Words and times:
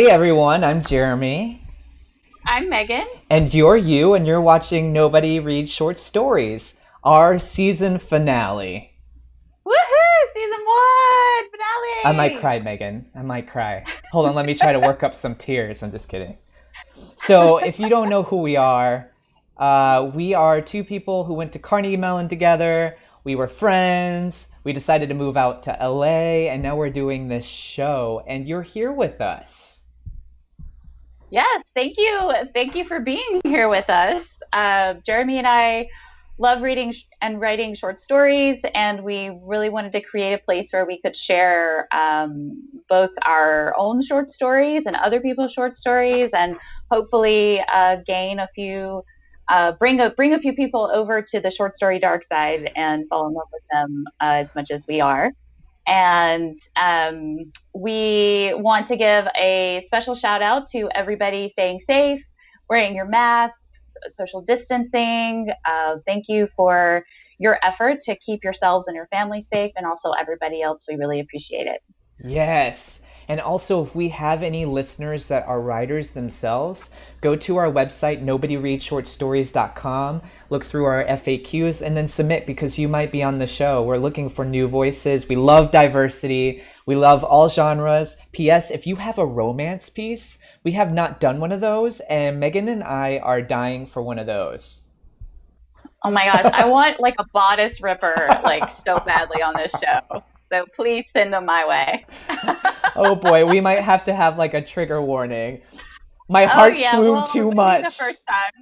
Hey 0.00 0.08
everyone, 0.08 0.64
I'm 0.64 0.82
Jeremy. 0.82 1.62
I'm 2.46 2.70
Megan. 2.70 3.06
And 3.28 3.52
you're 3.52 3.76
you, 3.76 4.14
and 4.14 4.26
you're 4.26 4.40
watching 4.40 4.94
Nobody 4.94 5.40
Reads 5.40 5.70
Short 5.70 5.98
Stories, 5.98 6.80
our 7.04 7.38
season 7.38 7.98
finale. 7.98 8.94
Woohoo! 9.66 10.32
Season 10.32 10.58
one 10.64 11.50
finale. 11.50 12.00
I 12.06 12.12
might 12.16 12.40
cry, 12.40 12.60
Megan. 12.60 13.10
I 13.14 13.20
might 13.20 13.46
cry. 13.46 13.84
Hold 14.10 14.24
on, 14.24 14.34
let 14.34 14.46
me 14.46 14.54
try 14.54 14.72
to 14.72 14.80
work 14.80 15.02
up 15.02 15.14
some 15.14 15.34
tears. 15.34 15.82
I'm 15.82 15.90
just 15.90 16.08
kidding. 16.08 16.38
So, 17.16 17.58
if 17.58 17.78
you 17.78 17.90
don't 17.90 18.08
know 18.08 18.22
who 18.22 18.38
we 18.38 18.56
are, 18.56 19.10
uh, 19.58 20.10
we 20.14 20.32
are 20.32 20.62
two 20.62 20.82
people 20.82 21.24
who 21.24 21.34
went 21.34 21.52
to 21.52 21.58
Carnegie 21.58 21.98
Mellon 21.98 22.28
together. 22.28 22.96
We 23.24 23.34
were 23.34 23.48
friends. 23.48 24.48
We 24.64 24.72
decided 24.72 25.10
to 25.10 25.14
move 25.14 25.36
out 25.36 25.62
to 25.64 25.76
LA, 25.78 26.48
and 26.48 26.62
now 26.62 26.74
we're 26.74 26.88
doing 26.88 27.28
this 27.28 27.44
show, 27.44 28.24
and 28.26 28.48
you're 28.48 28.62
here 28.62 28.92
with 28.92 29.20
us. 29.20 29.79
Yes, 31.30 31.62
thank 31.74 31.96
you. 31.96 32.32
Thank 32.54 32.74
you 32.74 32.84
for 32.84 33.00
being 33.00 33.40
here 33.44 33.68
with 33.68 33.88
us. 33.88 34.24
Uh, 34.52 34.94
Jeremy 35.06 35.38
and 35.38 35.46
I 35.46 35.88
love 36.38 36.62
reading 36.62 36.94
and 37.20 37.40
writing 37.40 37.74
short 37.74 38.00
stories, 38.00 38.58
and 38.74 39.04
we 39.04 39.30
really 39.44 39.68
wanted 39.68 39.92
to 39.92 40.00
create 40.00 40.32
a 40.32 40.38
place 40.38 40.68
where 40.72 40.86
we 40.86 41.00
could 41.00 41.16
share 41.16 41.86
um, 41.92 42.60
both 42.88 43.10
our 43.24 43.74
own 43.78 44.02
short 44.02 44.30
stories 44.30 44.84
and 44.86 44.96
other 44.96 45.20
people's 45.20 45.52
short 45.52 45.76
stories, 45.76 46.30
and 46.32 46.56
hopefully 46.90 47.62
uh, 47.72 47.98
gain 48.06 48.40
a 48.40 48.48
few 48.54 49.02
uh, 49.50 49.72
bring 49.72 50.00
a 50.00 50.10
bring 50.10 50.32
a 50.32 50.38
few 50.40 50.54
people 50.54 50.90
over 50.94 51.22
to 51.22 51.40
the 51.40 51.50
short 51.50 51.76
story 51.76 51.98
dark 52.00 52.22
side 52.32 52.70
and 52.76 53.04
fall 53.08 53.28
in 53.28 53.34
love 53.34 53.48
with 53.52 53.62
them 53.72 54.04
uh, 54.22 54.42
as 54.44 54.54
much 54.56 54.70
as 54.72 54.84
we 54.88 55.00
are. 55.00 55.32
And 55.86 56.56
um, 56.76 57.52
we 57.74 58.52
want 58.54 58.86
to 58.88 58.96
give 58.96 59.26
a 59.36 59.82
special 59.86 60.14
shout 60.14 60.42
out 60.42 60.68
to 60.70 60.88
everybody 60.94 61.48
staying 61.48 61.80
safe, 61.80 62.22
wearing 62.68 62.94
your 62.94 63.06
masks, 63.06 63.56
social 64.08 64.42
distancing. 64.42 65.50
Uh, 65.64 65.96
thank 66.06 66.28
you 66.28 66.48
for 66.56 67.04
your 67.38 67.58
effort 67.62 68.00
to 68.02 68.16
keep 68.16 68.44
yourselves 68.44 68.86
and 68.86 68.94
your 68.94 69.06
family 69.08 69.40
safe, 69.40 69.72
and 69.76 69.86
also 69.86 70.12
everybody 70.12 70.62
else. 70.62 70.84
We 70.88 70.96
really 70.96 71.20
appreciate 71.20 71.66
it. 71.66 71.80
Yes. 72.22 73.02
And 73.30 73.40
also, 73.40 73.80
if 73.84 73.94
we 73.94 74.08
have 74.08 74.42
any 74.42 74.64
listeners 74.64 75.28
that 75.28 75.46
are 75.46 75.60
writers 75.60 76.10
themselves, 76.10 76.90
go 77.20 77.36
to 77.36 77.58
our 77.58 77.70
website, 77.70 78.24
nobodyreadshortstories.com, 78.24 80.22
look 80.48 80.64
through 80.64 80.84
our 80.86 81.04
FAQs, 81.04 81.80
and 81.80 81.96
then 81.96 82.08
submit 82.08 82.44
because 82.44 82.76
you 82.76 82.88
might 82.88 83.12
be 83.12 83.22
on 83.22 83.38
the 83.38 83.46
show. 83.46 83.84
We're 83.84 83.98
looking 83.98 84.28
for 84.30 84.44
new 84.44 84.66
voices. 84.66 85.28
We 85.28 85.36
love 85.36 85.70
diversity. 85.70 86.64
We 86.86 86.96
love 86.96 87.22
all 87.22 87.48
genres. 87.48 88.16
P.S. 88.32 88.72
If 88.72 88.84
you 88.84 88.96
have 88.96 89.18
a 89.18 89.24
romance 89.24 89.88
piece, 89.88 90.40
we 90.64 90.72
have 90.72 90.92
not 90.92 91.20
done 91.20 91.38
one 91.38 91.52
of 91.52 91.60
those, 91.60 92.00
and 92.00 92.40
Megan 92.40 92.66
and 92.66 92.82
I 92.82 93.18
are 93.18 93.40
dying 93.40 93.86
for 93.86 94.02
one 94.02 94.18
of 94.18 94.26
those. 94.26 94.82
Oh 96.02 96.10
my 96.10 96.24
gosh, 96.24 96.52
I 96.52 96.66
want 96.66 96.98
like 96.98 97.14
a 97.20 97.26
bodice 97.32 97.80
ripper 97.80 98.40
like 98.42 98.72
so 98.72 98.98
badly 98.98 99.40
on 99.40 99.54
this 99.54 99.70
show. 99.80 100.24
So 100.52 100.66
please 100.74 101.06
send 101.12 101.32
them 101.32 101.46
my 101.46 101.66
way. 101.66 102.04
oh 102.96 103.14
boy, 103.14 103.46
we 103.46 103.60
might 103.60 103.80
have 103.80 104.02
to 104.04 104.14
have 104.14 104.36
like 104.36 104.54
a 104.54 104.60
trigger 104.60 105.00
warning. 105.00 105.62
My 106.28 106.44
oh, 106.44 106.48
heart 106.48 106.74
oh, 106.74 106.78
yeah, 106.78 106.90
swooned 106.92 107.12
well, 107.12 107.26
too 107.28 107.52
much. 107.52 107.98
The 107.98 108.04
first 108.04 108.22
time. 108.26 108.52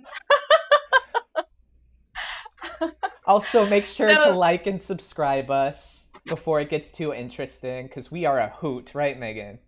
also, 3.27 3.67
make 3.67 3.87
sure 3.87 4.19
so, 4.19 4.31
to 4.31 4.37
like 4.37 4.67
and 4.67 4.81
subscribe 4.81 5.51
us 5.51 6.09
before 6.27 6.61
it 6.61 6.69
gets 6.69 6.91
too 6.91 7.15
interesting 7.15 7.87
because 7.87 8.11
we 8.11 8.27
are 8.27 8.39
a 8.39 8.49
hoot, 8.49 8.95
right, 8.95 9.19
Megan? 9.19 9.59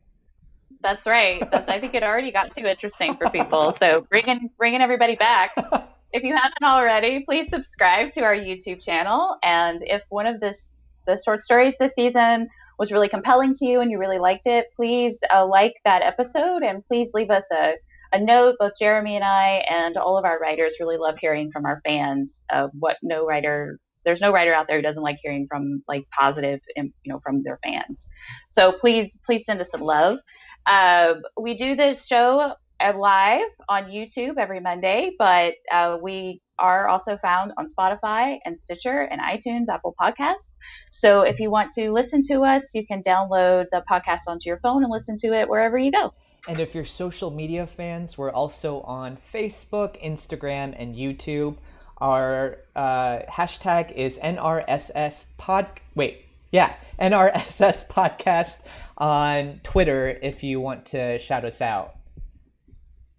That's 0.83 1.07
right. 1.07 1.43
That's, 1.51 1.71
I 1.71 1.81
think 1.81 1.95
it 1.95 2.03
already 2.03 2.33
got 2.33 2.55
too 2.55 2.67
interesting 2.67 3.17
for 3.17 3.31
people. 3.31 3.73
So 3.75 4.03
bringing 4.03 4.51
bringing 4.59 4.81
everybody 4.81 5.17
back. 5.17 5.53
If 6.13 6.25
you 6.25 6.35
haven't 6.35 6.65
already, 6.65 7.21
please 7.21 7.49
subscribe 7.51 8.13
to 8.15 8.23
our 8.23 8.35
YouTube 8.35 8.83
channel. 8.83 9.37
And 9.45 9.85
if 9.87 10.03
one 10.09 10.27
of 10.27 10.41
this 10.41 10.77
the 11.07 11.21
short 11.25 11.43
stories 11.43 11.77
this 11.79 11.93
season 11.95 12.49
was 12.79 12.91
really 12.91 13.09
compelling 13.09 13.55
to 13.55 13.67
you 13.67 13.81
and 13.81 13.91
you 13.91 13.99
really 13.99 14.19
liked 14.19 14.47
it, 14.47 14.67
please 14.75 15.19
uh, 15.33 15.47
like 15.47 15.75
that 15.85 16.03
episode 16.03 16.63
and 16.63 16.85
please 16.85 17.11
leave 17.13 17.31
us 17.31 17.45
a, 17.53 17.75
a 18.13 18.19
note. 18.21 18.57
Both 18.59 18.73
Jeremy 18.79 19.17
and 19.17 19.25
I 19.25 19.65
and 19.71 19.97
all 19.97 20.17
of 20.17 20.25
our 20.25 20.39
writers 20.39 20.77
really 20.81 20.97
love 20.97 21.17
hearing 21.21 21.51
from 21.53 21.67
our 21.67 21.81
fans. 21.87 22.41
of 22.51 22.71
what 22.79 22.97
no 23.03 23.27
writer 23.27 23.79
there's 24.05 24.21
no 24.21 24.33
writer 24.33 24.55
out 24.55 24.67
there 24.67 24.79
who 24.79 24.83
doesn't 24.83 25.03
like 25.03 25.19
hearing 25.23 25.47
from 25.49 25.83
like 25.87 26.05
positive 26.19 26.61
you 26.77 26.93
know 27.07 27.21
from 27.23 27.43
their 27.43 27.59
fans 27.63 28.09
so 28.51 28.73
please 28.73 29.17
please 29.25 29.45
send 29.45 29.61
us 29.61 29.71
some 29.71 29.83
love 29.83 30.19
uh, 30.67 31.15
we 31.41 31.57
do 31.57 31.77
this 31.77 32.07
show 32.07 32.55
live 32.97 33.47
on 33.69 33.85
youtube 33.85 34.39
every 34.39 34.59
monday 34.61 35.11
but 35.19 35.53
uh, 35.71 35.99
we 36.03 36.41
are 36.61 36.89
also 36.89 37.17
found 37.17 37.53
on 37.57 37.67
Spotify 37.69 38.39
and 38.45 38.59
Stitcher 38.61 39.01
and 39.11 39.21
iTunes, 39.21 39.67
Apple 39.73 39.95
Podcasts. 40.01 40.51
So 40.91 41.23
if 41.23 41.41
you 41.41 41.51
want 41.51 41.73
to 41.73 41.93
listen 41.93 42.23
to 42.29 42.43
us, 42.45 42.75
you 42.75 42.87
can 42.87 43.03
download 43.03 43.67
the 43.73 43.83
podcast 43.91 44.21
onto 44.29 44.49
your 44.49 44.59
phone 44.59 44.85
and 44.85 44.93
listen 44.93 45.17
to 45.19 45.29
it 45.29 45.49
wherever 45.49 45.79
you 45.79 45.91
go. 45.91 46.13
And 46.49 46.61
if 46.61 46.75
you're 46.75 46.85
social 46.85 47.31
media 47.31 47.67
fans, 47.67 48.17
we're 48.17 48.33
also 48.33 48.81
on 48.83 49.19
Facebook, 49.33 50.03
Instagram, 50.03 50.75
and 50.79 50.95
YouTube. 50.95 51.57
Our 51.99 52.59
uh, 52.75 53.21
hashtag 53.31 53.93
is 53.93 54.19
NRSS 54.19 55.25
pod. 55.37 55.67
Wait, 55.95 56.25
yeah, 56.51 56.75
NRSS 56.99 57.89
podcast 57.89 58.61
on 58.97 59.61
Twitter 59.63 60.19
if 60.23 60.43
you 60.43 60.61
want 60.61 60.87
to 60.87 61.19
shout 61.19 61.45
us 61.45 61.61
out. 61.61 61.95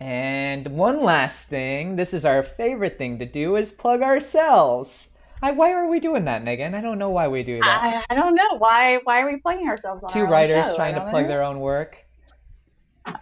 And 0.01 0.65
one 0.69 1.03
last 1.03 1.47
thing, 1.47 1.95
this 1.95 2.11
is 2.11 2.25
our 2.25 2.41
favorite 2.41 2.97
thing 2.97 3.19
to 3.19 3.25
do, 3.27 3.55
is 3.55 3.71
plug 3.71 4.01
ourselves. 4.01 5.09
I, 5.43 5.51
why 5.51 5.73
are 5.73 5.87
we 5.87 5.99
doing 5.99 6.25
that, 6.25 6.43
Megan? 6.43 6.73
I 6.73 6.81
don't 6.81 6.97
know 6.97 7.11
why 7.11 7.27
we 7.27 7.43
do 7.43 7.59
that. 7.59 8.03
I, 8.09 8.11
I 8.11 8.15
don't 8.19 8.33
know 8.33 8.57
why. 8.57 8.97
Why 9.03 9.21
are 9.21 9.31
we 9.31 9.37
plugging 9.37 9.67
ourselves? 9.67 10.03
Two 10.11 10.21
our 10.21 10.25
writers 10.25 10.73
trying 10.73 10.95
to 10.95 11.01
plug 11.11 11.25
know. 11.25 11.29
their 11.29 11.43
own 11.43 11.59
work. 11.59 12.03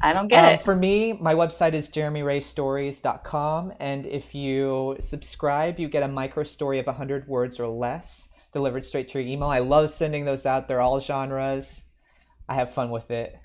I 0.02 0.14
don't 0.14 0.30
get 0.30 0.46
um, 0.46 0.52
it. 0.54 0.62
For 0.62 0.74
me, 0.74 1.12
my 1.20 1.36
website 1.36 1.74
is 1.74 1.90
jeremyraystories.com, 1.90 3.74
and 3.82 4.06
if 4.06 4.34
you 4.34 4.96
subscribe, 5.02 5.80
you 5.80 5.90
get 5.90 6.04
a 6.04 6.08
micro 6.08 6.44
story 6.44 6.80
of 6.80 6.86
100 6.86 7.28
words 7.28 7.60
or 7.60 7.68
less 7.68 8.30
delivered 8.54 8.86
straight 8.86 9.10
to 9.10 9.20
your 9.20 9.28
email. 9.28 9.50
I 9.50 9.60
love 9.60 9.90
sending 9.90 10.24
those 10.24 10.46
out. 10.46 10.70
They're 10.70 10.80
all 10.80 11.02
genres. 11.02 11.84
I 12.48 12.56
have 12.56 12.74
fun 12.74 12.90
with 12.90 13.12
it 13.12 13.38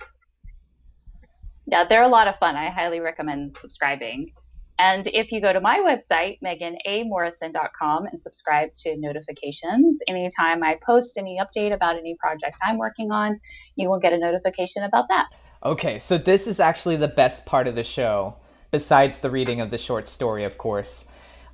yeah, 1.67 1.83
they're 1.83 2.03
a 2.03 2.07
lot 2.07 2.27
of 2.27 2.37
fun. 2.37 2.55
I 2.55 2.69
highly 2.69 2.99
recommend 2.99 3.57
subscribing. 3.59 4.31
And 4.77 5.07
if 5.07 5.31
you 5.31 5.39
go 5.39 5.53
to 5.53 5.61
my 5.61 5.79
website, 5.79 6.39
meganamorrison.com, 6.43 8.07
and 8.07 8.21
subscribe 8.21 8.69
to 8.77 8.97
notifications, 8.97 9.97
anytime 10.07 10.63
I 10.63 10.77
post 10.85 11.17
any 11.17 11.39
update 11.39 11.73
about 11.73 11.95
any 11.95 12.15
project 12.19 12.57
I'm 12.61 12.77
working 12.77 13.11
on, 13.11 13.39
you 13.77 13.89
will 13.89 13.99
get 13.99 14.11
a 14.11 14.17
notification 14.17 14.83
about 14.83 15.05
that. 15.09 15.27
Okay, 15.63 15.97
so 15.97 16.17
this 16.17 16.45
is 16.45 16.59
actually 16.59 16.97
the 16.97 17.07
best 17.07 17.45
part 17.45 17.67
of 17.67 17.75
the 17.75 17.83
show, 17.83 18.35
besides 18.71 19.19
the 19.19 19.29
reading 19.29 19.61
of 19.61 19.71
the 19.71 19.77
short 19.77 20.07
story, 20.07 20.43
of 20.43 20.57
course. 20.57 21.05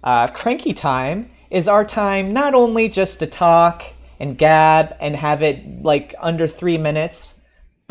Uh, 0.03 0.27
cranky 0.27 0.73
time 0.73 1.29
is 1.51 1.67
our 1.67 1.85
time 1.85 2.33
not 2.33 2.55
only 2.55 2.89
just 2.89 3.19
to 3.19 3.27
talk 3.27 3.83
and 4.19 4.37
gab 4.37 4.95
and 4.99 5.15
have 5.15 5.43
it 5.43 5.83
like 5.83 6.15
under 6.19 6.47
three 6.47 6.77
minutes, 6.77 7.35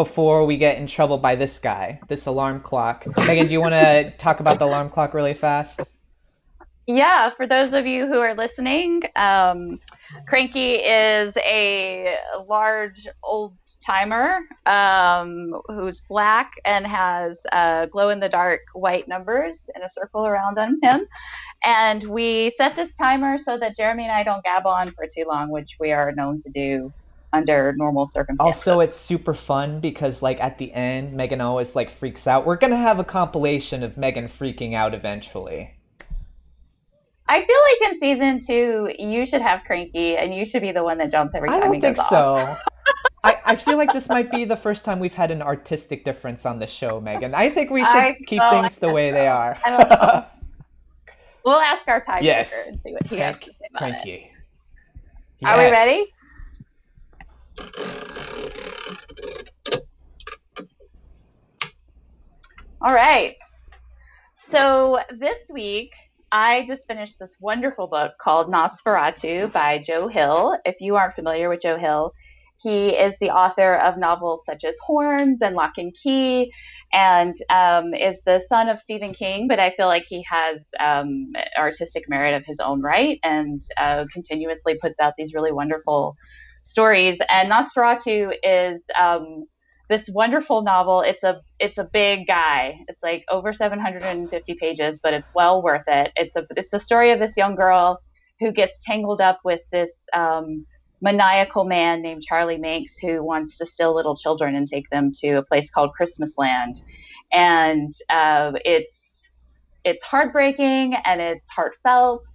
before 0.04 0.46
we 0.46 0.56
get 0.56 0.78
in 0.78 0.86
trouble 0.86 1.18
by 1.18 1.34
this 1.36 1.58
guy, 1.58 2.00
this 2.08 2.24
alarm 2.24 2.58
clock. 2.58 3.06
Megan, 3.26 3.46
do 3.46 3.52
you 3.52 3.60
want 3.60 3.74
to 3.74 4.10
talk 4.16 4.40
about 4.40 4.58
the 4.58 4.64
alarm 4.64 4.88
clock 4.88 5.12
really 5.12 5.34
fast? 5.34 5.82
Yeah, 6.86 7.28
for 7.36 7.46
those 7.46 7.74
of 7.74 7.86
you 7.86 8.06
who 8.06 8.18
are 8.18 8.34
listening, 8.34 9.02
um, 9.14 9.78
Cranky 10.26 10.76
is 10.76 11.36
a 11.36 12.16
large 12.48 13.06
old 13.22 13.52
timer 13.84 14.40
um, 14.64 15.52
who's 15.66 16.00
black 16.00 16.52
and 16.64 16.86
has 16.86 17.42
uh, 17.52 17.84
glow 17.84 18.08
in 18.08 18.20
the 18.20 18.28
dark 18.30 18.62
white 18.72 19.06
numbers 19.06 19.68
in 19.76 19.82
a 19.82 19.88
circle 19.90 20.26
around 20.26 20.58
on 20.58 20.78
him. 20.82 21.06
And 21.62 22.04
we 22.04 22.48
set 22.56 22.74
this 22.74 22.96
timer 22.96 23.36
so 23.36 23.58
that 23.58 23.76
Jeremy 23.76 24.04
and 24.04 24.12
I 24.12 24.22
don't 24.22 24.42
gab 24.44 24.66
on 24.66 24.92
for 24.92 25.06
too 25.14 25.26
long, 25.28 25.50
which 25.50 25.76
we 25.78 25.92
are 25.92 26.10
known 26.12 26.38
to 26.38 26.48
do 26.48 26.90
under 27.32 27.72
normal 27.76 28.06
circumstances. 28.08 28.56
Also, 28.56 28.80
it's 28.80 28.96
super 28.96 29.34
fun 29.34 29.80
because, 29.80 30.22
like, 30.22 30.40
at 30.40 30.58
the 30.58 30.72
end, 30.72 31.12
Megan 31.12 31.40
always 31.40 31.76
like 31.76 31.90
freaks 31.90 32.26
out. 32.26 32.44
We're 32.44 32.56
gonna 32.56 32.76
have 32.76 32.98
a 32.98 33.04
compilation 33.04 33.82
of 33.82 33.96
Megan 33.96 34.26
freaking 34.26 34.74
out 34.74 34.94
eventually. 34.94 35.74
I 37.28 37.44
feel 37.44 37.58
like 37.62 37.92
in 37.92 37.98
season 38.00 38.40
two, 38.44 38.92
you 38.98 39.24
should 39.24 39.42
have 39.42 39.62
Cranky, 39.64 40.16
and 40.16 40.34
you 40.34 40.44
should 40.44 40.62
be 40.62 40.72
the 40.72 40.82
one 40.82 40.98
that 40.98 41.12
jumps 41.12 41.34
every 41.34 41.48
time. 41.48 41.62
I 41.62 41.66
don't 41.66 41.80
think 41.80 41.96
so. 41.96 42.56
I, 43.24 43.38
I 43.44 43.54
feel 43.54 43.76
like 43.76 43.92
this 43.92 44.08
might 44.08 44.32
be 44.32 44.44
the 44.44 44.56
first 44.56 44.84
time 44.84 44.98
we've 44.98 45.14
had 45.14 45.30
an 45.30 45.42
artistic 45.42 46.04
difference 46.04 46.44
on 46.44 46.58
the 46.58 46.66
show, 46.66 47.00
Megan. 47.00 47.34
I 47.34 47.48
think 47.50 47.70
we 47.70 47.84
should 47.84 47.96
I 47.96 48.18
keep 48.26 48.42
things 48.50 48.76
the 48.76 48.88
way 48.88 49.12
they 49.12 49.28
are. 49.28 49.56
we'll 51.44 51.60
ask 51.60 51.86
our 51.86 52.00
tiebreaker 52.00 52.22
yes. 52.22 52.66
and 52.66 52.80
see 52.80 52.92
what 52.92 53.02
he 53.02 53.16
Crank, 53.16 53.22
has 53.22 53.38
to 53.38 53.44
say 53.44 53.52
about 53.70 53.78
Cranky. 53.78 54.12
it. 54.12 54.30
Yes. 55.38 55.50
Are 55.50 55.58
we 55.58 55.70
ready? 55.70 56.06
All 62.82 62.94
right. 62.94 63.36
So 64.48 65.00
this 65.18 65.38
week, 65.52 65.90
I 66.32 66.64
just 66.66 66.86
finished 66.88 67.16
this 67.20 67.36
wonderful 67.40 67.88
book 67.88 68.12
called 68.20 68.52
Nosferatu 68.52 69.52
by 69.52 69.78
Joe 69.78 70.08
Hill. 70.08 70.58
If 70.64 70.76
you 70.80 70.96
aren't 70.96 71.14
familiar 71.14 71.48
with 71.48 71.60
Joe 71.62 71.78
Hill, 71.78 72.12
he 72.62 72.90
is 72.90 73.16
the 73.20 73.30
author 73.30 73.76
of 73.76 73.98
novels 73.98 74.42
such 74.46 74.64
as 74.64 74.76
Horns 74.86 75.42
and 75.42 75.56
Lock 75.56 75.72
and 75.78 75.94
Key, 76.02 76.52
and 76.92 77.34
um, 77.50 77.94
is 77.94 78.22
the 78.26 78.40
son 78.48 78.68
of 78.68 78.80
Stephen 78.80 79.14
King. 79.14 79.48
But 79.48 79.60
I 79.60 79.70
feel 79.70 79.86
like 79.86 80.04
he 80.08 80.24
has 80.30 80.68
um, 80.80 81.32
artistic 81.58 82.04
merit 82.08 82.34
of 82.34 82.44
his 82.46 82.60
own 82.60 82.82
right, 82.82 83.18
and 83.24 83.60
uh, 83.78 84.06
continuously 84.12 84.78
puts 84.80 85.00
out 85.00 85.14
these 85.18 85.34
really 85.34 85.52
wonderful 85.52 86.16
stories. 86.62 87.18
And 87.28 87.50
Nosferatu 87.50 88.32
is 88.42 88.82
um, 88.98 89.46
this 89.88 90.08
wonderful 90.08 90.62
novel. 90.62 91.02
It's 91.02 91.24
a 91.24 91.40
it's 91.58 91.78
a 91.78 91.84
big 91.84 92.26
guy. 92.26 92.80
It's 92.88 93.02
like 93.02 93.24
over 93.28 93.52
750 93.52 94.54
pages, 94.54 95.00
but 95.02 95.12
it's 95.12 95.32
well 95.34 95.62
worth 95.62 95.84
it. 95.88 96.12
It's 96.16 96.36
a 96.36 96.46
it's 96.56 96.70
the 96.70 96.78
story 96.78 97.10
of 97.10 97.18
this 97.18 97.36
young 97.36 97.56
girl 97.56 98.00
who 98.38 98.52
gets 98.52 98.82
tangled 98.84 99.20
up 99.20 99.40
with 99.44 99.60
this 99.72 99.90
um, 100.14 100.64
maniacal 101.02 101.64
man 101.64 102.02
named 102.02 102.22
Charlie 102.22 102.56
Manx 102.56 102.96
who 102.98 103.22
wants 103.22 103.58
to 103.58 103.66
steal 103.66 103.94
little 103.94 104.16
children 104.16 104.54
and 104.54 104.66
take 104.66 104.88
them 104.90 105.10
to 105.20 105.32
a 105.34 105.42
place 105.42 105.70
called 105.70 105.92
Christmas 105.92 106.38
Land, 106.38 106.82
and 107.32 107.92
uh, 108.08 108.52
it's 108.64 109.28
it's 109.84 110.04
heartbreaking 110.04 110.94
and 111.04 111.20
it's 111.20 111.50
heartfelt 111.50 112.26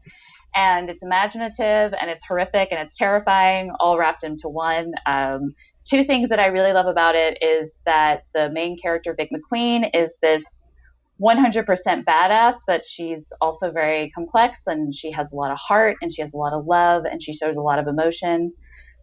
and 0.55 0.89
it's 0.89 1.03
imaginative 1.03 1.93
and 1.99 2.09
it's 2.09 2.25
horrific 2.25 2.69
and 2.71 2.79
it's 2.79 2.97
terrifying 2.97 3.71
all 3.79 3.97
wrapped 3.97 4.23
into 4.23 4.47
one 4.47 4.93
um, 5.05 5.53
two 5.85 6.03
things 6.03 6.29
that 6.29 6.39
I 6.39 6.47
really 6.47 6.73
love 6.73 6.87
about 6.87 7.15
it 7.15 7.37
is 7.41 7.77
that 7.85 8.23
the 8.33 8.49
main 8.49 8.77
character, 8.81 9.15
Vic 9.15 9.29
McQueen, 9.31 9.89
is 9.93 10.15
this 10.21 10.63
100% 11.21 11.65
badass, 12.03 12.55
but 12.67 12.83
she's 12.83 13.31
also 13.39 13.71
very 13.71 14.09
complex 14.09 14.59
and 14.65 14.93
she 14.93 15.11
has 15.11 15.31
a 15.31 15.35
lot 15.35 15.51
of 15.51 15.57
heart 15.57 15.95
and 16.01 16.11
she 16.11 16.21
has 16.21 16.33
a 16.33 16.37
lot 16.37 16.53
of 16.53 16.65
love 16.65 17.05
and 17.05 17.21
she 17.21 17.33
shows 17.33 17.55
a 17.55 17.61
lot 17.61 17.79
of 17.79 17.87
emotion. 17.87 18.51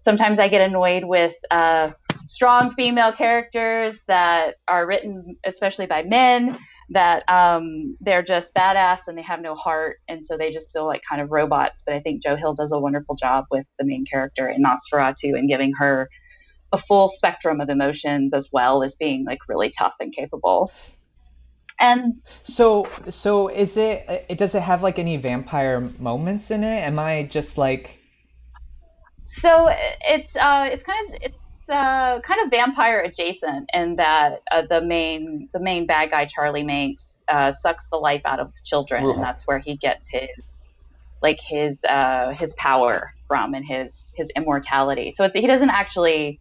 Sometimes 0.00 0.38
I 0.38 0.48
get 0.48 0.60
annoyed 0.60 1.04
with 1.04 1.34
uh, 1.50 1.92
strong 2.26 2.74
female 2.74 3.12
characters 3.12 3.98
that 4.08 4.56
are 4.66 4.86
written, 4.86 5.36
especially 5.44 5.86
by 5.86 6.02
men, 6.02 6.58
that 6.90 7.28
um, 7.28 7.96
they're 8.00 8.22
just 8.22 8.54
badass 8.54 9.00
and 9.06 9.16
they 9.16 9.22
have 9.22 9.40
no 9.40 9.54
heart. 9.54 9.98
And 10.08 10.24
so 10.24 10.36
they 10.36 10.50
just 10.50 10.72
feel 10.72 10.86
like 10.86 11.02
kind 11.08 11.22
of 11.22 11.30
robots. 11.30 11.82
But 11.84 11.94
I 11.94 12.00
think 12.00 12.22
Joe 12.22 12.36
Hill 12.36 12.54
does 12.54 12.72
a 12.72 12.78
wonderful 12.78 13.14
job 13.14 13.44
with 13.50 13.66
the 13.78 13.84
main 13.84 14.04
character 14.04 14.48
in 14.48 14.62
Nosferatu 14.62 15.36
and 15.36 15.48
giving 15.48 15.72
her 15.78 16.08
a 16.72 16.78
full 16.78 17.08
spectrum 17.08 17.60
of 17.60 17.68
emotions 17.68 18.32
as 18.32 18.48
well 18.52 18.82
as 18.82 18.94
being 18.94 19.24
like 19.24 19.38
really 19.48 19.72
tough 19.76 19.94
and 20.00 20.14
capable. 20.14 20.72
And 21.80 22.14
so, 22.42 22.88
so 23.08 23.48
is 23.48 23.76
it? 23.76 24.04
It 24.28 24.38
does 24.38 24.54
it 24.54 24.62
have 24.62 24.82
like 24.82 24.98
any 24.98 25.16
vampire 25.16 25.80
moments 25.98 26.50
in 26.50 26.62
it? 26.62 26.82
Am 26.82 26.98
I 26.98 27.24
just 27.24 27.58
like? 27.58 27.98
So 29.24 29.68
it's 30.06 30.36
uh, 30.36 30.68
it's 30.70 30.84
kind 30.84 31.10
of 31.10 31.20
it's 31.22 31.36
uh, 31.68 32.20
kind 32.20 32.40
of 32.44 32.50
vampire 32.50 33.00
adjacent 33.00 33.68
in 33.72 33.96
that 33.96 34.42
uh, 34.50 34.62
the 34.68 34.82
main 34.82 35.48
the 35.52 35.60
main 35.60 35.86
bad 35.86 36.10
guy 36.10 36.24
Charlie 36.26 36.64
Manx 36.64 37.18
uh, 37.28 37.52
sucks 37.52 37.88
the 37.90 37.96
life 37.96 38.22
out 38.24 38.40
of 38.40 38.52
children, 38.64 39.04
and 39.04 39.22
that's 39.22 39.46
where 39.46 39.58
he 39.58 39.76
gets 39.76 40.08
his 40.08 40.28
like 41.22 41.40
his 41.40 41.84
uh, 41.84 42.30
his 42.32 42.54
power 42.54 43.14
from 43.28 43.54
and 43.54 43.64
his 43.64 44.12
his 44.16 44.30
immortality. 44.36 45.12
So 45.16 45.30
he 45.32 45.46
doesn't 45.46 45.70
actually 45.70 46.40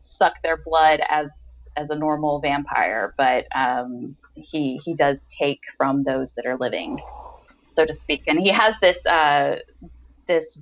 suck 0.00 0.34
their 0.42 0.58
blood 0.64 1.00
as 1.08 1.30
as 1.76 1.90
a 1.90 1.96
normal 1.96 2.40
vampire, 2.40 3.14
but 3.16 3.46
um, 3.54 4.16
he 4.34 4.80
he 4.84 4.94
does 4.94 5.18
take 5.38 5.60
from 5.76 6.04
those 6.04 6.34
that 6.34 6.46
are 6.46 6.56
living, 6.58 6.98
so 7.76 7.86
to 7.86 7.94
speak. 7.94 8.24
And 8.26 8.38
he 8.38 8.48
has 8.48 8.74
this 8.80 9.04
uh, 9.06 9.56
this 10.26 10.58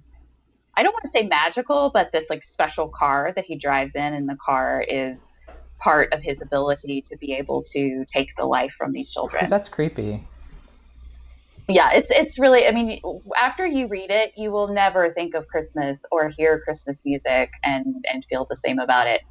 I 0.78 0.84
don't 0.84 0.92
want 0.92 1.02
to 1.06 1.10
say 1.10 1.26
magical, 1.26 1.90
but 1.92 2.10
this 2.12 2.30
like 2.30 2.44
special 2.44 2.88
car 2.88 3.32
that 3.34 3.44
he 3.44 3.56
drives 3.56 3.96
in, 3.96 4.14
and 4.14 4.28
the 4.28 4.36
car 4.40 4.84
is 4.88 5.32
part 5.80 6.12
of 6.12 6.22
his 6.22 6.40
ability 6.40 7.02
to 7.06 7.16
be 7.16 7.32
able 7.32 7.64
to 7.72 8.04
take 8.06 8.28
the 8.38 8.44
life 8.44 8.72
from 8.78 8.92
these 8.92 9.10
children. 9.10 9.46
That's 9.50 9.69
creepy. 9.69 10.25
Yeah, 11.69 11.90
it's 11.92 12.12
it's 12.12 12.38
really. 12.38 12.69
I 12.69 12.70
mean, 12.70 13.00
after 13.36 13.66
you 13.66 13.88
read 13.88 14.12
it, 14.12 14.30
you 14.36 14.52
will 14.52 14.69
never 14.69 15.12
think 15.12 15.34
of 15.34 15.48
Christmas 15.48 15.98
or 16.12 16.28
hear 16.28 16.60
Christmas 16.60 17.00
music 17.04 17.50
and 17.64 17.84
and 18.12 18.24
feel 18.26 18.46
the 18.48 18.56
same 18.56 18.78
about 18.78 19.08
it. 19.08 19.22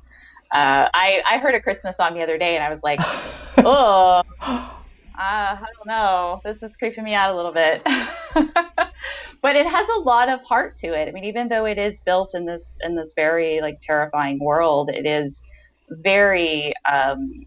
Uh, 0.54 0.90
I 0.94 1.24
I 1.26 1.38
heard 1.38 1.56
a 1.56 1.62
Christmas 1.62 1.96
song 1.96 2.14
the 2.14 2.24
other 2.24 2.38
day, 2.38 2.56
and 2.56 2.64
I 2.64 2.70
was 2.70 2.84
like, 2.84 3.00
oh. 3.60 4.22
Uh, 5.20 5.58
I 5.58 5.66
don't 5.78 5.88
know. 5.88 6.42
This 6.44 6.62
is 6.62 6.76
creeping 6.76 7.04
me 7.04 7.16
out 7.16 7.34
a 7.34 7.36
little 7.36 7.54
bit. 7.54 7.82
but 9.42 9.56
it 9.56 9.66
has 9.66 9.88
a 9.88 10.00
lot 10.00 10.30
of 10.30 10.42
heart 10.42 10.78
to 10.78 10.88
it. 10.88 11.08
I 11.08 11.12
mean, 11.12 11.24
even 11.24 11.48
though 11.48 11.66
it 11.66 11.78
is 11.78 12.02
built 12.02 12.36
in 12.36 12.46
this 12.46 12.78
in 12.84 12.96
this 12.96 13.14
very 13.16 13.62
like 13.62 13.80
terrifying 13.82 14.40
world, 14.40 14.90
it 14.90 15.06
is 15.06 15.42
very 15.90 16.74
um, 16.92 17.46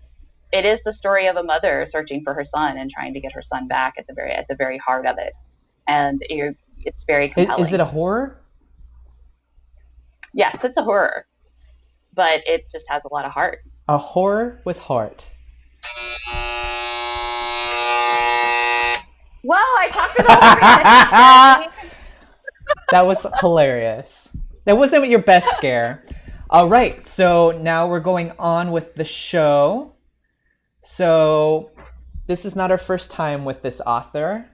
it 0.53 0.65
is 0.65 0.83
the 0.83 0.93
story 0.93 1.27
of 1.27 1.37
a 1.37 1.43
mother 1.43 1.87
searching 1.87 2.23
for 2.25 2.35
her 2.35 2.45
son 2.45 2.77
and 2.77 2.91
trying 2.91 3.15
to 3.15 3.21
get 3.21 3.33
her 3.33 3.43
son 3.43 3.69
back 3.69 3.95
at 3.99 4.07
the 4.07 4.15
very 4.15 4.33
at 4.33 4.47
the 4.49 4.57
very 4.57 4.79
heart 4.79 5.07
of 5.07 5.17
it. 5.19 5.33
And 5.87 6.23
it's 6.29 7.05
very 7.05 7.29
compelling. 7.29 7.65
Is 7.65 7.73
it 7.73 7.81
a 7.81 7.85
horror? 7.85 8.41
Yes, 10.33 10.63
it's 10.63 10.77
a 10.77 10.83
horror 10.83 11.27
but 12.15 12.47
it 12.47 12.71
just 12.71 12.89
has 12.89 13.05
a 13.05 13.13
lot 13.13 13.25
of 13.25 13.33
heart. 13.33 13.59
A 13.89 13.99
horror 13.99 14.61
with 14.65 14.79
heart. 14.79 15.29
Well, 19.43 19.59
I 19.59 19.89
talked 19.91 20.19
about 20.21 21.73
That 22.91 23.07
was 23.07 23.27
hilarious. 23.41 24.37
That 24.65 24.77
wasn't 24.77 25.09
your 25.09 25.23
best 25.23 25.49
scare. 25.57 26.05
All 26.51 26.69
right, 26.69 27.07
so 27.07 27.53
now 27.53 27.89
we're 27.89 28.01
going 28.01 28.33
on 28.39 28.73
with 28.73 28.95
the 28.95 29.05
show. 29.05 29.95
So, 30.83 31.71
this 32.27 32.45
is 32.45 32.57
not 32.57 32.71
our 32.71 32.79
first 32.79 33.11
time 33.11 33.45
with 33.45 33.63
this 33.63 33.81
author. 33.81 34.47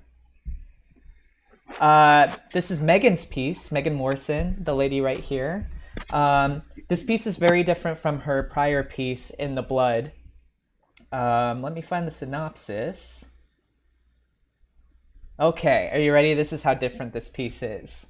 Uh, 1.81 2.35
this 2.53 2.71
is 2.71 2.81
Megan's 2.81 3.25
piece, 3.25 3.73
Megan 3.73 3.95
Morrison, 3.95 4.57
the 4.63 4.75
lady 4.75 5.01
right 5.01 5.19
here. 5.19 5.69
Um, 6.13 6.63
this 6.89 7.03
piece 7.03 7.27
is 7.27 7.37
very 7.37 7.63
different 7.63 7.99
from 7.99 8.21
her 8.21 8.45
prior 8.45 8.83
piece, 8.83 9.31
In 9.31 9.55
the 9.55 9.63
Blood. 9.63 10.13
Um, 11.13 11.63
let 11.63 11.75
me 11.75 11.81
find 11.81 12.07
the 12.07 12.13
synopsis. 12.13 13.25
Okay, 15.39 15.91
are 15.93 15.99
you 15.99 16.15
ready? 16.15 16.33
This 16.33 16.55
is 16.55 16.63
how 16.63 16.73
different 16.73 17.13
this 17.13 17.29
piece 17.29 17.63
is. 17.63 18.07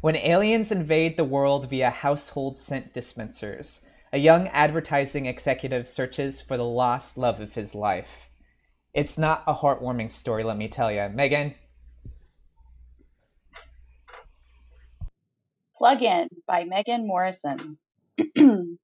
When 0.00 0.16
aliens 0.16 0.72
invade 0.72 1.18
the 1.18 1.22
world 1.24 1.68
via 1.68 1.90
household 1.90 2.56
scent 2.56 2.94
dispensers, 2.94 3.82
a 4.14 4.18
young 4.18 4.48
advertising 4.48 5.26
executive 5.26 5.86
searches 5.86 6.40
for 6.40 6.56
the 6.56 6.64
lost 6.64 7.18
love 7.18 7.38
of 7.40 7.54
his 7.54 7.74
life. 7.74 8.30
It's 8.94 9.18
not 9.18 9.44
a 9.46 9.52
heartwarming 9.52 10.10
story, 10.10 10.42
let 10.42 10.56
me 10.56 10.68
tell 10.68 10.90
you. 10.90 11.06
Megan? 11.10 11.54
Plug 15.76 16.02
In 16.02 16.28
by 16.46 16.64
Megan 16.64 17.06
Morrison. 17.06 17.76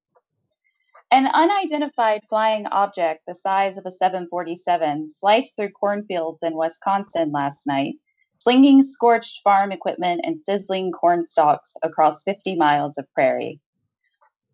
An 1.12 1.26
unidentified 1.26 2.22
flying 2.28 2.66
object 2.68 3.22
the 3.26 3.34
size 3.34 3.76
of 3.76 3.84
a 3.84 3.90
747 3.90 5.08
sliced 5.08 5.56
through 5.56 5.70
cornfields 5.70 6.40
in 6.40 6.56
Wisconsin 6.56 7.32
last 7.32 7.66
night, 7.66 7.96
slinging 8.38 8.80
scorched 8.82 9.40
farm 9.42 9.72
equipment 9.72 10.20
and 10.22 10.40
sizzling 10.40 10.92
corn 10.92 11.26
stalks 11.26 11.74
across 11.82 12.22
50 12.22 12.54
miles 12.54 12.96
of 12.96 13.12
prairie. 13.12 13.60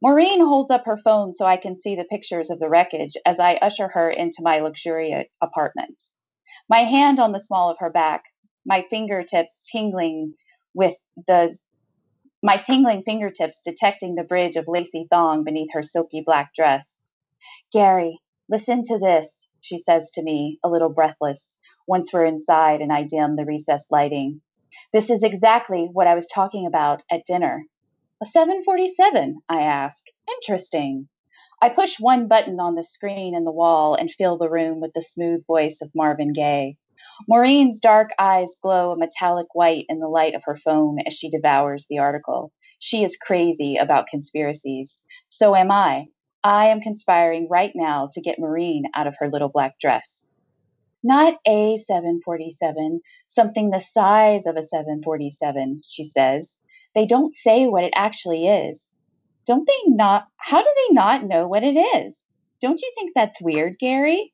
Maureen 0.00 0.40
holds 0.40 0.70
up 0.70 0.86
her 0.86 0.96
phone 0.96 1.34
so 1.34 1.44
I 1.44 1.58
can 1.58 1.76
see 1.76 1.94
the 1.94 2.04
pictures 2.04 2.48
of 2.48 2.58
the 2.58 2.70
wreckage 2.70 3.18
as 3.26 3.38
I 3.38 3.56
usher 3.56 3.88
her 3.88 4.10
into 4.10 4.38
my 4.40 4.60
luxurious 4.60 5.26
apartment. 5.42 6.02
My 6.70 6.84
hand 6.84 7.20
on 7.20 7.32
the 7.32 7.38
small 7.38 7.70
of 7.70 7.76
her 7.80 7.90
back, 7.90 8.24
my 8.64 8.82
fingertips 8.88 9.68
tingling 9.70 10.32
with 10.72 10.94
the 11.26 11.54
my 12.46 12.56
tingling 12.56 13.02
fingertips 13.02 13.60
detecting 13.60 14.14
the 14.14 14.22
bridge 14.22 14.54
of 14.54 14.68
lacy 14.68 15.04
thong 15.10 15.42
beneath 15.42 15.72
her 15.72 15.82
silky 15.82 16.22
black 16.24 16.54
dress. 16.54 17.02
Gary, 17.72 18.20
listen 18.48 18.84
to 18.84 19.00
this, 19.00 19.48
she 19.60 19.78
says 19.78 20.12
to 20.12 20.22
me, 20.22 20.60
a 20.62 20.68
little 20.68 20.88
breathless, 20.88 21.58
once 21.88 22.12
we're 22.12 22.24
inside 22.24 22.82
and 22.82 22.92
I 22.92 23.02
dim 23.02 23.34
the 23.34 23.44
recessed 23.44 23.90
lighting. 23.90 24.42
This 24.92 25.10
is 25.10 25.24
exactly 25.24 25.88
what 25.92 26.06
I 26.06 26.14
was 26.14 26.28
talking 26.28 26.66
about 26.66 27.02
at 27.10 27.26
dinner. 27.26 27.64
A 28.22 28.24
747, 28.24 29.40
I 29.48 29.62
ask. 29.62 30.04
Interesting. 30.36 31.08
I 31.60 31.70
push 31.70 31.98
one 31.98 32.28
button 32.28 32.60
on 32.60 32.76
the 32.76 32.84
screen 32.84 33.34
in 33.34 33.42
the 33.42 33.50
wall 33.50 33.96
and 33.96 34.08
fill 34.08 34.38
the 34.38 34.48
room 34.48 34.80
with 34.80 34.92
the 34.92 35.02
smooth 35.02 35.44
voice 35.48 35.80
of 35.82 35.90
Marvin 35.96 36.32
Gaye. 36.32 36.76
Maureen's 37.28 37.80
dark 37.80 38.10
eyes 38.18 38.56
glow 38.62 38.92
a 38.92 38.96
metallic 38.96 39.54
white 39.54 39.86
in 39.88 39.98
the 40.00 40.08
light 40.08 40.34
of 40.34 40.42
her 40.44 40.56
phone 40.56 40.98
as 41.06 41.14
she 41.14 41.30
devours 41.30 41.86
the 41.88 41.98
article. 41.98 42.52
She 42.78 43.04
is 43.04 43.16
crazy 43.16 43.76
about 43.76 44.06
conspiracies. 44.06 45.04
So 45.28 45.54
am 45.56 45.70
I. 45.70 46.06
I 46.44 46.66
am 46.66 46.80
conspiring 46.80 47.48
right 47.50 47.72
now 47.74 48.08
to 48.12 48.20
get 48.20 48.38
Maureen 48.38 48.84
out 48.94 49.06
of 49.06 49.16
her 49.18 49.28
little 49.28 49.48
black 49.48 49.78
dress. 49.80 50.24
Not 51.02 51.34
a 51.46 51.76
747, 51.76 53.00
something 53.28 53.70
the 53.70 53.80
size 53.80 54.46
of 54.46 54.56
a 54.56 54.62
747, 54.62 55.80
she 55.88 56.04
says. 56.04 56.56
They 56.94 57.06
don't 57.06 57.34
say 57.34 57.66
what 57.66 57.84
it 57.84 57.92
actually 57.94 58.46
is. 58.46 58.92
Don't 59.46 59.66
they 59.66 59.90
not? 59.90 60.26
How 60.38 60.62
do 60.62 60.68
they 60.76 60.94
not 60.94 61.24
know 61.24 61.46
what 61.46 61.62
it 61.62 61.76
is? 61.76 62.24
Don't 62.60 62.80
you 62.80 62.90
think 62.94 63.12
that's 63.14 63.40
weird, 63.40 63.78
Gary? 63.78 64.32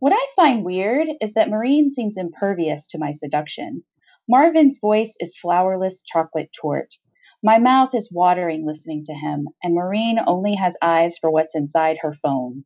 What 0.00 0.14
I 0.14 0.26
find 0.34 0.64
weird 0.64 1.08
is 1.20 1.34
that 1.34 1.50
Maureen 1.50 1.90
seems 1.90 2.16
impervious 2.16 2.86
to 2.86 2.98
my 2.98 3.12
seduction. 3.12 3.84
Marvin's 4.26 4.78
voice 4.80 5.14
is 5.20 5.36
flourless 5.36 6.02
chocolate 6.06 6.48
torte. 6.58 6.96
My 7.42 7.58
mouth 7.58 7.94
is 7.94 8.10
watering 8.10 8.64
listening 8.64 9.04
to 9.04 9.12
him, 9.12 9.48
and 9.62 9.74
Maureen 9.74 10.18
only 10.26 10.54
has 10.54 10.74
eyes 10.80 11.18
for 11.18 11.30
what's 11.30 11.54
inside 11.54 11.98
her 12.00 12.14
phone. 12.14 12.64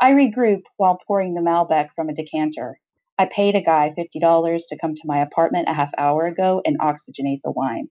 I 0.00 0.12
regroup 0.12 0.62
while 0.76 1.00
pouring 1.04 1.34
the 1.34 1.40
Malbec 1.40 1.88
from 1.96 2.08
a 2.08 2.14
decanter. 2.14 2.78
I 3.18 3.24
paid 3.24 3.56
a 3.56 3.60
guy 3.60 3.92
$50 3.98 4.60
to 4.68 4.78
come 4.78 4.94
to 4.94 5.02
my 5.04 5.20
apartment 5.20 5.68
a 5.68 5.74
half 5.74 5.90
hour 5.98 6.26
ago 6.26 6.62
and 6.64 6.78
oxygenate 6.78 7.40
the 7.42 7.50
wine. 7.50 7.88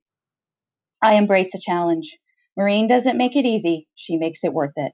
I 1.02 1.16
embrace 1.16 1.54
a 1.54 1.60
challenge. 1.60 2.18
Maureen 2.56 2.88
doesn't 2.88 3.18
make 3.18 3.36
it 3.36 3.46
easy, 3.46 3.90
she 3.96 4.16
makes 4.16 4.46
it 4.46 4.54
worth 4.54 4.78
it. 4.78 4.94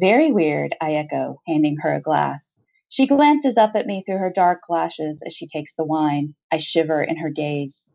Very 0.00 0.32
weird, 0.32 0.74
I 0.80 0.94
echo, 0.94 1.42
handing 1.46 1.76
her 1.82 1.92
a 1.92 2.00
glass. 2.00 2.56
She 2.94 3.08
glances 3.08 3.56
up 3.56 3.72
at 3.74 3.88
me 3.88 4.04
through 4.06 4.18
her 4.18 4.30
dark 4.30 4.68
lashes 4.68 5.20
as 5.26 5.34
she 5.34 5.48
takes 5.48 5.74
the 5.74 5.84
wine. 5.84 6.36
I 6.52 6.58
shiver 6.58 7.02
in 7.02 7.16
her 7.16 7.28
gaze. 7.28 7.88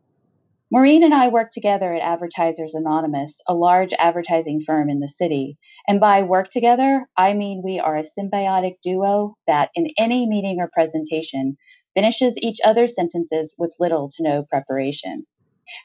Maureen 0.70 1.02
and 1.02 1.14
I 1.14 1.28
work 1.28 1.52
together 1.52 1.94
at 1.94 2.02
Advertisers 2.02 2.74
Anonymous, 2.74 3.40
a 3.48 3.54
large 3.54 3.94
advertising 3.94 4.60
firm 4.60 4.90
in 4.90 5.00
the 5.00 5.08
city. 5.08 5.56
And 5.88 6.00
by 6.00 6.20
work 6.20 6.50
together, 6.50 7.08
I 7.16 7.32
mean 7.32 7.62
we 7.64 7.80
are 7.80 7.96
a 7.96 8.04
symbiotic 8.04 8.74
duo 8.82 9.36
that, 9.46 9.70
in 9.74 9.86
any 9.96 10.28
meeting 10.28 10.60
or 10.60 10.68
presentation, 10.70 11.56
finishes 11.94 12.36
each 12.36 12.58
other's 12.62 12.94
sentences 12.94 13.54
with 13.56 13.74
little 13.80 14.10
to 14.10 14.22
no 14.22 14.42
preparation. 14.50 15.26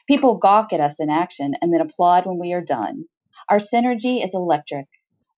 People 0.06 0.36
gawk 0.36 0.74
at 0.74 0.80
us 0.80 0.96
in 1.00 1.08
action 1.08 1.54
and 1.62 1.72
then 1.72 1.80
applaud 1.80 2.26
when 2.26 2.38
we 2.38 2.52
are 2.52 2.60
done. 2.60 3.06
Our 3.48 3.60
synergy 3.60 4.22
is 4.22 4.34
electric. 4.34 4.88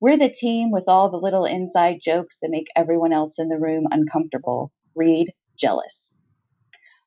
We're 0.00 0.16
the 0.16 0.28
team 0.28 0.70
with 0.70 0.84
all 0.86 1.10
the 1.10 1.16
little 1.16 1.44
inside 1.44 1.98
jokes 2.00 2.38
that 2.40 2.52
make 2.52 2.68
everyone 2.76 3.12
else 3.12 3.40
in 3.40 3.48
the 3.48 3.58
room 3.58 3.88
uncomfortable. 3.90 4.70
Read 4.94 5.32
jealous. 5.56 6.12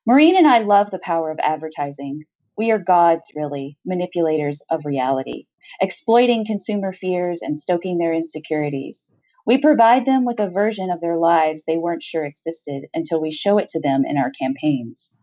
Maureen 0.04 0.36
and 0.36 0.46
I 0.46 0.58
love 0.58 0.90
the 0.90 0.98
power 0.98 1.30
of 1.30 1.38
advertising. 1.38 2.24
We 2.58 2.70
are 2.70 2.78
gods, 2.78 3.32
really, 3.34 3.78
manipulators 3.86 4.60
of 4.68 4.84
reality, 4.84 5.46
exploiting 5.80 6.44
consumer 6.44 6.92
fears 6.92 7.40
and 7.40 7.58
stoking 7.58 7.96
their 7.96 8.12
insecurities. 8.12 9.10
We 9.46 9.56
provide 9.56 10.04
them 10.04 10.26
with 10.26 10.38
a 10.38 10.50
version 10.50 10.90
of 10.90 11.00
their 11.00 11.16
lives 11.16 11.64
they 11.64 11.78
weren't 11.78 12.02
sure 12.02 12.26
existed 12.26 12.88
until 12.92 13.22
we 13.22 13.30
show 13.30 13.56
it 13.56 13.68
to 13.68 13.80
them 13.80 14.02
in 14.06 14.18
our 14.18 14.32
campaigns. 14.38 15.14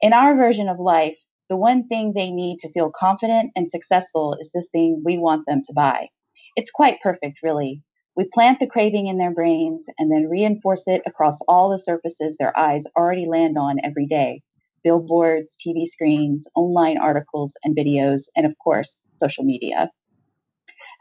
In 0.00 0.12
our 0.12 0.36
version 0.36 0.68
of 0.68 0.78
life, 0.78 1.18
the 1.48 1.56
one 1.56 1.88
thing 1.88 2.12
they 2.12 2.30
need 2.30 2.58
to 2.60 2.70
feel 2.70 2.92
confident 2.94 3.50
and 3.56 3.68
successful 3.68 4.36
is 4.38 4.52
the 4.52 4.64
thing 4.70 5.02
we 5.04 5.18
want 5.18 5.46
them 5.46 5.62
to 5.64 5.72
buy. 5.72 6.10
It's 6.56 6.70
quite 6.70 7.00
perfect, 7.02 7.38
really. 7.42 7.82
We 8.16 8.24
plant 8.32 8.58
the 8.58 8.66
craving 8.66 9.06
in 9.06 9.18
their 9.18 9.32
brains 9.32 9.86
and 9.98 10.10
then 10.10 10.28
reinforce 10.28 10.88
it 10.88 11.02
across 11.06 11.38
all 11.46 11.70
the 11.70 11.78
surfaces 11.78 12.36
their 12.36 12.56
eyes 12.58 12.84
already 12.96 13.26
land 13.26 13.56
on 13.56 13.76
every 13.84 14.06
day 14.06 14.42
billboards, 14.84 15.56
TV 15.56 15.84
screens, 15.84 16.48
online 16.54 16.98
articles 16.98 17.54
and 17.64 17.76
videos, 17.76 18.22
and 18.36 18.46
of 18.46 18.54
course, 18.62 19.02
social 19.20 19.44
media. 19.44 19.90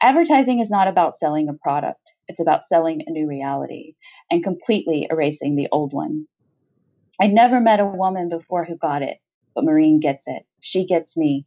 Advertising 0.02 0.60
is 0.60 0.70
not 0.70 0.88
about 0.88 1.16
selling 1.16 1.50
a 1.50 1.54
product, 1.54 2.16
it's 2.28 2.40
about 2.40 2.64
selling 2.64 3.02
a 3.06 3.12
new 3.12 3.28
reality 3.28 3.94
and 4.30 4.44
completely 4.44 5.08
erasing 5.10 5.56
the 5.56 5.68
old 5.72 5.94
one. 5.94 6.28
I 7.20 7.28
never 7.28 7.60
met 7.60 7.80
a 7.80 7.86
woman 7.86 8.30
before 8.30 8.64
who 8.66 8.78
got 8.78 9.02
it, 9.02 9.18
but 9.56 9.64
Maureen 9.64 10.00
gets 10.00 10.26
it. 10.28 10.44
She 10.62 10.86
gets 10.86 11.18
me. 11.18 11.46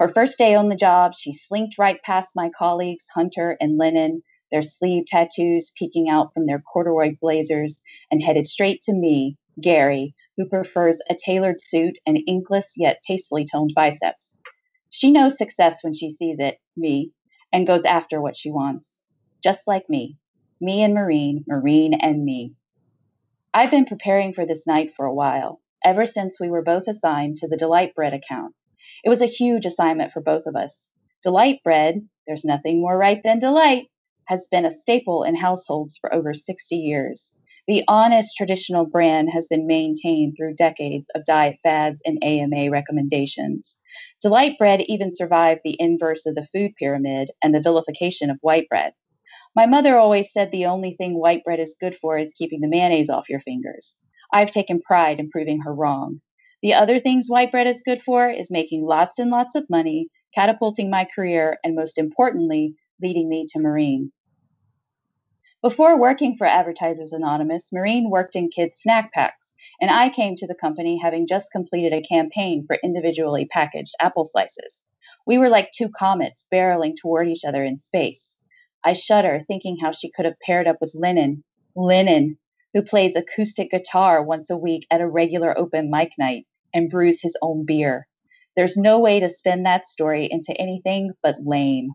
Her 0.00 0.08
first 0.08 0.38
day 0.38 0.54
on 0.54 0.70
the 0.70 0.76
job, 0.76 1.12
she 1.14 1.30
slinked 1.30 1.76
right 1.76 2.02
past 2.02 2.30
my 2.34 2.48
colleagues, 2.48 3.04
Hunter 3.14 3.58
and 3.60 3.76
Lennon, 3.76 4.22
their 4.50 4.62
sleeve 4.62 5.04
tattoos 5.06 5.74
peeking 5.76 6.08
out 6.08 6.32
from 6.32 6.46
their 6.46 6.58
corduroy 6.58 7.16
blazers, 7.20 7.82
and 8.10 8.22
headed 8.22 8.46
straight 8.46 8.80
to 8.84 8.94
me, 8.94 9.36
Gary, 9.60 10.14
who 10.38 10.46
prefers 10.46 11.02
a 11.10 11.16
tailored 11.22 11.60
suit 11.60 11.98
and 12.06 12.18
inkless 12.26 12.72
yet 12.78 13.02
tastefully 13.06 13.44
toned 13.44 13.72
biceps. 13.76 14.34
She 14.88 15.12
knows 15.12 15.36
success 15.36 15.84
when 15.84 15.92
she 15.92 16.08
sees 16.08 16.38
it, 16.38 16.56
me, 16.78 17.12
and 17.52 17.66
goes 17.66 17.84
after 17.84 18.22
what 18.22 18.38
she 18.38 18.50
wants. 18.50 19.02
Just 19.44 19.68
like 19.68 19.90
me. 19.90 20.16
Me 20.62 20.82
and 20.82 20.94
Maureen, 20.94 21.44
Maureen 21.46 21.92
and 21.92 22.24
me. 22.24 22.54
I've 23.52 23.70
been 23.70 23.84
preparing 23.84 24.32
for 24.32 24.46
this 24.46 24.66
night 24.66 24.94
for 24.96 25.04
a 25.04 25.14
while, 25.14 25.60
ever 25.84 26.06
since 26.06 26.40
we 26.40 26.48
were 26.48 26.62
both 26.62 26.88
assigned 26.88 27.36
to 27.36 27.48
the 27.48 27.58
Delight 27.58 27.94
Bread 27.94 28.14
account. 28.14 28.54
It 29.04 29.08
was 29.08 29.20
a 29.20 29.26
huge 29.26 29.66
assignment 29.66 30.12
for 30.12 30.20
both 30.20 30.46
of 30.46 30.56
us. 30.56 30.90
Delight 31.22 31.60
Bread, 31.62 32.08
there's 32.26 32.44
nothing 32.44 32.80
more 32.80 32.96
right 32.96 33.22
than 33.22 33.38
delight, 33.38 33.88
has 34.26 34.48
been 34.50 34.64
a 34.64 34.70
staple 34.70 35.22
in 35.24 35.34
households 35.34 35.98
for 35.98 36.14
over 36.14 36.32
60 36.32 36.76
years. 36.76 37.34
The 37.66 37.84
honest 37.88 38.36
traditional 38.36 38.86
brand 38.86 39.28
has 39.32 39.46
been 39.46 39.66
maintained 39.66 40.34
through 40.36 40.54
decades 40.54 41.10
of 41.14 41.24
diet 41.24 41.58
fads 41.62 42.00
and 42.06 42.18
AMA 42.24 42.70
recommendations. 42.70 43.76
Delight 44.22 44.56
bread 44.58 44.80
even 44.82 45.14
survived 45.14 45.60
the 45.62 45.76
inverse 45.78 46.26
of 46.26 46.34
the 46.34 46.46
food 46.46 46.74
pyramid 46.76 47.30
and 47.42 47.54
the 47.54 47.60
vilification 47.60 48.30
of 48.30 48.38
white 48.40 48.68
bread. 48.68 48.94
My 49.54 49.66
mother 49.66 49.98
always 49.98 50.32
said 50.32 50.50
the 50.50 50.66
only 50.66 50.94
thing 50.94 51.18
white 51.18 51.44
bread 51.44 51.60
is 51.60 51.76
good 51.78 51.96
for 51.96 52.18
is 52.18 52.32
keeping 52.32 52.60
the 52.60 52.68
mayonnaise 52.68 53.10
off 53.10 53.28
your 53.28 53.40
fingers. 53.40 53.96
I've 54.32 54.50
taken 54.50 54.80
pride 54.80 55.20
in 55.20 55.28
proving 55.28 55.60
her 55.60 55.74
wrong. 55.74 56.20
The 56.62 56.74
other 56.74 56.98
things 56.98 57.30
white 57.30 57.50
bread 57.50 57.66
is 57.66 57.80
good 57.80 58.02
for 58.02 58.28
is 58.28 58.50
making 58.50 58.84
lots 58.84 59.18
and 59.18 59.30
lots 59.30 59.54
of 59.54 59.70
money, 59.70 60.08
catapulting 60.34 60.90
my 60.90 61.06
career, 61.06 61.58
and 61.64 61.74
most 61.74 61.96
importantly, 61.96 62.74
leading 63.00 63.30
me 63.30 63.46
to 63.48 63.58
Maureen. 63.58 64.12
Before 65.62 65.98
working 65.98 66.36
for 66.36 66.46
Advertisers 66.46 67.14
Anonymous, 67.14 67.72
Maureen 67.72 68.10
worked 68.10 68.36
in 68.36 68.50
kids' 68.50 68.78
snack 68.78 69.10
packs, 69.14 69.54
and 69.80 69.90
I 69.90 70.10
came 70.10 70.36
to 70.36 70.46
the 70.46 70.54
company 70.54 70.98
having 70.98 71.26
just 71.26 71.50
completed 71.50 71.94
a 71.94 72.02
campaign 72.02 72.66
for 72.66 72.76
individually 72.84 73.46
packaged 73.46 73.94
apple 73.98 74.26
slices. 74.26 74.84
We 75.26 75.38
were 75.38 75.48
like 75.48 75.72
two 75.72 75.88
comets 75.88 76.44
barreling 76.52 76.94
toward 76.94 77.28
each 77.28 77.44
other 77.46 77.64
in 77.64 77.78
space. 77.78 78.36
I 78.84 78.92
shudder 78.92 79.40
thinking 79.40 79.78
how 79.78 79.92
she 79.92 80.10
could 80.10 80.26
have 80.26 80.38
paired 80.40 80.68
up 80.68 80.76
with 80.82 80.94
Lennon, 80.94 81.42
Lennon, 81.74 82.36
who 82.74 82.82
plays 82.82 83.16
acoustic 83.16 83.70
guitar 83.70 84.22
once 84.22 84.50
a 84.50 84.58
week 84.58 84.86
at 84.90 85.00
a 85.00 85.08
regular 85.08 85.56
open 85.58 85.90
mic 85.90 86.12
night 86.18 86.46
and 86.74 86.90
brews 86.90 87.20
his 87.20 87.36
own 87.42 87.64
beer. 87.66 88.06
There's 88.56 88.76
no 88.76 88.98
way 88.98 89.20
to 89.20 89.28
spin 89.28 89.62
that 89.62 89.86
story 89.86 90.28
into 90.30 90.52
anything 90.60 91.12
but 91.22 91.36
lame. 91.44 91.90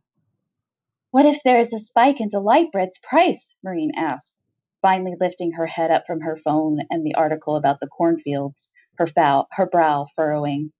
What 1.11 1.25
if 1.25 1.41
there 1.43 1.59
is 1.59 1.73
a 1.73 1.79
spike 1.79 2.19
in 2.19 2.29
Delight 2.29 2.71
Bread's 2.71 2.99
price? 2.99 3.55
Maureen 3.63 3.91
asked, 3.95 4.35
finally 4.81 5.15
lifting 5.19 5.51
her 5.53 5.65
head 5.65 5.91
up 5.91 6.03
from 6.05 6.21
her 6.21 6.37
phone 6.37 6.79
and 6.89 7.05
the 7.05 7.15
article 7.15 7.55
about 7.55 7.79
the 7.79 7.87
cornfields, 7.87 8.69
her, 8.97 9.07
foul, 9.07 9.47
her 9.51 9.65
brow 9.65 10.07
furrowing. 10.15 10.71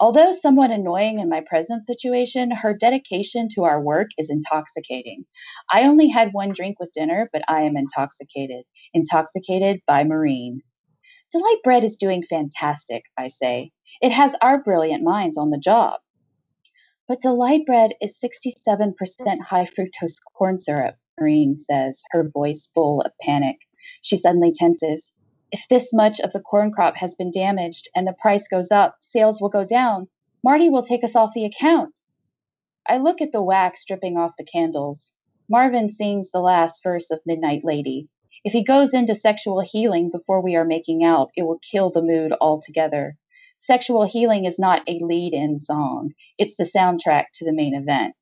Although 0.00 0.32
somewhat 0.32 0.72
annoying 0.72 1.20
in 1.20 1.28
my 1.28 1.42
present 1.46 1.84
situation, 1.84 2.50
her 2.50 2.74
dedication 2.74 3.48
to 3.54 3.62
our 3.62 3.80
work 3.80 4.08
is 4.18 4.30
intoxicating. 4.30 5.24
I 5.72 5.84
only 5.84 6.08
had 6.08 6.32
one 6.32 6.52
drink 6.52 6.80
with 6.80 6.92
dinner, 6.92 7.30
but 7.32 7.42
I 7.48 7.62
am 7.62 7.76
intoxicated. 7.76 8.64
Intoxicated 8.94 9.80
by 9.86 10.02
Maureen. 10.02 10.62
Delight 11.32 11.62
Bread 11.64 11.82
is 11.82 11.96
doing 11.96 12.22
fantastic, 12.22 13.04
I 13.16 13.28
say. 13.28 13.72
It 14.02 14.12
has 14.12 14.34
our 14.42 14.62
brilliant 14.62 15.02
minds 15.02 15.38
on 15.38 15.48
the 15.48 15.58
job. 15.58 16.00
But 17.08 17.22
Delight 17.22 17.64
Bread 17.64 17.94
is 18.02 18.20
67% 18.20 19.40
high 19.40 19.64
fructose 19.64 20.18
corn 20.36 20.58
syrup, 20.58 20.96
Maureen 21.18 21.56
says, 21.56 22.02
her 22.10 22.28
voice 22.28 22.68
full 22.74 23.00
of 23.00 23.12
panic. 23.18 23.60
She 24.02 24.18
suddenly 24.18 24.52
tenses. 24.52 25.14
If 25.50 25.66
this 25.68 25.94
much 25.94 26.20
of 26.20 26.32
the 26.32 26.40
corn 26.40 26.70
crop 26.70 26.96
has 26.98 27.14
been 27.14 27.30
damaged 27.30 27.88
and 27.96 28.06
the 28.06 28.12
price 28.12 28.46
goes 28.46 28.70
up, 28.70 28.96
sales 29.00 29.40
will 29.40 29.48
go 29.48 29.64
down. 29.64 30.08
Marty 30.44 30.68
will 30.68 30.82
take 30.82 31.02
us 31.02 31.16
off 31.16 31.32
the 31.34 31.46
account. 31.46 31.98
I 32.86 32.98
look 32.98 33.22
at 33.22 33.32
the 33.32 33.42
wax 33.42 33.86
dripping 33.86 34.18
off 34.18 34.32
the 34.36 34.44
candles. 34.44 35.12
Marvin 35.48 35.88
sings 35.88 36.30
the 36.30 36.40
last 36.40 36.82
verse 36.82 37.10
of 37.10 37.20
Midnight 37.24 37.62
Lady. 37.64 38.10
If 38.44 38.52
he 38.52 38.64
goes 38.64 38.92
into 38.92 39.14
sexual 39.14 39.60
healing 39.60 40.10
before 40.10 40.42
we 40.42 40.56
are 40.56 40.64
making 40.64 41.04
out, 41.04 41.30
it 41.36 41.42
will 41.42 41.58
kill 41.58 41.90
the 41.90 42.02
mood 42.02 42.32
altogether. 42.40 43.16
Sexual 43.58 44.08
Healing 44.08 44.44
is 44.44 44.58
not 44.58 44.82
a 44.88 44.98
lead 45.00 45.32
in 45.32 45.60
song, 45.60 46.14
it's 46.36 46.56
the 46.56 46.64
soundtrack 46.64 47.26
to 47.34 47.44
the 47.44 47.52
main 47.52 47.76
event. 47.76 48.16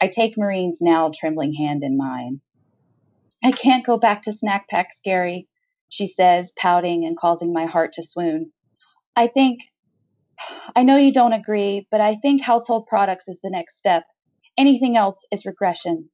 I 0.00 0.08
take 0.08 0.36
Maureen's 0.36 0.82
now 0.82 1.12
trembling 1.14 1.54
hand 1.54 1.84
in 1.84 1.96
mine. 1.96 2.40
I 3.44 3.52
can't 3.52 3.86
go 3.86 3.96
back 3.96 4.22
to 4.22 4.32
snack 4.32 4.68
packs, 4.68 4.98
Gary, 5.04 5.46
she 5.88 6.08
says, 6.08 6.52
pouting 6.58 7.04
and 7.04 7.16
causing 7.16 7.52
my 7.52 7.66
heart 7.66 7.92
to 7.92 8.02
swoon. 8.02 8.50
I 9.14 9.28
think, 9.28 9.60
I 10.74 10.82
know 10.82 10.96
you 10.96 11.12
don't 11.12 11.32
agree, 11.32 11.86
but 11.88 12.00
I 12.00 12.16
think 12.16 12.42
household 12.42 12.88
products 12.88 13.28
is 13.28 13.40
the 13.40 13.50
next 13.50 13.78
step. 13.78 14.02
Anything 14.58 14.96
else 14.96 15.24
is 15.30 15.46
regression. 15.46 16.10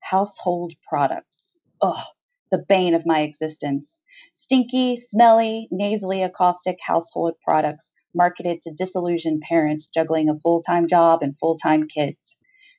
Household 0.00 0.72
products. 0.88 1.56
Ugh, 1.82 2.06
the 2.50 2.64
bane 2.68 2.94
of 2.94 3.06
my 3.06 3.20
existence. 3.20 4.00
Stinky, 4.34 4.96
smelly, 4.96 5.68
nasally 5.70 6.22
acoustic 6.22 6.78
household 6.80 7.34
products 7.44 7.92
marketed 8.14 8.62
to 8.62 8.72
disillusioned 8.72 9.42
parents 9.42 9.86
juggling 9.86 10.28
a 10.28 10.38
full 10.40 10.62
time 10.62 10.86
job 10.88 11.22
and 11.22 11.38
full 11.38 11.56
time 11.56 11.86
kids. 11.86 12.36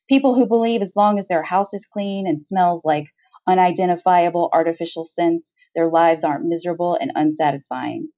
People 0.07 0.33
who 0.33 0.45
believe 0.45 0.81
as 0.81 0.95
long 0.95 1.19
as 1.19 1.27
their 1.27 1.43
house 1.43 1.73
is 1.73 1.85
clean 1.85 2.27
and 2.27 2.41
smells 2.41 2.83
like 2.83 3.05
unidentifiable 3.47 4.49
artificial 4.53 5.05
scents, 5.05 5.53
their 5.75 5.89
lives 5.89 6.23
aren't 6.23 6.45
miserable 6.45 6.97
and 6.99 7.11
unsatisfying. 7.15 8.09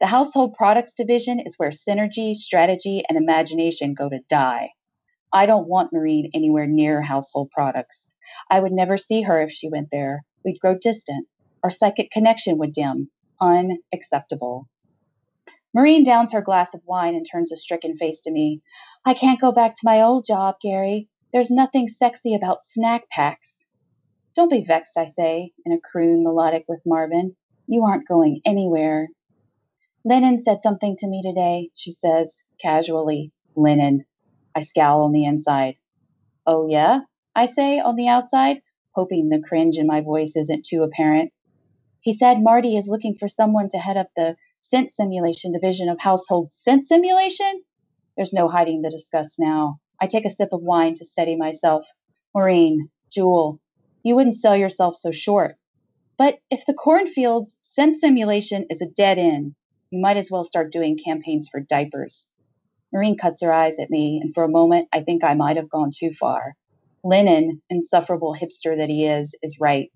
The 0.00 0.06
household 0.06 0.54
products 0.54 0.94
division 0.94 1.40
is 1.40 1.56
where 1.56 1.70
synergy, 1.70 2.34
strategy, 2.34 3.02
and 3.08 3.18
imagination 3.18 3.94
go 3.94 4.08
to 4.08 4.20
die. 4.28 4.70
I 5.32 5.46
don't 5.46 5.68
want 5.68 5.92
Maureen 5.92 6.30
anywhere 6.34 6.66
near 6.66 7.02
household 7.02 7.50
products. 7.50 8.08
I 8.50 8.60
would 8.60 8.72
never 8.72 8.96
see 8.96 9.22
her 9.22 9.40
if 9.42 9.52
she 9.52 9.68
went 9.68 9.88
there. 9.92 10.24
We'd 10.44 10.60
grow 10.60 10.76
distant. 10.76 11.26
Our 11.62 11.70
psychic 11.70 12.10
connection 12.10 12.58
would 12.58 12.72
dim. 12.72 13.10
Unacceptable. 13.40 14.68
Maureen 15.72 16.02
downs 16.02 16.32
her 16.32 16.40
glass 16.40 16.74
of 16.74 16.82
wine 16.84 17.14
and 17.14 17.26
turns 17.30 17.52
a 17.52 17.56
stricken 17.56 17.96
face 17.96 18.22
to 18.22 18.30
me. 18.30 18.60
I 19.04 19.14
can't 19.14 19.40
go 19.40 19.52
back 19.52 19.74
to 19.74 19.84
my 19.84 20.00
old 20.00 20.26
job, 20.26 20.56
Gary. 20.60 21.08
There's 21.32 21.50
nothing 21.50 21.86
sexy 21.86 22.34
about 22.34 22.64
snack 22.64 23.08
packs. 23.08 23.64
Don't 24.34 24.50
be 24.50 24.64
vexed, 24.64 24.96
I 24.96 25.06
say, 25.06 25.52
in 25.64 25.72
a 25.72 25.80
croon 25.80 26.24
melodic 26.24 26.64
with 26.68 26.82
Marvin. 26.84 27.36
You 27.66 27.84
aren't 27.84 28.08
going 28.08 28.40
anywhere. 28.44 29.08
Lennon 30.04 30.38
said 30.38 30.62
something 30.62 30.96
to 30.96 31.06
me 31.06 31.22
today, 31.22 31.70
she 31.74 31.92
says, 31.92 32.42
casually. 32.60 33.32
Lennon. 33.54 34.06
I 34.56 34.60
scowl 34.60 35.02
on 35.02 35.12
the 35.12 35.24
inside. 35.24 35.76
Oh, 36.46 36.66
yeah? 36.66 37.00
I 37.34 37.46
say 37.46 37.78
on 37.78 37.94
the 37.94 38.08
outside, 38.08 38.62
hoping 38.94 39.28
the 39.28 39.40
cringe 39.40 39.76
in 39.76 39.86
my 39.86 40.00
voice 40.00 40.36
isn't 40.36 40.64
too 40.64 40.82
apparent. 40.82 41.32
He 42.00 42.12
said 42.12 42.42
Marty 42.42 42.76
is 42.76 42.88
looking 42.88 43.14
for 43.14 43.28
someone 43.28 43.68
to 43.70 43.78
head 43.78 43.96
up 43.96 44.08
the 44.16 44.36
scent 44.60 44.90
simulation 44.90 45.52
division 45.52 45.88
of 45.88 45.98
household 46.00 46.52
scent 46.52 46.86
simulation? 46.86 47.62
There's 48.16 48.32
no 48.32 48.48
hiding 48.48 48.82
the 48.82 48.90
disgust 48.90 49.36
now. 49.38 49.78
I 50.00 50.06
take 50.06 50.24
a 50.24 50.30
sip 50.30 50.50
of 50.52 50.62
wine 50.62 50.94
to 50.94 51.04
steady 51.04 51.36
myself. 51.36 51.86
Maureen, 52.34 52.90
Jewel, 53.10 53.60
you 54.02 54.14
wouldn't 54.14 54.36
sell 54.36 54.56
yourself 54.56 54.96
so 54.96 55.10
short. 55.10 55.56
But 56.16 56.38
if 56.50 56.66
the 56.66 56.74
cornfields 56.74 57.56
scent 57.60 57.98
simulation 57.98 58.66
is 58.70 58.82
a 58.82 58.86
dead 58.86 59.18
end, 59.18 59.54
you 59.90 60.00
might 60.00 60.16
as 60.16 60.30
well 60.30 60.44
start 60.44 60.72
doing 60.72 60.98
campaigns 60.98 61.48
for 61.48 61.60
diapers. 61.60 62.28
Maureen 62.92 63.16
cuts 63.16 63.42
her 63.42 63.52
eyes 63.52 63.78
at 63.78 63.90
me, 63.90 64.20
and 64.22 64.34
for 64.34 64.44
a 64.44 64.48
moment 64.48 64.88
I 64.92 65.02
think 65.02 65.24
I 65.24 65.34
might 65.34 65.56
have 65.56 65.70
gone 65.70 65.92
too 65.94 66.12
far. 66.12 66.56
Lennon, 67.02 67.62
insufferable 67.70 68.36
hipster 68.38 68.76
that 68.76 68.90
he 68.90 69.06
is, 69.06 69.34
is 69.42 69.58
right. 69.58 69.90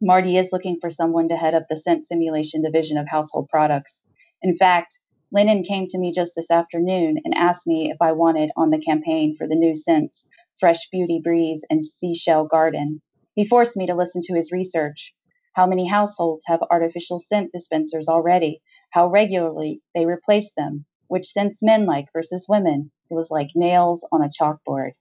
Marty 0.00 0.36
is 0.36 0.50
looking 0.52 0.78
for 0.80 0.88
someone 0.88 1.28
to 1.28 1.36
head 1.36 1.54
up 1.54 1.64
the 1.68 1.76
scent 1.76 2.06
simulation 2.06 2.62
division 2.62 2.96
of 2.96 3.08
household 3.08 3.48
products. 3.48 4.02
In 4.40 4.54
fact, 4.54 5.00
Lennon 5.32 5.64
came 5.64 5.88
to 5.88 5.98
me 5.98 6.12
just 6.12 6.34
this 6.36 6.50
afternoon 6.50 7.18
and 7.24 7.34
asked 7.34 7.66
me 7.66 7.90
if 7.90 7.96
I 8.00 8.12
wanted 8.12 8.50
on 8.56 8.70
the 8.70 8.78
campaign 8.78 9.34
for 9.36 9.48
the 9.48 9.56
new 9.56 9.74
scents, 9.74 10.26
Fresh 10.60 10.90
Beauty 10.90 11.20
Breeze 11.22 11.64
and 11.70 11.84
Seashell 11.84 12.46
Garden. 12.46 13.02
He 13.34 13.44
forced 13.44 13.76
me 13.76 13.86
to 13.86 13.96
listen 13.96 14.22
to 14.26 14.36
his 14.36 14.52
research. 14.52 15.12
How 15.54 15.66
many 15.66 15.88
households 15.88 16.44
have 16.46 16.60
artificial 16.70 17.18
scent 17.18 17.50
dispensers 17.52 18.06
already? 18.06 18.62
How 18.90 19.08
regularly 19.08 19.82
they 19.94 20.06
replace 20.06 20.52
them? 20.52 20.84
Which 21.08 21.32
scents 21.32 21.62
men 21.62 21.84
like 21.84 22.06
versus 22.12 22.46
women? 22.48 22.92
It 23.10 23.14
was 23.14 23.30
like 23.30 23.50
nails 23.56 24.06
on 24.12 24.22
a 24.22 24.28
chalkboard. 24.28 24.92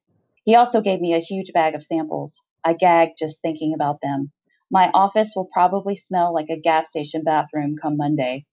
He 0.46 0.54
also 0.54 0.80
gave 0.80 1.02
me 1.02 1.16
a 1.16 1.20
huge 1.20 1.52
bag 1.54 1.74
of 1.74 1.84
samples. 1.84 2.40
I 2.64 2.74
gagged 2.74 3.18
just 3.18 3.42
thinking 3.42 3.74
about 3.74 4.00
them. 4.02 4.32
My 4.70 4.92
office 4.94 5.34
will 5.36 5.50
probably 5.52 5.96
smell 5.96 6.36
like 6.36 6.50
a 6.50 6.60
gas 6.60 6.90
station 6.90 7.24
bathroom 7.24 7.78
come 7.82 7.98
Monday. 7.98 8.46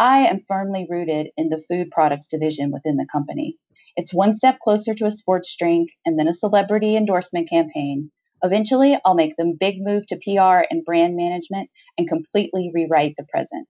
I 0.00 0.26
am 0.26 0.40
firmly 0.40 0.84
rooted 0.90 1.30
in 1.36 1.48
the 1.48 1.62
food 1.68 1.92
products 1.92 2.26
division 2.26 2.72
within 2.72 2.96
the 2.96 3.06
company. 3.06 3.56
It's 3.96 4.12
one 4.12 4.34
step 4.34 4.58
closer 4.58 4.94
to 4.94 5.06
a 5.06 5.12
sports 5.12 5.54
drink 5.56 5.90
and 6.04 6.18
then 6.18 6.26
a 6.26 6.34
celebrity 6.34 6.96
endorsement 6.96 7.48
campaign. 7.48 8.10
Eventually, 8.42 8.98
I'll 9.04 9.14
make 9.14 9.36
the 9.36 9.56
big 9.58 9.76
move 9.78 10.08
to 10.08 10.16
PR 10.16 10.66
and 10.68 10.84
brand 10.84 11.16
management 11.16 11.70
and 11.96 12.08
completely 12.08 12.72
rewrite 12.74 13.14
the 13.16 13.24
present. 13.24 13.68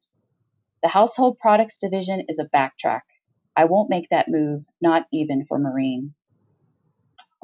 The 0.82 0.88
household 0.88 1.38
products 1.38 1.76
division 1.76 2.24
is 2.28 2.38
a 2.38 2.48
backtrack. 2.48 3.02
I 3.54 3.66
won't 3.66 3.90
make 3.90 4.08
that 4.10 4.28
move, 4.28 4.64
not 4.80 5.04
even 5.12 5.44
for 5.46 5.58
Maureen. 5.58 6.14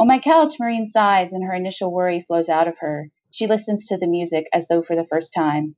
On 0.03 0.09
my 0.09 0.19
couch, 0.19 0.57
Maureen 0.59 0.88
sighs 0.88 1.33
and 1.33 1.45
her 1.45 1.55
initial 1.55 1.93
worry 1.93 2.25
flows 2.27 2.49
out 2.49 2.67
of 2.67 2.77
her. 2.81 3.09
She 3.31 3.47
listens 3.47 3.87
to 3.87 3.97
the 3.97 4.09
music 4.09 4.49
as 4.53 4.67
though 4.67 4.83
for 4.83 4.97
the 4.97 5.07
first 5.07 5.33
time. 5.33 5.77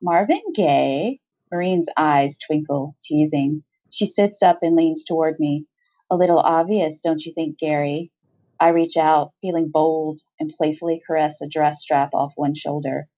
Marvin 0.00 0.42
Gaye? 0.54 1.18
Maureen's 1.50 1.88
eyes 1.96 2.38
twinkle, 2.38 2.94
teasing. 3.02 3.64
She 3.90 4.06
sits 4.06 4.44
up 4.44 4.60
and 4.62 4.76
leans 4.76 5.04
toward 5.04 5.40
me. 5.40 5.66
A 6.08 6.14
little 6.14 6.38
obvious, 6.38 7.00
don't 7.00 7.26
you 7.26 7.32
think, 7.32 7.58
Gary? 7.58 8.12
I 8.60 8.68
reach 8.68 8.96
out, 8.96 9.32
feeling 9.40 9.70
bold, 9.72 10.20
and 10.38 10.54
playfully 10.56 11.02
caress 11.04 11.42
a 11.42 11.48
dress 11.48 11.80
strap 11.82 12.10
off 12.14 12.34
one 12.36 12.54
shoulder. 12.54 13.08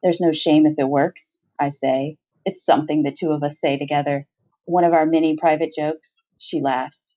There's 0.00 0.20
no 0.20 0.30
shame 0.30 0.64
if 0.64 0.78
it 0.78 0.88
works, 0.88 1.40
I 1.58 1.70
say. 1.70 2.18
It's 2.44 2.64
something 2.64 3.02
the 3.02 3.10
two 3.10 3.32
of 3.32 3.42
us 3.42 3.58
say 3.58 3.76
together. 3.76 4.28
One 4.64 4.84
of 4.84 4.92
our 4.92 5.06
many 5.06 5.36
private 5.36 5.74
jokes. 5.76 6.22
She 6.38 6.60
laughs. 6.60 7.16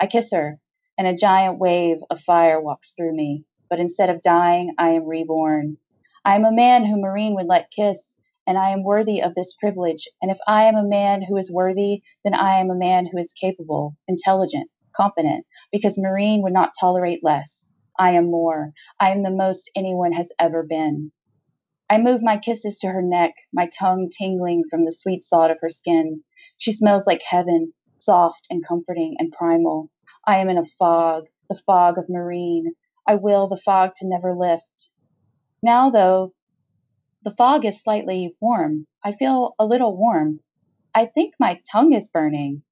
I 0.00 0.06
kiss 0.06 0.30
her, 0.32 0.60
and 1.02 1.08
a 1.08 1.20
giant 1.20 1.58
wave 1.58 1.96
of 2.10 2.20
fire 2.20 2.60
walks 2.60 2.92
through 2.92 3.12
me. 3.12 3.42
But 3.68 3.80
instead 3.80 4.08
of 4.08 4.22
dying, 4.22 4.72
I 4.78 4.90
am 4.90 5.04
reborn. 5.04 5.76
I 6.24 6.36
am 6.36 6.44
a 6.44 6.52
man 6.52 6.84
whom 6.84 7.00
Maureen 7.00 7.34
would 7.34 7.48
let 7.48 7.72
kiss, 7.72 8.14
and 8.46 8.56
I 8.56 8.70
am 8.70 8.84
worthy 8.84 9.20
of 9.20 9.34
this 9.34 9.52
privilege. 9.54 10.06
And 10.22 10.30
if 10.30 10.38
I 10.46 10.62
am 10.62 10.76
a 10.76 10.88
man 10.88 11.20
who 11.20 11.36
is 11.38 11.50
worthy, 11.50 12.02
then 12.22 12.34
I 12.34 12.60
am 12.60 12.70
a 12.70 12.76
man 12.76 13.08
who 13.10 13.18
is 13.18 13.32
capable, 13.32 13.96
intelligent, 14.06 14.70
competent, 14.94 15.44
because 15.72 15.98
Maureen 15.98 16.40
would 16.44 16.52
not 16.52 16.70
tolerate 16.78 17.24
less. 17.24 17.66
I 17.98 18.10
am 18.10 18.30
more. 18.30 18.70
I 19.00 19.10
am 19.10 19.24
the 19.24 19.30
most 19.32 19.72
anyone 19.74 20.12
has 20.12 20.30
ever 20.38 20.62
been. 20.62 21.10
I 21.90 21.98
move 21.98 22.22
my 22.22 22.38
kisses 22.38 22.78
to 22.78 22.86
her 22.86 23.02
neck, 23.02 23.34
my 23.52 23.68
tongue 23.76 24.08
tingling 24.16 24.62
from 24.70 24.84
the 24.84 24.92
sweet 24.92 25.24
salt 25.24 25.50
of 25.50 25.58
her 25.62 25.68
skin. 25.68 26.22
She 26.58 26.72
smells 26.72 27.08
like 27.08 27.22
heaven, 27.28 27.72
soft 27.98 28.46
and 28.50 28.64
comforting 28.64 29.16
and 29.18 29.32
primal. 29.32 29.90
I 30.24 30.38
am 30.38 30.48
in 30.48 30.58
a 30.58 30.64
fog, 30.64 31.26
the 31.48 31.56
fog 31.56 31.98
of 31.98 32.08
Maureen. 32.08 32.74
I 33.06 33.16
will 33.16 33.48
the 33.48 33.56
fog 33.56 33.94
to 33.96 34.06
never 34.06 34.34
lift. 34.34 34.90
Now, 35.62 35.90
though, 35.90 36.32
the 37.22 37.34
fog 37.34 37.64
is 37.64 37.82
slightly 37.82 38.36
warm. 38.40 38.86
I 39.02 39.12
feel 39.12 39.54
a 39.58 39.66
little 39.66 39.96
warm. 39.96 40.40
I 40.94 41.06
think 41.06 41.34
my 41.40 41.60
tongue 41.70 41.92
is 41.92 42.08
burning, 42.08 42.62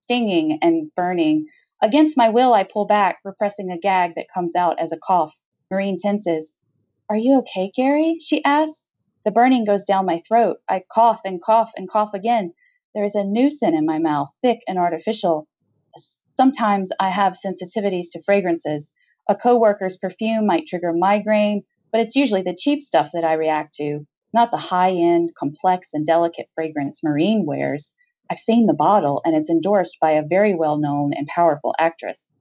stinging 0.00 0.58
and 0.62 0.94
burning. 0.94 1.46
Against 1.80 2.16
my 2.16 2.28
will, 2.28 2.52
I 2.54 2.62
pull 2.64 2.84
back, 2.84 3.18
repressing 3.24 3.70
a 3.70 3.78
gag 3.78 4.14
that 4.14 4.30
comes 4.32 4.54
out 4.54 4.78
as 4.78 4.92
a 4.92 4.98
cough. 4.98 5.36
Maureen 5.70 5.98
tenses. 5.98 6.52
Are 7.08 7.16
you 7.16 7.38
okay, 7.38 7.70
Gary? 7.74 8.18
she 8.20 8.44
asks. 8.44 8.84
The 9.24 9.30
burning 9.30 9.64
goes 9.64 9.84
down 9.84 10.06
my 10.06 10.22
throat. 10.26 10.58
I 10.68 10.84
cough 10.88 11.20
and 11.24 11.42
cough 11.42 11.72
and 11.76 11.88
cough 11.88 12.14
again. 12.14 12.54
There 12.94 13.04
is 13.04 13.14
a 13.14 13.24
new 13.24 13.50
scent 13.50 13.74
in 13.74 13.86
my 13.86 13.98
mouth, 13.98 14.30
thick 14.42 14.60
and 14.68 14.78
artificial. 14.78 15.48
Sometimes 16.42 16.90
I 16.98 17.08
have 17.08 17.38
sensitivities 17.38 18.06
to 18.10 18.20
fragrances. 18.20 18.92
A 19.28 19.36
coworker's 19.36 19.96
perfume 19.96 20.44
might 20.44 20.66
trigger 20.66 20.92
migraine, 20.92 21.62
but 21.92 22.00
it's 22.00 22.16
usually 22.16 22.42
the 22.42 22.56
cheap 22.58 22.82
stuff 22.82 23.10
that 23.12 23.22
I 23.22 23.34
react 23.34 23.74
to, 23.74 24.04
not 24.34 24.50
the 24.50 24.56
high 24.56 24.90
end, 24.90 25.36
complex, 25.38 25.90
and 25.92 26.04
delicate 26.04 26.48
fragrance 26.56 27.00
Maureen 27.00 27.46
wears. 27.46 27.94
I've 28.28 28.40
seen 28.40 28.66
the 28.66 28.74
bottle, 28.74 29.22
and 29.24 29.36
it's 29.36 29.48
endorsed 29.48 29.98
by 30.00 30.10
a 30.10 30.26
very 30.26 30.52
well 30.52 30.78
known 30.78 31.12
and 31.14 31.28
powerful 31.28 31.76
actress. 31.78 32.34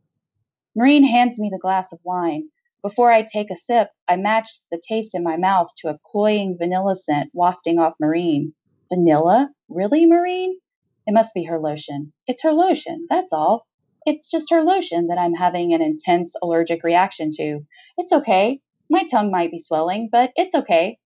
Maureen 0.75 1.03
hands 1.03 1.39
me 1.39 1.51
the 1.53 1.59
glass 1.59 1.93
of 1.93 1.99
wine. 2.03 2.49
Before 2.81 3.11
I 3.11 3.21
take 3.21 3.51
a 3.51 3.55
sip, 3.55 3.89
I 4.07 4.15
match 4.15 4.49
the 4.71 4.81
taste 4.89 5.13
in 5.13 5.23
my 5.23 5.37
mouth 5.37 5.67
to 5.77 5.89
a 5.89 5.99
cloying 6.03 6.57
vanilla 6.57 6.95
scent 6.95 7.29
wafting 7.33 7.77
off 7.77 7.93
Maureen. 7.99 8.55
Vanilla? 8.91 9.51
Really, 9.69 10.07
Maureen? 10.07 10.57
It 11.05 11.13
must 11.13 11.35
be 11.35 11.43
her 11.43 11.59
lotion. 11.59 12.13
It's 12.25 12.41
her 12.41 12.51
lotion, 12.51 13.05
that's 13.07 13.31
all. 13.31 13.67
It's 14.05 14.31
just 14.31 14.49
her 14.49 14.63
lotion 14.63 15.07
that 15.07 15.19
I'm 15.19 15.33
having 15.33 15.73
an 15.73 15.81
intense 15.81 16.35
allergic 16.41 16.83
reaction 16.83 17.31
to. 17.37 17.59
It's 17.97 18.11
okay. 18.11 18.59
My 18.89 19.03
tongue 19.03 19.31
might 19.31 19.51
be 19.51 19.59
swelling, 19.59 20.09
but 20.11 20.31
it's 20.35 20.55
okay. 20.55 20.97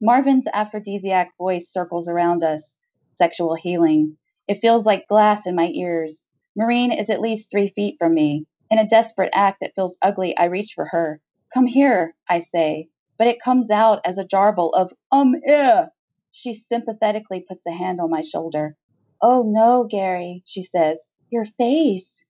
Marvin's 0.00 0.46
aphrodisiac 0.52 1.36
voice 1.38 1.68
circles 1.68 2.08
around 2.08 2.44
us. 2.44 2.76
Sexual 3.14 3.56
healing. 3.56 4.16
It 4.46 4.60
feels 4.60 4.86
like 4.86 5.08
glass 5.08 5.46
in 5.46 5.54
my 5.54 5.70
ears. 5.74 6.22
Maureen 6.56 6.92
is 6.92 7.10
at 7.10 7.20
least 7.20 7.50
three 7.50 7.68
feet 7.68 7.96
from 7.98 8.14
me. 8.14 8.46
In 8.70 8.78
a 8.78 8.86
desperate 8.86 9.30
act 9.34 9.58
that 9.60 9.74
feels 9.74 9.98
ugly, 10.02 10.36
I 10.36 10.44
reach 10.44 10.72
for 10.74 10.86
her. 10.86 11.20
Come 11.52 11.66
here, 11.66 12.14
I 12.28 12.38
say, 12.38 12.88
but 13.18 13.26
it 13.28 13.40
comes 13.40 13.70
out 13.70 14.00
as 14.04 14.18
a 14.18 14.24
jarble 14.24 14.72
of, 14.74 14.92
um, 15.10 15.34
eh. 15.46 15.86
She 16.32 16.52
sympathetically 16.54 17.40
puts 17.40 17.66
a 17.66 17.72
hand 17.72 18.00
on 18.00 18.10
my 18.10 18.22
shoulder. 18.22 18.76
Oh 19.22 19.42
no, 19.46 19.84
Gary, 19.84 20.42
she 20.44 20.62
says. 20.62 21.06
Your 21.34 21.46
face. 21.46 22.24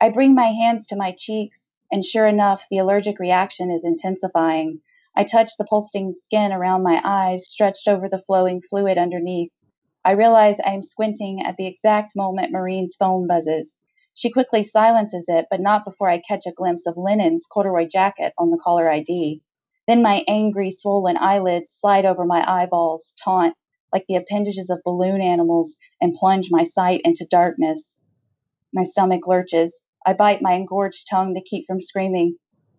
I 0.00 0.10
bring 0.10 0.34
my 0.34 0.46
hands 0.46 0.88
to 0.88 0.96
my 0.96 1.14
cheeks 1.16 1.70
and 1.92 2.04
sure 2.04 2.26
enough, 2.26 2.66
the 2.68 2.78
allergic 2.78 3.20
reaction 3.20 3.70
is 3.70 3.84
intensifying. 3.84 4.80
I 5.14 5.22
touch 5.22 5.52
the 5.56 5.64
pulsing 5.64 6.12
skin 6.16 6.50
around 6.50 6.82
my 6.82 7.00
eyes, 7.04 7.48
stretched 7.48 7.86
over 7.86 8.08
the 8.08 8.18
flowing 8.18 8.62
fluid 8.62 8.98
underneath. 8.98 9.52
I 10.04 10.10
realize 10.10 10.58
I 10.58 10.72
am 10.72 10.82
squinting 10.82 11.40
at 11.46 11.56
the 11.56 11.68
exact 11.68 12.16
moment 12.16 12.50
Maureen's 12.50 12.96
phone 12.96 13.28
buzzes. 13.28 13.76
She 14.14 14.32
quickly 14.32 14.64
silences 14.64 15.26
it, 15.28 15.46
but 15.48 15.60
not 15.60 15.84
before 15.84 16.10
I 16.10 16.18
catch 16.18 16.46
a 16.48 16.52
glimpse 16.52 16.84
of 16.84 16.96
Lennon's 16.96 17.46
corduroy 17.46 17.86
jacket 17.86 18.32
on 18.38 18.50
the 18.50 18.58
caller 18.58 18.90
ID. 18.90 19.40
Then 19.86 20.02
my 20.02 20.24
angry, 20.26 20.72
swollen 20.72 21.16
eyelids 21.16 21.70
slide 21.70 22.04
over 22.04 22.24
my 22.24 22.44
eyeballs, 22.44 23.14
taunt, 23.22 23.54
like 23.92 24.06
the 24.08 24.16
appendages 24.16 24.68
of 24.68 24.82
balloon 24.84 25.20
animals, 25.20 25.76
and 26.00 26.12
plunge 26.12 26.48
my 26.50 26.64
sight 26.64 27.02
into 27.04 27.24
darkness. 27.24 27.96
My 28.72 28.84
stomach 28.84 29.26
lurches. 29.26 29.80
I 30.06 30.12
bite 30.12 30.42
my 30.42 30.54
engorged 30.54 31.06
tongue 31.08 31.34
to 31.34 31.42
keep 31.42 31.66
from 31.66 31.80
screaming. 31.80 32.36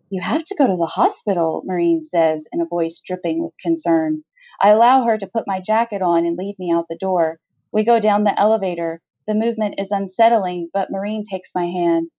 You 0.09 0.21
have 0.21 0.43
to 0.45 0.55
go 0.55 0.67
to 0.67 0.77
the 0.77 0.85
hospital, 0.85 1.63
Maureen 1.65 2.01
says 2.01 2.47
in 2.53 2.61
a 2.61 2.65
voice 2.65 3.01
dripping 3.05 3.43
with 3.43 3.57
concern. 3.61 4.23
I 4.61 4.69
allow 4.69 5.03
her 5.03 5.17
to 5.17 5.27
put 5.27 5.47
my 5.47 5.59
jacket 5.59 6.01
on 6.01 6.25
and 6.25 6.37
lead 6.37 6.55
me 6.57 6.71
out 6.71 6.85
the 6.89 6.97
door. 6.97 7.39
We 7.71 7.83
go 7.83 7.99
down 7.99 8.23
the 8.23 8.39
elevator. 8.39 9.01
The 9.27 9.35
movement 9.35 9.75
is 9.77 9.91
unsettling, 9.91 10.69
but 10.71 10.89
Maureen 10.89 11.23
takes 11.29 11.51
my 11.53 11.65
hand. 11.65 12.09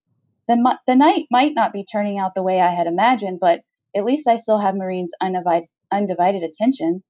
The, 0.47 0.77
the 0.85 0.95
night 0.95 1.25
might 1.31 1.55
not 1.55 1.73
be 1.73 1.83
turning 1.83 2.19
out 2.19 2.35
the 2.35 2.43
way 2.43 2.61
I 2.61 2.73
had 2.73 2.87
imagined, 2.87 3.39
but 3.39 3.61
at 3.95 4.05
least 4.05 4.27
I 4.27 4.37
still 4.37 4.59
have 4.59 4.75
Maureen's 4.75 5.13
undivided, 5.19 5.69
undivided 5.91 6.43
attention. 6.43 7.03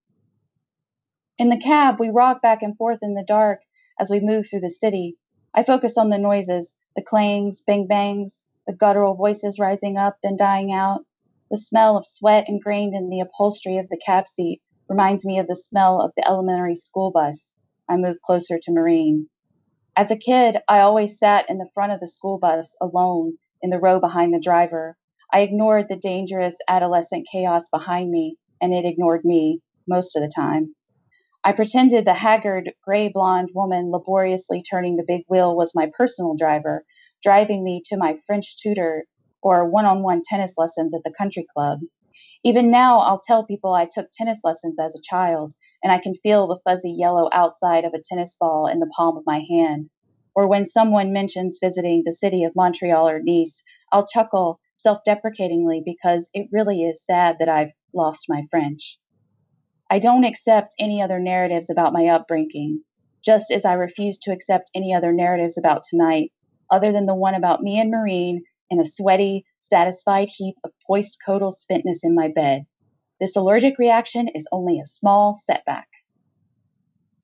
In 1.37 1.49
the 1.49 1.59
cab, 1.59 1.99
we 1.99 2.09
rock 2.09 2.41
back 2.41 2.61
and 2.61 2.77
forth 2.77 2.99
in 3.01 3.15
the 3.15 3.23
dark 3.23 3.61
as 3.99 4.09
we 4.09 4.19
move 4.19 4.49
through 4.49 4.61
the 4.61 4.69
city. 4.69 5.17
I 5.53 5.63
focus 5.63 5.97
on 5.97 6.09
the 6.09 6.17
noises, 6.17 6.75
the 6.95 7.01
clangs, 7.01 7.61
bang 7.61 7.87
bangs, 7.87 8.43
the 8.67 8.73
guttural 8.73 9.15
voices 9.15 9.59
rising 9.59 9.97
up, 9.97 10.17
then 10.21 10.35
dying 10.35 10.71
out. 10.71 11.05
The 11.49 11.57
smell 11.57 11.97
of 11.97 12.05
sweat 12.05 12.47
ingrained 12.47 12.93
in 12.93 13.09
the 13.09 13.21
upholstery 13.21 13.77
of 13.77 13.89
the 13.89 13.97
cab 13.97 14.27
seat 14.27 14.61
reminds 14.87 15.25
me 15.25 15.39
of 15.39 15.47
the 15.47 15.55
smell 15.55 16.01
of 16.01 16.11
the 16.15 16.27
elementary 16.27 16.75
school 16.75 17.11
bus. 17.11 17.53
I 17.87 17.97
move 17.97 18.21
closer 18.21 18.59
to 18.59 18.71
Maureen. 18.71 19.29
As 19.95 20.11
a 20.11 20.17
kid, 20.17 20.57
I 20.67 20.79
always 20.81 21.17
sat 21.17 21.49
in 21.49 21.57
the 21.57 21.69
front 21.73 21.91
of 21.91 21.99
the 21.99 22.07
school 22.07 22.37
bus 22.37 22.75
alone 22.79 23.37
in 23.61 23.69
the 23.69 23.79
row 23.79 23.99
behind 23.99 24.33
the 24.33 24.39
driver. 24.39 24.95
I 25.33 25.41
ignored 25.41 25.87
the 25.89 25.95
dangerous 25.95 26.55
adolescent 26.67 27.27
chaos 27.31 27.69
behind 27.69 28.11
me, 28.11 28.37
and 28.61 28.73
it 28.73 28.85
ignored 28.85 29.25
me 29.25 29.61
most 29.87 30.15
of 30.15 30.21
the 30.21 30.31
time. 30.33 30.75
I 31.41 31.53
pretended 31.53 32.03
the 32.03 32.13
haggard, 32.13 32.73
gray 32.83 33.07
blonde 33.07 33.51
woman 33.55 33.91
laboriously 33.91 34.61
turning 34.61 34.97
the 34.97 35.05
big 35.07 35.23
wheel 35.29 35.55
was 35.55 35.73
my 35.73 35.89
personal 35.97 36.35
driver, 36.35 36.83
driving 37.23 37.63
me 37.63 37.81
to 37.85 37.95
my 37.95 38.17
French 38.27 38.57
tutor 38.57 39.05
or 39.41 39.69
one 39.69 39.85
on 39.85 40.03
one 40.03 40.21
tennis 40.21 40.55
lessons 40.57 40.93
at 40.93 41.01
the 41.05 41.13
country 41.17 41.47
club. 41.55 41.79
Even 42.43 42.69
now, 42.69 42.99
I'll 42.99 43.21
tell 43.25 43.45
people 43.45 43.73
I 43.73 43.85
took 43.85 44.11
tennis 44.11 44.39
lessons 44.43 44.77
as 44.79 44.93
a 44.93 45.01
child, 45.01 45.53
and 45.81 45.93
I 45.93 45.99
can 45.99 46.13
feel 46.15 46.45
the 46.45 46.59
fuzzy 46.65 46.91
yellow 46.91 47.29
outside 47.31 47.85
of 47.85 47.93
a 47.93 48.01
tennis 48.03 48.35
ball 48.37 48.67
in 48.67 48.79
the 48.79 48.91
palm 48.93 49.15
of 49.15 49.23
my 49.25 49.45
hand. 49.49 49.89
Or 50.35 50.45
when 50.45 50.65
someone 50.65 51.13
mentions 51.13 51.59
visiting 51.63 52.03
the 52.05 52.11
city 52.11 52.43
of 52.43 52.55
Montreal 52.55 53.07
or 53.07 53.21
Nice, 53.23 53.63
I'll 53.93 54.05
chuckle 54.05 54.59
self 54.75 54.99
deprecatingly 55.05 55.81
because 55.85 56.29
it 56.33 56.49
really 56.51 56.83
is 56.83 57.05
sad 57.05 57.37
that 57.39 57.47
I've 57.47 57.71
lost 57.93 58.25
my 58.27 58.43
French. 58.51 58.99
I 59.91 59.99
don't 59.99 60.23
accept 60.23 60.75
any 60.77 61.01
other 61.01 61.19
narratives 61.19 61.69
about 61.69 61.93
my 61.93 62.07
upbringing, 62.07 62.83
just 63.23 63.51
as 63.51 63.65
I 63.65 63.73
refuse 63.73 64.19
to 64.19 64.31
accept 64.31 64.69
any 64.75 64.93
other 64.93 65.11
narratives 65.11 65.57
about 65.57 65.83
tonight, 65.89 66.31
other 66.69 66.91
than 66.91 67.07
the 67.07 67.15
one 67.15 67.33
about 67.33 67.61
me 67.61 67.79
and 67.79 67.89
Maureen 67.89 68.43
in 68.69 68.79
a 68.79 68.85
sweaty, 68.85 69.45
satisfied 69.59 70.29
heap 70.29 70.55
of 70.63 70.71
postcoital 70.89 71.51
spentness 71.51 71.99
in 72.03 72.13
my 72.13 72.27
bed. 72.27 72.65
This 73.19 73.35
allergic 73.35 73.79
reaction 73.79 74.29
is 74.33 74.47
only 74.51 74.79
a 74.79 74.85
small 74.85 75.33
setback. 75.33 75.87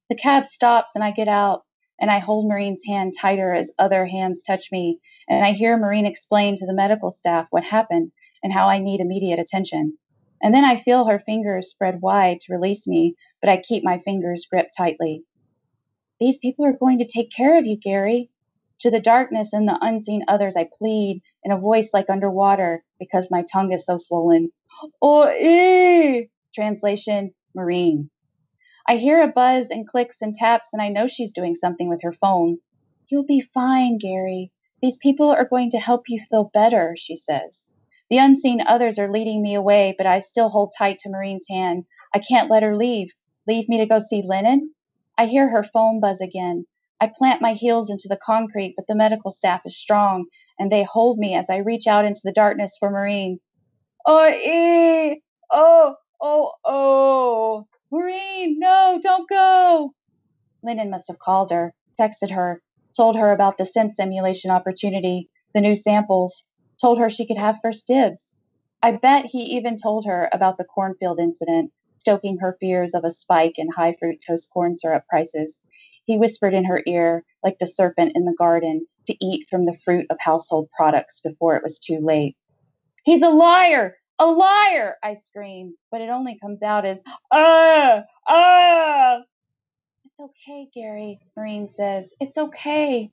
The 0.09 0.15
cab 0.15 0.45
stops 0.45 0.91
and 0.95 1.03
I 1.03 1.11
get 1.11 1.27
out 1.27 1.63
and 1.99 2.11
I 2.11 2.19
hold 2.19 2.47
Maureen's 2.47 2.81
hand 2.85 3.13
tighter 3.19 3.53
as 3.53 3.71
other 3.79 4.05
hands 4.05 4.43
touch 4.43 4.71
me, 4.71 4.99
and 5.29 5.45
I 5.45 5.53
hear 5.53 5.77
Maureen 5.77 6.05
explain 6.05 6.55
to 6.57 6.65
the 6.65 6.73
medical 6.73 7.09
staff 7.09 7.47
what 7.51 7.63
happened 7.63 8.11
and 8.43 8.51
how 8.51 8.67
I 8.67 8.79
need 8.79 8.99
immediate 8.99 9.39
attention. 9.39 9.97
And 10.45 10.53
then 10.53 10.63
I 10.63 10.75
feel 10.75 11.05
her 11.05 11.17
fingers 11.17 11.71
spread 11.71 12.03
wide 12.03 12.39
to 12.41 12.53
release 12.53 12.85
me, 12.85 13.15
but 13.41 13.49
I 13.49 13.57
keep 13.57 13.83
my 13.83 13.97
fingers 13.97 14.45
gripped 14.47 14.77
tightly. 14.77 15.23
These 16.19 16.37
people 16.37 16.65
are 16.65 16.77
going 16.77 16.99
to 16.99 17.07
take 17.07 17.31
care 17.31 17.57
of 17.57 17.65
you, 17.65 17.75
Gary. 17.79 18.29
To 18.81 18.91
the 18.91 18.99
darkness 18.99 19.53
and 19.53 19.67
the 19.67 19.79
unseen 19.81 20.23
others, 20.27 20.55
I 20.55 20.69
plead 20.71 21.23
in 21.43 21.51
a 21.51 21.57
voice 21.57 21.95
like 21.95 22.11
underwater 22.11 22.83
because 22.99 23.31
my 23.31 23.43
tongue 23.51 23.71
is 23.71 23.87
so 23.87 23.97
swollen. 23.97 24.51
Ee! 25.03 26.29
Translation 26.53 27.33
Maureen. 27.55 28.11
I 28.87 28.97
hear 28.97 29.23
a 29.23 29.27
buzz 29.27 29.71
and 29.71 29.87
clicks 29.87 30.21
and 30.21 30.35
taps, 30.35 30.69
and 30.73 30.79
I 30.79 30.89
know 30.89 31.07
she's 31.07 31.31
doing 31.31 31.55
something 31.55 31.89
with 31.89 32.03
her 32.03 32.13
phone. 32.13 32.59
You'll 33.07 33.25
be 33.25 33.41
fine, 33.41 33.97
Gary. 33.97 34.51
These 34.79 34.97
people 34.97 35.31
are 35.31 35.49
going 35.49 35.71
to 35.71 35.79
help 35.79 36.03
you 36.07 36.19
feel 36.19 36.51
better, 36.53 36.93
she 36.95 37.15
says. 37.15 37.67
The 38.09 38.17
unseen 38.19 38.61
others 38.61 38.99
are 38.99 39.11
leading 39.11 39.41
me 39.41 39.55
away, 39.55 39.95
but 39.97 40.05
I 40.05 40.19
still 40.19 40.49
hold 40.49 40.73
tight 40.77 40.99
to 40.99 41.09
Maureen's 41.09 41.47
hand. 41.49 41.85
I 42.13 42.19
can't 42.19 42.51
let 42.51 42.61
her 42.61 42.75
leave. 42.75 43.09
Leave 43.47 43.67
me 43.67 43.79
to 43.79 43.85
go 43.85 43.99
see 43.99 44.21
Lennon? 44.23 44.73
I 45.17 45.25
hear 45.25 45.49
her 45.49 45.63
phone 45.63 45.99
buzz 45.99 46.21
again. 46.21 46.65
I 47.01 47.07
plant 47.07 47.41
my 47.41 47.53
heels 47.53 47.89
into 47.89 48.07
the 48.07 48.17
concrete, 48.17 48.75
but 48.75 48.85
the 48.87 48.95
medical 48.95 49.31
staff 49.31 49.61
is 49.65 49.77
strong, 49.77 50.25
and 50.59 50.71
they 50.71 50.83
hold 50.83 51.17
me 51.17 51.35
as 51.35 51.49
I 51.49 51.57
reach 51.57 51.87
out 51.87 52.05
into 52.05 52.21
the 52.23 52.31
darkness 52.31 52.77
for 52.79 52.89
Maureen. 52.91 53.39
Oh, 54.05 54.29
ee! 54.29 55.21
Oh, 55.51 55.95
oh, 56.21 56.53
oh! 56.63 57.67
Maureen, 57.91 58.59
no, 58.59 58.99
don't 59.01 59.27
go. 59.27 59.93
Lennon 60.63 60.89
must 60.89 61.07
have 61.07 61.19
called 61.19 61.51
her, 61.51 61.73
texted 61.99 62.31
her, 62.31 62.61
told 62.95 63.15
her 63.15 63.31
about 63.31 63.57
the 63.57 63.65
scent 63.65 63.95
simulation 63.95 64.51
opportunity, 64.51 65.29
the 65.53 65.61
new 65.61 65.75
samples, 65.75 66.45
told 66.79 66.99
her 66.99 67.09
she 67.09 67.25
could 67.25 67.37
have 67.37 67.59
first 67.61 67.87
dibs. 67.87 68.33
I 68.81 68.91
bet 68.91 69.25
he 69.25 69.39
even 69.55 69.77
told 69.77 70.05
her 70.05 70.29
about 70.31 70.57
the 70.57 70.63
cornfield 70.63 71.19
incident, 71.19 71.71
stoking 71.99 72.37
her 72.37 72.57
fears 72.59 72.93
of 72.93 73.03
a 73.03 73.11
spike 73.11 73.57
in 73.57 73.69
high 73.69 73.95
fructose 74.01 74.49
corn 74.51 74.77
syrup 74.77 75.05
prices. 75.09 75.59
He 76.05 76.17
whispered 76.17 76.53
in 76.53 76.65
her 76.65 76.83
ear, 76.85 77.23
like 77.43 77.57
the 77.59 77.65
serpent 77.65 78.11
in 78.15 78.25
the 78.25 78.35
garden, 78.37 78.85
to 79.07 79.25
eat 79.25 79.47
from 79.49 79.63
the 79.63 79.77
fruit 79.77 80.05
of 80.09 80.17
household 80.19 80.69
products 80.75 81.21
before 81.21 81.55
it 81.55 81.63
was 81.63 81.79
too 81.79 81.99
late. 81.99 82.35
He's 83.03 83.21
a 83.21 83.29
liar! 83.29 83.97
A 84.19 84.25
liar! 84.25 84.97
I 85.03 85.15
scream, 85.15 85.75
but 85.91 86.01
it 86.01 86.09
only 86.09 86.37
comes 86.39 86.61
out 86.61 86.85
as, 86.85 87.01
ah, 87.31 88.03
ah. 88.27 89.17
It's 90.05 90.19
okay, 90.19 90.67
Gary, 90.73 91.19
Maureen 91.35 91.69
says. 91.69 92.11
It's 92.19 92.37
okay. 92.37 93.11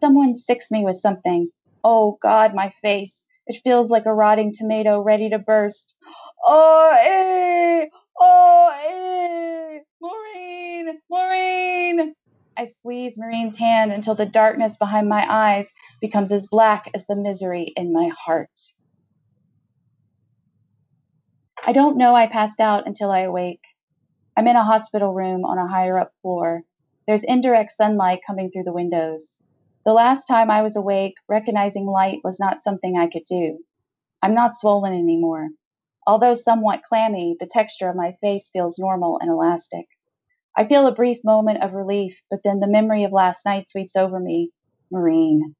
Someone 0.00 0.36
sticks 0.36 0.70
me 0.70 0.84
with 0.84 0.96
something. 0.96 1.48
Oh, 1.88 2.18
God, 2.20 2.52
my 2.52 2.70
face. 2.82 3.24
It 3.46 3.60
feels 3.62 3.90
like 3.90 4.06
a 4.06 4.12
rotting 4.12 4.52
tomato 4.52 5.00
ready 5.00 5.30
to 5.30 5.38
burst. 5.38 5.94
Oh, 6.44 6.96
eh, 7.00 7.86
oh, 8.20 8.72
eh, 8.88 9.78
Maureen, 10.00 10.98
Maureen. 11.08 12.14
I 12.56 12.64
squeeze 12.64 13.14
Maureen's 13.16 13.56
hand 13.56 13.92
until 13.92 14.16
the 14.16 14.26
darkness 14.26 14.78
behind 14.78 15.08
my 15.08 15.24
eyes 15.30 15.70
becomes 16.00 16.32
as 16.32 16.48
black 16.48 16.90
as 16.92 17.06
the 17.06 17.14
misery 17.14 17.72
in 17.76 17.92
my 17.92 18.10
heart. 18.18 18.50
I 21.64 21.70
don't 21.70 21.98
know 21.98 22.16
I 22.16 22.26
passed 22.26 22.58
out 22.58 22.88
until 22.88 23.12
I 23.12 23.20
awake. 23.20 23.62
I'm 24.36 24.48
in 24.48 24.56
a 24.56 24.64
hospital 24.64 25.14
room 25.14 25.44
on 25.44 25.56
a 25.58 25.68
higher 25.68 26.00
up 26.00 26.10
floor. 26.20 26.62
There's 27.06 27.22
indirect 27.22 27.70
sunlight 27.70 28.22
coming 28.26 28.50
through 28.50 28.64
the 28.64 28.72
windows. 28.72 29.38
The 29.86 29.92
last 29.92 30.24
time 30.24 30.50
I 30.50 30.62
was 30.62 30.74
awake, 30.74 31.14
recognizing 31.28 31.86
light 31.86 32.18
was 32.24 32.40
not 32.40 32.64
something 32.64 32.98
I 32.98 33.06
could 33.06 33.22
do. 33.24 33.60
I'm 34.20 34.34
not 34.34 34.56
swollen 34.56 34.92
anymore. 34.92 35.50
Although 36.04 36.34
somewhat 36.34 36.82
clammy, 36.82 37.36
the 37.38 37.46
texture 37.46 37.88
of 37.88 37.94
my 37.94 38.16
face 38.20 38.50
feels 38.52 38.80
normal 38.80 39.20
and 39.20 39.30
elastic. 39.30 39.86
I 40.56 40.66
feel 40.66 40.88
a 40.88 40.92
brief 40.92 41.18
moment 41.22 41.62
of 41.62 41.72
relief, 41.72 42.20
but 42.28 42.40
then 42.42 42.58
the 42.58 42.66
memory 42.66 43.04
of 43.04 43.12
last 43.12 43.46
night 43.46 43.70
sweeps 43.70 43.94
over 43.94 44.18
me. 44.18 44.50
Maureen. 44.90 45.54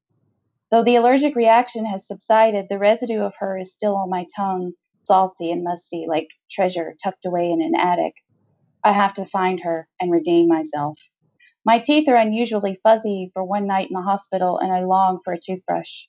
Though 0.72 0.82
the 0.82 0.96
allergic 0.96 1.36
reaction 1.36 1.86
has 1.86 2.08
subsided, 2.08 2.66
the 2.68 2.80
residue 2.80 3.20
of 3.20 3.36
her 3.38 3.56
is 3.56 3.72
still 3.72 3.94
on 3.94 4.10
my 4.10 4.26
tongue, 4.34 4.72
salty 5.04 5.52
and 5.52 5.62
musty 5.62 6.06
like 6.08 6.26
treasure 6.50 6.96
tucked 7.00 7.26
away 7.26 7.52
in 7.52 7.62
an 7.62 7.76
attic. 7.76 8.14
I 8.82 8.90
have 8.90 9.14
to 9.14 9.24
find 9.24 9.60
her 9.60 9.86
and 10.00 10.10
redeem 10.10 10.48
myself. 10.48 10.98
My 11.66 11.80
teeth 11.80 12.08
are 12.08 12.14
unusually 12.14 12.78
fuzzy 12.84 13.32
for 13.34 13.42
one 13.42 13.66
night 13.66 13.88
in 13.90 13.94
the 13.94 14.00
hospital, 14.00 14.56
and 14.60 14.72
I 14.72 14.84
long 14.84 15.18
for 15.24 15.32
a 15.32 15.40
toothbrush. 15.40 16.06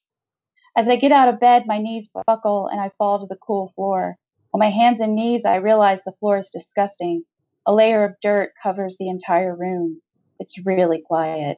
As 0.78 0.88
I 0.88 0.98
get 0.98 1.12
out 1.12 1.30
of 1.30 1.40
bed, 1.40 1.64
my 1.66 1.80
knees 1.80 2.12
buckle 2.28 2.68
and 2.68 2.80
I 2.80 2.92
fall 3.00 3.20
to 3.20 3.26
the 3.26 3.40
cool 3.42 3.72
floor. 3.74 4.18
On 4.54 4.60
my 4.60 4.70
hands 4.70 5.02
and 5.02 5.16
knees, 5.16 5.46
I 5.46 5.56
realize 5.56 6.04
the 6.04 6.14
floor 6.20 6.38
is 6.38 6.52
disgusting. 6.54 7.24
A 7.66 7.74
layer 7.74 8.04
of 8.04 8.20
dirt 8.22 8.52
covers 8.62 8.98
the 9.00 9.10
entire 9.10 9.56
room. 9.56 10.00
It's 10.40 10.64
really 10.64 11.02
quiet. 11.02 11.58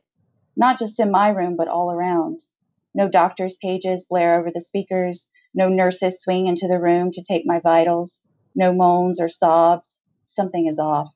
Not 0.56 0.80
just 0.80 1.02
in 1.02 1.12
my 1.12 1.28
room, 1.28 1.58
but 1.58 1.68
all 1.68 1.92
around. 1.92 2.40
No 2.96 3.10
doctor's 3.10 3.58
pages 3.58 4.06
blare 4.10 4.40
over 4.40 4.50
the 4.50 4.62
speakers. 4.62 5.28
No 5.54 5.68
nurses 5.68 6.22
swing 6.22 6.48
into 6.48 6.70
the 6.70 6.80
room 6.80 7.12
to 7.12 7.22
take 7.22 7.44
my 7.46 7.60
vitals. 7.60 8.22
No 8.56 8.72
moans 8.72 9.20
or 9.20 9.28
sobs. 9.28 10.00
Something 10.26 10.68
is 10.68 10.80
off. 10.80 11.14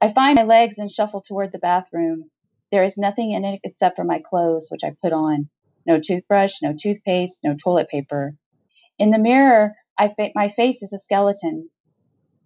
I 0.00 0.12
find 0.12 0.36
my 0.36 0.44
legs 0.44 0.78
and 0.78 0.90
shuffle 0.90 1.22
toward 1.22 1.52
the 1.52 1.58
bathroom. 1.58 2.30
There 2.70 2.84
is 2.84 2.98
nothing 2.98 3.30
in 3.30 3.44
it 3.44 3.60
except 3.64 3.96
for 3.96 4.04
my 4.04 4.18
clothes, 4.18 4.68
which 4.70 4.84
I 4.84 4.94
put 5.02 5.12
on. 5.12 5.48
No 5.86 5.98
toothbrush, 6.00 6.60
no 6.62 6.74
toothpaste, 6.78 7.40
no 7.42 7.54
toilet 7.54 7.88
paper. 7.88 8.36
In 8.98 9.10
the 9.10 9.18
mirror, 9.18 9.74
I 9.98 10.08
fa- 10.08 10.32
my 10.34 10.48
face 10.48 10.82
is 10.82 10.92
a 10.92 10.98
skeleton. 10.98 11.70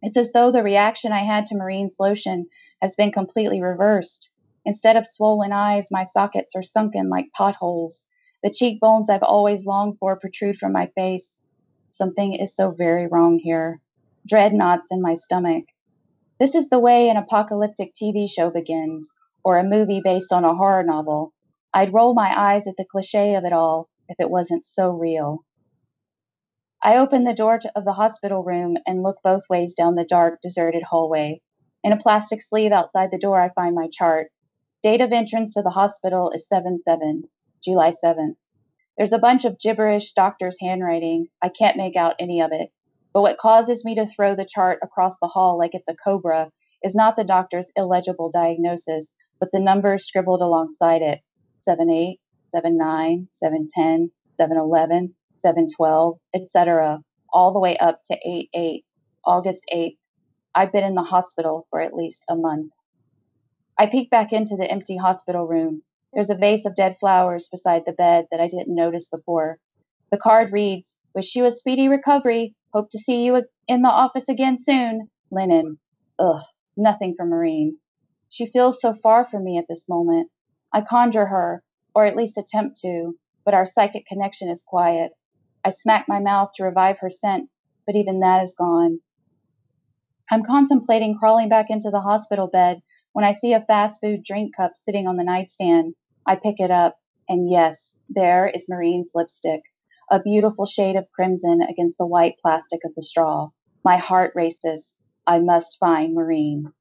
It's 0.03 0.17
as 0.17 0.33
though 0.33 0.53
the 0.53 0.63
reaction 0.63 1.11
I 1.13 1.25
had 1.25 1.47
to 1.47 1.57
Maureen's 1.57 1.97
lotion 1.99 2.47
has 2.81 2.95
been 2.97 3.11
completely 3.11 3.61
reversed. 3.61 4.31
Instead 4.65 4.97
of 4.97 5.07
swollen 5.07 5.53
eyes, 5.53 5.89
my 5.91 6.05
sockets 6.05 6.55
are 6.55 6.63
sunken 6.63 7.09
like 7.09 7.33
potholes. 7.37 8.07
The 8.45 8.51
cheekbones 8.51 9.11
I've 9.11 9.25
always 9.25 9.67
longed 9.67 9.99
for 9.99 10.17
protrude 10.17 10.57
from 10.57 10.73
my 10.73 10.87
face. 10.95 11.41
Something 11.91 12.35
is 12.35 12.55
so 12.55 12.71
very 12.71 13.09
wrong 13.09 13.39
here. 13.39 13.81
Dread 14.27 14.55
knots 14.55 14.89
in 14.93 15.03
my 15.03 15.17
stomach. 15.17 15.65
This 16.41 16.55
is 16.55 16.71
the 16.71 16.81
way 16.81 17.11
an 17.11 17.19
apocalyptic 17.19 17.93
TV 17.93 18.27
show 18.27 18.51
begins, 18.51 19.11
or 19.45 19.59
a 19.59 19.63
movie 19.63 20.01
based 20.03 20.33
on 20.33 20.43
a 20.43 20.55
horror 20.55 20.83
novel. 20.83 21.35
I'd 21.75 21.93
roll 21.93 22.15
my 22.15 22.35
eyes 22.35 22.67
at 22.67 22.79
the 22.79 22.87
cliche 22.91 23.35
of 23.35 23.45
it 23.45 23.53
all 23.53 23.91
if 24.09 24.19
it 24.19 24.31
wasn't 24.31 24.65
so 24.65 24.91
real. 24.93 25.41
I 26.83 26.97
open 26.97 27.25
the 27.25 27.35
door 27.35 27.61
of 27.77 27.85
the 27.85 27.93
hospital 27.93 28.43
room 28.43 28.79
and 28.87 29.03
look 29.03 29.19
both 29.23 29.51
ways 29.51 29.75
down 29.75 29.97
the 29.97 30.05
dark, 30.05 30.41
deserted 30.41 30.83
hallway. 30.83 31.43
In 31.85 31.93
a 31.93 31.99
plastic 31.99 32.41
sleeve 32.41 32.73
outside 32.73 33.11
the 33.11 33.19
door, 33.19 33.39
I 33.39 33.51
find 33.51 33.75
my 33.75 33.89
chart. 33.93 34.33
Date 34.83 35.03
of 35.03 35.13
entrance 35.13 35.53
to 35.53 35.63
the 35.63 35.69
hospital 35.69 36.31
is 36.31 36.49
7 36.49 36.81
7, 36.81 37.25
July 37.63 37.93
7th. 38.03 38.37
There's 38.97 39.13
a 39.13 39.19
bunch 39.19 39.45
of 39.45 39.59
gibberish 39.59 40.15
doctor's 40.15 40.57
handwriting. 40.59 41.27
I 41.43 41.51
can't 41.51 41.77
make 41.77 41.97
out 41.97 42.17
any 42.19 42.41
of 42.41 42.51
it. 42.51 42.71
But 43.13 43.23
what 43.23 43.39
causes 43.39 43.85
me 43.85 43.95
to 43.97 44.07
throw 44.07 44.37
the 44.37 44.49
chart 44.49 44.79
across 44.83 45.17
the 45.21 45.29
hall 45.29 45.59
like 45.59 45.75
it's 45.75 45.89
a 45.89 45.97
cobra 45.97 46.51
is 46.83 46.95
not 46.95 47.17
the 47.17 47.25
doctor's 47.25 47.71
illegible 47.77 48.31
diagnosis, 48.31 49.15
but 49.41 49.51
the 49.53 49.61
numbers 49.61 50.07
scribbled 50.07 50.43
alongside 50.43 51.03
it 51.03 51.21
7 51.63 51.91
8, 51.91 52.21
7 52.55 52.79
9, 52.79 53.27
7 53.31 53.69
10, 53.75 54.11
7 54.37 54.57
11, 54.57 55.15
7 55.39 55.67
12, 55.77 56.19
etc., 56.35 57.01
all 57.33 57.53
the 57.53 57.61
way 57.61 57.77
up 57.79 58.01
to 58.07 58.17
8 58.25 58.49
8, 58.55 58.85
August 59.25 59.65
8th. 59.73 59.97
I've 60.55 60.73
been 60.73 60.85
in 60.85 60.95
the 60.95 61.03
hospital 61.03 61.67
for 61.71 61.81
at 61.81 61.95
least 61.95 62.25
a 62.29 62.37
month. 62.37 62.73
I 63.79 63.87
peek 63.87 64.11
back 64.11 64.33
into 64.33 64.57
the 64.57 64.71
empty 64.71 64.97
hospital 64.97 65.47
room. 65.47 65.83
There's 66.13 66.31
a 66.31 66.35
vase 66.35 66.67
of 66.67 66.75
dead 66.75 66.97
flowers 67.01 67.49
beside 67.49 67.83
the 67.87 67.93
bed 67.93 68.27
that 68.31 68.41
I 68.41 68.49
didn't 68.49 68.75
notice 68.75 69.09
before. 69.09 69.59
The 70.11 70.19
card 70.19 70.53
reads, 70.53 70.97
Wish 71.15 71.35
you 71.35 71.45
a 71.47 71.53
speedy 71.53 71.89
recovery. 71.89 72.55
Hope 72.73 72.89
to 72.91 72.99
see 72.99 73.25
you 73.25 73.43
in 73.67 73.83
the 73.83 73.89
office 73.89 74.29
again 74.29 74.57
soon. 74.57 75.09
Lennon. 75.33 75.79
Ugh, 76.21 76.43
nothing 76.77 77.15
for 77.17 77.27
Maureen. 77.27 77.79
She 78.29 78.47
feels 78.47 78.81
so 78.81 78.95
far 78.95 79.25
from 79.25 79.43
me 79.43 79.59
at 79.59 79.65
this 79.69 79.89
moment. 79.89 80.31
I 80.73 80.83
conjure 80.83 81.27
her, 81.27 81.65
or 81.97 82.05
at 82.05 82.15
least 82.15 82.39
attempt 82.39 82.79
to, 82.83 83.15
but 83.45 83.55
our 83.55 83.67
psychic 83.67 84.07
connection 84.07 84.49
is 84.49 84.63
quiet. 84.65 85.11
I 85.65 85.71
smack 85.71 86.07
my 86.07 86.21
mouth 86.21 86.51
to 86.55 86.65
revive 86.65 86.99
her 87.01 87.11
scent, 87.11 87.51
but 87.87 87.97
even 87.97 88.21
that 88.21 88.45
is 88.45 88.55
gone. 88.57 89.01
I'm 90.31 90.45
contemplating 90.45 91.19
crawling 91.19 91.49
back 91.49 91.71
into 91.71 91.91
the 91.91 92.01
hospital 92.01 92.47
bed 92.47 92.83
when 93.13 93.25
I 93.25 93.35
see 93.35 93.53
a 93.53 93.65
fast 93.65 94.01
food 94.01 94.23
drink 94.23 94.55
cup 94.57 94.73
sitting 94.77 95.09
on 95.09 95.17
the 95.17 95.25
nightstand. 95.25 95.95
I 96.25 96.37
pick 96.37 96.61
it 96.61 96.71
up, 96.71 96.97
and 97.29 97.51
yes, 97.51 97.97
there 98.09 98.47
is 98.47 98.69
Maureen's 98.69 99.11
lipstick 99.13 99.63
a 100.13 100.19
beautiful 100.21 100.67
shade 100.67 100.97
of 100.97 101.11
crimson 101.13 101.61
against 101.63 101.97
the 101.97 102.07
white 102.07 102.35
plastic 102.43 102.81
of 102.85 102.93
the 102.97 103.03
straw. 103.03 103.49
My 103.85 103.97
heart 103.97 104.33
races. 104.35 104.97
I 105.25 105.39
must 105.39 105.79
find 105.79 106.15
Maureen. 106.15 106.73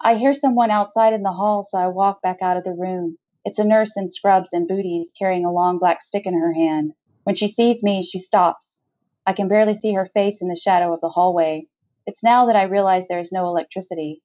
I 0.00 0.16
hear 0.16 0.32
someone 0.32 0.72
outside 0.72 1.12
in 1.12 1.22
the 1.22 1.32
hall, 1.32 1.62
so 1.62 1.78
I 1.78 1.86
walk 1.86 2.20
back 2.22 2.38
out 2.42 2.56
of 2.56 2.64
the 2.64 2.74
room. 2.76 3.18
It's 3.44 3.60
a 3.60 3.64
nurse 3.64 3.92
in 3.96 4.10
scrubs 4.10 4.48
and 4.52 4.66
booties 4.66 5.12
carrying 5.16 5.44
a 5.44 5.52
long 5.52 5.78
black 5.78 6.02
stick 6.02 6.26
in 6.26 6.34
her 6.34 6.52
hand. 6.52 6.94
When 7.22 7.36
she 7.36 7.46
sees 7.46 7.84
me, 7.84 8.02
she 8.02 8.18
stops. 8.18 8.78
I 9.24 9.32
can 9.32 9.46
barely 9.46 9.74
see 9.74 9.92
her 9.92 10.10
face 10.12 10.42
in 10.42 10.48
the 10.48 10.56
shadow 10.56 10.92
of 10.92 11.00
the 11.00 11.10
hallway. 11.10 11.68
It's 12.04 12.24
now 12.24 12.46
that 12.46 12.56
I 12.56 12.64
realize 12.64 13.06
there 13.06 13.20
is 13.20 13.30
no 13.30 13.46
electricity. 13.46 14.22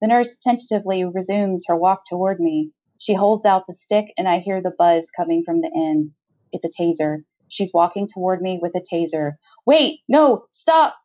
The 0.00 0.08
nurse 0.08 0.36
tentatively 0.36 1.04
resumes 1.04 1.66
her 1.68 1.76
walk 1.76 2.06
toward 2.06 2.40
me. 2.40 2.72
She 2.98 3.14
holds 3.14 3.46
out 3.46 3.68
the 3.68 3.72
stick, 3.72 4.12
and 4.18 4.28
I 4.28 4.40
hear 4.40 4.60
the 4.60 4.74
buzz 4.76 5.10
coming 5.16 5.44
from 5.44 5.60
the 5.60 5.70
end. 5.72 6.10
It's 6.50 6.64
a 6.64 6.82
taser. 6.82 7.22
She's 7.52 7.74
walking 7.74 8.08
toward 8.08 8.40
me 8.40 8.58
with 8.62 8.72
a 8.74 8.80
taser. 8.80 9.32
Wait, 9.66 10.00
no, 10.08 10.46
stop, 10.52 10.96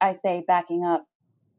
I 0.00 0.12
say, 0.12 0.44
backing 0.46 0.84
up. 0.84 1.04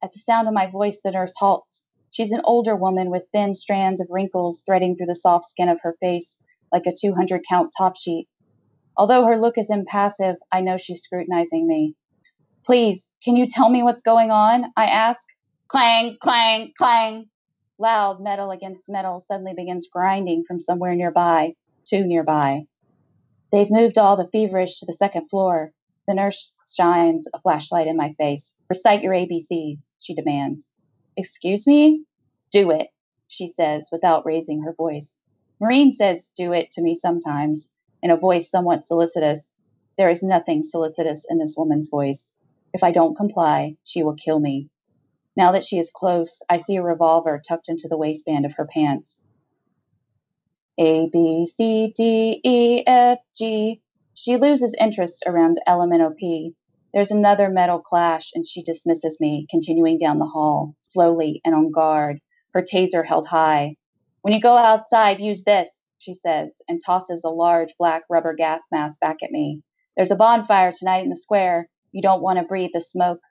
At 0.01 0.13
the 0.13 0.19
sound 0.19 0.47
of 0.47 0.53
my 0.53 0.67
voice, 0.67 1.01
the 1.03 1.11
nurse 1.11 1.33
halts. 1.37 1.83
She's 2.11 2.31
an 2.31 2.39
older 2.45 2.73
woman 2.73 3.11
with 3.11 3.23
thin 3.33 3.53
strands 3.53 3.99
of 3.99 4.07
wrinkles 4.09 4.63
threading 4.65 4.95
through 4.95 5.07
the 5.07 5.15
soft 5.15 5.49
skin 5.49 5.67
of 5.67 5.79
her 5.81 5.97
face 5.99 6.37
like 6.71 6.85
a 6.85 6.93
200 6.97 7.41
count 7.49 7.73
top 7.77 7.97
sheet. 7.97 8.29
Although 8.95 9.25
her 9.25 9.37
look 9.37 9.57
is 9.57 9.69
impassive, 9.69 10.37
I 10.53 10.61
know 10.61 10.77
she's 10.77 11.01
scrutinizing 11.01 11.67
me. 11.67 11.95
Please, 12.65 13.09
can 13.21 13.35
you 13.35 13.47
tell 13.47 13.69
me 13.69 13.83
what's 13.83 14.01
going 14.01 14.31
on? 14.31 14.71
I 14.77 14.85
ask. 14.85 15.27
Clang, 15.67 16.15
clang, 16.21 16.71
clang. 16.77 17.25
Loud 17.79 18.21
metal 18.21 18.51
against 18.51 18.87
metal 18.87 19.19
suddenly 19.19 19.53
begins 19.53 19.89
grinding 19.91 20.45
from 20.47 20.61
somewhere 20.61 20.95
nearby, 20.95 21.51
too 21.85 22.05
nearby. 22.05 22.61
They've 23.51 23.71
moved 23.71 23.97
all 23.97 24.17
the 24.17 24.27
feverish 24.27 24.79
to 24.79 24.85
the 24.85 24.93
second 24.93 25.29
floor. 25.29 25.71
The 26.07 26.13
nurse 26.13 26.55
shines 26.75 27.27
a 27.33 27.39
flashlight 27.39 27.87
in 27.87 27.95
my 27.95 28.13
face. 28.13 28.53
Recite 28.69 29.01
your 29.01 29.13
ABCs, 29.13 29.87
she 29.99 30.13
demands. 30.13 30.69
Excuse 31.15 31.65
me? 31.65 32.03
Do 32.51 32.71
it, 32.71 32.89
she 33.27 33.47
says 33.47 33.89
without 33.91 34.25
raising 34.25 34.61
her 34.61 34.73
voice. 34.73 35.17
Maureen 35.59 35.91
says 35.91 36.29
do 36.35 36.53
it 36.53 36.71
to 36.71 36.81
me 36.81 36.93
sometimes, 36.93 37.69
in 38.03 38.11
a 38.11 38.17
voice 38.17 38.49
somewhat 38.49 38.85
solicitous. 38.85 39.51
There 39.97 40.09
is 40.09 40.21
nothing 40.21 40.61
solicitous 40.61 41.25
in 41.29 41.39
this 41.39 41.55
woman's 41.57 41.89
voice. 41.89 42.33
If 42.73 42.83
I 42.83 42.91
don't 42.91 43.15
comply, 43.15 43.75
she 43.83 44.03
will 44.03 44.15
kill 44.15 44.39
me. 44.39 44.69
Now 45.35 45.51
that 45.51 45.63
she 45.63 45.79
is 45.79 45.91
close, 45.91 46.41
I 46.49 46.57
see 46.57 46.75
a 46.75 46.83
revolver 46.83 47.41
tucked 47.45 47.69
into 47.69 47.87
the 47.87 47.97
waistband 47.97 48.45
of 48.45 48.53
her 48.53 48.67
pants. 48.67 49.19
A, 50.79 51.09
B, 51.09 51.45
C, 51.45 51.91
D, 51.95 52.39
E, 52.43 52.83
F, 52.85 53.19
G. 53.35 53.81
She 54.13 54.37
loses 54.37 54.75
interest 54.79 55.23
around 55.25 55.59
LMNOP. 55.67 56.53
There's 56.93 57.11
another 57.11 57.49
metal 57.49 57.79
clash, 57.79 58.31
and 58.33 58.45
she 58.45 58.63
dismisses 58.63 59.19
me, 59.19 59.47
continuing 59.49 59.97
down 59.97 60.19
the 60.19 60.25
hall, 60.25 60.75
slowly 60.81 61.41
and 61.43 61.53
on 61.53 61.71
guard, 61.71 62.19
her 62.53 62.61
taser 62.61 63.05
held 63.05 63.27
high. 63.27 63.75
When 64.21 64.33
you 64.33 64.41
go 64.41 64.57
outside, 64.57 65.19
use 65.19 65.43
this, 65.43 65.69
she 65.97 66.13
says, 66.13 66.61
and 66.67 66.79
tosses 66.83 67.23
a 67.23 67.29
large 67.29 67.73
black 67.77 68.03
rubber 68.09 68.33
gas 68.33 68.61
mask 68.71 68.99
back 68.99 69.17
at 69.23 69.31
me. 69.31 69.61
There's 69.95 70.11
a 70.11 70.15
bonfire 70.15 70.71
tonight 70.71 71.03
in 71.03 71.09
the 71.09 71.15
square. 71.15 71.69
You 71.91 72.01
don't 72.01 72.21
want 72.21 72.39
to 72.39 72.45
breathe 72.45 72.71
the 72.73 72.81
smoke. 72.81 73.21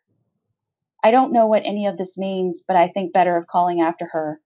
I 1.05 1.13
don't 1.13 1.33
know 1.33 1.47
what 1.47 1.63
any 1.65 1.87
of 1.87 1.97
this 1.97 2.19
means, 2.19 2.65
but 2.67 2.77
I 2.77 2.89
think 2.89 3.13
better 3.13 3.37
of 3.37 3.47
calling 3.47 3.81
after 3.81 4.07
her. 4.13 4.41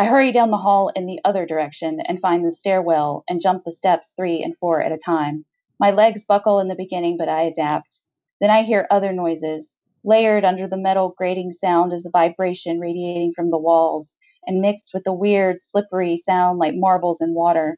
I 0.00 0.04
hurry 0.04 0.30
down 0.30 0.52
the 0.52 0.58
hall 0.58 0.92
in 0.94 1.06
the 1.06 1.18
other 1.24 1.44
direction 1.44 1.98
and 2.06 2.20
find 2.20 2.44
the 2.44 2.52
stairwell 2.52 3.24
and 3.28 3.40
jump 3.40 3.64
the 3.64 3.72
steps 3.72 4.14
three 4.16 4.40
and 4.44 4.56
four 4.56 4.80
at 4.80 4.92
a 4.92 4.96
time. 4.96 5.44
My 5.80 5.90
legs 5.90 6.22
buckle 6.22 6.60
in 6.60 6.68
the 6.68 6.76
beginning, 6.76 7.16
but 7.16 7.28
I 7.28 7.42
adapt. 7.42 8.02
Then 8.40 8.48
I 8.48 8.62
hear 8.62 8.86
other 8.92 9.12
noises. 9.12 9.74
Layered 10.04 10.44
under 10.44 10.68
the 10.68 10.76
metal 10.76 11.14
grating 11.18 11.50
sound 11.50 11.92
is 11.92 12.06
a 12.06 12.10
vibration 12.10 12.78
radiating 12.78 13.32
from 13.34 13.50
the 13.50 13.58
walls 13.58 14.14
and 14.46 14.60
mixed 14.60 14.92
with 14.94 15.04
a 15.04 15.12
weird, 15.12 15.60
slippery 15.60 16.16
sound 16.16 16.60
like 16.60 16.76
marbles 16.76 17.20
in 17.20 17.34
water. 17.34 17.76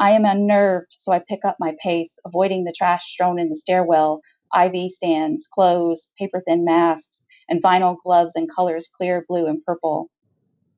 I 0.00 0.10
am 0.10 0.24
unnerved, 0.24 0.96
so 0.98 1.12
I 1.12 1.20
pick 1.20 1.44
up 1.44 1.54
my 1.60 1.76
pace, 1.80 2.18
avoiding 2.26 2.64
the 2.64 2.74
trash 2.76 3.04
strewn 3.04 3.38
in 3.38 3.48
the 3.48 3.54
stairwell 3.54 4.22
IV 4.52 4.90
stands, 4.90 5.46
clothes, 5.46 6.10
paper 6.18 6.42
thin 6.44 6.64
masks, 6.64 7.22
and 7.48 7.62
vinyl 7.62 7.94
gloves 8.02 8.32
in 8.34 8.48
colors 8.48 8.88
clear 8.92 9.24
blue 9.28 9.46
and 9.46 9.62
purple. 9.64 10.10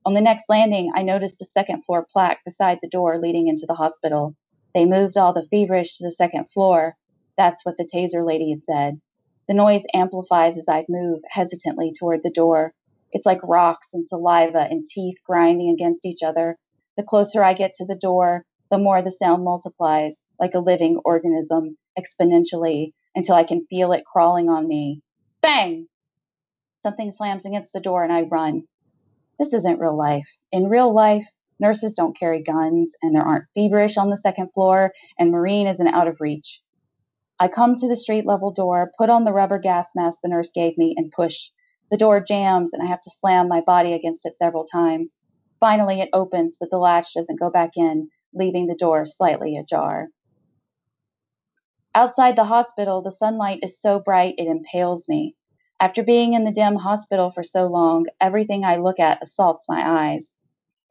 On 0.05 0.13
the 0.13 0.21
next 0.21 0.49
landing, 0.49 0.91
I 0.93 1.01
noticed 1.01 1.39
the 1.39 1.45
second 1.45 1.83
floor 1.83 2.05
plaque 2.11 2.43
beside 2.43 2.79
the 2.81 2.89
door 2.89 3.19
leading 3.19 3.47
into 3.47 3.65
the 3.65 3.75
hospital. 3.75 4.35
They 4.73 4.85
moved 4.85 5.17
all 5.17 5.33
the 5.33 5.47
feverish 5.49 5.97
to 5.97 6.03
the 6.03 6.11
second 6.11 6.51
floor. 6.51 6.97
That's 7.37 7.65
what 7.65 7.77
the 7.77 7.87
taser 7.87 8.25
lady 8.25 8.51
had 8.51 8.63
said. 8.63 8.99
The 9.47 9.53
noise 9.53 9.83
amplifies 9.93 10.57
as 10.57 10.67
I 10.67 10.85
move 10.89 11.21
hesitantly 11.29 11.93
toward 11.97 12.21
the 12.21 12.31
door. 12.31 12.73
It's 13.13 13.25
like 13.25 13.39
rocks 13.43 13.89
and 13.93 14.07
saliva 14.07 14.67
and 14.69 14.85
teeth 14.85 15.19
grinding 15.25 15.69
against 15.69 16.05
each 16.05 16.21
other. 16.21 16.57
The 16.97 17.03
closer 17.03 17.43
I 17.43 17.53
get 17.53 17.73
to 17.75 17.85
the 17.85 17.95
door, 17.95 18.45
the 18.71 18.77
more 18.77 19.01
the 19.01 19.11
sound 19.11 19.43
multiplies, 19.43 20.19
like 20.39 20.53
a 20.53 20.59
living 20.59 20.99
organism, 21.05 21.77
exponentially, 21.97 22.91
until 23.15 23.35
I 23.35 23.43
can 23.43 23.67
feel 23.69 23.93
it 23.93 24.05
crawling 24.05 24.49
on 24.49 24.67
me. 24.67 25.01
Bang! 25.41 25.87
Something 26.81 27.11
slams 27.11 27.45
against 27.45 27.71
the 27.71 27.79
door 27.79 28.03
and 28.03 28.11
I 28.11 28.23
run. 28.23 28.63
This 29.39 29.53
isn't 29.53 29.79
real 29.79 29.97
life. 29.97 30.27
In 30.51 30.69
real 30.69 30.93
life, 30.93 31.29
nurses 31.59 31.93
don't 31.93 32.17
carry 32.17 32.41
guns, 32.43 32.95
and 33.01 33.15
there 33.15 33.23
aren't 33.23 33.49
feverish 33.55 33.97
on 33.97 34.09
the 34.09 34.17
second 34.17 34.53
floor, 34.53 34.93
and 35.17 35.31
Maureen 35.31 35.67
isn't 35.67 35.87
out 35.87 36.07
of 36.07 36.21
reach. 36.21 36.61
I 37.39 37.47
come 37.47 37.75
to 37.75 37.87
the 37.87 37.95
street 37.95 38.25
level 38.25 38.51
door, 38.51 38.91
put 38.97 39.09
on 39.09 39.23
the 39.23 39.33
rubber 39.33 39.59
gas 39.59 39.89
mask 39.95 40.19
the 40.21 40.29
nurse 40.29 40.51
gave 40.51 40.77
me, 40.77 40.93
and 40.95 41.11
push. 41.11 41.49
The 41.89 41.97
door 41.97 42.21
jams, 42.21 42.73
and 42.73 42.81
I 42.81 42.85
have 42.85 43.01
to 43.01 43.09
slam 43.09 43.47
my 43.47 43.61
body 43.61 43.93
against 43.93 44.25
it 44.25 44.35
several 44.35 44.65
times. 44.65 45.15
Finally, 45.59 46.01
it 46.01 46.09
opens, 46.13 46.57
but 46.59 46.69
the 46.69 46.77
latch 46.77 47.13
doesn't 47.13 47.39
go 47.39 47.49
back 47.49 47.71
in, 47.75 48.09
leaving 48.33 48.67
the 48.67 48.75
door 48.75 49.05
slightly 49.05 49.57
ajar. 49.57 50.09
Outside 51.95 52.35
the 52.35 52.45
hospital, 52.45 53.01
the 53.01 53.11
sunlight 53.11 53.59
is 53.63 53.79
so 53.79 53.99
bright 53.99 54.35
it 54.37 54.47
impales 54.47 55.07
me. 55.09 55.35
After 55.79 56.03
being 56.03 56.33
in 56.33 56.45
the 56.45 56.51
dim 56.51 56.75
hospital 56.75 57.31
for 57.31 57.43
so 57.43 57.67
long, 57.67 58.05
everything 58.21 58.63
I 58.63 58.77
look 58.77 58.99
at 58.99 59.21
assaults 59.21 59.65
my 59.67 60.11
eyes. 60.11 60.33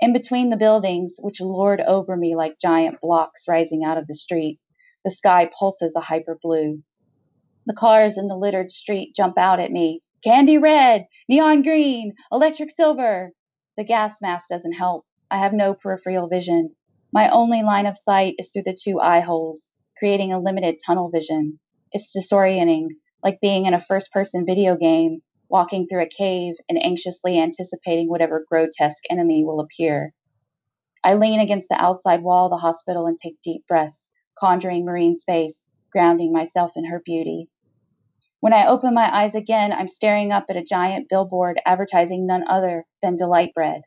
In 0.01 0.13
between 0.13 0.51
the 0.51 0.57
buildings, 0.57 1.17
which 1.21 1.41
lord 1.41 1.81
over 1.81 2.17
me 2.17 2.35
like 2.35 2.59
giant 2.61 3.01
blocks 3.01 3.49
rising 3.49 3.85
out 3.85 3.99
of 3.99 4.07
the 4.07 4.15
street, 4.15 4.59
the 5.05 5.11
sky 5.11 5.51
pulses 5.59 5.95
a 5.97 6.01
hyper 6.01 6.39
blue. 6.43 6.83
The 7.67 7.75
cars 7.75 8.19
in 8.19 8.27
the 8.27 8.37
littered 8.37 8.71
street 8.71 9.15
jump 9.15 9.39
out 9.39 9.61
at 9.61 9.71
me. 9.71 10.03
Candy 10.25 10.59
red, 10.59 11.07
neon 11.29 11.63
green, 11.63 12.15
electric 12.31 12.71
silver. 12.71 13.33
The 13.77 13.85
gas 13.85 14.17
mask 14.21 14.49
doesn't 14.49 14.73
help. 14.73 15.05
I 15.31 15.39
have 15.39 15.53
no 15.53 15.75
peripheral 15.75 16.29
vision. 16.29 16.75
My 17.13 17.29
only 17.29 17.63
line 17.63 17.87
of 17.87 17.97
sight 17.97 18.35
is 18.39 18.51
through 18.51 18.65
the 18.65 18.77
two 18.81 19.01
eye 19.01 19.21
holes 19.21 19.71
creating 20.03 20.33
a 20.33 20.41
limited 20.41 20.81
tunnel 20.85 21.09
vision. 21.09 21.61
It's 21.93 22.17
disorienting, 22.17 22.89
like 23.23 23.41
being 23.41 23.67
in 23.67 23.75
a 23.75 23.83
first 23.83 24.13
person 24.13 24.45
video 24.47 24.77
game, 24.77 25.21
walking 25.49 25.87
through 25.87 26.03
a 26.03 26.09
cave 26.09 26.55
and 26.69 26.83
anxiously 26.83 27.39
anticipating 27.39 28.09
whatever 28.09 28.45
grotesque 28.49 29.05
enemy 29.11 29.45
will 29.45 29.61
appear. 29.61 30.13
I 31.05 31.15
lean 31.15 31.41
against 31.41 31.69
the 31.69 31.83
outside 31.83 32.23
wall 32.23 32.47
of 32.47 32.51
the 32.51 32.57
hospital 32.57 33.07
and 33.07 33.19
take 33.19 33.43
deep 33.43 33.67
breaths, 33.67 34.11
conjuring 34.39 34.85
Maureen's 34.85 35.25
face, 35.25 35.67
grounding 35.93 36.33
myself 36.33 36.73
in 36.77 36.87
her 36.87 37.03
beauty. 37.05 37.49
When 38.41 38.53
I 38.53 38.67
open 38.67 38.95
my 38.95 39.15
eyes 39.15 39.35
again, 39.35 39.73
I'm 39.73 39.89
staring 39.89 40.33
up 40.33 40.47
at 40.49 40.57
a 40.57 40.65
giant 40.65 41.09
billboard 41.09 41.61
advertising 41.67 42.27
none 42.27 42.45
other 42.49 42.87
than 43.03 43.17
Delight 43.17 43.53
Bread. 43.55 43.83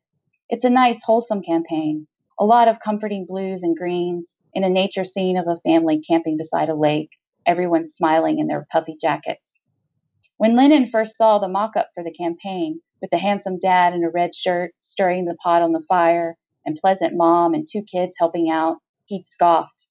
It's 0.50 0.64
a 0.64 0.70
nice, 0.70 1.02
wholesome 1.04 1.42
campaign, 1.42 2.08
a 2.40 2.46
lot 2.46 2.68
of 2.68 2.80
comforting 2.80 3.26
blues 3.28 3.64
and 3.64 3.76
greens, 3.76 4.36
in 4.54 4.64
a 4.64 4.70
nature 4.70 5.04
scene 5.04 5.38
of 5.38 5.48
a 5.48 5.60
family 5.68 6.00
camping 6.00 6.38
beside 6.38 6.70
a 6.70 6.76
lake, 6.76 7.10
everyone 7.46 7.88
smiling 7.88 8.40
in 8.40 8.48
their 8.48 8.68
puffy 8.72 8.98
jackets. 9.00 9.60
When 10.38 10.56
Lennon 10.56 10.90
first 10.90 11.18
saw 11.18 11.40
the 11.40 11.48
mock 11.48 11.76
up 11.76 11.90
for 11.94 12.04
the 12.04 12.14
campaign, 12.14 12.82
with 13.02 13.10
the 13.10 13.18
handsome 13.18 13.58
dad 13.58 13.94
in 13.94 14.04
a 14.04 14.10
red 14.10 14.36
shirt 14.36 14.74
stirring 14.80 15.26
the 15.26 15.36
pot 15.36 15.62
on 15.62 15.72
the 15.72 15.84
fire, 15.88 16.38
and 16.66 16.78
pleasant 16.78 17.16
mom 17.16 17.54
and 17.54 17.66
two 17.66 17.84
kids 17.84 18.16
helping 18.20 18.50
out, 18.50 18.78
he'd 19.06 19.26
scoffed. 19.26 19.88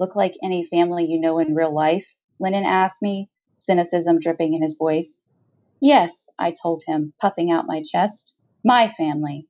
Look 0.00 0.16
like 0.16 0.34
any 0.42 0.64
family 0.66 1.06
you 1.06 1.20
know 1.20 1.38
in 1.38 1.54
real 1.54 1.72
life? 1.72 2.16
Lennon 2.38 2.64
asked 2.64 3.00
me, 3.00 3.30
cynicism 3.58 4.18
dripping 4.18 4.54
in 4.54 4.62
his 4.62 4.76
voice. 4.76 5.22
Yes, 5.80 6.28
I 6.38 6.50
told 6.52 6.82
him, 6.86 7.14
puffing 7.20 7.50
out 7.50 7.66
my 7.66 7.82
chest. 7.82 8.36
My 8.64 8.88
family. 8.88 9.46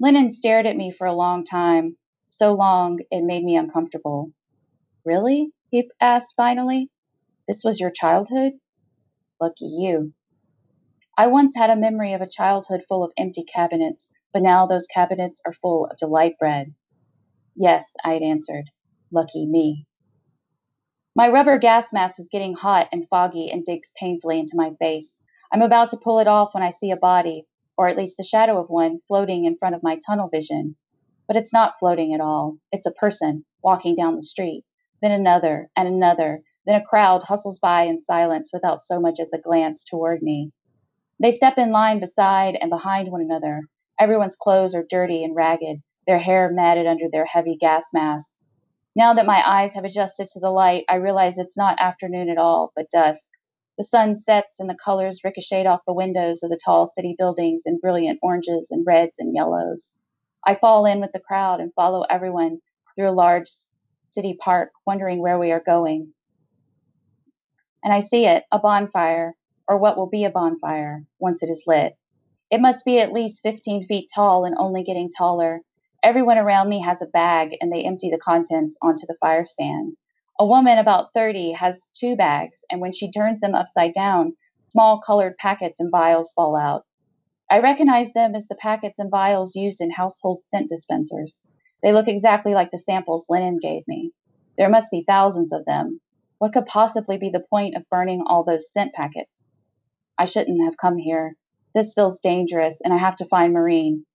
Lennon 0.00 0.30
stared 0.30 0.66
at 0.66 0.76
me 0.76 0.90
for 0.90 1.06
a 1.06 1.14
long 1.14 1.44
time, 1.44 1.96
so 2.28 2.54
long 2.54 2.98
it 3.10 3.22
made 3.22 3.44
me 3.44 3.56
uncomfortable. 3.56 4.32
Really? 5.04 5.53
He 5.74 5.90
asked 6.00 6.34
finally. 6.36 6.88
This 7.48 7.62
was 7.64 7.80
your 7.80 7.90
childhood? 7.90 8.52
Lucky 9.40 9.64
you. 9.64 10.12
I 11.18 11.26
once 11.26 11.56
had 11.56 11.68
a 11.68 11.74
memory 11.74 12.12
of 12.12 12.20
a 12.20 12.28
childhood 12.28 12.84
full 12.88 13.02
of 13.02 13.10
empty 13.18 13.42
cabinets, 13.42 14.08
but 14.32 14.42
now 14.42 14.68
those 14.68 14.86
cabinets 14.86 15.40
are 15.44 15.52
full 15.52 15.86
of 15.86 15.96
delight 15.96 16.38
bread. 16.38 16.72
Yes, 17.56 17.92
I 18.04 18.12
had 18.12 18.22
answered. 18.22 18.70
Lucky 19.10 19.46
me. 19.46 19.88
My 21.16 21.28
rubber 21.28 21.58
gas 21.58 21.92
mask 21.92 22.20
is 22.20 22.28
getting 22.30 22.54
hot 22.54 22.88
and 22.92 23.08
foggy 23.08 23.50
and 23.50 23.64
digs 23.64 23.90
painfully 23.98 24.38
into 24.38 24.54
my 24.54 24.74
face. 24.78 25.18
I'm 25.52 25.62
about 25.62 25.90
to 25.90 25.96
pull 25.96 26.20
it 26.20 26.28
off 26.28 26.54
when 26.54 26.62
I 26.62 26.70
see 26.70 26.92
a 26.92 26.96
body, 26.96 27.46
or 27.76 27.88
at 27.88 27.96
least 27.96 28.16
the 28.16 28.22
shadow 28.22 28.60
of 28.60 28.70
one, 28.70 29.00
floating 29.08 29.44
in 29.44 29.58
front 29.58 29.74
of 29.74 29.82
my 29.82 29.98
tunnel 30.06 30.28
vision. 30.28 30.76
But 31.26 31.36
it's 31.36 31.52
not 31.52 31.74
floating 31.80 32.14
at 32.14 32.20
all. 32.20 32.58
It's 32.70 32.86
a 32.86 32.92
person 32.92 33.44
walking 33.60 33.96
down 33.96 34.14
the 34.14 34.22
street, 34.22 34.64
then 35.04 35.12
another 35.12 35.68
and 35.76 35.86
another, 35.86 36.40
then 36.64 36.80
a 36.80 36.84
crowd 36.84 37.22
hustles 37.22 37.60
by 37.60 37.82
in 37.82 38.00
silence 38.00 38.48
without 38.54 38.80
so 38.80 38.98
much 38.98 39.20
as 39.20 39.30
a 39.34 39.38
glance 39.38 39.84
toward 39.84 40.22
me. 40.22 40.50
They 41.20 41.30
step 41.30 41.58
in 41.58 41.72
line 41.72 42.00
beside 42.00 42.56
and 42.56 42.70
behind 42.70 43.12
one 43.12 43.20
another. 43.20 43.60
Everyone's 44.00 44.34
clothes 44.34 44.74
are 44.74 44.86
dirty 44.88 45.22
and 45.22 45.36
ragged, 45.36 45.82
their 46.06 46.18
hair 46.18 46.50
matted 46.50 46.86
under 46.86 47.04
their 47.12 47.26
heavy 47.26 47.54
gas 47.54 47.84
masks. 47.92 48.38
Now 48.96 49.12
that 49.12 49.26
my 49.26 49.42
eyes 49.46 49.74
have 49.74 49.84
adjusted 49.84 50.28
to 50.28 50.40
the 50.40 50.50
light, 50.50 50.86
I 50.88 50.94
realize 50.94 51.36
it's 51.36 51.56
not 51.56 51.80
afternoon 51.80 52.30
at 52.30 52.38
all, 52.38 52.72
but 52.74 52.90
dusk. 52.90 53.24
The 53.76 53.84
sun 53.84 54.16
sets 54.16 54.58
and 54.58 54.70
the 54.70 54.78
colors 54.82 55.20
ricochet 55.22 55.66
off 55.66 55.84
the 55.86 55.92
windows 55.92 56.42
of 56.42 56.48
the 56.48 56.60
tall 56.64 56.88
city 56.88 57.14
buildings 57.18 57.64
in 57.66 57.78
brilliant 57.78 58.20
oranges 58.22 58.70
and 58.70 58.86
reds 58.86 59.16
and 59.18 59.34
yellows. 59.34 59.92
I 60.46 60.54
fall 60.54 60.86
in 60.86 61.00
with 61.00 61.12
the 61.12 61.20
crowd 61.20 61.60
and 61.60 61.74
follow 61.74 62.06
everyone 62.08 62.60
through 62.94 63.10
a 63.10 63.12
large 63.12 63.50
city 64.14 64.36
park, 64.40 64.70
wondering 64.86 65.20
where 65.20 65.38
we 65.38 65.52
are 65.52 65.62
going. 65.64 66.14
And 67.82 67.92
I 67.92 68.00
see 68.00 68.26
it 68.26 68.44
a 68.50 68.58
bonfire, 68.58 69.34
or 69.68 69.78
what 69.78 69.96
will 69.96 70.08
be 70.08 70.24
a 70.24 70.30
bonfire 70.30 71.04
once 71.18 71.42
it 71.42 71.50
is 71.50 71.64
lit. 71.66 71.96
It 72.50 72.60
must 72.60 72.84
be 72.84 73.00
at 73.00 73.12
least 73.12 73.42
15 73.42 73.86
feet 73.86 74.10
tall 74.14 74.44
and 74.44 74.54
only 74.58 74.84
getting 74.84 75.10
taller. 75.10 75.60
Everyone 76.02 76.38
around 76.38 76.68
me 76.68 76.80
has 76.80 77.02
a 77.02 77.06
bag 77.06 77.56
and 77.60 77.72
they 77.72 77.84
empty 77.84 78.10
the 78.10 78.18
contents 78.18 78.76
onto 78.80 79.06
the 79.06 79.16
fire 79.20 79.44
stand. 79.44 79.96
A 80.38 80.46
woman 80.46 80.78
about 80.78 81.12
30 81.14 81.52
has 81.52 81.88
two 81.94 82.16
bags, 82.16 82.64
and 82.70 82.80
when 82.80 82.92
she 82.92 83.10
turns 83.10 83.40
them 83.40 83.54
upside 83.54 83.92
down, 83.92 84.36
small 84.68 85.00
colored 85.00 85.36
packets 85.36 85.78
and 85.78 85.90
vials 85.90 86.32
fall 86.32 86.56
out. 86.56 86.84
I 87.50 87.60
recognize 87.60 88.12
them 88.12 88.34
as 88.34 88.48
the 88.48 88.56
packets 88.56 88.98
and 88.98 89.10
vials 89.10 89.54
used 89.54 89.80
in 89.80 89.90
household 89.90 90.42
scent 90.42 90.68
dispensers. 90.68 91.38
They 91.84 91.92
look 91.92 92.08
exactly 92.08 92.54
like 92.54 92.70
the 92.70 92.78
samples 92.78 93.26
Lennon 93.28 93.58
gave 93.60 93.86
me. 93.86 94.10
There 94.56 94.70
must 94.70 94.90
be 94.90 95.04
thousands 95.06 95.52
of 95.52 95.66
them. 95.66 96.00
What 96.38 96.54
could 96.54 96.64
possibly 96.64 97.18
be 97.18 97.28
the 97.28 97.44
point 97.50 97.76
of 97.76 97.88
burning 97.90 98.24
all 98.26 98.42
those 98.42 98.72
scent 98.72 98.94
packets? 98.94 99.42
I 100.16 100.24
shouldn't 100.24 100.64
have 100.64 100.78
come 100.78 100.96
here. 100.96 101.36
This 101.74 101.92
feels 101.92 102.20
dangerous, 102.20 102.80
and 102.82 102.94
I 102.94 102.96
have 102.96 103.16
to 103.16 103.26
find 103.26 103.52
Maureen. 103.52 104.06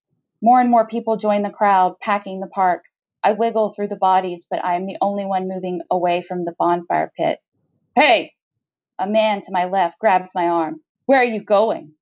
More 0.41 0.59
and 0.59 0.71
more 0.71 0.87
people 0.87 1.15
join 1.15 1.43
the 1.43 1.51
crowd, 1.51 1.99
packing 1.99 2.39
the 2.39 2.47
park. 2.47 2.85
I 3.23 3.33
wiggle 3.33 3.73
through 3.73 3.89
the 3.89 3.95
bodies, 3.97 4.47
but 4.49 4.65
I 4.65 4.75
am 4.75 4.87
the 4.87 4.97
only 4.99 5.27
one 5.27 5.47
moving 5.47 5.81
away 5.91 6.23
from 6.23 6.45
the 6.45 6.55
bonfire 6.57 7.11
pit. 7.15 7.37
Hey! 7.95 8.33
A 8.97 9.07
man 9.07 9.41
to 9.41 9.51
my 9.51 9.65
left 9.65 9.99
grabs 9.99 10.31
my 10.33 10.47
arm. 10.47 10.81
Where 11.05 11.19
are 11.19 11.23
you 11.23 11.43
going? 11.43 11.93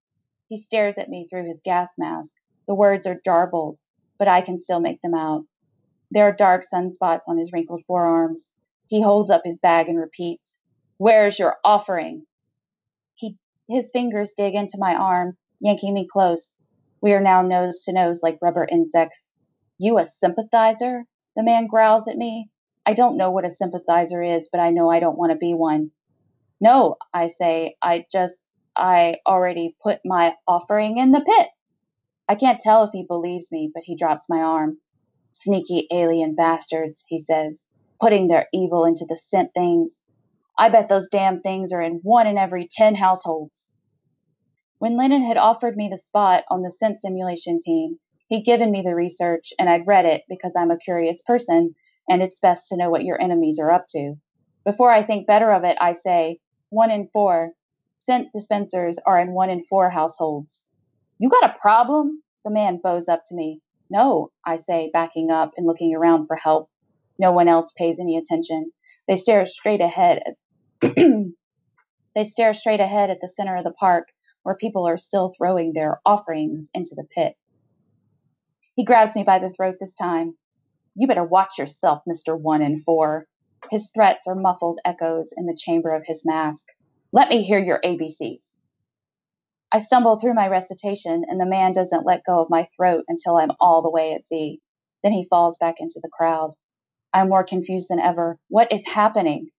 He 0.47 0.57
stares 0.57 0.97
at 0.97 1.09
me 1.09 1.27
through 1.29 1.47
his 1.47 1.59
gas 1.65 1.89
mask. 1.97 2.31
The 2.67 2.75
words 2.75 3.05
are 3.05 3.19
jarbled, 3.25 3.79
but 4.17 4.29
I 4.29 4.39
can 4.39 4.57
still 4.57 4.79
make 4.79 5.01
them 5.01 5.13
out. 5.13 5.43
There 6.11 6.23
are 6.23 6.31
dark 6.31 6.63
sunspots 6.63 7.27
on 7.27 7.37
his 7.37 7.51
wrinkled 7.51 7.83
forearms. 7.85 8.51
He 8.87 9.01
holds 9.01 9.29
up 9.29 9.41
his 9.43 9.59
bag 9.59 9.89
and 9.89 9.99
repeats, 9.99 10.57
Where's 10.97 11.37
your 11.37 11.57
offering? 11.65 12.25
He, 13.15 13.37
his 13.69 13.91
fingers 13.91 14.33
dig 14.35 14.55
into 14.55 14.77
my 14.77 14.95
arm, 14.95 15.37
yanking 15.59 15.93
me 15.93 16.07
close. 16.07 16.55
We 17.01 17.13
are 17.13 17.21
now 17.21 17.41
nose 17.41 17.83
to 17.83 17.93
nose 17.93 18.23
like 18.23 18.39
rubber 18.41 18.67
insects. 18.71 19.31
You 19.77 19.97
a 19.97 20.05
sympathizer? 20.05 21.03
The 21.35 21.43
man 21.43 21.67
growls 21.67 22.07
at 22.07 22.17
me. 22.17 22.49
I 22.85 22.93
don't 22.93 23.17
know 23.17 23.29
what 23.29 23.45
a 23.45 23.51
sympathizer 23.51 24.23
is, 24.23 24.49
but 24.51 24.61
I 24.61 24.71
know 24.71 24.89
I 24.89 24.99
don't 24.99 25.17
want 25.17 25.33
to 25.33 25.37
be 25.37 25.53
one. 25.53 25.91
No, 26.61 26.95
I 27.13 27.27
say, 27.27 27.75
I 27.81 28.05
just 28.11 28.39
I 28.75 29.17
already 29.27 29.75
put 29.83 29.99
my 30.05 30.35
offering 30.47 30.97
in 30.97 31.11
the 31.11 31.21
pit. 31.21 31.49
I 32.29 32.35
can't 32.35 32.61
tell 32.61 32.83
if 32.83 32.91
he 32.93 33.03
believes 33.03 33.51
me, 33.51 33.69
but 33.73 33.83
he 33.83 33.95
drops 33.95 34.29
my 34.29 34.39
arm. 34.39 34.77
Sneaky 35.39 35.87
alien 35.91 36.33
bastards, 36.33 37.05
he 37.07 37.19
says, 37.19 37.63
putting 38.01 38.27
their 38.27 38.47
evil 38.51 38.85
into 38.85 39.05
the 39.07 39.17
scent 39.17 39.51
things. 39.53 39.99
I 40.57 40.69
bet 40.69 40.89
those 40.89 41.07
damn 41.07 41.39
things 41.39 41.71
are 41.71 41.81
in 41.81 41.99
one 42.01 42.25
in 42.25 42.39
every 42.39 42.67
ten 42.69 42.95
households. 42.95 43.69
When 44.79 44.97
Lennon 44.97 45.23
had 45.23 45.37
offered 45.37 45.77
me 45.77 45.89
the 45.89 45.97
spot 45.97 46.43
on 46.49 46.63
the 46.63 46.71
scent 46.71 46.99
simulation 46.99 47.59
team, 47.59 47.99
he'd 48.29 48.45
given 48.45 48.71
me 48.71 48.81
the 48.81 48.95
research 48.95 49.53
and 49.59 49.69
I'd 49.69 49.85
read 49.85 50.05
it 50.05 50.23
because 50.27 50.55
I'm 50.57 50.71
a 50.71 50.77
curious 50.77 51.21
person 51.21 51.75
and 52.09 52.23
it's 52.23 52.39
best 52.39 52.69
to 52.69 52.77
know 52.77 52.89
what 52.89 53.03
your 53.03 53.21
enemies 53.21 53.59
are 53.59 53.71
up 53.71 53.85
to. 53.89 54.15
Before 54.65 54.91
I 54.91 55.03
think 55.03 55.27
better 55.27 55.51
of 55.51 55.63
it, 55.63 55.77
I 55.79 55.93
say, 55.93 56.39
one 56.69 56.89
in 56.89 57.09
four, 57.13 57.51
scent 57.99 58.29
dispensers 58.33 58.97
are 59.05 59.19
in 59.19 59.33
one 59.33 59.51
in 59.51 59.63
four 59.65 59.91
households. 59.91 60.65
You 61.19 61.29
got 61.29 61.49
a 61.49 61.59
problem? 61.59 62.23
The 62.43 62.51
man 62.51 62.79
bows 62.81 63.07
up 63.07 63.23
to 63.27 63.35
me. 63.35 63.61
No, 63.89 64.31
I 64.45 64.57
say, 64.57 64.89
backing 64.91 65.31
up 65.31 65.51
and 65.57 65.65
looking 65.65 65.95
around 65.95 66.27
for 66.27 66.35
help. 66.35 66.69
No 67.19 67.31
one 67.31 67.47
else 67.47 67.71
pays 67.77 67.99
any 67.99 68.17
attention. 68.17 68.71
They 69.07 69.15
stare 69.15 69.45
straight 69.45 69.81
ahead. 69.81 70.21
they 70.81 72.25
stare 72.25 72.53
straight 72.53 72.79
ahead 72.81 73.09
at 73.09 73.19
the 73.21 73.29
center 73.29 73.55
of 73.55 73.63
the 73.63 73.73
park, 73.73 74.09
where 74.43 74.55
people 74.55 74.87
are 74.87 74.97
still 74.97 75.33
throwing 75.37 75.73
their 75.73 76.01
offerings 76.05 76.69
into 76.73 76.95
the 76.95 77.07
pit. 77.15 77.35
He 78.75 78.83
grabs 78.83 79.15
me 79.15 79.23
by 79.23 79.39
the 79.39 79.49
throat 79.49 79.75
this 79.79 79.95
time. 79.95 80.37
You 80.95 81.07
better 81.07 81.23
watch 81.23 81.57
yourself, 81.57 82.01
Mr. 82.07 82.39
One 82.39 82.61
and 82.61 82.83
Four. 82.83 83.27
His 83.71 83.91
threats 83.93 84.27
are 84.27 84.35
muffled 84.35 84.79
echoes 84.85 85.33
in 85.35 85.45
the 85.45 85.57
chamber 85.57 85.95
of 85.95 86.03
his 86.05 86.25
mask. 86.25 86.65
Let 87.11 87.29
me 87.29 87.41
hear 87.41 87.59
your 87.59 87.79
ABCs. 87.83 88.56
I 89.69 89.79
stumble 89.79 90.17
through 90.17 90.33
my 90.33 90.47
recitation, 90.47 91.25
and 91.27 91.41
the 91.41 91.45
man 91.45 91.73
doesn't 91.73 92.05
let 92.05 92.23
go 92.23 92.39
of 92.39 92.49
my 92.49 92.69
throat 92.75 93.03
until 93.09 93.35
I'm 93.35 93.51
all 93.59 93.81
the 93.81 93.91
way 93.91 94.13
at 94.13 94.25
Z. 94.25 94.61
Then 95.03 95.11
he 95.11 95.27
falls 95.29 95.57
back 95.57 95.75
into 95.79 95.99
the 96.01 96.09
crowd. 96.09 96.53
I'm 97.13 97.27
more 97.27 97.43
confused 97.43 97.87
than 97.89 97.99
ever. 97.99 98.39
What 98.47 98.71
is 98.71 98.87
happening? 98.87 99.49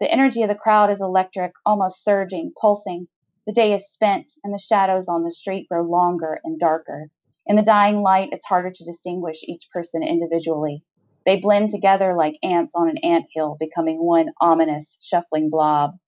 The 0.00 0.10
energy 0.10 0.42
of 0.42 0.48
the 0.48 0.54
crowd 0.54 0.90
is 0.90 1.02
electric, 1.02 1.52
almost 1.66 2.02
surging, 2.02 2.52
pulsing. 2.58 3.08
The 3.46 3.52
day 3.52 3.74
is 3.74 3.92
spent, 3.92 4.32
and 4.42 4.54
the 4.54 4.58
shadows 4.58 5.06
on 5.06 5.22
the 5.22 5.32
street 5.32 5.68
grow 5.68 5.82
longer 5.82 6.40
and 6.44 6.58
darker. 6.58 7.10
In 7.44 7.56
the 7.56 7.62
dying 7.62 8.00
light, 8.00 8.30
it's 8.32 8.46
harder 8.46 8.70
to 8.70 8.84
distinguish 8.84 9.42
each 9.42 9.68
person 9.70 10.02
individually. 10.02 10.82
They 11.26 11.40
blend 11.40 11.68
together 11.68 12.14
like 12.14 12.38
ants 12.42 12.74
on 12.74 12.88
an 12.88 12.96
ant 12.98 13.26
hill, 13.34 13.58
becoming 13.60 14.02
one 14.02 14.30
ominous, 14.40 14.96
shuffling 15.02 15.50
blob. 15.50 15.98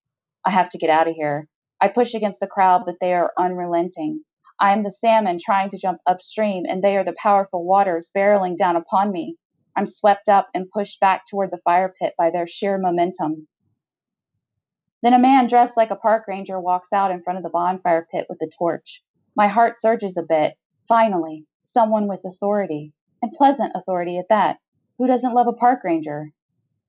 I 0.46 0.50
have 0.50 0.70
to 0.70 0.78
get 0.78 0.88
out 0.88 1.08
of 1.08 1.14
here. 1.14 1.46
I 1.80 1.88
push 1.88 2.14
against 2.14 2.40
the 2.40 2.46
crowd, 2.46 2.82
but 2.84 2.96
they 3.00 3.14
are 3.14 3.32
unrelenting. 3.38 4.24
I 4.58 4.72
am 4.72 4.82
the 4.82 4.90
salmon 4.90 5.38
trying 5.40 5.70
to 5.70 5.78
jump 5.78 6.00
upstream, 6.06 6.64
and 6.68 6.82
they 6.82 6.96
are 6.98 7.04
the 7.04 7.14
powerful 7.14 7.64
waters 7.64 8.10
barreling 8.14 8.56
down 8.58 8.76
upon 8.76 9.10
me. 9.10 9.36
I'm 9.74 9.86
swept 9.86 10.28
up 10.28 10.48
and 10.52 10.70
pushed 10.70 11.00
back 11.00 11.24
toward 11.26 11.50
the 11.50 11.62
fire 11.64 11.88
pit 11.98 12.14
by 12.18 12.30
their 12.30 12.46
sheer 12.46 12.76
momentum. 12.76 13.48
Then 15.02 15.14
a 15.14 15.18
man 15.18 15.46
dressed 15.46 15.78
like 15.78 15.90
a 15.90 15.96
park 15.96 16.28
ranger 16.28 16.60
walks 16.60 16.92
out 16.92 17.10
in 17.10 17.22
front 17.22 17.38
of 17.38 17.42
the 17.42 17.48
bonfire 17.48 18.06
pit 18.12 18.26
with 18.28 18.42
a 18.42 18.48
torch. 18.48 19.02
My 19.34 19.48
heart 19.48 19.80
surges 19.80 20.18
a 20.18 20.22
bit. 20.22 20.58
Finally, 20.86 21.46
someone 21.64 22.06
with 22.06 22.24
authority, 22.26 22.92
and 23.22 23.32
pleasant 23.32 23.72
authority 23.74 24.18
at 24.18 24.28
that. 24.28 24.58
Who 24.98 25.06
doesn't 25.06 25.32
love 25.32 25.46
a 25.46 25.54
park 25.54 25.84
ranger? 25.84 26.32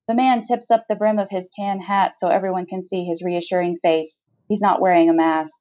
The 0.10 0.16
man 0.16 0.42
tips 0.42 0.70
up 0.70 0.88
the 0.90 0.96
brim 0.96 1.20
of 1.20 1.30
his 1.30 1.50
tan 1.50 1.80
hat 1.80 2.20
so 2.20 2.28
everyone 2.28 2.66
can 2.66 2.84
see 2.84 3.06
his 3.06 3.24
reassuring 3.24 3.78
face. 3.78 4.22
He's 4.52 4.60
not 4.60 4.82
wearing 4.82 5.10
a 5.10 5.14
mask. 5.14 5.58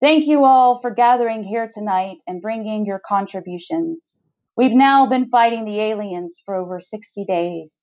Thank 0.00 0.28
you 0.28 0.44
all 0.44 0.80
for 0.80 0.92
gathering 0.92 1.42
here 1.42 1.68
tonight 1.68 2.18
and 2.28 2.40
bringing 2.40 2.86
your 2.86 3.00
contributions. 3.04 4.16
We've 4.56 4.76
now 4.76 5.06
been 5.06 5.28
fighting 5.28 5.64
the 5.64 5.80
aliens 5.80 6.40
for 6.46 6.54
over 6.54 6.78
60 6.78 7.24
days. 7.24 7.76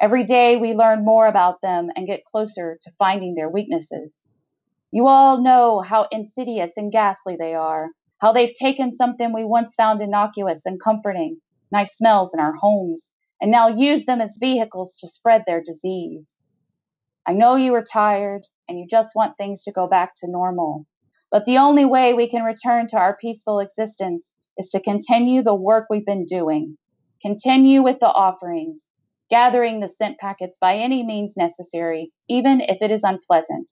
Every 0.00 0.24
day 0.24 0.56
we 0.56 0.72
learn 0.72 1.04
more 1.04 1.26
about 1.26 1.60
them 1.60 1.90
and 1.94 2.06
get 2.06 2.24
closer 2.24 2.78
to 2.80 2.92
finding 2.98 3.34
their 3.34 3.50
weaknesses. 3.50 4.22
You 4.90 5.06
all 5.06 5.42
know 5.42 5.82
how 5.82 6.06
insidious 6.10 6.72
and 6.78 6.90
ghastly 6.90 7.36
they 7.38 7.52
are, 7.52 7.90
how 8.22 8.32
they've 8.32 8.54
taken 8.54 8.90
something 8.90 9.34
we 9.34 9.44
once 9.44 9.74
found 9.74 10.00
innocuous 10.00 10.64
and 10.64 10.80
comforting, 10.80 11.42
nice 11.70 11.94
smells 11.94 12.32
in 12.32 12.40
our 12.40 12.54
homes, 12.54 13.12
and 13.38 13.50
now 13.50 13.68
use 13.68 14.06
them 14.06 14.22
as 14.22 14.38
vehicles 14.40 14.96
to 15.00 15.08
spread 15.08 15.44
their 15.46 15.62
disease. 15.62 16.36
I 17.26 17.34
know 17.34 17.56
you 17.56 17.74
are 17.74 17.84
tired 17.84 18.46
and 18.72 18.80
you 18.80 18.86
just 18.88 19.14
want 19.14 19.36
things 19.36 19.62
to 19.62 19.70
go 19.70 19.86
back 19.86 20.14
to 20.16 20.26
normal, 20.26 20.86
but 21.30 21.44
the 21.44 21.58
only 21.58 21.84
way 21.84 22.14
we 22.14 22.26
can 22.26 22.42
return 22.42 22.86
to 22.86 22.96
our 22.96 23.18
peaceful 23.20 23.60
existence 23.60 24.32
is 24.56 24.70
to 24.70 24.80
continue 24.80 25.42
the 25.42 25.54
work 25.54 25.88
we've 25.90 26.06
been 26.06 26.24
doing. 26.24 26.78
Continue 27.20 27.82
with 27.82 28.00
the 28.00 28.06
offerings, 28.06 28.88
gathering 29.28 29.80
the 29.80 29.90
scent 29.90 30.16
packets 30.18 30.56
by 30.58 30.76
any 30.76 31.04
means 31.04 31.34
necessary, 31.36 32.12
even 32.30 32.62
if 32.62 32.78
it 32.80 32.90
is 32.90 33.04
unpleasant. 33.04 33.70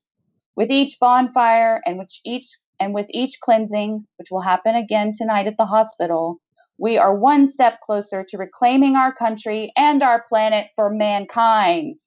With 0.55 0.71
each 0.71 0.99
bonfire 1.01 1.81
and 1.87 1.99
which 1.99 2.21
each 2.27 2.59
and 2.79 2.93
with 2.93 3.07
each 3.09 3.41
cleansing, 3.41 4.07
which 4.19 4.29
will 4.31 4.43
happen 4.43 4.75
again 4.75 5.13
tonight 5.17 5.47
at 5.47 5.57
the 5.57 5.65
hospital, 5.65 6.43
we 6.77 6.99
are 6.99 7.17
one 7.17 7.49
step 7.49 7.81
closer 7.81 8.23
to 8.29 8.37
reclaiming 8.37 8.97
our 8.97 9.15
country 9.15 9.73
and 9.79 10.03
our 10.03 10.27
planet 10.29 10.67
for 10.77 10.91
mankind. 10.91 12.01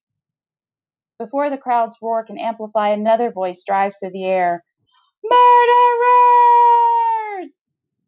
Before 1.20 1.49
the 1.49 1.57
crowd's 1.57 1.97
roar 2.01 2.24
can 2.24 2.39
amplify, 2.39 2.89
another 2.89 3.32
voice 3.32 3.64
drives 3.64 3.97
through 3.97 4.11
the 4.11 4.26
air. 4.26 4.64
Murderers! 5.24 6.03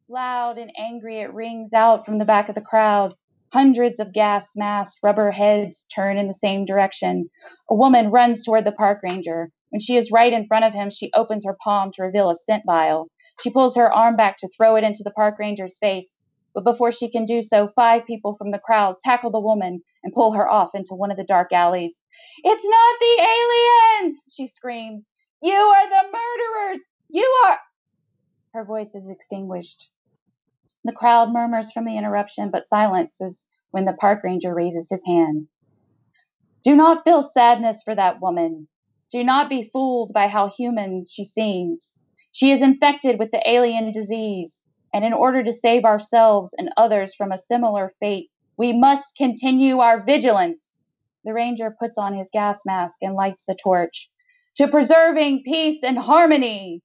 Loud 0.10 0.58
and 0.58 0.72
angry, 0.76 1.20
it 1.20 1.34
rings 1.34 1.72
out 1.72 2.06
from 2.06 2.18
the 2.18 2.26
back 2.26 2.50
of 2.50 2.56
the 2.56 2.62
crowd. 2.62 3.14
Hundreds 3.54 4.00
of 4.00 4.12
gas 4.12 4.50
masked 4.56 5.00
rubber 5.04 5.32
heads 5.32 5.86
turn 5.94 6.18
in 6.18 6.28
the 6.28 6.34
same 6.34 6.66
direction. 6.66 7.30
A 7.70 7.76
woman 7.76 8.10
runs 8.10 8.44
toward 8.44 8.66
the 8.66 8.72
park 8.72 9.02
ranger. 9.04 9.52
When 9.70 9.80
she 9.80 9.98
is 9.98 10.12
right 10.12 10.34
in 10.34 10.48
front 10.48 10.66
of 10.66 10.74
him, 10.74 10.90
she 10.90 11.12
opens 11.14 11.46
her 11.46 11.56
palm 11.64 11.92
to 11.94 12.04
reveal 12.04 12.32
a 12.32 12.36
scent 12.36 12.64
vial. 12.66 13.10
She 13.42 13.52
pulls 13.52 13.76
her 13.76 13.94
arm 13.94 14.16
back 14.16 14.38
to 14.38 14.50
throw 14.50 14.76
it 14.78 14.84
into 14.84 15.04
the 15.04 15.12
park 15.12 15.38
ranger's 15.40 15.78
face. 15.78 16.20
But 16.56 16.64
before 16.64 16.94
she 16.94 17.12
can 17.12 17.26
do 17.26 17.42
so, 17.42 17.68
five 17.76 18.08
people 18.08 18.34
from 18.36 18.52
the 18.52 18.60
crowd 18.60 18.96
tackle 19.04 19.30
the 19.30 19.42
woman 19.42 19.82
and 20.04 20.14
pull 20.14 20.32
her 20.32 20.50
off 20.50 20.74
into 20.74 20.96
one 20.96 21.12
of 21.12 21.18
the 21.18 21.26
dark 21.26 21.52
alleys. 21.52 22.02
It's 22.46 22.66
not 22.66 22.96
the 23.02 24.02
aliens! 24.02 24.24
She 24.32 24.48
screams. 24.48 25.04
You 25.42 25.54
are 25.54 25.90
the 25.90 26.10
murderers! 26.12 26.82
You 27.10 27.26
are. 27.46 27.60
Her 28.54 28.64
voice 28.64 28.96
is 28.96 29.10
extinguished. 29.10 29.92
The 30.86 30.94
crowd 30.94 31.34
murmurs 31.34 31.74
from 31.74 31.84
the 31.84 31.98
interruption, 31.98 32.52
but 32.52 32.70
silences 32.70 33.46
when 33.72 33.84
the 33.84 33.94
park 33.94 34.24
ranger 34.24 34.56
raises 34.56 34.90
his 34.90 35.04
hand. 35.06 35.50
Do 36.64 36.74
not 36.74 37.04
feel 37.04 37.22
sadness 37.22 37.84
for 37.84 37.96
that 37.96 38.22
woman. 38.22 38.70
Do 39.12 39.26
not 39.26 39.50
be 39.50 39.70
fooled 39.74 40.14
by 40.14 40.30
how 40.30 40.48
human 40.48 41.06
she 41.06 41.26
seems. 41.26 41.94
She 42.32 42.52
is 42.52 42.62
infected 42.62 43.20
with 43.20 43.32
the 43.32 43.42
alien 43.46 43.92
disease, 43.92 44.62
and 44.96 45.04
in 45.04 45.12
order 45.12 45.44
to 45.44 45.52
save 45.52 45.84
ourselves 45.84 46.56
and 46.58 46.70
others 46.78 47.14
from 47.14 47.34
a 47.34 47.38
similar 47.38 47.92
fate, 48.00 48.30
we 48.56 48.72
must 48.72 49.18
continue 49.18 49.80
our 49.80 50.02
vigilance. 50.02 50.78
The 51.26 51.34
ranger 51.34 51.76
puts 51.78 51.98
on 51.98 52.14
his 52.14 52.30
gas 52.32 52.62
mask 52.66 53.00
and 53.02 53.14
lights 53.14 53.44
the 53.46 53.56
torch. 53.62 54.10
To 54.56 54.70
preserving 54.70 55.44
peace 55.44 55.84
and 55.84 55.98
harmony. 55.98 56.82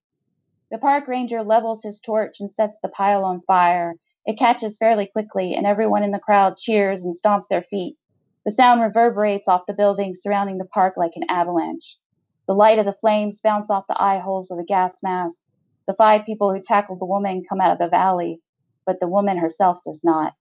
The 0.73 0.79
park 0.79 1.07
ranger 1.07 1.45
levels 1.45 1.85
his 1.85 2.01
torch 2.01 2.41
and 2.41 2.53
sets 2.53 2.81
the 2.83 2.89
pile 2.89 3.25
on 3.25 3.43
fire. 3.43 3.95
It 4.27 4.41
catches 4.41 4.77
fairly 4.77 5.07
quickly, 5.07 5.55
and 5.55 5.65
everyone 5.65 6.03
in 6.03 6.11
the 6.11 6.19
crowd 6.19 6.57
cheers 6.59 7.05
and 7.05 7.15
stomps 7.15 7.47
their 7.49 7.63
feet. 7.63 7.97
The 8.45 8.51
sound 8.51 8.83
reverberates 8.83 9.47
off 9.47 9.67
the 9.69 9.73
buildings 9.73 10.19
surrounding 10.21 10.59
the 10.59 10.65
park 10.65 10.95
like 10.97 11.13
an 11.15 11.27
avalanche. 11.29 11.99
The 12.49 12.55
light 12.55 12.81
of 12.81 12.87
the 12.87 12.93
flames 12.93 13.41
bounce 13.41 13.71
off 13.71 13.87
the 13.87 14.03
eye 14.03 14.19
holes 14.19 14.51
of 14.51 14.59
the 14.59 14.65
gas 14.65 14.95
mask. 15.01 15.45
The 15.91 15.97
five 15.97 16.25
people 16.25 16.55
who 16.55 16.61
tackled 16.63 17.01
the 17.01 17.05
woman 17.05 17.43
come 17.49 17.61
out 17.61 17.73
of 17.73 17.79
the 17.79 17.89
valley, 17.89 18.41
but 18.87 19.01
the 19.01 19.09
woman 19.09 19.39
herself 19.39 19.79
does 19.85 20.03
not. 20.05 20.35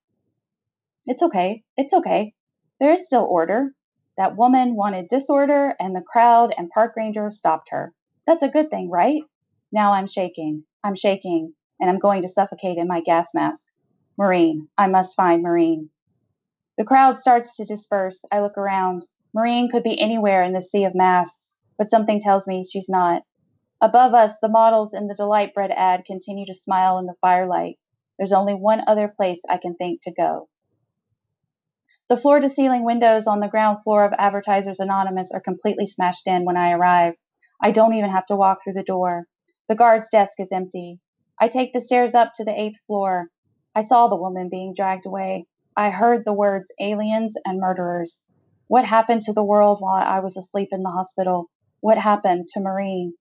It's 1.06 1.24
okay. 1.24 1.64
It's 1.76 1.92
okay. 1.92 2.34
There 2.78 2.92
is 2.92 3.04
still 3.04 3.24
order. 3.24 3.72
That 4.16 4.36
woman 4.36 4.76
wanted 4.76 5.08
disorder, 5.08 5.74
and 5.80 5.96
the 5.96 6.04
crowd 6.06 6.54
and 6.56 6.70
park 6.70 6.94
ranger 6.96 7.32
stopped 7.32 7.70
her. 7.72 7.92
That's 8.28 8.44
a 8.44 8.48
good 8.48 8.70
thing, 8.70 8.90
right? 8.90 9.22
Now 9.72 9.92
I'm 9.92 10.06
shaking. 10.06 10.62
I'm 10.84 10.94
shaking, 10.94 11.54
and 11.80 11.90
I'm 11.90 11.98
going 11.98 12.22
to 12.22 12.28
suffocate 12.28 12.78
in 12.78 12.86
my 12.86 13.00
gas 13.00 13.34
mask. 13.34 13.66
Maureen. 14.16 14.68
I 14.78 14.86
must 14.86 15.16
find 15.16 15.42
Maureen. 15.42 15.90
The 16.78 16.84
crowd 16.84 17.18
starts 17.18 17.56
to 17.56 17.64
disperse. 17.64 18.24
I 18.30 18.40
look 18.40 18.56
around. 18.56 19.04
Maureen 19.34 19.68
could 19.68 19.82
be 19.82 20.00
anywhere 20.00 20.44
in 20.44 20.52
the 20.52 20.62
sea 20.62 20.84
of 20.84 20.94
masks, 20.94 21.56
but 21.76 21.90
something 21.90 22.20
tells 22.20 22.46
me 22.46 22.62
she's 22.62 22.88
not. 22.88 23.24
Above 23.82 24.12
us, 24.12 24.38
the 24.40 24.48
models 24.48 24.92
in 24.92 25.06
the 25.06 25.14
Delight 25.14 25.54
Bread 25.54 25.70
ad 25.70 26.04
continue 26.04 26.44
to 26.44 26.54
smile 26.54 26.98
in 26.98 27.06
the 27.06 27.14
firelight. 27.22 27.78
There's 28.18 28.32
only 28.32 28.52
one 28.52 28.82
other 28.86 29.08
place 29.08 29.40
I 29.48 29.56
can 29.56 29.74
think 29.74 30.02
to 30.02 30.12
go. 30.12 30.48
The 32.10 32.18
floor 32.18 32.40
to 32.40 32.50
ceiling 32.50 32.84
windows 32.84 33.26
on 33.26 33.40
the 33.40 33.48
ground 33.48 33.82
floor 33.82 34.04
of 34.04 34.12
Advertisers 34.18 34.80
Anonymous 34.80 35.32
are 35.32 35.40
completely 35.40 35.86
smashed 35.86 36.26
in 36.26 36.44
when 36.44 36.58
I 36.58 36.72
arrive. 36.72 37.14
I 37.62 37.70
don't 37.70 37.94
even 37.94 38.10
have 38.10 38.26
to 38.26 38.36
walk 38.36 38.58
through 38.62 38.74
the 38.74 38.82
door. 38.82 39.28
The 39.68 39.76
guard's 39.76 40.10
desk 40.10 40.34
is 40.40 40.52
empty. 40.52 41.00
I 41.40 41.48
take 41.48 41.72
the 41.72 41.80
stairs 41.80 42.14
up 42.14 42.32
to 42.34 42.44
the 42.44 42.60
eighth 42.60 42.80
floor. 42.86 43.28
I 43.74 43.80
saw 43.80 44.08
the 44.08 44.16
woman 44.16 44.50
being 44.50 44.74
dragged 44.74 45.06
away. 45.06 45.46
I 45.74 45.88
heard 45.88 46.26
the 46.26 46.34
words 46.34 46.70
aliens 46.80 47.34
and 47.46 47.60
murderers. 47.60 48.22
What 48.66 48.84
happened 48.84 49.22
to 49.22 49.32
the 49.32 49.44
world 49.44 49.80
while 49.80 50.02
I 50.02 50.20
was 50.20 50.36
asleep 50.36 50.68
in 50.72 50.82
the 50.82 50.90
hospital? 50.90 51.48
What 51.80 51.96
happened 51.96 52.48
to 52.48 52.60
Maureen? 52.60 53.14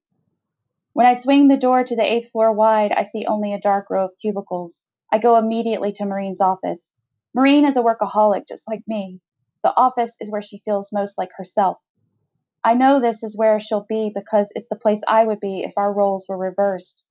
When 0.94 1.06
I 1.06 1.14
swing 1.14 1.48
the 1.48 1.58
door 1.58 1.84
to 1.84 1.96
the 1.96 2.06
eighth 2.06 2.32
floor 2.32 2.52
wide, 2.52 2.92
I 2.92 3.04
see 3.04 3.26
only 3.26 3.54
a 3.54 3.60
dark 3.60 3.90
row 3.90 4.06
of 4.06 4.18
cubicles. 4.20 4.82
I 5.12 5.20
go 5.20 5.36
immediately 5.36 5.92
to 5.94 6.06
Maureen's 6.06 6.42
office. 6.42 6.94
Maureen 7.34 7.64
is 7.66 7.78
a 7.78 7.82
workaholic 7.82 8.48
just 8.48 8.68
like 8.68 8.82
me. 8.88 9.22
The 9.64 9.76
office 9.78 10.16
is 10.20 10.32
where 10.32 10.42
she 10.42 10.58
feels 10.66 10.92
most 10.92 11.18
like 11.18 11.30
herself. 11.38 11.78
I 12.64 12.74
know 12.74 13.00
this 13.00 13.24
is 13.24 13.38
where 13.38 13.60
she'll 13.60 13.86
be 13.88 14.12
because 14.14 14.52
it's 14.56 14.70
the 14.70 14.76
place 14.76 15.02
I 15.08 15.26
would 15.26 15.40
be 15.40 15.62
if 15.64 15.74
our 15.78 15.94
roles 15.94 16.28
were 16.28 16.38
reversed. 16.38 17.06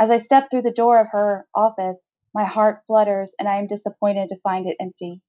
As 0.00 0.10
I 0.10 0.16
step 0.16 0.50
through 0.50 0.62
the 0.62 0.72
door 0.72 0.98
of 0.98 1.10
her 1.10 1.46
office, 1.54 2.12
my 2.34 2.44
heart 2.44 2.82
flutters 2.88 3.34
and 3.38 3.48
I 3.48 3.58
am 3.58 3.66
disappointed 3.66 4.30
to 4.30 4.40
find 4.40 4.66
it 4.66 4.76
empty. 4.80 5.22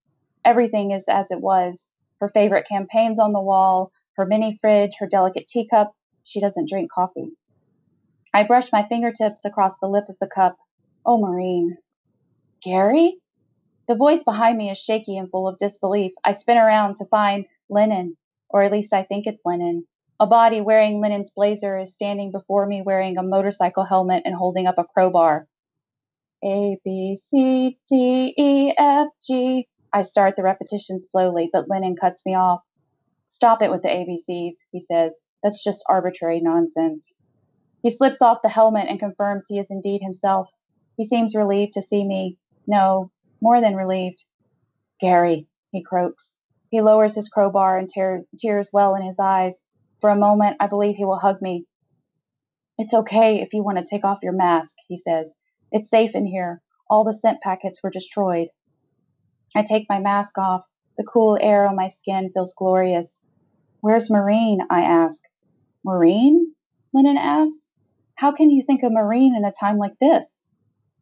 Everything 0.44 0.92
is 0.92 1.06
as 1.08 1.30
it 1.30 1.42
was 1.42 1.90
her 2.20 2.28
favorite 2.28 2.68
campaigns 2.68 3.20
on 3.20 3.34
the 3.34 3.42
wall, 3.42 3.92
her 4.16 4.26
mini 4.26 4.58
fridge, 4.60 4.96
her 4.98 5.08
delicate 5.08 5.48
teacup. 5.48 5.94
She 6.24 6.42
doesn't 6.42 6.70
drink 6.70 6.92
coffee. 6.92 7.34
I 8.34 8.44
brush 8.44 8.72
my 8.72 8.84
fingertips 8.88 9.46
across 9.46 9.78
the 9.80 9.88
lip 9.88 10.06
of 10.10 10.18
the 10.20 10.28
cup. 10.28 10.58
Oh, 11.06 11.20
Maureen. 11.20 11.78
Gary? 12.64 13.20
The 13.88 13.96
voice 13.96 14.24
behind 14.24 14.58
me 14.58 14.72
is 14.72 14.78
shaky 14.80 15.18
and 15.18 15.30
full 15.30 15.48
of 15.48 15.58
disbelief. 15.60 16.14
I 16.24 16.32
spin 16.32 16.58
around 16.58 16.96
to 16.98 17.06
find 17.06 17.46
Lennon. 17.70 18.18
or 18.50 18.64
at 18.64 18.72
least 18.72 18.94
I 18.94 19.04
think 19.04 19.28
it's 19.28 19.46
Lennon. 19.46 19.86
A 20.20 20.28
body 20.28 20.62
wearing 20.62 21.00
Lennon's 21.02 21.32
blazer 21.32 21.78
is 21.80 21.94
standing 21.94 22.32
before 22.32 22.66
me 22.66 22.82
wearing 22.82 23.18
a 23.18 23.24
motorcycle 23.24 23.84
helmet 23.84 24.24
and 24.26 24.36
holding 24.36 24.68
up 24.68 24.78
a 24.78 24.84
crowbar. 24.84 25.48
A, 26.44 26.78
B, 26.84 27.16
C, 27.16 27.78
D, 27.90 28.34
E, 28.38 28.74
F, 28.78 29.08
G. 29.22 29.68
I 29.92 30.02
start 30.02 30.36
the 30.36 30.44
repetition 30.44 31.02
slowly, 31.02 31.50
but 31.52 31.70
Lennon 31.70 31.96
cuts 31.96 32.26
me 32.26 32.36
off. 32.36 32.62
Stop 33.28 33.62
it 33.62 33.72
with 33.72 33.82
the 33.82 33.90
ABCs, 33.90 34.56
he 34.72 34.80
says. 34.80 35.22
That's 35.44 35.64
just 35.64 35.84
arbitrary 35.90 36.42
nonsense. 36.42 37.14
He 37.84 37.90
slips 37.90 38.22
off 38.22 38.42
the 38.42 38.50
helmet 38.50 38.88
and 38.90 38.98
confirms 38.98 39.46
he 39.48 39.60
is 39.60 39.70
indeed 39.70 40.02
himself. 40.02 40.50
He 40.96 41.04
seems 41.04 41.36
relieved 41.36 41.74
to 41.74 41.82
see 41.82 42.06
me. 42.06 42.38
No, 42.66 43.12
more 43.42 43.60
than 43.60 43.76
relieved. 43.76 44.24
Gary, 45.02 45.48
he 45.72 45.84
croaks. 45.84 46.38
He 46.70 46.82
lowers 46.82 47.14
his 47.14 47.28
crowbar 47.28 47.78
and 47.78 47.90
tears, 47.90 48.24
tears 48.38 48.70
well 48.72 48.96
in 48.96 49.02
his 49.02 49.20
eyes. 49.20 49.62
For 50.00 50.10
a 50.10 50.16
moment, 50.16 50.58
I 50.62 50.68
believe 50.68 50.96
he 50.96 51.04
will 51.04 51.20
hug 51.20 51.42
me. 51.42 51.66
It's 52.78 52.94
okay 52.94 53.42
if 53.42 53.54
you 53.54 53.64
want 53.64 53.80
to 53.80 53.86
take 53.86 54.06
off 54.06 54.24
your 54.24 54.32
mask, 54.34 54.78
he 54.88 54.96
says. 54.96 55.36
It's 55.72 55.90
safe 55.90 56.16
in 56.16 56.26
here. 56.26 56.62
All 56.90 57.04
the 57.04 57.14
scent 57.14 57.42
packets 57.42 57.84
were 57.84 57.90
destroyed. 57.90 58.48
I 59.56 59.64
take 59.64 59.90
my 59.90 60.00
mask 60.00 60.38
off. 60.38 60.64
The 60.98 61.04
cool 61.04 61.38
air 61.42 61.68
on 61.68 61.76
my 61.76 61.90
skin 61.90 62.32
feels 62.34 62.54
glorious. 62.54 63.22
Where's 63.82 64.10
Maureen? 64.10 64.60
I 64.70 64.84
ask. 64.84 65.22
Maureen? 65.84 66.56
Lennon 66.94 67.18
asks. 67.18 67.72
How 68.24 68.32
can 68.32 68.50
you 68.52 68.62
think 68.62 68.84
of 68.84 68.94
Maureen 68.94 69.36
in 69.36 69.44
a 69.44 69.52
time 69.52 69.78
like 69.78 70.00
this? 70.00 70.46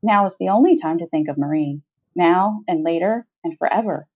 Now 0.02 0.26
is 0.26 0.38
the 0.40 0.50
only 0.50 0.76
time 0.76 0.98
to 0.98 1.08
think 1.08 1.28
of 1.28 1.38
Maureen, 1.38 1.84
Now 2.16 2.62
and 2.68 2.84
later 2.84 3.28
and 3.44 3.56
forever. 3.60 4.08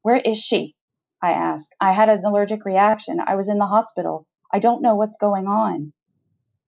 Where 0.00 0.16
is 0.16 0.38
she? 0.38 0.74
I 1.22 1.32
ask. 1.32 1.70
I 1.78 1.92
had 1.92 2.08
an 2.08 2.24
allergic 2.24 2.64
reaction. 2.64 3.20
I 3.20 3.34
was 3.34 3.50
in 3.50 3.58
the 3.58 3.66
hospital. 3.66 4.26
I 4.50 4.60
don't 4.60 4.80
know 4.80 4.96
what's 4.96 5.18
going 5.18 5.46
on. 5.46 5.92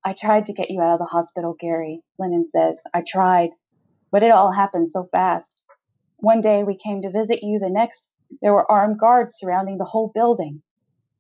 I 0.04 0.12
tried 0.12 0.44
to 0.44 0.52
get 0.52 0.70
you 0.70 0.82
out 0.82 0.92
of 0.92 0.98
the 0.98 1.06
hospital, 1.06 1.56
Gary, 1.58 2.02
Lennon 2.18 2.46
says. 2.46 2.82
I 2.92 3.00
tried, 3.00 3.52
but 4.10 4.22
it 4.22 4.32
all 4.32 4.52
happened 4.52 4.90
so 4.90 5.08
fast. 5.10 5.62
One 6.18 6.42
day 6.42 6.62
we 6.62 6.76
came 6.76 7.00
to 7.00 7.10
visit 7.10 7.42
you, 7.42 7.58
the 7.58 7.70
next, 7.70 8.10
there 8.42 8.52
were 8.52 8.70
armed 8.70 8.98
guards 8.98 9.38
surrounding 9.38 9.78
the 9.78 9.86
whole 9.86 10.12
building. 10.14 10.60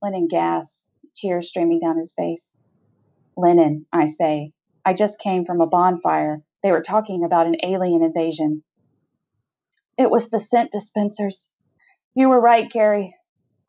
Lennon 0.02 0.28
gasps, 0.28 0.84
tears 1.16 1.48
streaming 1.48 1.80
down 1.80 1.96
his 1.96 2.12
face. 2.12 2.53
Lennon, 3.36 3.86
I 3.92 4.06
say. 4.06 4.52
I 4.84 4.94
just 4.94 5.18
came 5.18 5.44
from 5.44 5.60
a 5.60 5.66
bonfire. 5.66 6.42
They 6.62 6.70
were 6.70 6.82
talking 6.82 7.24
about 7.24 7.46
an 7.46 7.56
alien 7.62 8.02
invasion. 8.02 8.62
It 9.96 10.10
was 10.10 10.28
the 10.28 10.40
scent 10.40 10.72
dispensers. 10.72 11.50
You 12.14 12.28
were 12.28 12.40
right, 12.40 12.70
Gary. 12.70 13.14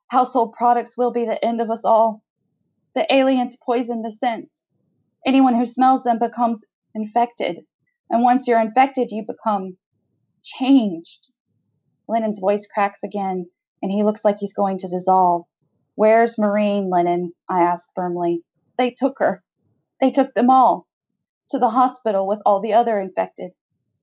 Household 0.07 0.53
products 0.53 0.97
will 0.97 1.11
be 1.11 1.25
the 1.25 1.43
end 1.43 1.61
of 1.61 1.71
us 1.71 1.83
all. 1.83 2.21
The 2.93 3.11
aliens 3.13 3.57
poison 3.63 4.01
the 4.01 4.11
scents. 4.11 4.63
Anyone 5.25 5.55
who 5.55 5.65
smells 5.65 6.03
them 6.03 6.19
becomes 6.19 6.63
infected. 6.93 7.65
And 8.09 8.23
once 8.23 8.47
you're 8.47 8.61
infected, 8.61 9.11
you 9.11 9.25
become 9.25 9.77
changed. 10.43 11.31
Lennon's 12.07 12.39
voice 12.39 12.67
cracks 12.67 12.99
again, 13.03 13.47
and 13.81 13.91
he 13.91 14.03
looks 14.03 14.23
like 14.23 14.37
he's 14.39 14.53
going 14.53 14.77
to 14.79 14.87
dissolve. 14.87 15.45
Where's 15.95 16.37
Maureen, 16.37 16.89
Lennon? 16.89 17.33
I 17.49 17.61
ask 17.61 17.89
firmly. 17.95 18.43
They 18.77 18.91
took 18.91 19.19
her. 19.19 19.43
They 20.01 20.11
took 20.11 20.33
them 20.33 20.49
all 20.49 20.87
to 21.49 21.59
the 21.59 21.69
hospital 21.69 22.27
with 22.27 22.39
all 22.45 22.61
the 22.61 22.73
other 22.73 22.99
infected. 22.99 23.51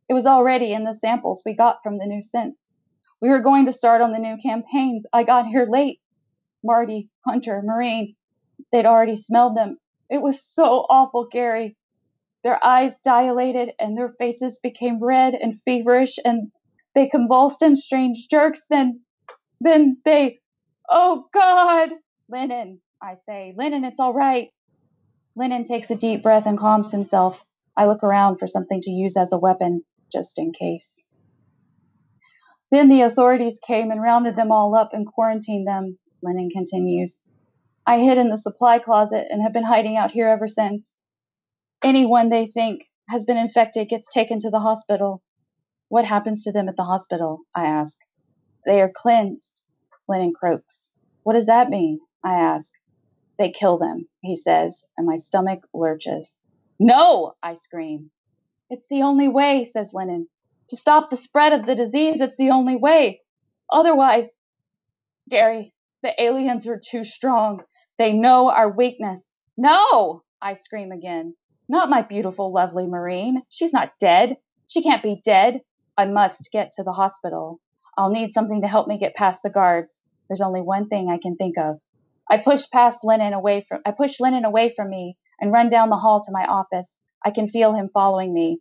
It 0.09 0.15
was 0.15 0.27
already 0.27 0.73
in 0.73 0.85
the 0.85 0.95
samples 0.95 1.43
we 1.45 1.55
got 1.55 1.83
from 1.83 1.99
the 1.99 2.07
new 2.07 2.23
scents. 2.23 2.73
We 3.21 3.29
were 3.29 3.41
going 3.41 3.67
to 3.67 3.73
start 3.73 4.01
on 4.01 4.13
the 4.13 4.19
new 4.19 4.37
campaigns. 4.43 5.07
I 5.13 5.23
got 5.23 5.47
here 5.47 5.67
late. 5.69 6.01
Marty, 6.65 7.11
Hunter, 7.27 7.61
Maureen, 7.65 8.15
they'd 8.71 8.87
already 8.87 9.17
smelled 9.17 9.57
them 9.57 9.79
it 10.13 10.21
was 10.21 10.45
so 10.45 10.85
awful, 10.91 11.27
Gary. 11.33 11.75
Their 12.45 12.63
eyes 12.63 12.99
dilated 12.99 13.73
and 13.81 13.97
their 13.97 14.11
faces 14.19 14.61
became 14.63 15.03
red 15.03 15.33
and 15.33 15.59
feverish 15.63 16.19
and 16.23 16.53
they 16.95 17.07
convulsed 17.07 17.63
in 17.63 17.77
strange 17.77 18.29
jerks. 18.29 18.67
Then, 18.69 19.01
then 19.63 19.97
they, 20.05 20.41
oh 20.91 21.29
God, 21.33 21.93
Lennon, 22.29 22.83
I 23.01 23.15
say, 23.25 23.55
Lennon, 23.57 23.85
it's 23.85 23.99
all 23.99 24.13
right. 24.13 24.51
Lennon 25.35 25.65
takes 25.65 25.91
a 25.91 25.97
deep 25.97 26.23
breath 26.23 26.47
and 26.47 26.59
calms 26.59 26.91
himself. 26.91 27.45
I 27.77 27.87
look 27.87 28.03
around 28.03 28.39
for 28.39 28.47
something 28.47 28.81
to 28.83 28.91
use 28.91 29.17
as 29.17 29.33
a 29.33 29.39
weapon, 29.39 29.85
just 30.13 30.39
in 30.39 30.53
case. 30.53 31.03
Then 32.71 32.89
the 32.89 33.03
authorities 33.03 33.59
came 33.59 33.91
and 33.91 34.03
rounded 34.03 34.37
them 34.37 34.53
all 34.53 34.75
up 34.75 34.93
and 34.93 35.07
quarantined 35.07 35.67
them, 35.67 35.99
Lennon 36.23 36.51
continues. 36.51 37.19
I 37.87 37.99
hid 37.99 38.19
in 38.19 38.29
the 38.29 38.39
supply 38.39 38.79
closet 38.79 39.27
and 39.31 39.43
have 39.43 39.53
been 39.53 39.65
hiding 39.65 39.97
out 39.97 40.11
here 40.11 40.29
ever 40.29 40.47
since. 40.47 40.95
Anyone 41.83 42.29
they 42.29 42.47
think 42.47 42.85
has 43.09 43.25
been 43.25 43.37
infected 43.37 43.89
gets 43.89 44.13
taken 44.13 44.39
to 44.41 44.51
the 44.51 44.61
hospital. 44.61 45.23
What 45.89 46.05
happens 46.05 46.45
to 46.45 46.53
them 46.53 46.69
at 46.69 46.77
the 46.77 46.85
hospital? 46.85 47.41
I 47.55 47.67
ask. 47.67 47.99
They 48.65 48.81
are 48.81 48.93
cleansed, 48.95 49.63
Lennon 50.09 50.33
croaks. 50.33 50.91
What 51.25 51.35
does 51.35 51.47
that 51.47 51.71
mean? 51.71 52.01
I 52.25 52.35
ask. 52.35 52.73
They 53.43 53.51
kill 53.51 53.77
them, 53.77 54.09
he 54.21 54.37
says, 54.37 54.85
and 54.97 55.05
my 55.05 55.17
stomach 55.17 55.67
lurches. 55.75 56.37
No, 56.79 57.33
I 57.43 57.55
scream. 57.55 58.13
It's 58.71 58.87
the 58.89 59.03
only 59.03 59.27
way, 59.27 59.65
says 59.65 59.93
Lennon. 59.93 60.29
To 60.69 60.77
stop 60.77 61.11
the 61.11 61.17
spread 61.17 61.53
of 61.53 61.67
the 61.67 61.75
disease, 61.75 62.21
it's 62.21 62.37
the 62.37 62.51
only 62.51 62.77
way. 62.77 63.21
Otherwise, 63.69 64.29
Gary, 65.29 65.75
the 66.05 66.15
aliens 66.23 66.69
are 66.69 66.79
too 66.79 67.03
strong. 67.03 67.65
They 67.99 68.13
know 68.13 68.49
our 68.49 68.71
weakness. 68.71 69.41
No! 69.57 70.23
I 70.41 70.53
scream 70.53 70.93
again. 70.93 71.35
Not 71.69 71.91
my 71.91 72.03
beautiful, 72.03 72.53
lovely 72.53 72.87
Maureen. 72.87 73.43
She's 73.49 73.73
not 73.73 73.99
dead. 73.99 74.37
She 74.69 74.85
can't 74.85 75.03
be 75.03 75.21
dead. 75.25 75.63
I 75.99 76.05
must 76.05 76.53
get 76.53 76.71
to 76.77 76.85
the 76.85 76.93
hospital. 76.93 77.59
I'll 77.99 78.11
need 78.11 78.33
something 78.33 78.61
to 78.61 78.69
help 78.69 78.87
me 78.87 78.99
get 78.99 79.17
past 79.17 79.43
the 79.43 79.51
guards. 79.51 80.01
There's 80.29 80.41
only 80.41 80.61
one 80.61 80.87
thing 80.87 81.11
I 81.11 81.19
can 81.19 81.35
think 81.35 81.59
of. 81.59 81.81
I 82.33 82.39
push 82.39 82.65
past 82.71 83.01
Lennon 83.05 83.35
away 83.35 83.63
from 83.69 83.83
I 83.85 83.91
push 83.91 84.19
Lennon 84.19 84.47
away 84.47 84.73
from 84.75 84.89
me 84.89 85.19
and 85.39 85.53
run 85.53 85.69
down 85.69 85.91
the 85.91 85.99
hall 85.99 86.23
to 86.25 86.33
my 86.33 86.47
office. 86.47 86.97
I 87.23 87.31
can 87.31 87.47
feel 87.47 87.75
him 87.75 87.91
following 87.93 88.33
me. 88.33 88.61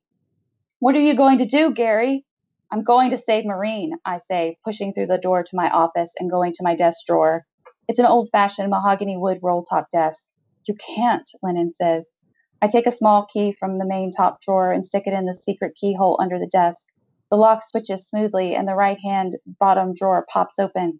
What 0.79 0.93
are 0.95 0.99
you 0.99 1.13
going 1.13 1.37
to 1.37 1.45
do, 1.45 1.73
Gary? 1.73 2.25
I'm 2.69 2.83
going 2.83 3.11
to 3.11 3.17
save 3.17 3.45
Maureen, 3.45 3.93
I 4.03 4.17
say, 4.17 4.57
pushing 4.65 4.93
through 4.93 5.07
the 5.07 5.17
door 5.17 5.43
to 5.43 5.55
my 5.55 5.69
office 5.69 6.11
and 6.19 6.29
going 6.29 6.51
to 6.51 6.63
my 6.63 6.75
desk 6.75 7.05
drawer. 7.07 7.45
It's 7.87 7.97
an 7.97 8.05
old 8.05 8.27
fashioned 8.33 8.69
mahogany 8.69 9.15
wood 9.15 9.39
roll 9.41 9.63
top 9.63 9.89
desk. 9.89 10.25
You 10.67 10.75
can't, 10.75 11.31
Lennon 11.41 11.71
says. 11.71 12.05
I 12.61 12.67
take 12.67 12.87
a 12.87 12.91
small 12.91 13.25
key 13.25 13.55
from 13.57 13.77
the 13.77 13.87
main 13.87 14.11
top 14.11 14.41
drawer 14.41 14.73
and 14.73 14.85
stick 14.85 15.03
it 15.05 15.13
in 15.13 15.27
the 15.27 15.33
secret 15.33 15.75
keyhole 15.79 16.19
under 16.21 16.39
the 16.39 16.51
desk. 16.51 16.85
The 17.29 17.37
lock 17.37 17.63
switches 17.63 18.05
smoothly 18.05 18.53
and 18.53 18.67
the 18.67 18.75
right 18.75 18.99
hand 19.01 19.37
bottom 19.61 19.93
drawer 19.93 20.25
pops 20.29 20.59
open. 20.59 20.99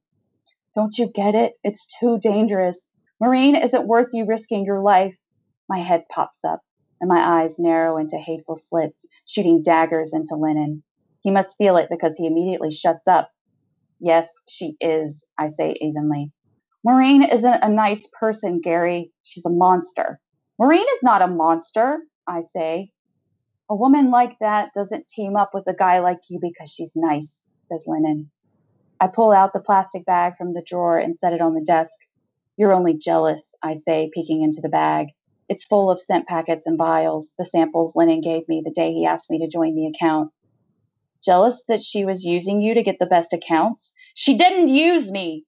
Don't 0.75 0.97
you 0.97 1.11
get 1.13 1.35
it? 1.35 1.53
It's 1.63 1.87
too 1.99 2.17
dangerous. 2.19 2.87
Maureen 3.19 3.55
isn't 3.55 3.87
worth 3.87 4.07
you 4.13 4.25
risking 4.25 4.65
your 4.65 4.81
life. 4.81 5.15
My 5.67 5.79
head 5.79 6.03
pops 6.09 6.43
up 6.43 6.61
and 6.99 7.09
my 7.09 7.41
eyes 7.41 7.59
narrow 7.59 7.97
into 7.97 8.17
hateful 8.17 8.55
slits, 8.55 9.05
shooting 9.27 9.61
daggers 9.63 10.13
into 10.13 10.35
Lennon. 10.35 10.83
He 11.21 11.31
must 11.31 11.57
feel 11.57 11.77
it 11.77 11.87
because 11.89 12.15
he 12.15 12.25
immediately 12.25 12.71
shuts 12.71 13.07
up. 13.07 13.31
Yes, 13.99 14.29
she 14.49 14.75
is, 14.79 15.25
I 15.37 15.49
say 15.49 15.75
evenly. 15.81 16.31
Maureen 16.83 17.23
isn't 17.23 17.63
a 17.63 17.69
nice 17.69 18.07
person, 18.19 18.59
Gary. 18.61 19.11
She's 19.23 19.45
a 19.45 19.51
monster. 19.51 20.19
Maureen 20.57 20.85
is 20.95 21.03
not 21.03 21.21
a 21.21 21.27
monster, 21.27 21.99
I 22.27 22.41
say. 22.41 22.91
A 23.69 23.75
woman 23.75 24.09
like 24.09 24.37
that 24.39 24.69
doesn't 24.73 25.07
team 25.07 25.35
up 25.35 25.51
with 25.53 25.67
a 25.67 25.75
guy 25.75 25.99
like 25.99 26.19
you 26.29 26.39
because 26.41 26.71
she's 26.71 26.93
nice, 26.95 27.43
says 27.71 27.85
Lennon. 27.87 28.31
I 29.01 29.07
pull 29.07 29.31
out 29.31 29.51
the 29.51 29.59
plastic 29.59 30.05
bag 30.05 30.37
from 30.37 30.51
the 30.51 30.61
drawer 30.61 30.99
and 30.99 31.17
set 31.17 31.33
it 31.33 31.41
on 31.41 31.55
the 31.55 31.65
desk. 31.65 31.97
You're 32.55 32.71
only 32.71 32.93
jealous, 32.95 33.55
I 33.63 33.73
say, 33.73 34.11
peeking 34.13 34.43
into 34.43 34.61
the 34.61 34.69
bag. 34.69 35.07
It's 35.49 35.65
full 35.65 35.89
of 35.89 35.99
scent 35.99 36.27
packets 36.27 36.67
and 36.67 36.77
vials, 36.77 37.33
the 37.39 37.43
samples 37.43 37.95
Lennon 37.95 38.21
gave 38.21 38.47
me 38.47 38.61
the 38.63 38.71
day 38.71 38.93
he 38.93 39.07
asked 39.07 39.31
me 39.31 39.39
to 39.39 39.47
join 39.47 39.75
the 39.75 39.87
account. 39.87 40.31
Jealous 41.25 41.63
that 41.67 41.81
she 41.81 42.05
was 42.05 42.23
using 42.23 42.61
you 42.61 42.75
to 42.75 42.83
get 42.83 42.99
the 42.99 43.07
best 43.07 43.33
accounts? 43.33 43.91
She 44.13 44.37
didn't 44.37 44.69
use 44.69 45.11
me, 45.11 45.45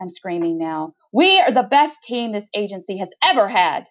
I'm 0.00 0.08
screaming 0.08 0.56
now. 0.56 0.94
We 1.12 1.40
are 1.40 1.50
the 1.50 1.64
best 1.64 2.00
team 2.04 2.30
this 2.30 2.48
agency 2.54 2.98
has 2.98 3.10
ever 3.24 3.48
had. 3.48 3.88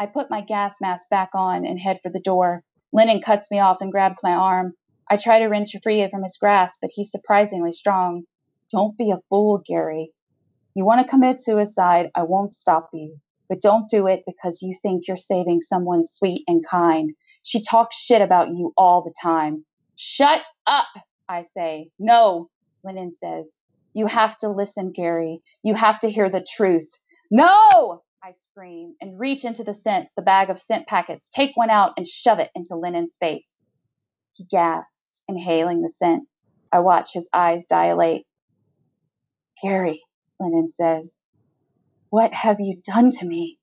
I 0.00 0.06
put 0.06 0.30
my 0.30 0.40
gas 0.40 0.74
mask 0.80 1.08
back 1.10 1.30
on 1.32 1.64
and 1.64 1.78
head 1.78 2.00
for 2.02 2.10
the 2.10 2.18
door. 2.18 2.64
Lennon 2.92 3.22
cuts 3.22 3.52
me 3.52 3.60
off 3.60 3.80
and 3.80 3.92
grabs 3.92 4.18
my 4.24 4.32
arm. 4.32 4.72
I 5.08 5.16
try 5.16 5.38
to 5.38 5.46
wrench 5.46 5.76
free 5.80 6.08
from 6.10 6.24
his 6.24 6.36
grasp, 6.36 6.80
but 6.80 6.90
he's 6.92 7.12
surprisingly 7.12 7.72
strong. 7.72 8.24
Don't 8.72 8.96
be 8.96 9.10
a 9.10 9.20
fool, 9.28 9.62
Gary. 9.66 10.12
You 10.74 10.86
want 10.86 11.04
to 11.04 11.10
commit 11.10 11.44
suicide, 11.44 12.10
I 12.14 12.22
won't 12.22 12.54
stop 12.54 12.88
you. 12.94 13.18
But 13.48 13.60
don't 13.60 13.90
do 13.90 14.06
it 14.06 14.22
because 14.26 14.62
you 14.62 14.74
think 14.80 15.06
you're 15.06 15.18
saving 15.18 15.60
someone 15.60 16.06
sweet 16.06 16.42
and 16.46 16.66
kind. 16.66 17.12
She 17.42 17.62
talks 17.62 17.96
shit 17.96 18.22
about 18.22 18.48
you 18.48 18.72
all 18.78 19.02
the 19.02 19.12
time. 19.22 19.66
Shut 19.96 20.46
up, 20.66 20.86
I 21.28 21.44
say. 21.54 21.90
No, 21.98 22.48
Lennon 22.82 23.12
says. 23.12 23.52
You 23.92 24.06
have 24.06 24.38
to 24.38 24.48
listen, 24.48 24.90
Gary. 24.90 25.42
You 25.62 25.74
have 25.74 26.00
to 26.00 26.10
hear 26.10 26.30
the 26.30 26.44
truth. 26.56 26.98
No! 27.30 28.02
I 28.24 28.32
scream 28.32 28.94
and 29.02 29.18
reach 29.18 29.44
into 29.44 29.64
the 29.64 29.74
scent, 29.74 30.06
the 30.16 30.22
bag 30.22 30.48
of 30.48 30.58
scent 30.58 30.86
packets, 30.86 31.28
take 31.28 31.56
one 31.56 31.70
out 31.70 31.92
and 31.96 32.06
shove 32.06 32.38
it 32.38 32.50
into 32.54 32.76
Lennon's 32.76 33.16
face. 33.18 33.62
He 34.32 34.44
gasps, 34.44 35.22
inhaling 35.28 35.82
the 35.82 35.90
scent. 35.90 36.22
I 36.70 36.78
watch 36.78 37.12
his 37.12 37.28
eyes 37.34 37.64
dilate. 37.68 38.24
Gary, 39.62 40.02
Lennon 40.40 40.68
says, 40.68 41.14
what 42.10 42.34
have 42.34 42.60
you 42.60 42.76
done 42.84 43.10
to 43.10 43.24
me? 43.24 43.58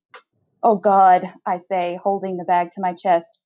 Oh 0.63 0.75
God, 0.75 1.31
I 1.45 1.57
say, 1.57 1.99
holding 2.01 2.37
the 2.37 2.45
bag 2.45 2.71
to 2.71 2.81
my 2.81 2.93
chest. 2.93 3.43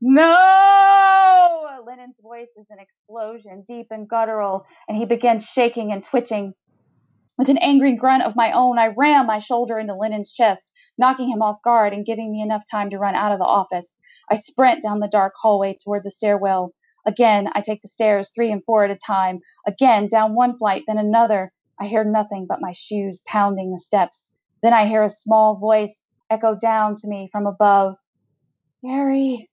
No! 0.00 1.80
Lennon's 1.86 2.16
voice 2.22 2.48
is 2.58 2.66
an 2.68 2.78
explosion, 2.78 3.64
deep 3.66 3.86
and 3.90 4.08
guttural, 4.08 4.66
and 4.86 4.98
he 4.98 5.06
begins 5.06 5.46
shaking 5.48 5.92
and 5.92 6.02
twitching. 6.02 6.52
With 7.38 7.48
an 7.48 7.58
angry 7.58 7.94
grunt 7.94 8.24
of 8.24 8.36
my 8.36 8.52
own, 8.52 8.78
I 8.78 8.88
ram 8.88 9.26
my 9.26 9.38
shoulder 9.38 9.78
into 9.78 9.94
Lennon's 9.94 10.32
chest, 10.32 10.72
knocking 10.98 11.30
him 11.30 11.40
off 11.40 11.62
guard 11.64 11.92
and 11.92 12.04
giving 12.04 12.30
me 12.30 12.42
enough 12.42 12.64
time 12.70 12.90
to 12.90 12.98
run 12.98 13.14
out 13.14 13.32
of 13.32 13.38
the 13.38 13.44
office. 13.44 13.94
I 14.30 14.34
sprint 14.34 14.82
down 14.82 15.00
the 15.00 15.08
dark 15.08 15.32
hallway 15.40 15.76
toward 15.82 16.02
the 16.04 16.10
stairwell. 16.10 16.72
Again, 17.06 17.48
I 17.54 17.62
take 17.62 17.80
the 17.80 17.88
stairs 17.88 18.30
three 18.34 18.52
and 18.52 18.62
four 18.64 18.84
at 18.84 18.90
a 18.90 18.96
time. 18.96 19.38
Again, 19.66 20.08
down 20.08 20.34
one 20.34 20.58
flight, 20.58 20.82
then 20.86 20.98
another. 20.98 21.52
I 21.80 21.86
hear 21.86 22.04
nothing 22.04 22.46
but 22.48 22.60
my 22.60 22.72
shoes 22.72 23.22
pounding 23.26 23.72
the 23.72 23.78
steps. 23.78 24.30
Then 24.62 24.72
I 24.72 24.86
hear 24.86 25.04
a 25.04 25.08
small 25.08 25.56
voice 25.56 26.02
echo 26.30 26.54
down 26.54 26.96
to 26.96 27.08
me 27.08 27.28
from 27.30 27.46
above. 27.46 27.96
Gary, 28.82 29.48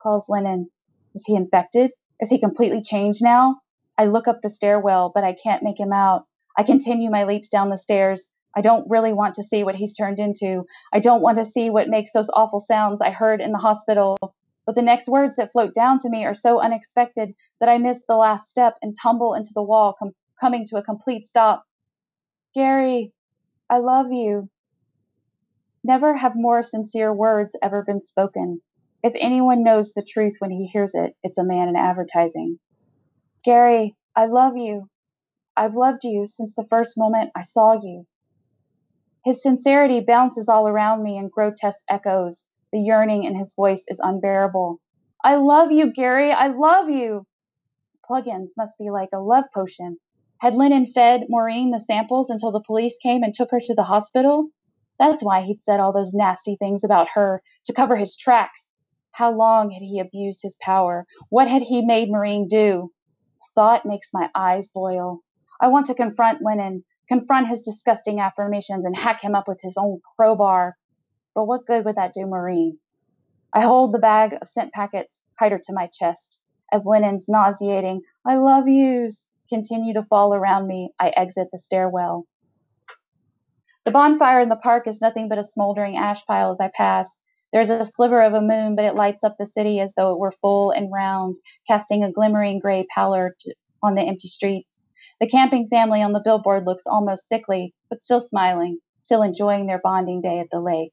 calls 0.00 0.28
Lennon. 0.28 0.70
Is 1.14 1.24
he 1.26 1.34
infected? 1.34 1.92
Is 2.20 2.30
he 2.30 2.38
completely 2.38 2.82
changed 2.82 3.22
now? 3.22 3.60
I 3.98 4.06
look 4.06 4.28
up 4.28 4.42
the 4.42 4.50
stairwell, 4.50 5.10
but 5.14 5.24
I 5.24 5.32
can't 5.32 5.62
make 5.62 5.78
him 5.80 5.92
out. 5.92 6.26
I 6.56 6.62
continue 6.62 7.10
my 7.10 7.24
leaps 7.24 7.48
down 7.48 7.70
the 7.70 7.78
stairs. 7.78 8.28
I 8.56 8.60
don't 8.60 8.88
really 8.90 9.12
want 9.12 9.34
to 9.36 9.42
see 9.42 9.62
what 9.64 9.74
he's 9.74 9.96
turned 9.96 10.18
into. 10.18 10.64
I 10.92 11.00
don't 11.00 11.22
want 11.22 11.38
to 11.38 11.44
see 11.44 11.70
what 11.70 11.88
makes 11.88 12.12
those 12.12 12.30
awful 12.30 12.60
sounds 12.60 13.00
I 13.00 13.10
heard 13.10 13.40
in 13.40 13.52
the 13.52 13.58
hospital. 13.58 14.18
But 14.66 14.74
the 14.74 14.82
next 14.82 15.08
words 15.08 15.36
that 15.36 15.52
float 15.52 15.74
down 15.74 15.98
to 16.00 16.08
me 16.08 16.24
are 16.24 16.34
so 16.34 16.60
unexpected 16.60 17.34
that 17.60 17.68
I 17.68 17.78
miss 17.78 18.04
the 18.06 18.16
last 18.16 18.48
step 18.48 18.76
and 18.82 18.94
tumble 19.00 19.34
into 19.34 19.52
the 19.54 19.62
wall, 19.62 19.94
com- 19.98 20.14
coming 20.40 20.66
to 20.66 20.76
a 20.76 20.82
complete 20.82 21.26
stop. 21.26 21.64
Gary, 22.54 23.12
I 23.70 23.78
love 23.78 24.12
you. 24.12 24.48
Never 25.84 26.16
have 26.16 26.32
more 26.36 26.62
sincere 26.62 27.12
words 27.12 27.56
ever 27.62 27.82
been 27.82 28.02
spoken. 28.02 28.60
If 29.02 29.14
anyone 29.16 29.62
knows 29.62 29.92
the 29.92 30.02
truth 30.02 30.36
when 30.40 30.50
he 30.50 30.66
hears 30.66 30.94
it, 30.94 31.16
it's 31.22 31.38
a 31.38 31.44
man 31.44 31.68
in 31.68 31.76
advertising. 31.76 32.58
Gary, 33.44 33.96
I 34.16 34.26
love 34.26 34.56
you. 34.56 34.88
I've 35.56 35.74
loved 35.74 36.04
you 36.04 36.26
since 36.26 36.54
the 36.54 36.66
first 36.66 36.98
moment 36.98 37.30
I 37.36 37.42
saw 37.42 37.78
you. 37.80 38.06
His 39.24 39.42
sincerity 39.42 40.00
bounces 40.00 40.48
all 40.48 40.66
around 40.68 41.02
me 41.02 41.18
in 41.18 41.28
grotesque 41.28 41.84
echoes. 41.88 42.46
The 42.72 42.80
yearning 42.80 43.24
in 43.24 43.34
his 43.34 43.54
voice 43.54 43.84
is 43.88 44.00
unbearable. 44.02 44.80
I 45.24 45.36
love 45.36 45.72
you, 45.72 45.92
Gary. 45.92 46.32
I 46.32 46.48
love 46.48 46.88
you. 46.88 47.26
Plugins 48.08 48.52
must 48.56 48.78
be 48.78 48.90
like 48.90 49.10
a 49.14 49.20
love 49.20 49.44
potion. 49.54 49.98
Had 50.40 50.54
Lennon 50.54 50.86
fed 50.86 51.26
Maureen 51.28 51.70
the 51.70 51.78
samples 51.78 52.30
until 52.30 52.50
the 52.50 52.62
police 52.66 52.96
came 53.02 53.22
and 53.22 53.34
took 53.34 53.50
her 53.50 53.60
to 53.60 53.74
the 53.74 53.82
hospital? 53.82 54.48
That's 54.98 55.22
why 55.22 55.42
he'd 55.42 55.62
said 55.62 55.80
all 55.80 55.92
those 55.92 56.14
nasty 56.14 56.56
things 56.56 56.82
about 56.82 57.08
her, 57.12 57.42
to 57.66 57.74
cover 57.74 57.96
his 57.96 58.16
tracks. 58.16 58.64
How 59.12 59.32
long 59.32 59.70
had 59.70 59.82
he 59.82 60.00
abused 60.00 60.40
his 60.42 60.56
power? 60.62 61.06
What 61.28 61.46
had 61.46 61.60
he 61.60 61.84
made 61.84 62.10
Maureen 62.10 62.46
do? 62.48 62.90
Thought 63.54 63.84
makes 63.84 64.14
my 64.14 64.30
eyes 64.34 64.68
boil. 64.68 65.20
I 65.60 65.68
want 65.68 65.84
to 65.88 65.94
confront 65.94 66.40
Lennon, 66.42 66.84
confront 67.06 67.48
his 67.48 67.60
disgusting 67.60 68.18
affirmations, 68.18 68.86
and 68.86 68.96
hack 68.96 69.20
him 69.20 69.34
up 69.34 69.46
with 69.46 69.60
his 69.60 69.76
own 69.76 70.00
crowbar. 70.16 70.78
But 71.34 71.48
what 71.48 71.66
good 71.66 71.84
would 71.84 71.96
that 71.96 72.14
do 72.14 72.24
Maureen? 72.24 72.78
I 73.52 73.60
hold 73.60 73.92
the 73.92 73.98
bag 73.98 74.38
of 74.40 74.48
scent 74.48 74.72
packets 74.72 75.20
tighter 75.38 75.60
to 75.64 75.74
my 75.74 75.86
chest. 75.92 76.40
As 76.72 76.86
Lennon's 76.86 77.28
nauseating, 77.28 78.00
I 78.24 78.36
love 78.36 78.68
yous 78.68 79.26
continue 79.50 79.92
to 79.94 80.04
fall 80.04 80.32
around 80.32 80.66
me, 80.66 80.92
I 80.98 81.10
exit 81.10 81.48
the 81.52 81.58
stairwell. 81.58 82.24
The 83.84 83.90
bonfire 83.90 84.40
in 84.40 84.48
the 84.48 84.56
park 84.56 84.86
is 84.86 85.00
nothing 85.00 85.28
but 85.28 85.38
a 85.38 85.44
smoldering 85.44 85.96
ash 85.96 86.24
pile 86.24 86.52
as 86.52 86.60
I 86.60 86.70
pass. 86.74 87.18
There's 87.52 87.70
a 87.70 87.84
sliver 87.84 88.22
of 88.22 88.34
a 88.34 88.40
moon, 88.40 88.76
but 88.76 88.84
it 88.84 88.94
lights 88.94 89.24
up 89.24 89.36
the 89.38 89.46
city 89.46 89.80
as 89.80 89.94
though 89.94 90.12
it 90.12 90.18
were 90.20 90.32
full 90.40 90.70
and 90.70 90.92
round, 90.92 91.36
casting 91.66 92.04
a 92.04 92.12
glimmering 92.12 92.60
gray 92.60 92.86
pallor 92.94 93.36
on 93.82 93.96
the 93.96 94.02
empty 94.02 94.28
streets. 94.28 94.80
The 95.20 95.28
camping 95.28 95.66
family 95.68 96.02
on 96.02 96.12
the 96.12 96.22
billboard 96.24 96.66
looks 96.66 96.86
almost 96.86 97.28
sickly, 97.28 97.74
but 97.88 98.02
still 98.02 98.20
smiling, 98.20 98.78
still 99.02 99.22
enjoying 99.22 99.66
their 99.66 99.80
bonding 99.82 100.20
day 100.20 100.38
at 100.38 100.48
the 100.52 100.60
lake. 100.60 100.92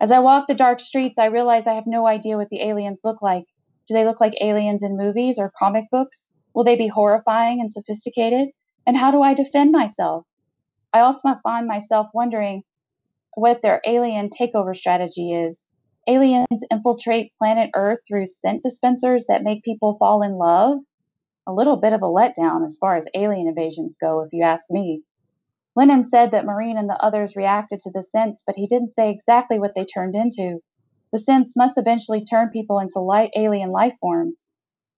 As 0.00 0.10
I 0.10 0.20
walk 0.20 0.46
the 0.48 0.54
dark 0.54 0.80
streets, 0.80 1.18
I 1.18 1.26
realize 1.26 1.66
I 1.66 1.74
have 1.74 1.86
no 1.86 2.06
idea 2.06 2.36
what 2.36 2.48
the 2.48 2.62
aliens 2.62 3.02
look 3.04 3.22
like. 3.22 3.44
Do 3.86 3.94
they 3.94 4.04
look 4.04 4.20
like 4.20 4.34
aliens 4.40 4.82
in 4.82 4.96
movies 4.96 5.38
or 5.38 5.52
comic 5.56 5.84
books? 5.90 6.28
Will 6.54 6.64
they 6.64 6.76
be 6.76 6.88
horrifying 6.88 7.60
and 7.60 7.72
sophisticated? 7.72 8.50
And 8.86 8.96
how 8.96 9.10
do 9.10 9.22
I 9.22 9.34
defend 9.34 9.72
myself? 9.72 10.24
I 10.92 11.00
also 11.00 11.34
find 11.42 11.66
myself 11.66 12.06
wondering 12.14 12.62
what 13.34 13.60
their 13.62 13.80
alien 13.84 14.30
takeover 14.30 14.74
strategy 14.76 15.32
is. 15.32 15.66
Aliens 16.06 16.64
infiltrate 16.70 17.32
planet 17.38 17.70
Earth 17.74 17.98
through 18.06 18.26
scent 18.26 18.62
dispensers 18.62 19.26
that 19.26 19.42
make 19.42 19.64
people 19.64 19.96
fall 19.98 20.22
in 20.22 20.38
love? 20.38 20.78
A 21.46 21.52
little 21.52 21.76
bit 21.76 21.92
of 21.92 22.02
a 22.02 22.06
letdown 22.06 22.64
as 22.64 22.78
far 22.78 22.96
as 22.96 23.08
alien 23.14 23.48
invasions 23.48 23.98
go, 24.00 24.20
if 24.20 24.32
you 24.32 24.44
ask 24.44 24.70
me. 24.70 25.02
Lennon 25.74 26.06
said 26.06 26.30
that 26.30 26.46
Maureen 26.46 26.78
and 26.78 26.88
the 26.88 27.02
others 27.02 27.34
reacted 27.34 27.80
to 27.80 27.90
the 27.90 28.04
scents, 28.04 28.44
but 28.46 28.54
he 28.54 28.68
didn't 28.68 28.92
say 28.92 29.10
exactly 29.10 29.58
what 29.58 29.74
they 29.74 29.84
turned 29.84 30.14
into. 30.14 30.60
The 31.12 31.18
scents 31.18 31.56
must 31.56 31.78
eventually 31.78 32.24
turn 32.24 32.50
people 32.50 32.78
into 32.78 33.00
light 33.00 33.30
alien 33.36 33.70
life 33.70 33.96
forms. 34.00 34.46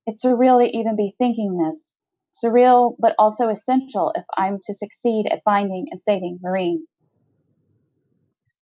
It's 0.07 0.25
surreal 0.25 0.65
to 0.65 0.77
even 0.77 0.95
be 0.95 1.17
thinking 1.19 1.59
this. 1.59 1.93
Surreal, 2.33 2.95
but 2.99 3.17
also 3.19 3.49
essential 3.49 4.13
if 4.15 4.25
I'm 4.37 4.59
to 4.63 4.75
succeed 4.75 5.27
at 5.27 5.43
finding 5.45 5.87
and 5.91 6.01
saving 6.01 6.39
Maureen. 6.41 6.87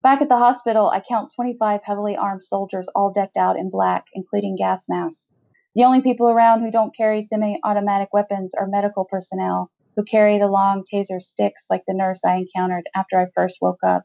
Back 0.02 0.20
at 0.20 0.28
the 0.28 0.38
hospital, 0.38 0.90
I 0.90 1.00
count 1.00 1.32
25 1.34 1.80
heavily 1.84 2.16
armed 2.16 2.42
soldiers 2.42 2.88
all 2.94 3.12
decked 3.12 3.36
out 3.36 3.56
in 3.56 3.70
black, 3.70 4.06
including 4.14 4.56
gas 4.56 4.84
masks. 4.88 5.28
The 5.74 5.84
only 5.84 6.02
people 6.02 6.28
around 6.28 6.60
who 6.60 6.70
don't 6.70 6.94
carry 6.94 7.22
semi 7.22 7.58
automatic 7.64 8.10
weapons 8.12 8.54
are 8.54 8.66
medical 8.66 9.04
personnel 9.04 9.70
who 9.96 10.04
carry 10.04 10.38
the 10.38 10.48
long 10.48 10.84
taser 10.84 11.20
sticks 11.20 11.66
like 11.70 11.82
the 11.86 11.94
nurse 11.94 12.20
I 12.24 12.36
encountered 12.36 12.88
after 12.94 13.18
I 13.18 13.26
first 13.34 13.58
woke 13.60 13.82
up. 13.82 14.04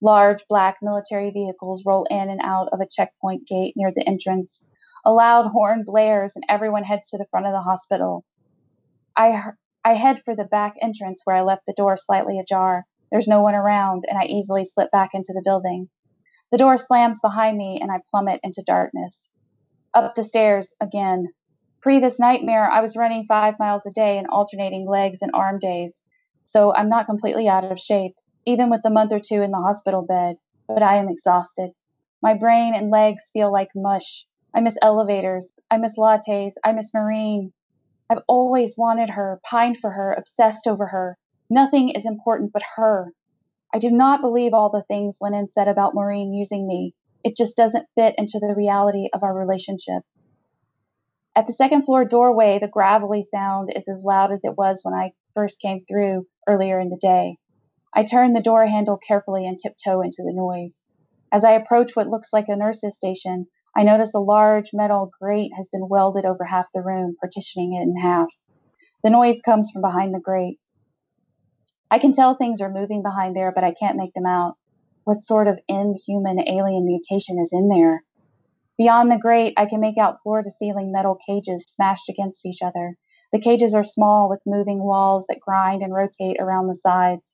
Large 0.00 0.46
black 0.48 0.78
military 0.82 1.30
vehicles 1.30 1.84
roll 1.86 2.04
in 2.10 2.28
and 2.28 2.40
out 2.42 2.68
of 2.72 2.80
a 2.80 2.88
checkpoint 2.90 3.46
gate 3.46 3.74
near 3.76 3.92
the 3.94 4.06
entrance, 4.06 4.62
a 5.08 5.10
loud 5.10 5.50
horn 5.50 5.84
blares, 5.86 6.36
and 6.36 6.44
everyone 6.50 6.84
heads 6.84 7.08
to 7.08 7.16
the 7.16 7.24
front 7.30 7.46
of 7.46 7.52
the 7.52 7.62
hospital. 7.62 8.26
I, 9.16 9.42
I 9.82 9.94
head 9.94 10.20
for 10.22 10.36
the 10.36 10.44
back 10.44 10.74
entrance 10.82 11.22
where 11.24 11.34
I 11.34 11.40
left 11.40 11.62
the 11.66 11.72
door 11.74 11.96
slightly 11.96 12.38
ajar. 12.38 12.84
There's 13.10 13.26
no 13.26 13.40
one 13.40 13.54
around, 13.54 14.02
and 14.06 14.18
I 14.18 14.26
easily 14.26 14.66
slip 14.66 14.90
back 14.90 15.14
into 15.14 15.32
the 15.32 15.40
building. 15.42 15.88
The 16.52 16.58
door 16.58 16.76
slams 16.76 17.22
behind 17.22 17.56
me, 17.56 17.78
and 17.80 17.90
I 17.90 18.02
plummet 18.10 18.40
into 18.42 18.62
darkness. 18.66 19.30
Up 19.94 20.14
the 20.14 20.22
stairs 20.22 20.74
again. 20.78 21.28
Pre 21.80 22.00
this 22.00 22.20
nightmare, 22.20 22.70
I 22.70 22.82
was 22.82 22.94
running 22.94 23.24
five 23.26 23.54
miles 23.58 23.86
a 23.86 23.90
day 23.90 24.18
and 24.18 24.26
alternating 24.26 24.86
legs 24.86 25.22
and 25.22 25.30
arm 25.32 25.58
days, 25.58 26.04
so 26.44 26.74
I'm 26.74 26.90
not 26.90 27.06
completely 27.06 27.48
out 27.48 27.64
of 27.64 27.80
shape, 27.80 28.14
even 28.44 28.68
with 28.68 28.82
the 28.84 28.90
month 28.90 29.12
or 29.12 29.20
two 29.20 29.40
in 29.40 29.52
the 29.52 29.56
hospital 29.56 30.02
bed, 30.02 30.36
but 30.66 30.82
I 30.82 30.96
am 30.96 31.08
exhausted. 31.08 31.70
My 32.22 32.34
brain 32.34 32.74
and 32.74 32.90
legs 32.90 33.30
feel 33.32 33.50
like 33.50 33.68
mush, 33.74 34.26
I 34.54 34.60
miss 34.60 34.78
elevators. 34.82 35.52
I 35.70 35.76
miss 35.78 35.98
lattes. 35.98 36.54
I 36.64 36.72
miss 36.72 36.92
Maureen. 36.94 37.52
I've 38.10 38.22
always 38.26 38.76
wanted 38.78 39.10
her, 39.10 39.40
pined 39.44 39.78
for 39.78 39.90
her, 39.90 40.12
obsessed 40.12 40.66
over 40.66 40.86
her. 40.86 41.18
Nothing 41.50 41.90
is 41.90 42.06
important 42.06 42.52
but 42.52 42.62
her. 42.76 43.12
I 43.72 43.78
do 43.78 43.90
not 43.90 44.22
believe 44.22 44.54
all 44.54 44.70
the 44.70 44.82
things 44.82 45.18
Lennon 45.20 45.50
said 45.50 45.68
about 45.68 45.94
Maureen 45.94 46.32
using 46.32 46.66
me. 46.66 46.94
It 47.22 47.36
just 47.36 47.56
doesn't 47.56 47.88
fit 47.94 48.14
into 48.16 48.38
the 48.40 48.54
reality 48.54 49.08
of 49.12 49.22
our 49.22 49.34
relationship. 49.36 50.02
At 51.36 51.46
the 51.46 51.52
second 51.52 51.82
floor 51.82 52.04
doorway, 52.04 52.58
the 52.58 52.68
gravelly 52.68 53.22
sound 53.22 53.70
is 53.76 53.88
as 53.88 54.04
loud 54.04 54.32
as 54.32 54.44
it 54.44 54.56
was 54.56 54.80
when 54.82 54.94
I 54.94 55.12
first 55.34 55.60
came 55.60 55.84
through 55.84 56.26
earlier 56.48 56.80
in 56.80 56.88
the 56.88 56.96
day. 56.96 57.36
I 57.94 58.04
turn 58.04 58.32
the 58.32 58.40
door 58.40 58.66
handle 58.66 58.96
carefully 58.96 59.46
and 59.46 59.58
tiptoe 59.58 60.00
into 60.00 60.22
the 60.24 60.32
noise. 60.32 60.82
As 61.30 61.44
I 61.44 61.52
approach 61.52 61.94
what 61.94 62.08
looks 62.08 62.32
like 62.32 62.46
a 62.48 62.56
nurse's 62.56 62.96
station, 62.96 63.46
I 63.78 63.84
notice 63.84 64.12
a 64.12 64.18
large 64.18 64.70
metal 64.72 65.08
grate 65.20 65.52
has 65.56 65.68
been 65.68 65.88
welded 65.88 66.24
over 66.24 66.44
half 66.44 66.66
the 66.74 66.82
room, 66.82 67.14
partitioning 67.20 67.74
it 67.74 67.82
in 67.82 67.94
half. 67.96 68.26
The 69.04 69.10
noise 69.10 69.40
comes 69.40 69.70
from 69.70 69.82
behind 69.82 70.12
the 70.12 70.18
grate. 70.18 70.58
I 71.88 72.00
can 72.00 72.12
tell 72.12 72.34
things 72.34 72.60
are 72.60 72.72
moving 72.72 73.04
behind 73.04 73.36
there, 73.36 73.52
but 73.54 73.62
I 73.62 73.72
can't 73.72 73.96
make 73.96 74.14
them 74.14 74.26
out. 74.26 74.56
What 75.04 75.22
sort 75.22 75.46
of 75.46 75.60
inhuman 75.68 76.40
alien 76.48 76.86
mutation 76.86 77.38
is 77.38 77.50
in 77.52 77.68
there? 77.68 78.02
Beyond 78.78 79.12
the 79.12 79.16
grate, 79.16 79.54
I 79.56 79.66
can 79.66 79.78
make 79.78 79.96
out 79.96 80.20
floor 80.24 80.42
to 80.42 80.50
ceiling 80.50 80.90
metal 80.90 81.16
cages 81.24 81.64
smashed 81.68 82.08
against 82.08 82.44
each 82.44 82.62
other. 82.62 82.96
The 83.30 83.40
cages 83.40 83.76
are 83.76 83.84
small 83.84 84.28
with 84.28 84.42
moving 84.44 84.82
walls 84.82 85.26
that 85.28 85.38
grind 85.38 85.82
and 85.82 85.94
rotate 85.94 86.38
around 86.40 86.66
the 86.66 86.74
sides. 86.74 87.32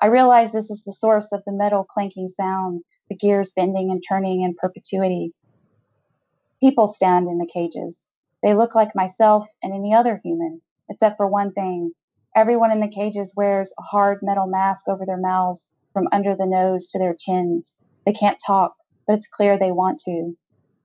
I 0.00 0.06
realize 0.06 0.52
this 0.52 0.70
is 0.70 0.84
the 0.84 0.92
source 0.94 1.32
of 1.32 1.42
the 1.44 1.52
metal 1.52 1.84
clanking 1.84 2.30
sound, 2.30 2.82
the 3.10 3.14
gears 3.14 3.52
bending 3.54 3.90
and 3.90 4.02
turning 4.08 4.40
in 4.40 4.54
perpetuity. 4.58 5.34
People 6.62 6.86
stand 6.86 7.26
in 7.26 7.38
the 7.38 7.50
cages. 7.52 8.08
They 8.40 8.54
look 8.54 8.76
like 8.76 8.94
myself 8.94 9.48
and 9.64 9.74
any 9.74 9.92
other 9.92 10.20
human, 10.22 10.62
except 10.88 11.16
for 11.16 11.26
one 11.26 11.52
thing. 11.52 11.90
Everyone 12.36 12.70
in 12.70 12.78
the 12.78 12.86
cages 12.86 13.34
wears 13.36 13.74
a 13.80 13.82
hard 13.82 14.20
metal 14.22 14.46
mask 14.46 14.86
over 14.88 15.04
their 15.04 15.18
mouths 15.18 15.68
from 15.92 16.06
under 16.12 16.36
the 16.36 16.46
nose 16.46 16.88
to 16.90 17.00
their 17.00 17.16
chins. 17.18 17.74
They 18.06 18.12
can't 18.12 18.38
talk, 18.46 18.76
but 19.08 19.14
it's 19.14 19.26
clear 19.26 19.58
they 19.58 19.72
want 19.72 19.98
to. 20.04 20.34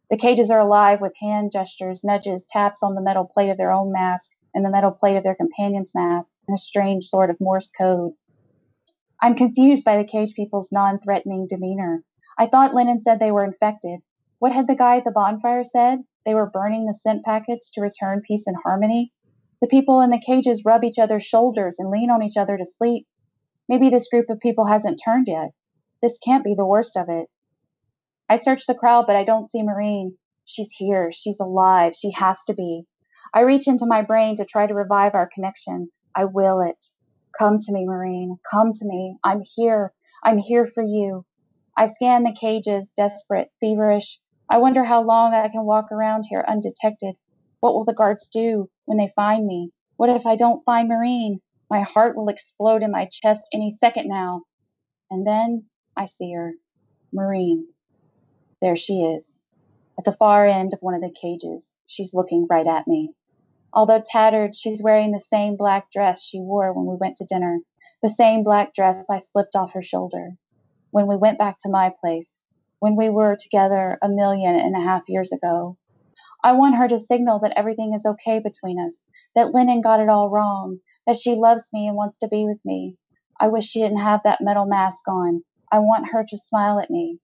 The 0.09 0.17
cages 0.17 0.49
are 0.49 0.59
alive 0.59 0.99
with 0.99 1.13
hand 1.21 1.51
gestures, 1.51 2.03
nudges, 2.03 2.47
taps 2.49 2.81
on 2.81 2.95
the 2.95 3.01
metal 3.01 3.25
plate 3.31 3.51
of 3.51 3.57
their 3.57 3.71
own 3.71 3.91
mask 3.91 4.31
and 4.55 4.65
the 4.65 4.71
metal 4.71 4.89
plate 4.89 5.17
of 5.17 5.23
their 5.23 5.35
companion's 5.35 5.91
mask, 5.93 6.31
and 6.47 6.55
a 6.55 6.57
strange 6.57 7.03
sort 7.03 7.29
of 7.29 7.37
Morse 7.39 7.69
code. 7.69 8.13
I'm 9.21 9.35
confused 9.35 9.85
by 9.85 9.95
the 9.95 10.03
cage 10.03 10.33
people's 10.33 10.71
non 10.71 10.99
threatening 10.99 11.45
demeanor. 11.47 12.03
I 12.35 12.47
thought 12.47 12.73
Lennon 12.73 12.99
said 12.99 13.19
they 13.19 13.31
were 13.31 13.45
infected. 13.45 13.99
What 14.39 14.51
had 14.51 14.67
the 14.67 14.75
guy 14.75 14.97
at 14.97 15.03
the 15.03 15.11
bonfire 15.11 15.63
said? 15.63 15.99
They 16.23 16.35
were 16.35 16.49
burning 16.49 16.85
the 16.85 16.93
scent 16.93 17.25
packets 17.25 17.71
to 17.71 17.81
return 17.81 18.21
peace 18.21 18.45
and 18.45 18.55
harmony? 18.63 19.11
The 19.61 19.67
people 19.67 20.01
in 20.01 20.11
the 20.11 20.21
cages 20.23 20.63
rub 20.63 20.83
each 20.83 20.99
other's 20.99 21.23
shoulders 21.23 21.79
and 21.79 21.89
lean 21.89 22.11
on 22.11 22.21
each 22.21 22.37
other 22.37 22.57
to 22.57 22.65
sleep. 22.65 23.07
Maybe 23.67 23.89
this 23.89 24.07
group 24.07 24.29
of 24.29 24.39
people 24.39 24.67
hasn't 24.67 25.01
turned 25.03 25.27
yet. 25.27 25.51
This 26.03 26.19
can't 26.19 26.43
be 26.43 26.53
the 26.53 26.67
worst 26.67 26.95
of 26.95 27.09
it. 27.09 27.29
I 28.29 28.37
search 28.37 28.67
the 28.67 28.75
crowd, 28.75 29.05
but 29.07 29.15
I 29.15 29.23
don't 29.23 29.49
see 29.49 29.63
Maureen. 29.63 30.17
She's 30.45 30.71
here. 30.71 31.11
She's 31.11 31.39
alive. 31.39 31.95
She 31.95 32.11
has 32.11 32.43
to 32.43 32.53
be. 32.53 32.83
I 33.33 33.41
reach 33.41 33.67
into 33.67 33.87
my 33.87 34.03
brain 34.03 34.35
to 34.37 34.45
try 34.45 34.67
to 34.67 34.73
revive 34.73 35.15
our 35.15 35.29
connection. 35.33 35.89
I 36.15 36.25
will 36.25 36.61
it. 36.61 36.85
Come 37.37 37.57
to 37.59 37.71
me, 37.71 37.85
Maureen. 37.85 38.37
Come 38.49 38.71
to 38.73 38.85
me. 38.85 39.17
I'm 39.23 39.41
here. 39.55 39.93
I'm 40.23 40.37
here 40.37 40.65
for 40.65 40.83
you. 40.83 41.25
I 41.75 41.87
scan 41.87 42.23
the 42.23 42.35
cages, 42.39 42.93
desperate, 42.95 43.49
feverish. 43.59 44.19
I 44.49 44.59
wonder 44.59 44.85
how 44.85 45.01
long 45.01 45.33
I 45.33 45.49
can 45.49 45.65
walk 45.65 45.91
around 45.91 46.23
here 46.23 46.45
undetected. 46.47 47.17
What 47.59 47.73
will 47.73 47.83
the 47.83 47.93
guards 47.93 48.29
do 48.29 48.69
when 48.85 48.97
they 48.97 49.11
find 49.13 49.45
me? 49.45 49.73
What 49.97 50.09
if 50.09 50.25
I 50.25 50.37
don't 50.37 50.63
find 50.63 50.87
Maureen? 50.87 51.41
My 51.69 51.81
heart 51.81 52.15
will 52.15 52.29
explode 52.29 52.81
in 52.81 52.91
my 52.91 53.09
chest 53.11 53.49
any 53.53 53.69
second 53.69 54.07
now. 54.07 54.43
And 55.11 55.27
then 55.27 55.65
I 55.97 56.05
see 56.05 56.31
her. 56.31 56.53
Maureen. 57.11 57.67
There 58.61 58.77
she 58.77 59.03
is. 59.03 59.37
At 59.99 60.05
the 60.05 60.13
far 60.13 60.47
end 60.47 60.73
of 60.73 60.79
one 60.79 60.93
of 60.93 61.01
the 61.01 61.11
cages. 61.11 61.73
She's 61.85 62.13
looking 62.13 62.47
right 62.49 62.67
at 62.67 62.87
me. 62.87 63.15
Although 63.73 64.01
tattered, 64.05 64.55
she's 64.55 64.81
wearing 64.81 65.11
the 65.11 65.19
same 65.19 65.57
black 65.57 65.91
dress 65.91 66.23
she 66.23 66.39
wore 66.39 66.71
when 66.71 66.85
we 66.85 66.95
went 66.95 67.17
to 67.17 67.25
dinner, 67.25 67.59
the 68.01 68.07
same 68.07 68.43
black 68.43 68.73
dress 68.73 69.09
I 69.09 69.19
slipped 69.19 69.57
off 69.57 69.73
her 69.73 69.81
shoulder 69.81 70.37
when 70.91 71.05
we 71.05 71.17
went 71.17 71.37
back 71.37 71.57
to 71.59 71.69
my 71.69 71.91
place 71.99 72.46
when 72.79 72.95
we 72.95 73.09
were 73.09 73.35
together 73.39 73.97
a 74.01 74.09
million 74.09 74.55
and 74.55 74.75
a 74.75 74.85
half 74.85 75.03
years 75.07 75.31
ago. 75.31 75.77
I 76.43 76.51
want 76.53 76.75
her 76.75 76.87
to 76.87 76.99
signal 76.99 77.39
that 77.39 77.57
everything 77.57 77.93
is 77.93 78.05
okay 78.05 78.39
between 78.39 78.79
us, 78.79 79.05
that 79.35 79.53
Lennon 79.53 79.81
got 79.81 79.99
it 79.99 80.09
all 80.09 80.29
wrong, 80.29 80.79
that 81.05 81.15
she 81.15 81.33
loves 81.33 81.69
me 81.73 81.87
and 81.87 81.97
wants 81.97 82.17
to 82.19 82.27
be 82.27 82.45
with 82.45 82.59
me. 82.63 82.95
I 83.39 83.47
wish 83.47 83.65
she 83.65 83.81
didn't 83.81 84.01
have 84.01 84.21
that 84.23 84.41
metal 84.41 84.65
mask 84.65 85.07
on. 85.07 85.43
I 85.71 85.79
want 85.79 86.11
her 86.11 86.23
to 86.27 86.37
smile 86.37 86.79
at 86.79 86.89
me. 86.89 87.19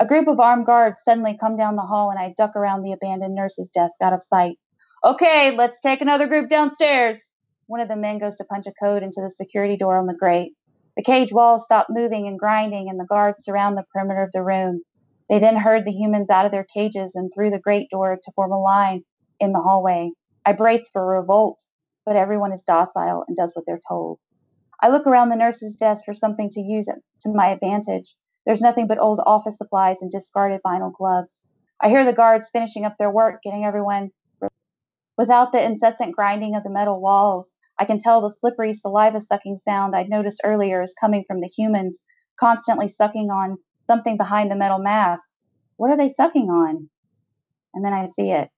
A 0.00 0.06
group 0.06 0.26
of 0.26 0.40
armed 0.40 0.66
guards 0.66 1.02
suddenly 1.04 1.36
come 1.38 1.56
down 1.56 1.76
the 1.76 1.82
hall 1.82 2.10
and 2.10 2.18
I 2.18 2.34
duck 2.36 2.56
around 2.56 2.82
the 2.82 2.92
abandoned 2.92 3.34
nurse's 3.34 3.70
desk 3.70 3.96
out 4.02 4.12
of 4.12 4.22
sight. 4.22 4.58
Okay, 5.04 5.54
let's 5.56 5.80
take 5.80 6.00
another 6.00 6.26
group 6.26 6.48
downstairs. 6.48 7.32
One 7.66 7.80
of 7.80 7.88
the 7.88 7.96
men 7.96 8.18
goes 8.18 8.36
to 8.36 8.44
punch 8.44 8.66
a 8.66 8.72
code 8.72 9.02
into 9.02 9.20
the 9.22 9.30
security 9.30 9.76
door 9.76 9.98
on 9.98 10.06
the 10.06 10.14
grate. 10.14 10.52
The 10.96 11.02
cage 11.02 11.32
walls 11.32 11.64
stop 11.64 11.86
moving 11.88 12.26
and 12.26 12.38
grinding, 12.38 12.88
and 12.90 13.00
the 13.00 13.06
guards 13.06 13.44
surround 13.44 13.76
the 13.76 13.84
perimeter 13.92 14.22
of 14.22 14.32
the 14.32 14.42
room. 14.42 14.82
They 15.28 15.38
then 15.38 15.56
herd 15.56 15.84
the 15.84 15.92
humans 15.92 16.28
out 16.28 16.44
of 16.44 16.52
their 16.52 16.64
cages 16.64 17.14
and 17.14 17.30
through 17.32 17.50
the 17.50 17.58
grate 17.58 17.88
door 17.90 18.18
to 18.22 18.32
form 18.32 18.52
a 18.52 18.58
line 18.60 19.04
in 19.40 19.52
the 19.52 19.60
hallway. 19.60 20.12
I 20.44 20.52
brace 20.52 20.90
for 20.90 21.06
revolt, 21.06 21.64
but 22.04 22.16
everyone 22.16 22.52
is 22.52 22.62
docile 22.62 23.24
and 23.26 23.36
does 23.36 23.54
what 23.54 23.64
they're 23.66 23.80
told. 23.88 24.18
I 24.82 24.88
look 24.88 25.06
around 25.06 25.30
the 25.30 25.36
nurse's 25.36 25.76
desk 25.76 26.04
for 26.04 26.12
something 26.12 26.50
to 26.50 26.60
use 26.60 26.86
to 26.86 27.28
my 27.30 27.48
advantage. 27.48 28.14
There's 28.44 28.60
nothing 28.60 28.88
but 28.88 28.98
old 28.98 29.20
office 29.24 29.56
supplies 29.56 30.02
and 30.02 30.10
discarded 30.10 30.60
vinyl 30.66 30.92
gloves. 30.92 31.44
I 31.80 31.88
hear 31.88 32.04
the 32.04 32.12
guards 32.12 32.50
finishing 32.50 32.84
up 32.84 32.96
their 32.98 33.10
work, 33.10 33.42
getting 33.42 33.64
everyone 33.64 34.10
without 35.16 35.52
the 35.52 35.62
incessant 35.62 36.14
grinding 36.14 36.56
of 36.56 36.64
the 36.64 36.70
metal 36.70 37.00
walls. 37.00 37.54
I 37.82 37.84
can 37.84 37.98
tell 37.98 38.20
the 38.20 38.30
slippery 38.30 38.74
saliva 38.74 39.20
sucking 39.20 39.58
sound 39.58 39.96
I'd 39.96 40.08
noticed 40.08 40.42
earlier 40.44 40.82
is 40.82 40.94
coming 41.00 41.24
from 41.26 41.40
the 41.40 41.48
humans 41.48 42.00
constantly 42.38 42.86
sucking 42.86 43.28
on 43.28 43.58
something 43.88 44.16
behind 44.16 44.52
the 44.52 44.54
metal 44.54 44.78
mask. 44.78 45.24
What 45.78 45.90
are 45.90 45.96
they 45.96 46.08
sucking 46.08 46.48
on? 46.48 46.88
And 47.74 47.84
then 47.84 47.92
I 47.92 48.06
see 48.06 48.30
it 48.30 48.50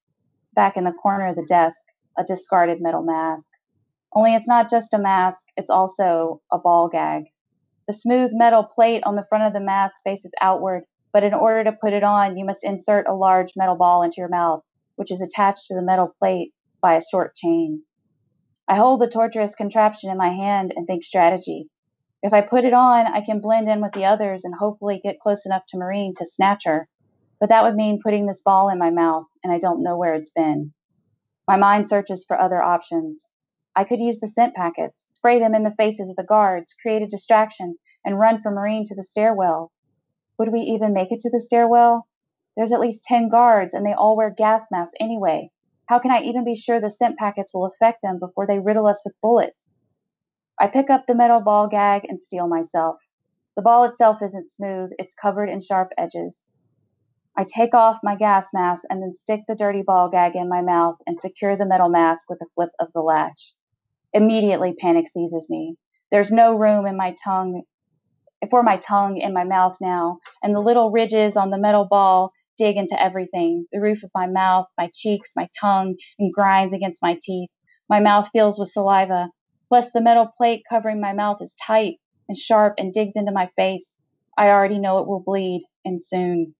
back 0.54 0.76
in 0.76 0.84
the 0.84 0.92
corner 0.92 1.28
of 1.28 1.36
the 1.36 1.46
desk, 1.48 1.78
a 2.18 2.22
discarded 2.22 2.82
metal 2.82 3.02
mask. 3.02 3.46
Only 4.14 4.34
it's 4.34 4.46
not 4.46 4.68
just 4.68 4.92
a 4.92 4.98
mask, 4.98 5.46
it's 5.56 5.70
also 5.70 6.42
a 6.52 6.58
ball 6.58 6.90
gag. 6.90 7.22
The 7.86 7.94
smooth 7.94 8.32
metal 8.34 8.62
plate 8.62 9.04
on 9.06 9.16
the 9.16 9.24
front 9.30 9.44
of 9.44 9.54
the 9.54 9.60
mask 9.60 9.94
faces 10.04 10.32
outward, 10.42 10.84
but 11.14 11.24
in 11.24 11.32
order 11.32 11.64
to 11.64 11.78
put 11.80 11.94
it 11.94 12.04
on, 12.04 12.36
you 12.36 12.44
must 12.44 12.62
insert 12.62 13.08
a 13.08 13.14
large 13.14 13.54
metal 13.56 13.74
ball 13.74 14.02
into 14.02 14.16
your 14.18 14.28
mouth, 14.28 14.60
which 14.96 15.10
is 15.10 15.22
attached 15.22 15.68
to 15.68 15.74
the 15.74 15.80
metal 15.80 16.14
plate 16.18 16.52
by 16.82 16.96
a 16.96 17.02
short 17.10 17.34
chain. 17.34 17.84
I 18.66 18.76
hold 18.76 19.00
the 19.00 19.08
torturous 19.08 19.54
contraption 19.54 20.10
in 20.10 20.16
my 20.16 20.30
hand 20.30 20.72
and 20.74 20.86
think 20.86 21.04
strategy. 21.04 21.68
If 22.22 22.32
I 22.32 22.40
put 22.40 22.64
it 22.64 22.72
on, 22.72 23.06
I 23.06 23.20
can 23.20 23.40
blend 23.40 23.68
in 23.68 23.82
with 23.82 23.92
the 23.92 24.06
others 24.06 24.44
and 24.44 24.54
hopefully 24.54 25.00
get 25.02 25.20
close 25.20 25.44
enough 25.44 25.66
to 25.68 25.76
Maureen 25.76 26.14
to 26.16 26.24
snatch 26.24 26.64
her. 26.64 26.88
But 27.38 27.50
that 27.50 27.62
would 27.62 27.74
mean 27.74 28.00
putting 28.02 28.24
this 28.24 28.40
ball 28.40 28.70
in 28.70 28.78
my 28.78 28.88
mouth, 28.88 29.26
and 29.42 29.52
I 29.52 29.58
don't 29.58 29.82
know 29.82 29.98
where 29.98 30.14
it's 30.14 30.30
been. 30.30 30.72
My 31.46 31.56
mind 31.56 31.90
searches 31.90 32.24
for 32.26 32.40
other 32.40 32.62
options. 32.62 33.26
I 33.76 33.84
could 33.84 34.00
use 34.00 34.20
the 34.20 34.28
scent 34.28 34.54
packets, 34.54 35.06
spray 35.12 35.38
them 35.38 35.54
in 35.54 35.62
the 35.62 35.74
faces 35.74 36.08
of 36.08 36.16
the 36.16 36.24
guards, 36.24 36.72
create 36.72 37.02
a 37.02 37.06
distraction, 37.06 37.76
and 38.02 38.18
run 38.18 38.38
for 38.38 38.50
Maureen 38.50 38.84
to 38.86 38.94
the 38.94 39.02
stairwell. 39.02 39.72
Would 40.38 40.52
we 40.52 40.60
even 40.60 40.94
make 40.94 41.12
it 41.12 41.20
to 41.20 41.30
the 41.30 41.40
stairwell? 41.40 42.06
There's 42.56 42.72
at 42.72 42.80
least 42.80 43.04
10 43.04 43.28
guards, 43.28 43.74
and 43.74 43.84
they 43.84 43.92
all 43.92 44.16
wear 44.16 44.30
gas 44.30 44.70
masks 44.70 44.94
anyway. 44.98 45.50
How 45.87 45.99
can 45.99 46.11
I 46.11 46.20
even 46.22 46.45
be 46.45 46.55
sure 46.55 46.80
the 46.80 46.91
scent 46.91 47.18
packets 47.18 47.53
will 47.53 47.66
affect 47.66 48.01
them 48.03 48.18
before 48.18 48.47
they 48.47 48.59
riddle 48.59 48.87
us 48.87 49.03
with 49.05 49.20
bullets? 49.20 49.70
I 50.59 50.68
pick 50.68 50.89
up 50.89 51.07
the 51.07 51.14
metal 51.14 51.41
ball 51.41 51.68
gag 51.68 52.07
and 52.09 52.20
steel 52.20 52.49
myself. 52.49 52.97
The 53.57 53.62
ball 53.62 53.85
itself 53.85 54.22
isn't 54.22 54.49
smooth, 54.49 54.91
it's 54.99 55.14
covered 55.14 55.49
in 55.49 55.61
sharp 55.61 55.91
edges. 55.99 56.45
I 57.37 57.45
take 57.45 57.74
off 57.74 58.01
my 58.03 58.14
gas 58.14 58.53
mask 58.55 58.85
and 58.89 59.03
then 59.03 59.12
stick 59.12 59.43
the 59.47 59.57
dirty 59.57 59.82
ball 59.82 60.09
gag 60.09 60.37
in 60.37 60.49
my 60.49 60.62
mouth 60.62 60.97
and 61.07 61.20
secure 61.20 61.57
the 61.57 61.66
metal 61.66 61.89
mask 61.89 62.30
with 62.30 62.41
a 62.43 62.47
flip 62.55 62.70
of 62.78 62.93
the 62.93 63.01
latch. 63.01 63.55
Immediately, 64.12 64.74
panic 64.74 65.09
seizes 65.09 65.51
me. 65.51 65.76
There's 66.12 66.30
no 66.30 66.55
room 66.57 66.87
in 66.87 66.97
my 66.97 67.14
tongue 67.24 67.62
for 68.51 68.62
my 68.62 68.76
tongue 68.76 69.16
in 69.16 69.32
my 69.32 69.45
mouth 69.45 69.78
now, 69.80 70.18
and 70.43 70.55
the 70.55 70.61
little 70.61 70.91
ridges 70.91 71.37
on 71.37 71.51
the 71.51 71.59
metal 71.59 71.87
ball 71.87 72.30
dig 72.57 72.76
into 72.76 73.00
everything 73.00 73.66
the 73.72 73.80
roof 73.80 74.02
of 74.02 74.11
my 74.14 74.26
mouth, 74.26 74.66
my 74.78 74.90
cheeks, 74.94 75.32
my 75.36 75.48
tongue, 75.61 75.96
and 76.18 76.32
grinds 76.32 76.74
against 76.74 77.02
my 77.02 77.18
teeth. 77.22 77.50
My 77.88 78.00
mouth 78.00 78.28
fills 78.32 78.59
with 78.59 78.70
saliva. 78.70 79.30
Plus, 79.68 79.90
the 79.92 80.00
metal 80.00 80.30
plate 80.36 80.62
covering 80.68 81.00
my 81.00 81.12
mouth 81.12 81.38
is 81.40 81.55
tight 81.66 81.96
and 82.28 82.36
sharp 82.36 82.74
and 82.78 82.92
digs 82.92 83.12
into 83.14 83.32
my 83.32 83.50
face. 83.57 83.96
I 84.36 84.48
already 84.48 84.78
know 84.78 84.98
it 84.98 85.09
will 85.09 85.20
bleed, 85.20 85.64
and 85.84 86.02
soon. 86.02 86.55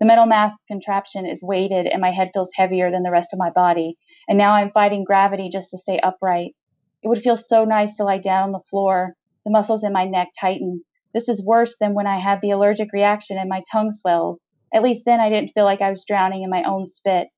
The 0.00 0.06
metal 0.06 0.26
mask 0.26 0.56
contraption 0.68 1.24
is 1.24 1.42
weighted, 1.42 1.86
and 1.86 2.00
my 2.00 2.10
head 2.10 2.30
feels 2.34 2.50
heavier 2.54 2.90
than 2.90 3.02
the 3.02 3.10
rest 3.10 3.32
of 3.32 3.38
my 3.38 3.50
body. 3.50 3.96
And 4.28 4.36
now 4.36 4.54
I'm 4.54 4.72
fighting 4.72 5.04
gravity 5.04 5.48
just 5.48 5.70
to 5.70 5.78
stay 5.78 5.98
upright. 5.98 6.54
It 7.02 7.08
would 7.08 7.22
feel 7.22 7.36
so 7.36 7.64
nice 7.64 7.96
to 7.96 8.04
lie 8.04 8.18
down 8.18 8.44
on 8.44 8.52
the 8.52 8.60
floor. 8.70 9.14
The 9.44 9.50
muscles 9.50 9.84
in 9.84 9.92
my 9.92 10.04
neck 10.04 10.28
tighten. 10.38 10.84
This 11.12 11.28
is 11.28 11.44
worse 11.44 11.76
than 11.78 11.94
when 11.94 12.06
I 12.06 12.18
had 12.18 12.40
the 12.40 12.50
allergic 12.50 12.92
reaction 12.92 13.38
and 13.38 13.48
my 13.48 13.62
tongue 13.70 13.92
swelled. 13.92 14.40
At 14.74 14.82
least 14.82 15.04
then 15.04 15.20
I 15.20 15.30
didn't 15.30 15.52
feel 15.52 15.64
like 15.64 15.80
I 15.80 15.90
was 15.90 16.04
drowning 16.04 16.42
in 16.42 16.50
my 16.50 16.64
own 16.64 16.88
spit. 16.88 17.28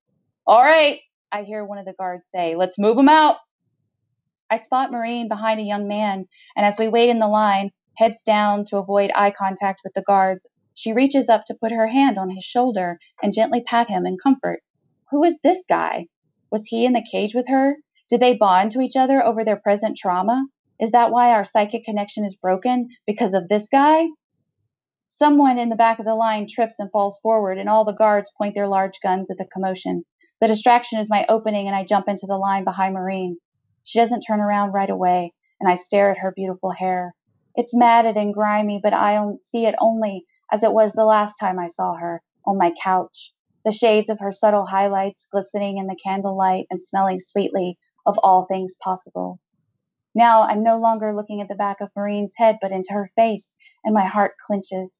All 0.46 0.62
right, 0.62 1.00
I 1.30 1.42
hear 1.42 1.64
one 1.64 1.78
of 1.78 1.84
the 1.84 1.92
guards 1.92 2.24
say, 2.34 2.56
let's 2.56 2.78
move 2.78 2.96
him 2.96 3.10
out. 3.10 3.36
I 4.48 4.58
spot 4.58 4.90
Maureen 4.90 5.28
behind 5.28 5.60
a 5.60 5.64
young 5.64 5.86
man, 5.86 6.24
and 6.56 6.64
as 6.64 6.78
we 6.78 6.88
wait 6.88 7.10
in 7.10 7.18
the 7.18 7.28
line, 7.28 7.72
heads 7.96 8.22
down 8.24 8.64
to 8.66 8.78
avoid 8.78 9.10
eye 9.14 9.32
contact 9.36 9.82
with 9.84 9.92
the 9.92 10.02
guards, 10.02 10.46
she 10.72 10.92
reaches 10.92 11.28
up 11.28 11.44
to 11.46 11.54
put 11.54 11.72
her 11.72 11.88
hand 11.88 12.16
on 12.18 12.30
his 12.30 12.44
shoulder 12.44 12.98
and 13.22 13.34
gently 13.34 13.62
pat 13.62 13.88
him 13.88 14.06
in 14.06 14.16
comfort. 14.22 14.60
Who 15.10 15.22
is 15.24 15.38
this 15.42 15.62
guy? 15.68 16.06
Was 16.50 16.66
he 16.66 16.86
in 16.86 16.94
the 16.94 17.06
cage 17.10 17.34
with 17.34 17.48
her? 17.48 17.76
Did 18.08 18.20
they 18.20 18.36
bond 18.36 18.72
to 18.72 18.80
each 18.80 18.96
other 18.96 19.22
over 19.22 19.44
their 19.44 19.60
present 19.60 19.96
trauma? 19.96 20.46
Is 20.80 20.92
that 20.92 21.10
why 21.10 21.30
our 21.32 21.44
psychic 21.44 21.84
connection 21.84 22.24
is 22.24 22.34
broken? 22.34 22.88
Because 23.06 23.32
of 23.32 23.48
this 23.48 23.68
guy? 23.70 24.06
Someone 25.18 25.56
in 25.56 25.70
the 25.70 25.76
back 25.76 25.98
of 25.98 26.04
the 26.04 26.14
line 26.14 26.46
trips 26.46 26.74
and 26.78 26.90
falls 26.90 27.18
forward, 27.20 27.56
and 27.56 27.70
all 27.70 27.86
the 27.86 27.92
guards 27.94 28.30
point 28.36 28.54
their 28.54 28.68
large 28.68 29.00
guns 29.02 29.30
at 29.30 29.38
the 29.38 29.46
commotion. 29.46 30.04
The 30.42 30.46
distraction 30.46 30.98
is 30.98 31.08
my 31.08 31.24
opening, 31.30 31.66
and 31.66 31.74
I 31.74 31.84
jump 31.84 32.06
into 32.06 32.26
the 32.26 32.36
line 32.36 32.64
behind 32.64 32.92
Maureen. 32.92 33.38
She 33.82 33.98
doesn't 33.98 34.20
turn 34.20 34.40
around 34.40 34.72
right 34.72 34.90
away, 34.90 35.32
and 35.58 35.70
I 35.70 35.76
stare 35.76 36.10
at 36.10 36.18
her 36.18 36.34
beautiful 36.36 36.72
hair. 36.72 37.14
It's 37.54 37.74
matted 37.74 38.18
and 38.18 38.34
grimy, 38.34 38.78
but 38.82 38.92
I 38.92 39.18
see 39.40 39.64
it 39.64 39.74
only 39.78 40.26
as 40.52 40.62
it 40.62 40.74
was 40.74 40.92
the 40.92 41.06
last 41.06 41.36
time 41.36 41.58
I 41.58 41.68
saw 41.68 41.94
her 41.94 42.22
on 42.44 42.58
my 42.58 42.74
couch. 42.84 43.32
The 43.64 43.72
shades 43.72 44.10
of 44.10 44.20
her 44.20 44.30
subtle 44.30 44.66
highlights 44.66 45.26
glistening 45.32 45.78
in 45.78 45.86
the 45.86 45.96
candlelight 45.96 46.66
and 46.68 46.78
smelling 46.82 47.20
sweetly 47.20 47.78
of 48.04 48.18
all 48.22 48.44
things 48.44 48.76
possible. 48.82 49.40
Now 50.14 50.42
I'm 50.42 50.62
no 50.62 50.76
longer 50.76 51.14
looking 51.14 51.40
at 51.40 51.48
the 51.48 51.54
back 51.54 51.80
of 51.80 51.88
Maureen's 51.96 52.34
head, 52.36 52.58
but 52.60 52.70
into 52.70 52.92
her 52.92 53.10
face, 53.16 53.54
and 53.82 53.94
my 53.94 54.04
heart 54.04 54.32
clenches. 54.46 54.92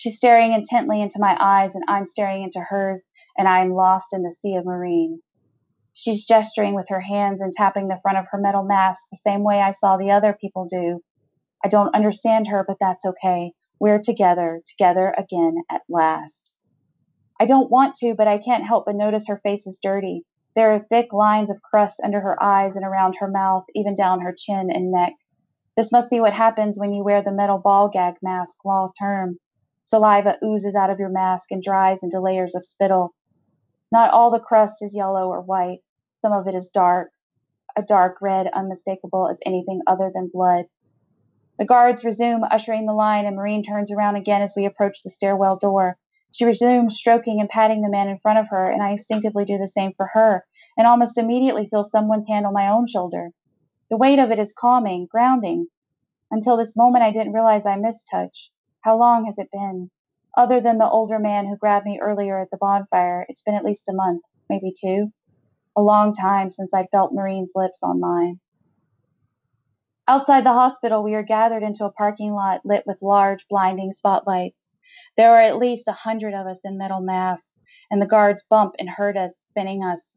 She's 0.00 0.16
staring 0.16 0.54
intently 0.54 1.02
into 1.02 1.18
my 1.18 1.36
eyes, 1.38 1.74
and 1.74 1.84
I'm 1.86 2.06
staring 2.06 2.42
into 2.42 2.60
hers, 2.60 3.06
and 3.36 3.46
I 3.46 3.60
am 3.60 3.74
lost 3.74 4.14
in 4.14 4.22
the 4.22 4.30
sea 4.30 4.56
of 4.56 4.64
Maureen. 4.64 5.20
She's 5.92 6.24
gesturing 6.24 6.74
with 6.74 6.88
her 6.88 7.02
hands 7.02 7.42
and 7.42 7.52
tapping 7.52 7.88
the 7.88 7.98
front 8.00 8.16
of 8.16 8.24
her 8.30 8.38
metal 8.38 8.62
mask 8.62 9.08
the 9.10 9.18
same 9.18 9.44
way 9.44 9.60
I 9.60 9.72
saw 9.72 9.98
the 9.98 10.10
other 10.10 10.32
people 10.32 10.64
do. 10.64 11.02
I 11.62 11.68
don't 11.68 11.94
understand 11.94 12.46
her, 12.46 12.64
but 12.66 12.78
that's 12.80 13.04
okay. 13.04 13.52
We're 13.78 14.00
together, 14.00 14.62
together 14.64 15.14
again 15.18 15.56
at 15.70 15.82
last. 15.86 16.54
I 17.38 17.44
don't 17.44 17.70
want 17.70 17.94
to, 17.96 18.14
but 18.14 18.26
I 18.26 18.38
can't 18.38 18.66
help 18.66 18.86
but 18.86 18.96
notice 18.96 19.28
her 19.28 19.42
face 19.42 19.66
is 19.66 19.78
dirty. 19.82 20.24
There 20.56 20.72
are 20.72 20.78
thick 20.88 21.12
lines 21.12 21.50
of 21.50 21.60
crust 21.60 22.00
under 22.02 22.22
her 22.22 22.42
eyes 22.42 22.74
and 22.74 22.86
around 22.86 23.16
her 23.16 23.28
mouth, 23.28 23.64
even 23.74 23.94
down 23.94 24.22
her 24.22 24.34
chin 24.34 24.70
and 24.70 24.90
neck. 24.90 25.12
This 25.76 25.92
must 25.92 26.08
be 26.08 26.20
what 26.20 26.32
happens 26.32 26.78
when 26.78 26.94
you 26.94 27.04
wear 27.04 27.22
the 27.22 27.32
metal 27.32 27.58
ball 27.58 27.90
gag 27.90 28.14
mask 28.22 28.64
long 28.64 28.92
term. 28.98 29.36
Saliva 29.90 30.38
oozes 30.44 30.76
out 30.76 30.90
of 30.90 31.00
your 31.00 31.08
mask 31.08 31.50
and 31.50 31.60
dries 31.60 31.98
into 32.04 32.20
layers 32.20 32.54
of 32.54 32.64
spittle. 32.64 33.12
Not 33.90 34.12
all 34.12 34.30
the 34.30 34.38
crust 34.38 34.84
is 34.84 34.94
yellow 34.94 35.26
or 35.26 35.40
white. 35.40 35.80
Some 36.22 36.32
of 36.32 36.46
it 36.46 36.54
is 36.54 36.70
dark, 36.70 37.10
a 37.74 37.82
dark 37.82 38.22
red 38.22 38.46
unmistakable 38.46 39.28
as 39.28 39.40
anything 39.44 39.80
other 39.88 40.12
than 40.14 40.30
blood. 40.32 40.66
The 41.58 41.64
guards 41.64 42.04
resume 42.04 42.44
ushering 42.48 42.86
the 42.86 42.92
line, 42.92 43.26
and 43.26 43.34
Maureen 43.34 43.64
turns 43.64 43.90
around 43.90 44.14
again 44.14 44.42
as 44.42 44.54
we 44.56 44.64
approach 44.64 45.02
the 45.02 45.10
stairwell 45.10 45.56
door. 45.56 45.98
She 46.30 46.44
resumes 46.44 46.96
stroking 46.96 47.40
and 47.40 47.48
patting 47.48 47.82
the 47.82 47.90
man 47.90 48.08
in 48.08 48.20
front 48.20 48.38
of 48.38 48.48
her, 48.50 48.70
and 48.70 48.84
I 48.84 48.90
instinctively 48.90 49.44
do 49.44 49.58
the 49.58 49.66
same 49.66 49.92
for 49.96 50.06
her, 50.12 50.46
and 50.76 50.86
almost 50.86 51.18
immediately 51.18 51.66
feel 51.66 51.82
someone's 51.82 52.28
hand 52.28 52.46
on 52.46 52.52
my 52.52 52.68
own 52.68 52.86
shoulder. 52.86 53.32
The 53.90 53.96
weight 53.96 54.20
of 54.20 54.30
it 54.30 54.38
is 54.38 54.54
calming, 54.56 55.08
grounding. 55.10 55.66
Until 56.30 56.56
this 56.56 56.76
moment, 56.76 57.02
I 57.02 57.10
didn't 57.10 57.32
realize 57.32 57.66
I 57.66 57.74
missed 57.74 58.06
touch. 58.08 58.52
How 58.82 58.96
long 58.96 59.26
has 59.26 59.38
it 59.38 59.50
been? 59.52 59.90
Other 60.36 60.60
than 60.60 60.78
the 60.78 60.88
older 60.88 61.18
man 61.18 61.46
who 61.46 61.56
grabbed 61.56 61.84
me 61.84 62.00
earlier 62.00 62.40
at 62.40 62.50
the 62.50 62.56
bonfire, 62.56 63.26
it's 63.28 63.42
been 63.42 63.54
at 63.54 63.64
least 63.64 63.88
a 63.88 63.92
month, 63.92 64.22
maybe 64.48 64.72
two. 64.72 65.12
A 65.76 65.82
long 65.82 66.14
time 66.14 66.50
since 66.50 66.72
I'd 66.72 66.90
felt 66.90 67.12
Maureen's 67.12 67.52
lips 67.54 67.80
on 67.82 68.00
mine. 68.00 68.40
Outside 70.08 70.44
the 70.44 70.52
hospital, 70.52 71.04
we 71.04 71.14
are 71.14 71.22
gathered 71.22 71.62
into 71.62 71.84
a 71.84 71.92
parking 71.92 72.32
lot 72.32 72.62
lit 72.64 72.84
with 72.86 73.02
large, 73.02 73.46
blinding 73.48 73.92
spotlights. 73.92 74.68
There 75.16 75.34
are 75.34 75.40
at 75.40 75.58
least 75.58 75.86
a 75.86 75.92
hundred 75.92 76.34
of 76.34 76.46
us 76.46 76.60
in 76.64 76.78
metal 76.78 77.00
masks, 77.00 77.60
and 77.90 78.00
the 78.00 78.06
guards 78.06 78.42
bump 78.48 78.74
and 78.78 78.88
hurt 78.88 79.16
us, 79.16 79.36
spinning 79.36 79.84
us. 79.84 80.16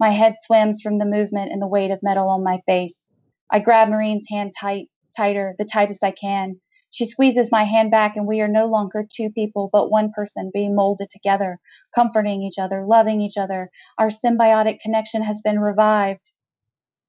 My 0.00 0.10
head 0.10 0.34
swims 0.42 0.82
from 0.82 0.98
the 0.98 1.06
movement 1.06 1.52
and 1.52 1.62
the 1.62 1.68
weight 1.68 1.90
of 1.90 2.02
metal 2.02 2.28
on 2.28 2.42
my 2.42 2.60
face. 2.66 3.08
I 3.52 3.60
grab 3.60 3.88
Maureen's 3.88 4.26
hand 4.28 4.52
tight, 4.58 4.88
tighter, 5.16 5.54
the 5.58 5.64
tightest 5.64 6.02
I 6.02 6.10
can. 6.10 6.60
She 6.92 7.06
squeezes 7.06 7.52
my 7.52 7.64
hand 7.64 7.92
back, 7.92 8.16
and 8.16 8.26
we 8.26 8.40
are 8.40 8.48
no 8.48 8.66
longer 8.66 9.06
two 9.08 9.30
people, 9.30 9.70
but 9.72 9.90
one 9.90 10.10
person 10.12 10.50
being 10.52 10.74
molded 10.74 11.08
together, 11.08 11.60
comforting 11.94 12.42
each 12.42 12.58
other, 12.58 12.84
loving 12.84 13.20
each 13.20 13.36
other. 13.38 13.70
Our 13.96 14.08
symbiotic 14.08 14.80
connection 14.80 15.22
has 15.22 15.40
been 15.40 15.60
revived. 15.60 16.32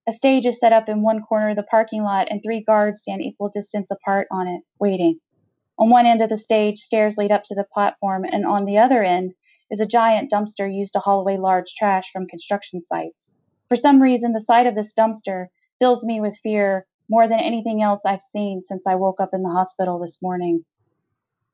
A 0.08 0.14
stage 0.14 0.46
is 0.46 0.60
set 0.60 0.72
up 0.72 0.88
in 0.88 1.02
one 1.02 1.22
corner 1.24 1.50
of 1.50 1.56
the 1.56 1.64
parking 1.64 2.04
lot, 2.04 2.28
and 2.30 2.42
three 2.44 2.64
guards 2.64 3.02
stand 3.02 3.22
equal 3.22 3.50
distance 3.50 3.90
apart 3.90 4.28
on 4.32 4.48
it, 4.48 4.62
waiting. 4.80 5.20
On 5.80 5.90
one 5.90 6.06
end 6.06 6.22
of 6.22 6.30
the 6.30 6.38
stage, 6.38 6.78
stairs 6.78 7.18
lead 7.18 7.32
up 7.32 7.44
to 7.46 7.56
the 7.56 7.66
platform, 7.74 8.24
and 8.24 8.46
on 8.46 8.66
the 8.66 8.78
other 8.78 9.04
end 9.04 9.34
is 9.72 9.80
a 9.80 9.86
giant 9.88 10.30
dumpster 10.30 10.72
used 10.72 10.94
to 10.94 11.00
haul 11.00 11.22
away 11.22 11.38
large 11.38 11.74
trash 11.76 12.12
from 12.12 12.28
construction 12.28 12.84
sites. 12.86 13.32
For 13.68 13.76
some 13.76 14.00
reason, 14.00 14.34
the 14.34 14.42
sight 14.42 14.68
of 14.68 14.76
this 14.76 14.94
dumpster 14.94 15.48
fills 15.80 16.06
me 16.06 16.22
with 16.22 16.38
fear 16.44 16.86
more 17.10 17.28
than 17.28 17.40
anything 17.40 17.82
else 17.82 18.02
I've 18.06 18.22
seen 18.22 18.62
since 18.64 18.88
I 18.88 18.96
woke 18.96 19.20
up 19.20 19.30
in 19.34 19.44
the 19.44 19.50
hospital 19.50 20.00
this 20.00 20.22
morning. 20.22 20.66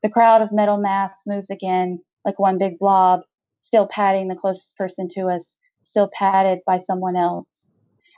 The 0.02 0.08
crowd 0.08 0.42
of 0.42 0.52
metal 0.52 0.78
masks 0.78 1.24
moves 1.26 1.50
again, 1.50 2.00
like 2.24 2.38
one 2.38 2.58
big 2.58 2.78
blob, 2.78 3.22
still 3.60 3.88
patting 3.88 4.28
the 4.28 4.36
closest 4.36 4.76
person 4.76 5.08
to 5.12 5.28
us, 5.28 5.56
still 5.82 6.08
patted 6.12 6.60
by 6.66 6.78
someone 6.78 7.16
else. 7.16 7.66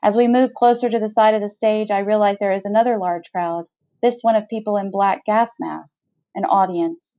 As 0.02 0.16
we 0.16 0.28
move 0.28 0.54
closer 0.54 0.88
to 0.88 0.98
the 0.98 1.08
side 1.08 1.34
of 1.34 1.42
the 1.42 1.48
stage, 1.48 1.90
I 1.90 1.98
realize 2.00 2.38
there 2.38 2.52
is 2.52 2.64
another 2.64 2.98
large 2.98 3.30
crowd, 3.32 3.66
this 4.02 4.22
one 4.22 4.36
of 4.36 4.48
people 4.48 4.76
in 4.76 4.90
black 4.90 5.24
gas 5.24 5.52
masks, 5.60 6.02
an 6.34 6.44
audience. 6.44 7.16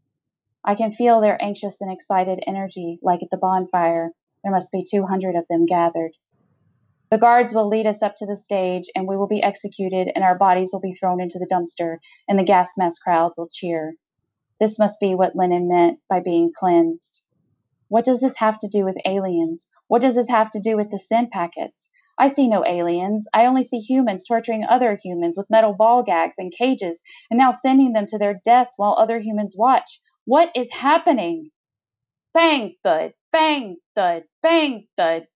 I 0.64 0.76
can 0.76 0.92
feel 0.92 1.22
their 1.22 1.44
anxious 1.44 1.82
and 1.82 1.92
excited 1.92 2.44
energy, 2.46 3.00
like 3.02 3.24
at 3.24 3.30
the 3.30 3.38
bonfire. 3.38 4.12
There 4.44 4.52
must 4.52 4.72
be 4.72 4.84
200 4.84 5.36
of 5.36 5.46
them 5.48 5.66
gathered. 5.66 6.12
The 7.12 7.18
guards 7.18 7.54
will 7.54 7.68
lead 7.68 7.88
us 7.88 8.02
up 8.02 8.16
to 8.16 8.26
the 8.26 8.38
stage, 8.38 8.86
and 8.96 9.06
we 9.06 9.18
will 9.18 9.28
be 9.28 9.44
executed, 9.44 10.10
and 10.16 10.24
our 10.24 10.38
bodies 10.38 10.70
will 10.72 10.80
be 10.80 10.94
thrown 10.94 11.20
into 11.20 11.40
the 11.40 11.46
dumpster, 11.46 11.98
and 12.30 12.40
the 12.40 12.44
gas 12.44 12.72
mask 12.78 13.02
crowd 13.02 13.34
will 13.36 13.50
cheer. 13.52 13.96
This 14.62 14.80
must 14.80 14.98
be 15.02 15.14
what 15.14 15.36
Lennon 15.36 15.68
meant 15.68 16.00
by 16.08 16.22
being 16.22 16.54
cleansed. 16.56 17.24
What 17.90 18.06
does 18.06 18.22
this 18.22 18.38
have 18.38 18.58
to 18.60 18.70
do 18.70 18.86
with 18.86 18.96
aliens? 19.06 19.68
What 19.90 20.02
does 20.02 20.16
this 20.16 20.30
have 20.30 20.52
to 20.52 20.62
do 20.62 20.78
with 20.78 20.90
the 20.90 20.98
sin 20.98 21.28
packets? 21.30 21.90
I 22.18 22.30
see 22.30 22.48
no 22.48 22.64
aliens. 22.66 23.28
I 23.34 23.46
only 23.46 23.64
see 23.64 23.80
humans 23.80 24.26
torturing 24.26 24.64
other 24.64 24.98
humans 25.04 25.36
with 25.36 25.50
metal 25.50 25.74
ball 25.74 26.04
gags 26.04 26.36
and 26.38 26.54
cages, 26.54 27.02
and 27.30 27.38
now 27.38 27.52
sending 27.52 27.92
them 27.92 28.06
to 28.06 28.18
their 28.18 28.40
deaths 28.46 28.76
while 28.78 28.96
other 28.98 29.20
humans 29.20 29.56
watch. 29.58 30.00
What 30.24 30.50
is 30.56 30.72
happening? 30.72 31.52
Bang, 32.34 32.76
thud, 32.86 33.16
bang, 33.34 33.76
thud, 33.96 34.24
bang, 34.42 34.88
thud. 34.96 35.28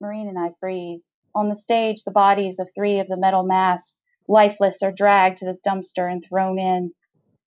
Maureen 0.00 0.28
and 0.28 0.38
I 0.38 0.52
freeze. 0.60 1.07
On 1.34 1.48
the 1.48 1.54
stage, 1.54 2.04
the 2.04 2.10
bodies 2.10 2.58
of 2.58 2.70
three 2.74 2.98
of 2.98 3.08
the 3.08 3.16
metal 3.16 3.42
masks, 3.42 3.96
lifeless, 4.26 4.82
are 4.82 4.92
dragged 4.92 5.38
to 5.38 5.44
the 5.44 5.58
dumpster 5.66 6.10
and 6.10 6.24
thrown 6.24 6.58
in. 6.58 6.92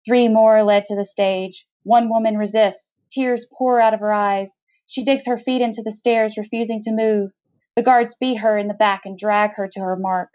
Three 0.06 0.28
more 0.28 0.58
are 0.58 0.64
led 0.64 0.86
to 0.86 0.96
the 0.96 1.06
stage. 1.06 1.68
One 1.84 2.10
woman 2.10 2.38
resists. 2.38 2.94
Tears 3.12 3.46
pour 3.58 3.80
out 3.82 3.94
of 3.94 4.00
her 4.00 4.14
eyes. 4.14 4.52
She 4.86 5.04
digs 5.04 5.26
her 5.26 5.38
feet 5.38 5.62
into 5.62 5.82
the 5.82 5.92
stairs, 5.92 6.38
refusing 6.38 6.82
to 6.84 6.92
move. 6.92 7.32
The 7.76 7.84
guards 7.84 8.16
beat 8.20 8.36
her 8.36 8.58
in 8.58 8.68
the 8.68 8.74
back 8.74 9.02
and 9.06 9.18
drag 9.18 9.54
her 9.54 9.68
to 9.68 9.80
her 9.80 9.96
mark. 9.96 10.30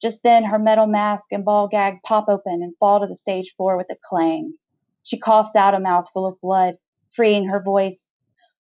Just 0.00 0.22
then, 0.22 0.44
her 0.44 0.58
metal 0.58 0.86
mask 0.86 1.26
and 1.32 1.44
ball 1.44 1.68
gag 1.68 2.02
pop 2.04 2.26
open 2.28 2.62
and 2.62 2.76
fall 2.78 3.00
to 3.00 3.06
the 3.06 3.16
stage 3.16 3.54
floor 3.56 3.76
with 3.76 3.90
a 3.90 3.96
clang. 4.02 4.54
She 5.02 5.18
coughs 5.18 5.56
out 5.56 5.74
a 5.74 5.80
mouthful 5.80 6.26
of 6.26 6.40
blood, 6.40 6.76
freeing 7.14 7.46
her 7.46 7.62
voice. 7.62 8.08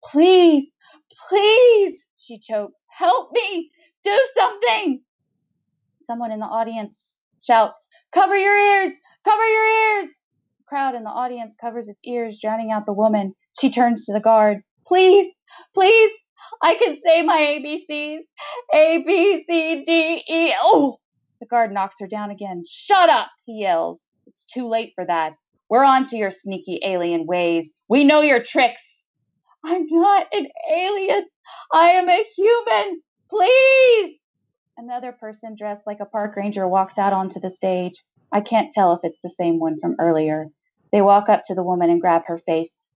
Please, 0.04 0.70
please, 1.28 2.06
she 2.16 2.38
chokes. 2.38 2.82
Help 2.88 3.32
me! 3.32 3.70
Do 4.06 4.26
something! 4.38 5.00
Someone 6.04 6.30
in 6.30 6.38
the 6.38 6.46
audience 6.46 7.16
shouts, 7.42 7.88
Cover 8.14 8.36
your 8.36 8.56
ears! 8.56 8.96
Cover 9.24 9.44
your 9.44 9.66
ears! 9.66 10.10
The 10.58 10.64
crowd 10.68 10.94
in 10.94 11.02
the 11.02 11.10
audience 11.10 11.56
covers 11.60 11.88
its 11.88 11.98
ears, 12.04 12.38
drowning 12.40 12.70
out 12.70 12.86
the 12.86 12.92
woman. 12.92 13.34
She 13.60 13.68
turns 13.68 14.06
to 14.06 14.12
the 14.12 14.20
guard. 14.20 14.58
Please, 14.86 15.34
please, 15.74 16.12
I 16.62 16.76
can 16.76 16.96
say 17.04 17.22
my 17.22 17.36
ABCs. 17.36 18.18
A, 18.72 19.02
B, 19.04 19.44
C, 19.44 19.82
D, 19.84 20.22
E. 20.28 20.54
Oh! 20.60 20.98
The 21.40 21.46
guard 21.46 21.72
knocks 21.72 21.96
her 21.98 22.06
down 22.06 22.30
again. 22.30 22.62
Shut 22.64 23.10
up, 23.10 23.30
he 23.44 23.62
yells. 23.62 24.06
It's 24.28 24.46
too 24.46 24.68
late 24.68 24.92
for 24.94 25.04
that. 25.04 25.32
We're 25.68 25.84
on 25.84 26.04
to 26.10 26.16
your 26.16 26.30
sneaky 26.30 26.78
alien 26.84 27.26
ways. 27.26 27.72
We 27.88 28.04
know 28.04 28.20
your 28.20 28.40
tricks. 28.40 29.02
I'm 29.64 29.84
not 29.90 30.28
an 30.32 30.46
alien. 30.70 31.26
I 31.72 31.88
am 31.88 32.08
a 32.08 32.24
human. 32.36 33.02
Please! 33.28 34.18
Another 34.76 35.12
person 35.12 35.54
dressed 35.56 35.86
like 35.86 36.00
a 36.00 36.06
park 36.06 36.36
ranger 36.36 36.68
walks 36.68 36.98
out 36.98 37.12
onto 37.12 37.40
the 37.40 37.50
stage. 37.50 38.04
I 38.32 38.40
can't 38.40 38.72
tell 38.72 38.92
if 38.92 39.00
it's 39.02 39.20
the 39.20 39.30
same 39.30 39.58
one 39.58 39.78
from 39.80 39.96
earlier. 39.98 40.48
They 40.92 41.02
walk 41.02 41.28
up 41.28 41.42
to 41.46 41.54
the 41.54 41.64
woman 41.64 41.90
and 41.90 42.00
grab 42.00 42.22
her 42.26 42.38
face. 42.38 42.86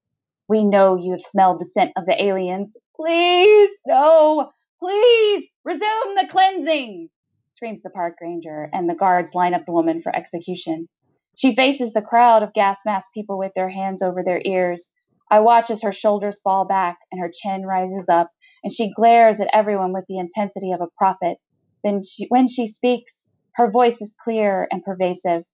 We 0.48 0.64
know 0.64 0.96
you 0.96 1.12
have 1.12 1.20
smelled 1.20 1.60
the 1.60 1.66
scent 1.66 1.92
of 1.96 2.06
the 2.06 2.22
aliens. 2.22 2.76
Please, 2.96 3.70
no, 3.86 4.50
please, 4.78 5.48
resume 5.64 6.14
the 6.16 6.26
cleansing, 6.28 7.08
screams 7.52 7.82
the 7.82 7.90
park 7.90 8.14
ranger, 8.20 8.68
and 8.72 8.88
the 8.88 8.94
guards 8.94 9.34
line 9.34 9.54
up 9.54 9.64
the 9.64 9.72
woman 9.72 10.00
for 10.00 10.14
execution. 10.14 10.88
She 11.36 11.54
faces 11.54 11.92
the 11.92 12.02
crowd 12.02 12.42
of 12.42 12.52
gas 12.52 12.80
mask 12.84 13.12
people 13.14 13.38
with 13.38 13.52
their 13.54 13.68
hands 13.68 14.02
over 14.02 14.22
their 14.22 14.42
ears. 14.44 14.88
I 15.30 15.40
watch 15.40 15.70
as 15.70 15.82
her 15.82 15.92
shoulders 15.92 16.40
fall 16.40 16.64
back 16.64 16.98
and 17.10 17.20
her 17.20 17.30
chin 17.32 17.64
rises 17.64 18.08
up, 18.08 18.30
and 18.62 18.72
she 18.72 18.92
glares 18.92 19.40
at 19.40 19.50
everyone 19.52 19.92
with 19.92 20.04
the 20.08 20.18
intensity 20.18 20.72
of 20.72 20.80
a 20.80 20.88
prophet. 20.98 21.38
Then, 21.82 22.00
she, 22.02 22.26
when 22.28 22.48
she 22.48 22.66
speaks, 22.66 23.26
her 23.54 23.70
voice 23.70 24.00
is 24.00 24.14
clear 24.22 24.68
and 24.70 24.84
pervasive. 24.84 25.44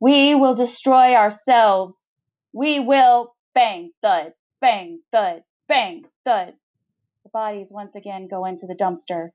We 0.00 0.34
will 0.34 0.54
destroy 0.54 1.14
ourselves. 1.14 1.94
We 2.52 2.80
will 2.80 3.34
bang, 3.54 3.90
thud, 4.02 4.32
bang, 4.60 5.00
thud, 5.12 5.42
bang, 5.68 6.04
thud. 6.24 6.54
The 7.24 7.30
bodies 7.32 7.68
once 7.70 7.94
again 7.94 8.28
go 8.28 8.44
into 8.44 8.66
the 8.66 8.76
dumpster. 8.76 9.30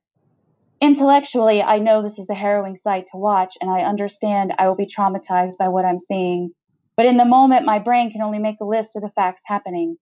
Intellectually, 0.82 1.62
I 1.62 1.80
know 1.80 2.02
this 2.02 2.20
is 2.20 2.30
a 2.30 2.36
harrowing 2.36 2.76
sight 2.76 3.06
to 3.08 3.18
watch, 3.18 3.56
and 3.62 3.70
I 3.70 3.82
understand 3.82 4.54
I 4.58 4.68
will 4.68 4.76
be 4.76 4.86
traumatized 4.86 5.58
by 5.58 5.70
what 5.70 5.86
I'm 5.86 6.00
seeing. 6.00 6.52
But 6.98 7.06
in 7.06 7.18
the 7.18 7.26
moment, 7.26 7.66
my 7.66 7.80
brain 7.80 8.12
can 8.12 8.22
only 8.22 8.40
make 8.40 8.58
a 8.62 8.66
list 8.66 8.96
of 8.96 9.02
the 9.02 9.10
facts 9.10 9.44
happening. 9.46 9.98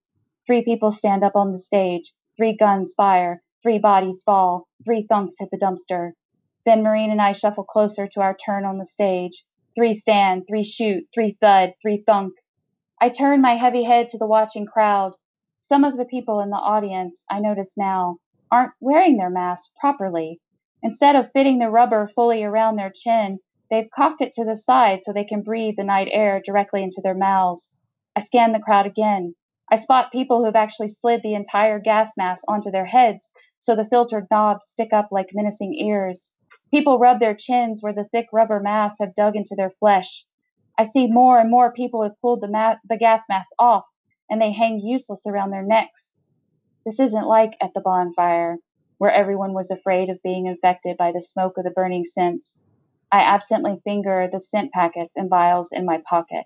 Three 0.46 0.64
people 0.64 0.90
stand 0.90 1.22
up 1.22 1.36
on 1.36 1.52
the 1.52 1.58
stage, 1.58 2.12
three 2.36 2.56
guns 2.56 2.94
fire, 2.96 3.42
three 3.62 3.78
bodies 3.78 4.22
fall, 4.24 4.66
three 4.84 5.06
thunks 5.08 5.34
hit 5.38 5.50
the 5.50 5.58
dumpster. 5.58 6.12
Then 6.64 6.82
Maureen 6.82 7.10
and 7.10 7.20
I 7.20 7.32
shuffle 7.32 7.64
closer 7.64 8.06
to 8.06 8.20
our 8.20 8.36
turn 8.36 8.64
on 8.64 8.78
the 8.78 8.86
stage. 8.86 9.44
Three 9.76 9.94
stand, 9.94 10.44
three 10.46 10.64
shoot, 10.64 11.04
three 11.14 11.36
thud, 11.40 11.74
three 11.82 12.02
thunk. 12.06 12.34
I 13.00 13.08
turn 13.08 13.40
my 13.40 13.56
heavy 13.56 13.84
head 13.84 14.08
to 14.08 14.18
the 14.18 14.26
watching 14.26 14.66
crowd. 14.66 15.14
Some 15.60 15.82
of 15.82 15.96
the 15.96 16.04
people 16.04 16.40
in 16.40 16.50
the 16.50 16.56
audience, 16.56 17.24
I 17.30 17.40
notice 17.40 17.72
now, 17.76 18.18
aren't 18.50 18.72
wearing 18.80 19.16
their 19.16 19.30
masks 19.30 19.72
properly. 19.80 20.40
Instead 20.82 21.16
of 21.16 21.30
fitting 21.32 21.58
the 21.58 21.70
rubber 21.70 22.06
fully 22.06 22.44
around 22.44 22.76
their 22.76 22.92
chin, 22.94 23.38
they've 23.70 23.90
cocked 23.94 24.20
it 24.20 24.32
to 24.34 24.44
the 24.44 24.56
side 24.56 25.00
so 25.02 25.12
they 25.12 25.24
can 25.24 25.42
breathe 25.42 25.76
the 25.76 25.84
night 25.84 26.08
air 26.10 26.40
directly 26.44 26.82
into 26.82 27.00
their 27.02 27.14
mouths. 27.14 27.72
I 28.14 28.20
scan 28.20 28.52
the 28.52 28.60
crowd 28.60 28.86
again. 28.86 29.34
I 29.72 29.76
spot 29.76 30.12
people 30.12 30.40
who 30.40 30.44
have 30.44 30.54
actually 30.54 30.88
slid 30.88 31.22
the 31.22 31.32
entire 31.32 31.78
gas 31.78 32.12
mask 32.18 32.44
onto 32.46 32.70
their 32.70 32.84
heads 32.84 33.32
so 33.58 33.74
the 33.74 33.86
filtered 33.86 34.26
knobs 34.30 34.66
stick 34.66 34.92
up 34.92 35.08
like 35.10 35.30
menacing 35.32 35.72
ears. 35.72 36.30
People 36.70 36.98
rub 36.98 37.20
their 37.20 37.34
chins 37.34 37.82
where 37.82 37.94
the 37.94 38.04
thick 38.12 38.26
rubber 38.34 38.60
masks 38.60 38.98
have 39.00 39.14
dug 39.14 39.34
into 39.34 39.54
their 39.56 39.70
flesh. 39.70 40.26
I 40.78 40.84
see 40.84 41.06
more 41.06 41.40
and 41.40 41.50
more 41.50 41.72
people 41.72 42.02
have 42.02 42.20
pulled 42.20 42.42
the, 42.42 42.48
ma- 42.48 42.76
the 42.86 42.98
gas 42.98 43.22
mask 43.30 43.48
off 43.58 43.86
and 44.28 44.42
they 44.42 44.52
hang 44.52 44.78
useless 44.78 45.22
around 45.26 45.52
their 45.52 45.64
necks. 45.64 46.12
This 46.84 47.00
isn't 47.00 47.26
like 47.26 47.56
at 47.62 47.72
the 47.72 47.80
bonfire 47.80 48.58
where 48.98 49.10
everyone 49.10 49.54
was 49.54 49.70
afraid 49.70 50.10
of 50.10 50.22
being 50.22 50.44
infected 50.44 50.98
by 50.98 51.12
the 51.12 51.22
smoke 51.22 51.56
of 51.56 51.64
the 51.64 51.70
burning 51.70 52.04
scents. 52.04 52.58
I 53.10 53.20
absently 53.20 53.80
finger 53.84 54.28
the 54.30 54.42
scent 54.42 54.70
packets 54.72 55.16
and 55.16 55.30
vials 55.30 55.70
in 55.72 55.86
my 55.86 56.02
pocket. 56.06 56.44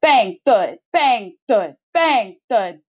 Bang, 0.00 0.38
thud, 0.46 0.78
bang, 0.92 1.34
thud, 1.48 1.76
bang, 1.96 2.36
thud. 2.50 2.80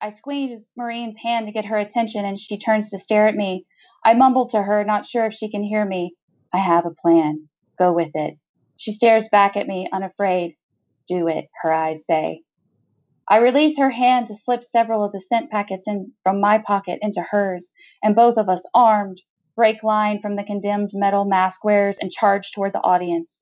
I 0.00 0.12
squeeze 0.12 0.72
Maureen's 0.76 1.16
hand 1.22 1.46
to 1.46 1.52
get 1.52 1.66
her 1.66 1.78
attention 1.78 2.24
and 2.24 2.36
she 2.36 2.58
turns 2.58 2.90
to 2.90 2.98
stare 2.98 3.28
at 3.28 3.36
me. 3.36 3.64
I 4.04 4.14
mumble 4.14 4.48
to 4.48 4.60
her, 4.60 4.82
not 4.82 5.06
sure 5.06 5.26
if 5.26 5.34
she 5.34 5.48
can 5.48 5.62
hear 5.62 5.84
me. 5.84 6.14
I 6.52 6.58
have 6.58 6.84
a 6.84 6.90
plan. 6.90 7.48
Go 7.78 7.92
with 7.92 8.10
it. 8.14 8.34
She 8.76 8.90
stares 8.90 9.28
back 9.30 9.56
at 9.56 9.68
me, 9.68 9.88
unafraid. 9.92 10.56
Do 11.06 11.28
it, 11.28 11.46
her 11.62 11.72
eyes 11.72 12.06
say. 12.06 12.42
I 13.30 13.38
release 13.38 13.78
her 13.78 13.90
hand 13.90 14.26
to 14.26 14.34
slip 14.34 14.64
several 14.64 15.04
of 15.04 15.12
the 15.12 15.20
scent 15.20 15.52
packets 15.52 15.86
in 15.86 16.12
from 16.24 16.40
my 16.40 16.58
pocket 16.58 16.98
into 17.00 17.22
hers, 17.30 17.70
and 18.02 18.16
both 18.16 18.36
of 18.36 18.48
us, 18.48 18.62
armed, 18.74 19.22
break 19.54 19.84
line 19.84 20.20
from 20.20 20.34
the 20.34 20.44
condemned 20.44 20.90
metal 20.94 21.24
mask 21.24 21.62
wearers 21.62 21.98
and 21.98 22.10
charge 22.10 22.50
toward 22.50 22.72
the 22.72 22.82
audience. 22.82 23.40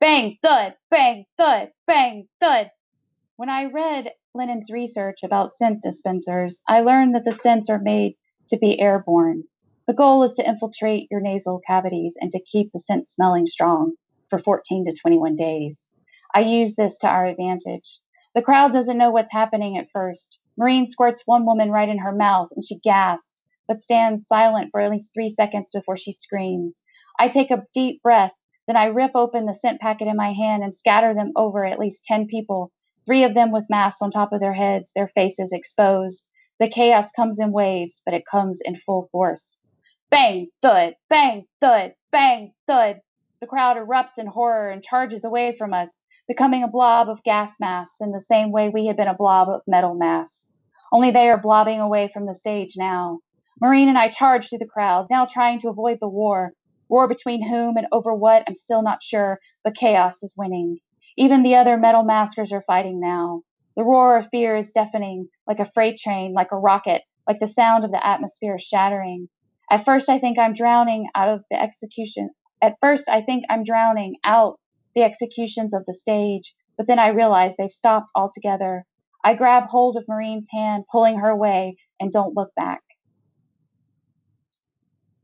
Bang, 0.00 0.36
thud, 0.42 0.74
bang, 0.90 1.26
thud, 1.38 1.70
bang, 1.86 2.26
thud. 2.40 2.70
When 3.38 3.50
I 3.50 3.66
read 3.66 4.14
Lennon's 4.32 4.70
research 4.70 5.22
about 5.22 5.52
scent 5.52 5.82
dispensers, 5.82 6.62
I 6.66 6.80
learned 6.80 7.14
that 7.14 7.26
the 7.26 7.34
scents 7.34 7.68
are 7.68 7.78
made 7.78 8.14
to 8.48 8.56
be 8.56 8.80
airborne. 8.80 9.44
The 9.86 9.92
goal 9.92 10.22
is 10.22 10.32
to 10.36 10.48
infiltrate 10.48 11.08
your 11.10 11.20
nasal 11.20 11.60
cavities 11.66 12.16
and 12.18 12.30
to 12.30 12.40
keep 12.40 12.72
the 12.72 12.78
scent 12.78 13.10
smelling 13.10 13.46
strong 13.46 13.96
for 14.30 14.38
14 14.38 14.86
to 14.86 14.96
21 14.98 15.36
days. 15.36 15.86
I 16.34 16.40
use 16.40 16.76
this 16.76 16.96
to 17.00 17.08
our 17.08 17.26
advantage. 17.26 18.00
The 18.34 18.40
crowd 18.40 18.72
doesn't 18.72 18.96
know 18.96 19.10
what's 19.10 19.32
happening 19.32 19.76
at 19.76 19.90
first. 19.92 20.38
Maureen 20.56 20.88
squirts 20.88 21.20
one 21.26 21.44
woman 21.44 21.70
right 21.70 21.90
in 21.90 21.98
her 21.98 22.12
mouth 22.12 22.48
and 22.56 22.64
she 22.64 22.78
gasps, 22.78 23.42
but 23.68 23.82
stands 23.82 24.26
silent 24.26 24.70
for 24.70 24.80
at 24.80 24.90
least 24.90 25.12
three 25.12 25.28
seconds 25.28 25.72
before 25.74 25.98
she 25.98 26.12
screams. 26.12 26.80
I 27.18 27.28
take 27.28 27.50
a 27.50 27.66
deep 27.74 28.02
breath, 28.02 28.32
then 28.66 28.78
I 28.78 28.86
rip 28.86 29.10
open 29.14 29.44
the 29.44 29.52
scent 29.52 29.78
packet 29.78 30.08
in 30.08 30.16
my 30.16 30.32
hand 30.32 30.64
and 30.64 30.74
scatter 30.74 31.12
them 31.12 31.32
over 31.36 31.66
at 31.66 31.78
least 31.78 32.04
10 32.04 32.28
people, 32.28 32.72
three 33.06 33.24
of 33.24 33.34
them 33.34 33.52
with 33.52 33.70
masks 33.70 34.02
on 34.02 34.10
top 34.10 34.32
of 34.32 34.40
their 34.40 34.52
heads, 34.52 34.92
their 34.94 35.08
faces 35.08 35.52
exposed. 35.52 36.28
The 36.58 36.68
chaos 36.68 37.10
comes 37.12 37.38
in 37.38 37.52
waves, 37.52 38.02
but 38.04 38.14
it 38.14 38.26
comes 38.26 38.60
in 38.64 38.76
full 38.76 39.08
force. 39.12 39.56
Bang, 40.10 40.48
thud, 40.62 40.96
bang, 41.08 41.46
thud, 41.60 41.94
bang, 42.10 42.52
thud. 42.66 43.00
The 43.40 43.46
crowd 43.46 43.76
erupts 43.76 44.18
in 44.18 44.26
horror 44.26 44.70
and 44.70 44.82
charges 44.82 45.24
away 45.24 45.54
from 45.56 45.72
us 45.72 46.00
becoming 46.26 46.64
a 46.64 46.68
blob 46.68 47.08
of 47.08 47.22
gas 47.22 47.54
masks 47.60 48.00
in 48.00 48.10
the 48.10 48.20
same 48.20 48.50
way 48.50 48.68
we 48.68 48.86
had 48.86 48.96
been 48.96 49.08
a 49.08 49.14
blob 49.14 49.48
of 49.48 49.62
metal 49.66 49.94
masks. 49.94 50.46
Only 50.92 51.10
they 51.10 51.30
are 51.30 51.40
blobbing 51.40 51.80
away 51.80 52.08
from 52.12 52.26
the 52.26 52.34
stage 52.34 52.74
now. 52.76 53.20
Maureen 53.60 53.88
and 53.88 53.98
I 53.98 54.08
charge 54.08 54.48
through 54.48 54.58
the 54.58 54.66
crowd, 54.66 55.06
now 55.08 55.26
trying 55.26 55.60
to 55.60 55.68
avoid 55.68 55.98
the 56.00 56.08
war. 56.08 56.52
War 56.88 57.08
between 57.08 57.46
whom 57.48 57.76
and 57.76 57.86
over 57.90 58.14
what, 58.14 58.44
I'm 58.46 58.54
still 58.54 58.82
not 58.82 59.02
sure, 59.02 59.40
but 59.64 59.76
chaos 59.76 60.22
is 60.22 60.34
winning. 60.36 60.78
Even 61.16 61.42
the 61.42 61.54
other 61.54 61.78
metal 61.78 62.04
maskers 62.04 62.52
are 62.52 62.62
fighting 62.62 63.00
now. 63.00 63.42
The 63.76 63.84
roar 63.84 64.18
of 64.18 64.28
fear 64.30 64.56
is 64.56 64.70
deafening, 64.70 65.28
like 65.46 65.60
a 65.60 65.70
freight 65.72 65.98
train, 65.98 66.32
like 66.34 66.52
a 66.52 66.58
rocket, 66.58 67.02
like 67.26 67.38
the 67.38 67.46
sound 67.46 67.84
of 67.84 67.90
the 67.90 68.06
atmosphere 68.06 68.58
shattering. 68.58 69.28
At 69.70 69.84
first, 69.84 70.08
I 70.08 70.18
think 70.18 70.38
I'm 70.38 70.52
drowning 70.52 71.08
out 71.14 71.28
of 71.28 71.44
the 71.50 71.60
execution. 71.60 72.30
At 72.62 72.76
first, 72.80 73.08
I 73.08 73.22
think 73.22 73.44
I'm 73.48 73.64
drowning 73.64 74.16
out 74.24 74.58
the 74.94 75.02
executions 75.02 75.74
of 75.74 75.84
the 75.86 75.94
stage, 75.94 76.54
but 76.76 76.86
then 76.86 76.98
I 76.98 77.08
realize 77.08 77.54
they've 77.56 77.70
stopped 77.70 78.10
altogether. 78.14 78.84
I 79.24 79.34
grab 79.34 79.64
hold 79.66 79.96
of 79.96 80.04
Maureen's 80.08 80.48
hand, 80.52 80.84
pulling 80.90 81.18
her 81.18 81.28
away, 81.28 81.76
and 81.98 82.12
don't 82.12 82.36
look 82.36 82.54
back. 82.54 82.80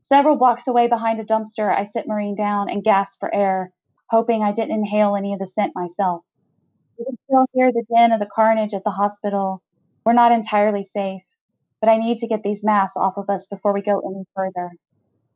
Several 0.01 0.35
blocks 0.35 0.67
away 0.67 0.87
behind 0.87 1.19
a 1.19 1.23
dumpster, 1.23 1.73
I 1.73 1.85
sit 1.85 2.07
Maureen 2.07 2.35
down 2.35 2.69
and 2.69 2.83
gasp 2.83 3.19
for 3.19 3.33
air, 3.33 3.71
hoping 4.09 4.43
I 4.43 4.51
didn't 4.51 4.75
inhale 4.75 5.15
any 5.15 5.33
of 5.33 5.39
the 5.39 5.47
scent 5.47 5.73
myself. 5.75 6.23
You 6.97 7.05
can 7.05 7.17
still 7.25 7.45
hear 7.53 7.71
the 7.71 7.85
din 7.89 8.11
of 8.11 8.19
the 8.19 8.29
carnage 8.33 8.73
at 8.73 8.83
the 8.83 8.91
hospital. 8.91 9.61
We're 10.05 10.13
not 10.13 10.31
entirely 10.31 10.83
safe, 10.83 11.23
but 11.81 11.89
I 11.89 11.97
need 11.97 12.19
to 12.19 12.27
get 12.27 12.43
these 12.43 12.63
masks 12.63 12.97
off 12.97 13.17
of 13.17 13.29
us 13.29 13.47
before 13.47 13.73
we 13.73 13.81
go 13.81 13.99
any 13.99 14.25
further. 14.35 14.71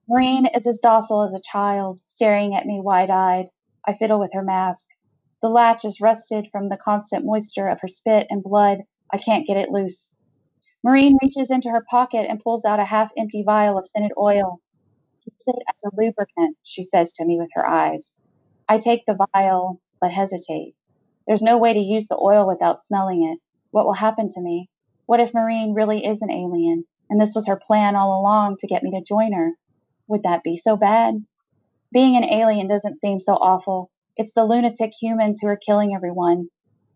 Maureen 0.08 0.46
is 0.56 0.68
as 0.68 0.80
docile 0.80 1.24
as 1.24 1.34
a 1.34 1.42
child, 1.42 2.00
staring 2.06 2.56
at 2.56 2.66
me 2.66 2.80
wide 2.80 3.10
eyed. 3.10 3.50
I 3.86 3.94
fiddle 3.94 4.20
with 4.20 4.34
her 4.34 4.44
mask. 4.44 4.88
The 5.42 5.50
latch 5.50 5.84
is 5.84 6.00
rusted 6.02 6.48
from 6.52 6.70
the 6.70 6.78
constant 6.78 7.26
moisture 7.26 7.68
of 7.68 7.82
her 7.82 7.88
spit 7.88 8.28
and 8.30 8.44
blood. 8.44 8.84
I 9.12 9.18
can't 9.18 9.46
get 9.46 9.58
it 9.58 9.72
loose. 9.72 10.14
Maureen 10.84 11.18
reaches 11.22 11.52
into 11.52 11.70
her 11.70 11.86
pocket 11.90 12.28
and 12.30 12.40
pulls 12.40 12.64
out 12.64 12.80
a 12.80 12.86
half 12.86 13.12
empty 13.18 13.44
vial 13.44 13.78
of 13.78 13.88
scented 13.88 14.14
oil. 14.18 14.62
Use 15.26 15.48
it 15.48 15.64
as 15.68 15.84
a 15.84 15.96
lubricant, 15.96 16.56
she 16.64 16.84
says 16.84 17.12
to 17.14 17.26
me 17.26 17.38
with 17.38 17.50
her 17.54 17.68
eyes. 17.68 18.14
I 18.70 18.80
take 18.80 19.06
the 19.06 19.18
vial, 19.34 19.82
but 20.02 20.12
hesitate. 20.12 20.76
There's 21.26 21.42
no 21.42 21.58
way 21.58 21.74
to 21.74 21.80
use 21.80 22.08
the 22.08 22.18
oil 22.18 22.46
without 22.46 22.84
smelling 22.84 23.24
it. 23.24 23.40
What 23.72 23.86
will 23.86 23.94
happen 23.94 24.28
to 24.30 24.42
me? 24.42 24.70
What 25.06 25.22
if 25.22 25.34
Maureen 25.34 25.74
really 25.74 26.06
is 26.06 26.22
an 26.22 26.30
alien, 26.30 26.84
and 27.10 27.20
this 27.20 27.34
was 27.34 27.48
her 27.48 27.56
plan 27.56 27.96
all 27.96 28.20
along 28.20 28.58
to 28.60 28.68
get 28.68 28.84
me 28.84 28.92
to 28.92 29.02
join 29.02 29.32
her? 29.32 29.54
Would 30.08 30.24
that 30.24 30.44
be 30.44 30.58
so 30.58 30.76
bad? 30.76 31.24
Being 31.94 32.18
an 32.18 32.26
alien 32.26 32.68
doesn't 32.68 33.00
seem 33.00 33.22
so 33.22 33.36
awful. 33.36 33.90
It's 34.18 34.34
the 34.34 34.44
lunatic 34.44 34.92
humans 35.00 35.40
who 35.42 35.48
are 35.48 35.56
killing 35.58 35.96
everyone. 35.96 36.50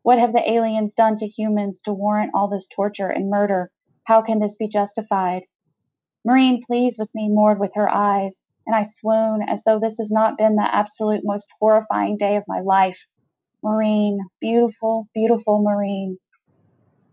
What 0.04 0.20
have 0.20 0.34
the 0.34 0.52
aliens 0.52 0.96
done 0.96 1.16
to 1.18 1.28
humans 1.28 1.82
to 1.84 1.94
warrant 1.94 2.32
all 2.34 2.50
this 2.50 2.68
torture 2.68 3.10
and 3.10 3.30
murder? 3.30 3.72
How 4.04 4.22
can 4.22 4.40
this 4.40 4.58
be 4.58 4.68
justified? 4.68 5.44
Maureen 6.26 6.62
pleads 6.66 7.00
with 7.00 7.14
me, 7.16 7.30
moored 7.30 7.60
with 7.60 7.76
her 7.76 7.90
eyes, 7.90 8.44
and 8.66 8.76
I 8.76 8.84
swoon 8.84 9.42
as 9.48 9.64
though 9.64 9.80
this 9.80 9.98
has 9.98 10.12
not 10.12 10.38
been 10.38 10.56
the 10.56 10.76
absolute 10.76 11.22
most 11.24 11.50
horrifying 11.60 12.18
day 12.18 12.36
of 12.36 12.44
my 12.48 12.62
life. 12.62 13.00
Maureen, 13.64 14.20
beautiful, 14.40 15.08
beautiful 15.14 15.62
Maureen. 15.62 16.18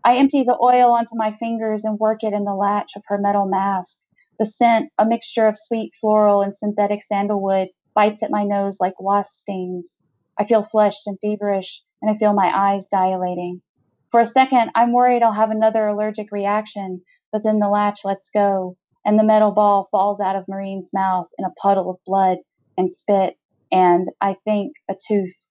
I 0.03 0.15
empty 0.15 0.43
the 0.43 0.57
oil 0.61 0.91
onto 0.91 1.15
my 1.15 1.33
fingers 1.33 1.83
and 1.83 1.99
work 1.99 2.23
it 2.23 2.33
in 2.33 2.45
the 2.45 2.55
latch 2.55 2.93
of 2.95 3.03
her 3.07 3.17
metal 3.17 3.45
mask. 3.45 3.99
The 4.39 4.45
scent, 4.45 4.91
a 4.97 5.05
mixture 5.05 5.47
of 5.47 5.57
sweet 5.57 5.91
floral 5.99 6.41
and 6.41 6.55
synthetic 6.55 7.03
sandalwood, 7.03 7.69
bites 7.93 8.23
at 8.23 8.31
my 8.31 8.43
nose 8.43 8.77
like 8.79 8.99
wasp 8.99 9.31
stings. 9.31 9.99
I 10.39 10.45
feel 10.45 10.63
flushed 10.63 11.05
and 11.05 11.19
feverish, 11.19 11.83
and 12.01 12.09
I 12.09 12.15
feel 12.17 12.33
my 12.33 12.49
eyes 12.55 12.85
dilating. 12.85 13.61
For 14.09 14.21
a 14.21 14.25
second, 14.25 14.71
I'm 14.73 14.93
worried 14.93 15.21
I'll 15.21 15.33
have 15.33 15.51
another 15.51 15.85
allergic 15.85 16.31
reaction, 16.31 17.01
but 17.31 17.43
then 17.43 17.59
the 17.59 17.69
latch 17.69 18.05
lets 18.05 18.29
go, 18.29 18.77
and 19.05 19.17
the 19.17 19.23
metal 19.23 19.51
ball 19.51 19.87
falls 19.91 20.19
out 20.19 20.35
of 20.35 20.47
Maureen's 20.47 20.91
mouth 20.93 21.27
in 21.37 21.45
a 21.45 21.53
puddle 21.61 21.89
of 21.89 21.97
blood 22.05 22.39
and 22.77 22.91
spit, 22.91 23.37
and, 23.71 24.07
I 24.21 24.35
think, 24.45 24.73
a 24.89 24.95
tooth. 25.07 25.47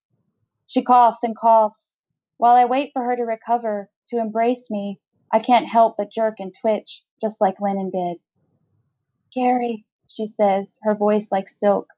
She 0.67 0.83
coughs 0.83 1.23
and 1.23 1.37
coughs. 1.37 1.97
While 2.37 2.57
I 2.57 2.67
wait 2.67 2.91
for 2.93 3.03
her 3.03 3.17
to 3.17 3.23
recover, 3.23 3.91
to 4.09 4.19
embrace 4.19 4.71
me, 4.71 5.01
I 5.33 5.39
can't 5.39 5.67
help 5.67 5.97
but 5.97 6.13
jerk 6.13 6.37
and 6.41 6.55
twitch, 6.59 7.03
just 7.21 7.41
like 7.41 7.61
Lennon 7.61 7.91
did. 7.91 8.19
Gary, 9.35 9.85
she 10.07 10.27
says, 10.27 10.79
her 10.83 10.95
voice 10.95 11.29
like 11.31 11.49
silk. 11.49 11.89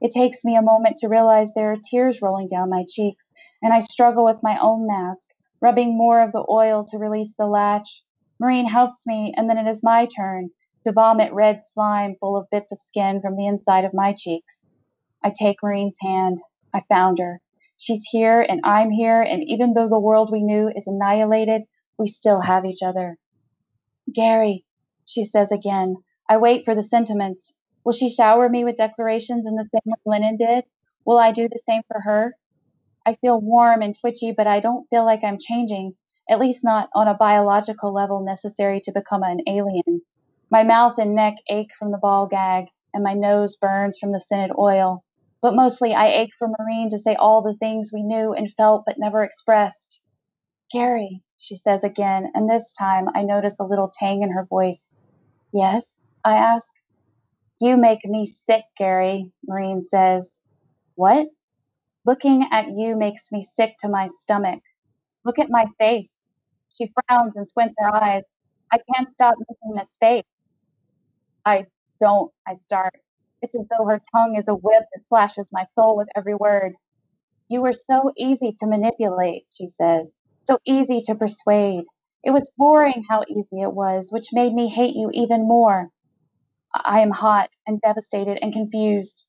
It 0.00 0.12
takes 0.12 0.44
me 0.44 0.56
a 0.56 0.62
moment 0.62 0.96
to 0.98 1.08
realize 1.08 1.52
there 1.52 1.72
are 1.72 1.76
tears 1.76 2.22
rolling 2.22 2.48
down 2.48 2.70
my 2.70 2.84
cheeks, 2.88 3.30
and 3.62 3.72
I 3.72 3.80
struggle 3.80 4.24
with 4.24 4.42
my 4.42 4.58
own 4.60 4.86
mask, 4.86 5.28
rubbing 5.60 5.96
more 5.96 6.20
of 6.20 6.32
the 6.32 6.44
oil 6.48 6.84
to 6.86 6.98
release 6.98 7.34
the 7.36 7.46
latch. 7.46 8.02
Maureen 8.38 8.66
helps 8.66 9.06
me, 9.06 9.32
and 9.36 9.48
then 9.48 9.58
it 9.58 9.68
is 9.68 9.82
my 9.82 10.06
turn 10.06 10.50
to 10.84 10.92
vomit 10.92 11.32
red 11.32 11.60
slime 11.64 12.16
full 12.20 12.36
of 12.36 12.50
bits 12.50 12.72
of 12.72 12.80
skin 12.80 13.20
from 13.20 13.36
the 13.36 13.46
inside 13.46 13.84
of 13.84 13.94
my 13.94 14.12
cheeks. 14.12 14.64
I 15.22 15.30
take 15.30 15.62
Maureen's 15.62 15.96
hand. 16.00 16.40
I 16.74 16.82
found 16.88 17.18
her. 17.18 17.40
She's 17.76 18.06
here, 18.10 18.44
and 18.46 18.60
I'm 18.64 18.90
here, 18.90 19.20
and 19.20 19.42
even 19.44 19.72
though 19.72 19.88
the 19.88 19.98
world 19.98 20.30
we 20.30 20.42
knew 20.42 20.68
is 20.68 20.86
annihilated, 20.86 21.62
we 21.98 22.06
still 22.06 22.42
have 22.42 22.64
each 22.64 22.82
other. 22.82 23.18
Gary, 24.12 24.64
she 25.06 25.24
says 25.24 25.50
again. 25.50 25.96
I 26.28 26.36
wait 26.36 26.64
for 26.64 26.74
the 26.74 26.82
sentiments. 26.82 27.54
Will 27.84 27.92
she 27.92 28.08
shower 28.08 28.48
me 28.48 28.64
with 28.64 28.76
declarations 28.76 29.46
in 29.46 29.56
the 29.56 29.68
same 29.72 29.82
way 29.86 29.96
Lennon 30.06 30.36
did? 30.36 30.64
Will 31.04 31.18
I 31.18 31.32
do 31.32 31.48
the 31.48 31.60
same 31.68 31.82
for 31.86 32.00
her? 32.00 32.36
I 33.06 33.14
feel 33.14 33.40
warm 33.40 33.82
and 33.82 33.94
twitchy, 33.98 34.32
but 34.32 34.46
I 34.46 34.60
don't 34.60 34.88
feel 34.88 35.04
like 35.04 35.22
I'm 35.22 35.38
changing, 35.38 35.94
at 36.30 36.38
least 36.38 36.64
not 36.64 36.88
on 36.94 37.08
a 37.08 37.14
biological 37.14 37.92
level 37.92 38.24
necessary 38.24 38.80
to 38.80 38.92
become 38.92 39.22
an 39.22 39.40
alien. 39.46 40.02
My 40.54 40.62
mouth 40.62 40.98
and 40.98 41.16
neck 41.16 41.34
ache 41.48 41.72
from 41.76 41.90
the 41.90 41.98
ball 41.98 42.28
gag, 42.28 42.66
and 42.92 43.02
my 43.02 43.14
nose 43.14 43.56
burns 43.56 43.98
from 43.98 44.12
the 44.12 44.20
scented 44.20 44.52
oil. 44.56 45.02
But 45.42 45.56
mostly 45.56 45.94
I 45.94 46.06
ache 46.06 46.30
for 46.38 46.46
Maureen 46.46 46.90
to 46.90 46.98
say 47.00 47.16
all 47.16 47.42
the 47.42 47.56
things 47.56 47.90
we 47.92 48.04
knew 48.04 48.32
and 48.32 48.54
felt 48.54 48.84
but 48.86 48.96
never 48.96 49.24
expressed. 49.24 50.00
Gary, 50.70 51.24
she 51.38 51.56
says 51.56 51.82
again, 51.82 52.30
and 52.34 52.48
this 52.48 52.72
time 52.72 53.08
I 53.16 53.24
notice 53.24 53.58
a 53.58 53.64
little 53.64 53.90
tang 53.98 54.22
in 54.22 54.30
her 54.30 54.44
voice. 54.44 54.90
Yes, 55.52 55.98
I 56.24 56.36
ask. 56.36 56.68
You 57.60 57.76
make 57.76 58.04
me 58.04 58.24
sick, 58.24 58.62
Gary, 58.78 59.32
Maureen 59.44 59.82
says. 59.82 60.38
What? 60.94 61.26
Looking 62.06 62.46
at 62.52 62.68
you 62.68 62.94
makes 62.94 63.32
me 63.32 63.42
sick 63.42 63.74
to 63.80 63.88
my 63.88 64.06
stomach. 64.06 64.62
Look 65.24 65.40
at 65.40 65.50
my 65.50 65.66
face. 65.80 66.22
She 66.68 66.92
frowns 67.08 67.34
and 67.34 67.48
squints 67.48 67.74
her 67.80 67.92
eyes. 67.92 68.22
I 68.70 68.78
can't 68.94 69.12
stop 69.12 69.34
making 69.48 69.76
this 69.76 69.96
face. 70.00 70.22
I 71.44 71.66
don't, 72.00 72.30
I 72.46 72.54
start. 72.54 72.94
It's 73.42 73.56
as 73.56 73.66
though 73.68 73.86
her 73.86 74.00
tongue 74.14 74.36
is 74.36 74.48
a 74.48 74.54
whip 74.54 74.84
that 74.94 75.06
slashes 75.06 75.50
my 75.52 75.64
soul 75.72 75.96
with 75.96 76.08
every 76.16 76.34
word. 76.34 76.74
You 77.48 77.62
were 77.62 77.72
so 77.74 78.12
easy 78.16 78.54
to 78.60 78.66
manipulate, 78.66 79.44
she 79.52 79.66
says, 79.66 80.10
so 80.46 80.58
easy 80.66 81.00
to 81.02 81.14
persuade. 81.14 81.84
It 82.22 82.30
was 82.30 82.50
boring 82.56 83.04
how 83.08 83.22
easy 83.28 83.60
it 83.60 83.74
was, 83.74 84.08
which 84.10 84.32
made 84.32 84.54
me 84.54 84.68
hate 84.68 84.96
you 84.96 85.10
even 85.12 85.46
more. 85.46 85.90
I 86.72 87.00
am 87.00 87.10
hot 87.10 87.50
and 87.66 87.80
devastated 87.80 88.38
and 88.40 88.52
confused. 88.52 89.26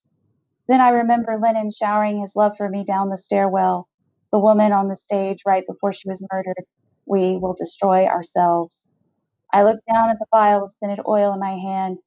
Then 0.68 0.82
I 0.82 0.90
remember 0.90 1.38
Lennon 1.38 1.72
showering 1.72 2.22
his 2.22 2.36
love 2.36 2.54
for 2.58 2.70
me 2.70 2.86
down 2.86 3.10
the 3.10 3.18
stairwell, 3.18 3.88
the 4.32 4.40
woman 4.40 4.72
on 4.72 4.88
the 4.88 4.96
stage 4.96 5.40
right 5.46 5.66
before 5.68 5.92
she 5.92 6.08
was 6.08 6.26
murdered. 6.32 6.64
We 7.06 7.38
will 7.38 7.54
destroy 7.54 8.06
ourselves. 8.06 8.88
I 9.54 9.64
look 9.64 9.80
down 9.92 10.10
at 10.10 10.20
the 10.20 10.26
vial 10.32 10.64
of 10.64 10.72
scented 10.72 11.06
oil 11.08 11.34
in 11.34 11.40
my 11.40 11.58
hand 11.58 12.00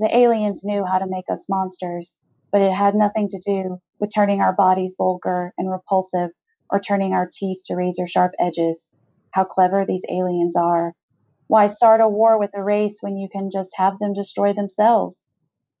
the 0.00 0.16
aliens 0.16 0.64
knew 0.64 0.84
how 0.86 0.98
to 0.98 1.06
make 1.06 1.26
us 1.30 1.46
monsters, 1.46 2.16
but 2.50 2.62
it 2.62 2.72
had 2.72 2.94
nothing 2.94 3.28
to 3.28 3.38
do 3.38 3.78
with 3.98 4.10
turning 4.14 4.40
our 4.40 4.54
bodies 4.54 4.94
vulgar 4.96 5.52
and 5.58 5.70
repulsive 5.70 6.30
or 6.70 6.80
turning 6.80 7.12
our 7.12 7.28
teeth 7.30 7.60
to 7.66 7.76
razor 7.76 8.06
sharp 8.06 8.32
edges. 8.38 8.88
How 9.32 9.44
clever 9.44 9.84
these 9.84 10.04
aliens 10.08 10.56
are. 10.56 10.94
Why 11.48 11.66
start 11.66 12.00
a 12.00 12.08
war 12.08 12.38
with 12.38 12.50
a 12.54 12.62
race 12.62 13.02
when 13.02 13.18
you 13.18 13.28
can 13.28 13.50
just 13.50 13.76
have 13.76 13.98
them 13.98 14.14
destroy 14.14 14.54
themselves? 14.54 15.22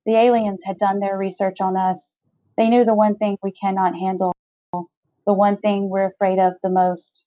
The 0.04 0.16
aliens 0.16 0.60
had 0.66 0.76
done 0.76 1.00
their 1.00 1.16
research 1.16 1.62
on 1.62 1.78
us. 1.78 2.14
They 2.58 2.68
knew 2.68 2.84
the 2.84 2.94
one 2.94 3.16
thing 3.16 3.38
we 3.42 3.52
cannot 3.52 3.96
handle, 3.96 4.34
the 4.72 5.32
one 5.32 5.56
thing 5.56 5.88
we're 5.88 6.04
afraid 6.04 6.38
of 6.38 6.54
the 6.62 6.70
most 6.70 7.24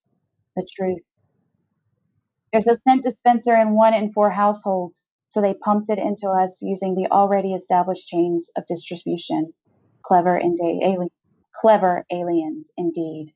the 0.56 0.68
truth. 0.76 1.02
There's 2.52 2.68
a 2.68 2.78
scent 2.88 3.02
dispenser 3.02 3.56
in 3.56 3.74
one 3.74 3.96
in 3.96 4.14
four 4.14 4.30
households. 4.30 5.04
So 5.34 5.42
they 5.42 5.56
pumped 5.56 5.90
it 5.90 5.98
into 5.98 6.28
us 6.28 6.62
using 6.62 6.94
the 6.94 7.08
already 7.12 7.56
established 7.56 8.08
chains 8.08 8.52
of 8.56 8.68
distribution. 8.68 9.52
Clever 10.04 10.38
indeed, 10.38 10.84
alien, 10.84 11.10
clever 11.56 12.06
aliens 12.12 12.70
indeed. 12.78 13.34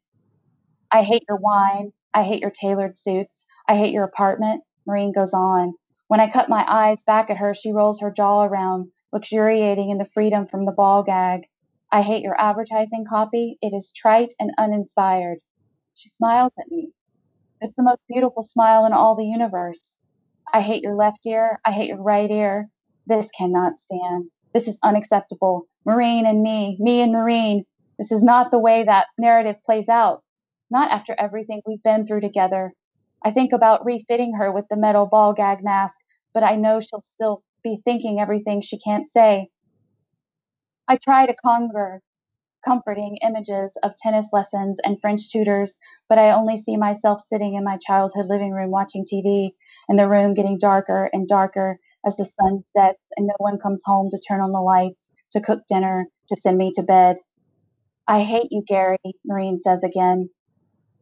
I 0.91 1.01
hate 1.01 1.23
your 1.27 1.39
wine. 1.39 1.93
I 2.13 2.21
hate 2.21 2.39
your 2.39 2.51
tailored 2.51 2.99
suits. 2.99 3.45
I 3.67 3.77
hate 3.77 3.95
your 3.95 4.03
apartment. 4.03 4.63
Maureen 4.85 5.11
goes 5.11 5.33
on. 5.33 5.73
When 6.07 6.19
I 6.19 6.29
cut 6.29 6.49
my 6.49 6.63
eyes 6.67 7.01
back 7.01 7.31
at 7.31 7.37
her, 7.37 7.55
she 7.55 7.71
rolls 7.71 7.99
her 8.01 8.11
jaw 8.11 8.43
around, 8.43 8.91
luxuriating 9.11 9.89
in 9.89 9.97
the 9.97 10.05
freedom 10.05 10.45
from 10.45 10.65
the 10.65 10.71
ball 10.71 11.01
gag. 11.01 11.47
I 11.91 12.03
hate 12.03 12.21
your 12.21 12.39
advertising 12.39 13.05
copy. 13.09 13.57
It 13.59 13.73
is 13.73 13.91
trite 13.91 14.35
and 14.39 14.51
uninspired. 14.59 15.39
She 15.95 16.09
smiles 16.09 16.53
at 16.59 16.69
me. 16.69 16.91
It's 17.59 17.73
the 17.73 17.81
most 17.81 18.01
beautiful 18.07 18.43
smile 18.43 18.85
in 18.85 18.93
all 18.93 19.15
the 19.15 19.25
universe. 19.25 19.96
I 20.53 20.61
hate 20.61 20.83
your 20.83 20.95
left 20.95 21.25
ear. 21.25 21.59
I 21.65 21.71
hate 21.71 21.89
your 21.89 22.01
right 22.01 22.29
ear. 22.29 22.69
This 23.05 23.29
cannot 23.31 23.77
stand. 23.77 24.31
This 24.53 24.67
is 24.67 24.79
unacceptable. 24.83 25.67
Maureen 25.85 26.25
and 26.25 26.41
me, 26.41 26.77
me 26.79 27.01
and 27.01 27.11
Maureen. 27.11 27.63
This 27.99 28.11
is 28.11 28.23
not 28.23 28.51
the 28.51 28.59
way 28.59 28.83
that 28.83 29.07
narrative 29.17 29.55
plays 29.65 29.89
out. 29.89 30.23
Not 30.69 30.91
after 30.91 31.15
everything 31.17 31.61
we've 31.65 31.83
been 31.83 32.05
through 32.05 32.21
together. 32.21 32.73
I 33.23 33.31
think 33.31 33.53
about 33.53 33.85
refitting 33.85 34.33
her 34.33 34.51
with 34.51 34.65
the 34.69 34.77
metal 34.77 35.05
ball 35.05 35.33
gag 35.33 35.63
mask, 35.63 35.95
but 36.33 36.43
I 36.43 36.55
know 36.55 36.79
she'll 36.79 37.01
still 37.01 37.43
be 37.63 37.81
thinking 37.83 38.19
everything 38.19 38.61
she 38.61 38.79
can't 38.79 39.07
say. 39.07 39.49
I 40.87 40.97
try 40.97 41.25
to 41.25 41.35
conjure 41.43 42.01
comforting 42.67 43.17
images 43.25 43.77
of 43.83 43.95
tennis 43.97 44.27
lessons 44.33 44.77
and 44.83 44.99
French 44.99 45.29
tutors, 45.31 45.77
but 46.09 46.17
I 46.17 46.31
only 46.31 46.57
see 46.57 46.75
myself 46.75 47.21
sitting 47.21 47.55
in 47.55 47.63
my 47.63 47.77
childhood 47.77 48.25
living 48.27 48.51
room 48.51 48.71
watching 48.71 49.05
TV 49.05 49.51
and 49.87 49.97
the 49.97 50.09
room 50.09 50.33
getting 50.33 50.57
darker 50.57 51.09
and 51.13 51.27
darker 51.27 51.79
as 52.05 52.17
the 52.17 52.25
sun 52.25 52.63
sets 52.65 53.07
and 53.15 53.27
no 53.27 53.35
one 53.37 53.57
comes 53.57 53.81
home 53.85 54.09
to 54.11 54.19
turn 54.27 54.41
on 54.41 54.51
the 54.51 54.59
lights, 54.59 55.09
to 55.31 55.39
cook 55.39 55.61
dinner, 55.69 56.07
to 56.27 56.35
send 56.35 56.57
me 56.57 56.71
to 56.75 56.83
bed. 56.83 57.15
I 58.07 58.21
hate 58.21 58.49
you, 58.51 58.63
Gary, 58.67 58.97
Maureen 59.25 59.61
says 59.61 59.83
again. 59.83 60.29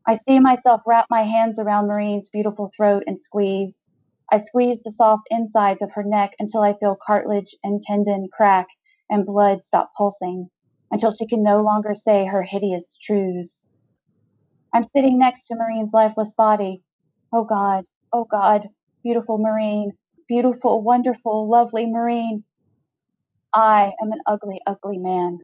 I 0.08 0.16
see 0.16 0.40
myself 0.40 0.82
wrap 0.86 1.08
my 1.10 1.24
hands 1.24 1.60
around 1.60 1.88
Maureen's 1.88 2.30
beautiful 2.30 2.70
throat 2.76 3.04
and 3.08 3.20
squeeze. 3.20 3.84
I 4.32 4.38
squeeze 4.38 4.84
the 4.84 4.92
soft 4.92 5.24
insides 5.32 5.82
of 5.82 5.92
her 5.94 6.04
neck 6.04 6.34
until 6.38 6.62
I 6.62 6.76
feel 6.78 6.98
cartilage 7.06 7.56
and 7.64 7.82
tendon 7.82 8.28
crack 8.32 8.68
and 9.10 9.26
blood 9.26 9.64
stop 9.64 9.92
pulsing, 9.98 10.50
until 10.92 11.12
she 11.12 11.28
can 11.28 11.44
no 11.44 11.62
longer 11.62 11.94
say 11.94 12.26
her 12.26 12.44
hideous 12.44 12.98
truths. 12.98 13.64
I'm 14.74 14.84
sitting 14.96 15.20
next 15.20 15.48
to 15.48 15.56
Maureen's 15.56 15.94
lifeless 15.94 16.34
body. 16.34 16.84
Oh 17.34 17.46
God, 17.46 17.86
Oh 18.14 18.24
God, 18.24 18.70
beautiful 19.04 19.38
Maureen, 19.38 19.92
beautiful, 20.30 20.82
wonderful, 20.82 21.50
lovely 21.50 21.86
Maureen. 21.86 22.46
I 23.54 23.94
am 24.02 24.14
an 24.14 24.22
ugly, 24.26 24.62
ugly 24.66 25.00
man. 25.00 25.40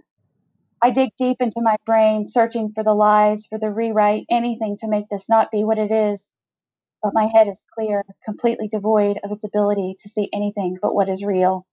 I 0.81 0.91
dig 0.91 1.11
deep 1.17 1.41
into 1.41 1.61
my 1.61 1.77
brain, 1.85 2.27
searching 2.27 2.71
for 2.73 2.83
the 2.83 2.93
lies, 2.93 3.47
for 3.47 3.59
the 3.59 3.71
rewrite, 3.71 4.25
anything 4.29 4.77
to 4.79 4.87
make 4.87 5.09
this 5.09 5.29
not 5.29 5.51
be 5.51 5.65
what 5.65 5.79
it 5.79 5.91
is. 5.91 6.29
But 7.03 7.13
my 7.13 7.27
head 7.33 7.47
is 7.47 7.63
clear, 7.73 8.05
completely 8.25 8.67
devoid 8.69 9.19
of 9.23 9.31
its 9.31 9.43
ability 9.43 9.95
to 10.01 10.09
see 10.09 10.29
anything 10.33 10.77
but 10.81 10.95
what 10.95 11.09
is 11.09 11.23
real. 11.23 11.65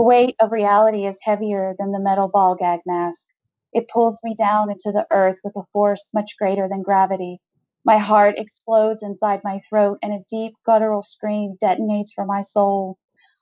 The 0.00 0.04
weight 0.04 0.36
of 0.40 0.50
reality 0.50 1.04
is 1.04 1.18
heavier 1.20 1.74
than 1.78 1.92
the 1.92 2.00
metal 2.00 2.26
ball 2.26 2.54
gag 2.54 2.80
mask. 2.86 3.26
It 3.74 3.90
pulls 3.90 4.18
me 4.24 4.34
down 4.34 4.70
into 4.70 4.92
the 4.92 5.06
earth 5.10 5.40
with 5.44 5.54
a 5.56 5.66
force 5.74 6.08
much 6.14 6.38
greater 6.38 6.66
than 6.70 6.80
gravity. 6.80 7.38
My 7.84 7.98
heart 7.98 8.38
explodes 8.38 9.02
inside 9.02 9.42
my 9.44 9.60
throat, 9.68 9.98
and 10.02 10.14
a 10.14 10.24
deep 10.30 10.54
guttural 10.64 11.02
scream 11.02 11.58
detonates 11.62 12.14
from 12.14 12.28
my 12.28 12.40
soul. 12.40 12.96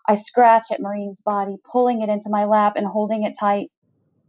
I 0.08 0.16
scratch 0.16 0.72
at 0.72 0.80
Maureen's 0.80 1.20
body, 1.20 1.58
pulling 1.62 2.00
it 2.00 2.08
into 2.08 2.28
my 2.28 2.44
lap 2.44 2.72
and 2.74 2.88
holding 2.88 3.22
it 3.22 3.36
tight. 3.38 3.70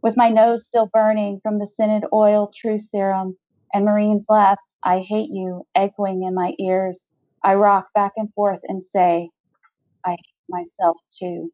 With 0.00 0.16
my 0.16 0.28
nose 0.28 0.64
still 0.64 0.86
burning 0.86 1.40
from 1.42 1.56
the 1.56 1.66
scented 1.66 2.08
oil 2.12 2.52
truth 2.54 2.82
serum 2.82 3.38
and 3.74 3.84
Maureen's 3.84 4.26
last, 4.28 4.76
I 4.84 5.00
hate 5.00 5.30
you, 5.30 5.66
echoing 5.74 6.22
in 6.22 6.34
my 6.34 6.54
ears, 6.60 7.04
I 7.42 7.56
rock 7.56 7.88
back 7.92 8.12
and 8.16 8.32
forth 8.34 8.60
and 8.68 8.84
say, 8.84 9.30
I 10.04 10.10
hate 10.12 10.48
myself 10.48 10.98
too. 11.10 11.50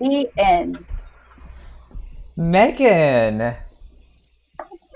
The 0.00 0.28
end. 0.38 0.84
Megan, 2.36 3.56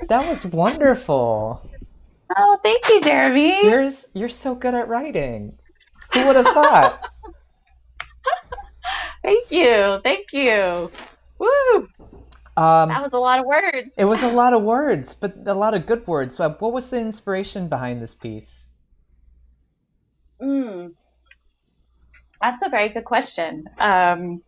that 0.09 0.29
was 0.29 0.47
wonderful. 0.47 1.69
Oh, 2.37 2.59
thank 2.63 2.89
you, 2.89 3.01
Jeremy. 3.01 3.65
You're 3.65 3.91
you're 4.15 4.29
so 4.29 4.55
good 4.55 4.75
at 4.75 4.89
writing. 4.89 5.59
Who 6.15 6.27
would 6.27 6.37
have 6.37 6.55
thought? 6.55 7.11
thank 9.23 9.51
you, 9.51 9.99
thank 10.05 10.33
you. 10.33 10.91
Woo! 11.39 11.89
Um, 12.57 12.91
that 12.91 13.03
was 13.03 13.13
a 13.13 13.19
lot 13.19 13.41
of 13.41 13.47
words. 13.47 13.95
It 13.97 14.05
was 14.05 14.23
a 14.23 14.29
lot 14.29 14.53
of 14.53 14.63
words, 14.63 15.15
but 15.15 15.35
a 15.47 15.55
lot 15.55 15.75
of 15.75 15.87
good 15.87 16.07
words. 16.07 16.39
What 16.39 16.61
was 16.61 16.91
the 16.91 17.01
inspiration 17.01 17.69
behind 17.69 18.01
this 18.03 18.15
piece? 18.15 18.69
Hmm, 20.41 20.89
that's 22.41 22.65
a 22.65 22.69
very 22.69 22.91
good 22.91 23.05
question. 23.05 23.65
Um, 23.79 24.43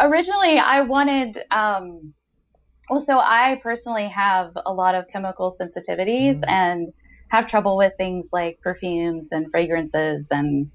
originally, 0.00 0.58
I 0.58 0.80
wanted. 0.82 1.42
Um, 1.50 2.12
well, 2.88 3.04
so 3.04 3.18
I 3.18 3.60
personally 3.62 4.08
have 4.08 4.52
a 4.64 4.72
lot 4.72 4.94
of 4.94 5.06
chemical 5.12 5.56
sensitivities, 5.60 6.36
mm-hmm. 6.36 6.50
and 6.50 6.92
have 7.28 7.48
trouble 7.48 7.76
with 7.76 7.92
things 7.96 8.26
like 8.32 8.60
perfumes 8.60 9.32
and 9.32 9.50
fragrances 9.50 10.28
and 10.30 10.70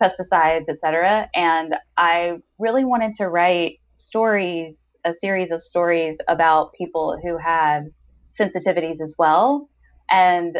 pesticides, 0.00 0.68
etc. 0.68 1.28
And 1.34 1.76
I 1.96 2.38
really 2.58 2.84
wanted 2.84 3.14
to 3.16 3.28
write 3.28 3.78
stories, 3.96 4.76
a 5.04 5.14
series 5.20 5.52
of 5.52 5.62
stories 5.62 6.16
about 6.26 6.72
people 6.72 7.18
who 7.22 7.38
had 7.38 7.92
sensitivities 8.38 9.00
as 9.00 9.14
well, 9.18 9.68
and 10.10 10.58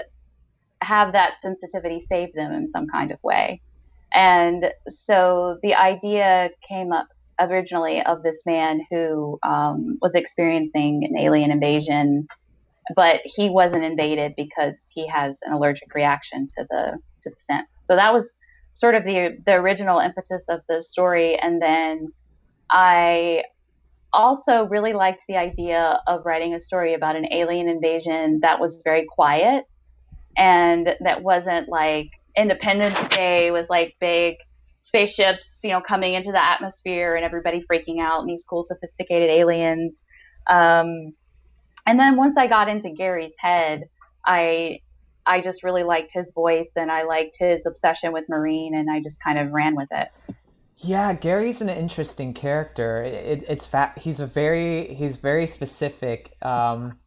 have 0.82 1.12
that 1.12 1.34
sensitivity 1.42 2.04
save 2.08 2.32
them 2.34 2.52
in 2.52 2.70
some 2.70 2.86
kind 2.88 3.10
of 3.10 3.18
way. 3.22 3.60
And 4.12 4.72
so 4.88 5.58
the 5.62 5.74
idea 5.74 6.50
came 6.68 6.92
up 6.92 7.08
originally 7.50 8.02
of 8.02 8.22
this 8.22 8.42
man 8.46 8.80
who 8.90 9.38
um, 9.42 9.98
was 10.00 10.12
experiencing 10.14 11.08
an 11.08 11.18
alien 11.18 11.50
invasion, 11.50 12.26
but 12.94 13.20
he 13.24 13.50
wasn't 13.50 13.84
invaded 13.84 14.34
because 14.36 14.76
he 14.92 15.06
has 15.08 15.38
an 15.42 15.52
allergic 15.52 15.94
reaction 15.94 16.48
to 16.56 16.66
the 16.68 16.98
to 17.22 17.30
the 17.30 17.36
scent. 17.38 17.66
So 17.88 17.96
that 17.96 18.12
was 18.12 18.28
sort 18.72 18.94
of 18.94 19.04
the 19.04 19.36
the 19.46 19.54
original 19.54 19.98
impetus 19.98 20.44
of 20.48 20.60
the 20.68 20.82
story, 20.82 21.38
and 21.38 21.60
then 21.60 22.08
I 22.70 23.44
also 24.12 24.64
really 24.64 24.92
liked 24.92 25.24
the 25.26 25.36
idea 25.36 26.00
of 26.06 26.24
writing 26.24 26.54
a 26.54 26.60
story 26.60 26.94
about 26.94 27.16
an 27.16 27.32
alien 27.32 27.68
invasion 27.68 28.40
that 28.42 28.60
was 28.60 28.82
very 28.84 29.06
quiet 29.08 29.64
and 30.36 30.94
that 31.00 31.22
wasn't 31.22 31.68
like 31.68 32.10
Independence 32.36 33.08
Day 33.08 33.50
with 33.50 33.68
like 33.70 33.94
big 34.00 34.36
spaceships, 34.82 35.60
you 35.64 35.70
know, 35.70 35.80
coming 35.80 36.14
into 36.14 36.30
the 36.30 36.44
atmosphere 36.44 37.14
and 37.14 37.24
everybody 37.24 37.64
freaking 37.70 38.00
out 38.00 38.20
and 38.20 38.28
these 38.28 38.44
cool, 38.44 38.64
sophisticated 38.64 39.30
aliens. 39.30 40.02
Um, 40.50 41.14
and 41.86 41.98
then 41.98 42.16
once 42.16 42.36
I 42.36 42.46
got 42.46 42.68
into 42.68 42.90
Gary's 42.90 43.34
head, 43.38 43.84
I 44.26 44.80
I 45.24 45.40
just 45.40 45.62
really 45.62 45.84
liked 45.84 46.12
his 46.12 46.32
voice 46.32 46.70
and 46.74 46.90
I 46.90 47.04
liked 47.04 47.36
his 47.38 47.64
obsession 47.64 48.12
with 48.12 48.24
Maureen 48.28 48.74
and 48.74 48.90
I 48.90 49.00
just 49.00 49.22
kind 49.22 49.38
of 49.38 49.52
ran 49.52 49.76
with 49.76 49.88
it. 49.92 50.08
Yeah, 50.78 51.14
Gary's 51.14 51.60
an 51.60 51.68
interesting 51.68 52.34
character. 52.34 53.04
It, 53.04 53.44
it's 53.46 53.68
fat. 53.68 53.96
He's 53.98 54.18
a 54.18 54.26
very 54.26 54.94
he's 54.94 55.16
very 55.16 55.46
specific. 55.46 56.34
Um, 56.42 56.98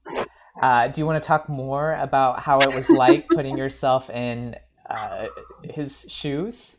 uh, 0.62 0.88
do 0.88 1.02
you 1.02 1.06
want 1.06 1.22
to 1.22 1.28
talk 1.28 1.50
more 1.50 1.94
about 1.96 2.40
how 2.40 2.62
it 2.62 2.74
was 2.74 2.90
like 2.90 3.28
putting 3.34 3.58
yourself 3.58 4.10
in 4.10 4.56
uh, 4.90 5.28
his 5.64 6.06
shoes? 6.08 6.78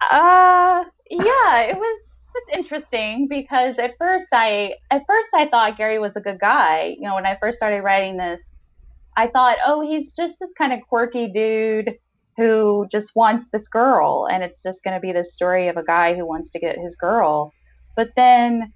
Uh, 0.00 0.84
yeah, 1.10 1.62
it 1.62 1.76
was 1.76 2.00
it's 2.34 2.56
interesting 2.56 3.26
because 3.28 3.78
at 3.78 3.94
first 3.98 4.26
I 4.32 4.74
at 4.90 5.02
first 5.06 5.28
I 5.34 5.46
thought 5.46 5.76
Gary 5.76 5.98
was 5.98 6.16
a 6.16 6.20
good 6.20 6.38
guy. 6.40 6.94
You 6.96 7.02
know, 7.02 7.14
when 7.14 7.26
I 7.26 7.36
first 7.40 7.58
started 7.58 7.82
writing 7.82 8.16
this, 8.16 8.40
I 9.16 9.26
thought, 9.26 9.58
oh, 9.66 9.80
he's 9.80 10.14
just 10.14 10.36
this 10.40 10.52
kind 10.56 10.72
of 10.72 10.80
quirky 10.88 11.28
dude 11.28 11.96
who 12.36 12.86
just 12.90 13.14
wants 13.14 13.50
this 13.50 13.68
girl, 13.68 14.26
and 14.30 14.42
it's 14.42 14.62
just 14.62 14.82
going 14.82 14.94
to 14.94 15.00
be 15.00 15.12
this 15.12 15.34
story 15.34 15.68
of 15.68 15.76
a 15.76 15.84
guy 15.84 16.14
who 16.14 16.26
wants 16.26 16.50
to 16.50 16.58
get 16.58 16.78
his 16.78 16.96
girl. 16.96 17.52
But 17.96 18.12
then, 18.16 18.72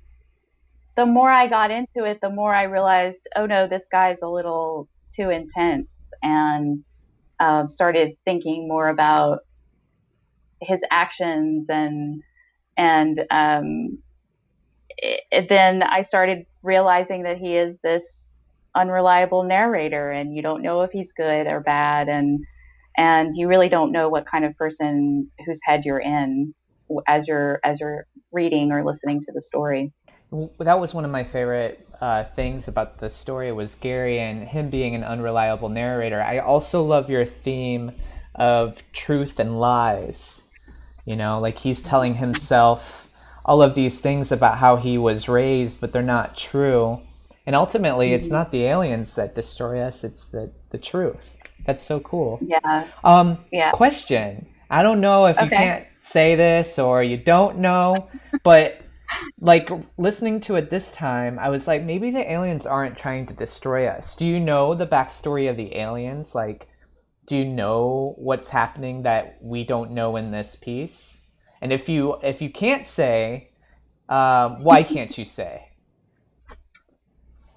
the 0.96 1.06
more 1.06 1.30
I 1.30 1.46
got 1.46 1.70
into 1.70 2.04
it, 2.04 2.20
the 2.20 2.30
more 2.30 2.54
I 2.54 2.64
realized, 2.64 3.26
oh 3.36 3.46
no, 3.46 3.66
this 3.66 3.84
guy's 3.90 4.20
a 4.22 4.28
little 4.28 4.88
too 5.14 5.30
intense, 5.30 5.88
and 6.22 6.84
uh, 7.40 7.66
started 7.68 8.16
thinking 8.24 8.68
more 8.68 8.88
about 8.88 9.40
his 10.66 10.82
actions 10.90 11.66
and 11.68 12.22
and 12.76 13.24
um, 13.30 13.98
it, 14.98 15.48
then 15.48 15.82
I 15.82 16.02
started 16.02 16.46
realizing 16.62 17.22
that 17.24 17.38
he 17.38 17.56
is 17.56 17.78
this 17.82 18.32
unreliable 18.74 19.44
narrator, 19.44 20.10
and 20.10 20.34
you 20.34 20.42
don't 20.42 20.62
know 20.62 20.82
if 20.82 20.90
he's 20.90 21.12
good 21.12 21.46
or 21.46 21.60
bad, 21.60 22.08
and 22.08 22.44
and 22.96 23.34
you 23.36 23.48
really 23.48 23.68
don't 23.68 23.92
know 23.92 24.08
what 24.08 24.26
kind 24.26 24.44
of 24.44 24.56
person 24.56 25.30
whose 25.46 25.60
head 25.64 25.82
you're 25.84 26.00
in 26.00 26.54
as 27.06 27.26
you're 27.28 27.60
as 27.64 27.80
you're 27.80 28.06
reading 28.32 28.72
or 28.72 28.84
listening 28.84 29.20
to 29.20 29.32
the 29.32 29.42
story. 29.42 29.92
That 30.58 30.80
was 30.80 30.94
one 30.94 31.04
of 31.04 31.10
my 31.10 31.22
favorite 31.22 31.86
uh, 32.00 32.24
things 32.24 32.66
about 32.66 32.98
the 32.98 33.08
story 33.08 33.52
was 33.52 33.76
Gary 33.76 34.18
and 34.18 34.42
him 34.42 34.68
being 34.68 34.96
an 34.96 35.04
unreliable 35.04 35.68
narrator. 35.68 36.20
I 36.20 36.38
also 36.38 36.82
love 36.82 37.08
your 37.08 37.24
theme 37.24 37.92
of 38.34 38.82
truth 38.92 39.38
and 39.38 39.60
lies 39.60 40.42
you 41.04 41.16
know, 41.16 41.40
like 41.40 41.58
he's 41.58 41.82
telling 41.82 42.14
himself 42.14 43.08
all 43.44 43.62
of 43.62 43.74
these 43.74 44.00
things 44.00 44.32
about 44.32 44.58
how 44.58 44.76
he 44.76 44.96
was 44.98 45.28
raised, 45.28 45.80
but 45.80 45.92
they're 45.92 46.02
not 46.02 46.36
true. 46.36 47.00
And 47.46 47.54
ultimately, 47.54 48.06
mm-hmm. 48.06 48.14
it's 48.14 48.28
not 48.28 48.50
the 48.50 48.64
aliens 48.64 49.14
that 49.14 49.34
destroy 49.34 49.80
us, 49.80 50.02
it's 50.02 50.26
the, 50.26 50.50
the 50.70 50.78
truth. 50.78 51.36
That's 51.66 51.82
so 51.82 52.00
cool. 52.00 52.38
Yeah. 52.42 52.86
Um, 53.04 53.38
yeah. 53.52 53.70
Question. 53.70 54.46
I 54.70 54.82
don't 54.82 55.00
know 55.00 55.26
if 55.26 55.36
okay. 55.36 55.44
you 55.44 55.50
can't 55.50 55.86
say 56.00 56.34
this 56.34 56.78
or 56.78 57.02
you 57.02 57.16
don't 57.16 57.58
know, 57.58 58.08
but 58.42 58.80
like 59.40 59.70
listening 59.98 60.40
to 60.40 60.56
it 60.56 60.70
this 60.70 60.92
time, 60.92 61.38
I 61.38 61.48
was 61.48 61.66
like, 61.66 61.82
maybe 61.82 62.10
the 62.10 62.30
aliens 62.30 62.66
aren't 62.66 62.96
trying 62.96 63.26
to 63.26 63.34
destroy 63.34 63.86
us. 63.86 64.16
Do 64.16 64.26
you 64.26 64.40
know 64.40 64.74
the 64.74 64.86
backstory 64.86 65.48
of 65.50 65.56
the 65.56 65.76
aliens? 65.76 66.34
Like, 66.34 66.68
do 67.26 67.36
you 67.36 67.44
know 67.44 68.14
what's 68.18 68.48
happening 68.50 69.02
that 69.02 69.38
we 69.40 69.64
don't 69.64 69.92
know 69.92 70.16
in 70.16 70.30
this 70.30 70.56
piece? 70.56 71.22
And 71.60 71.72
if 71.72 71.88
you 71.88 72.18
if 72.22 72.42
you 72.42 72.50
can't 72.50 72.86
say, 72.86 73.50
um, 74.08 74.62
why 74.62 74.82
can't 74.82 75.16
you 75.16 75.24
say? 75.24 75.68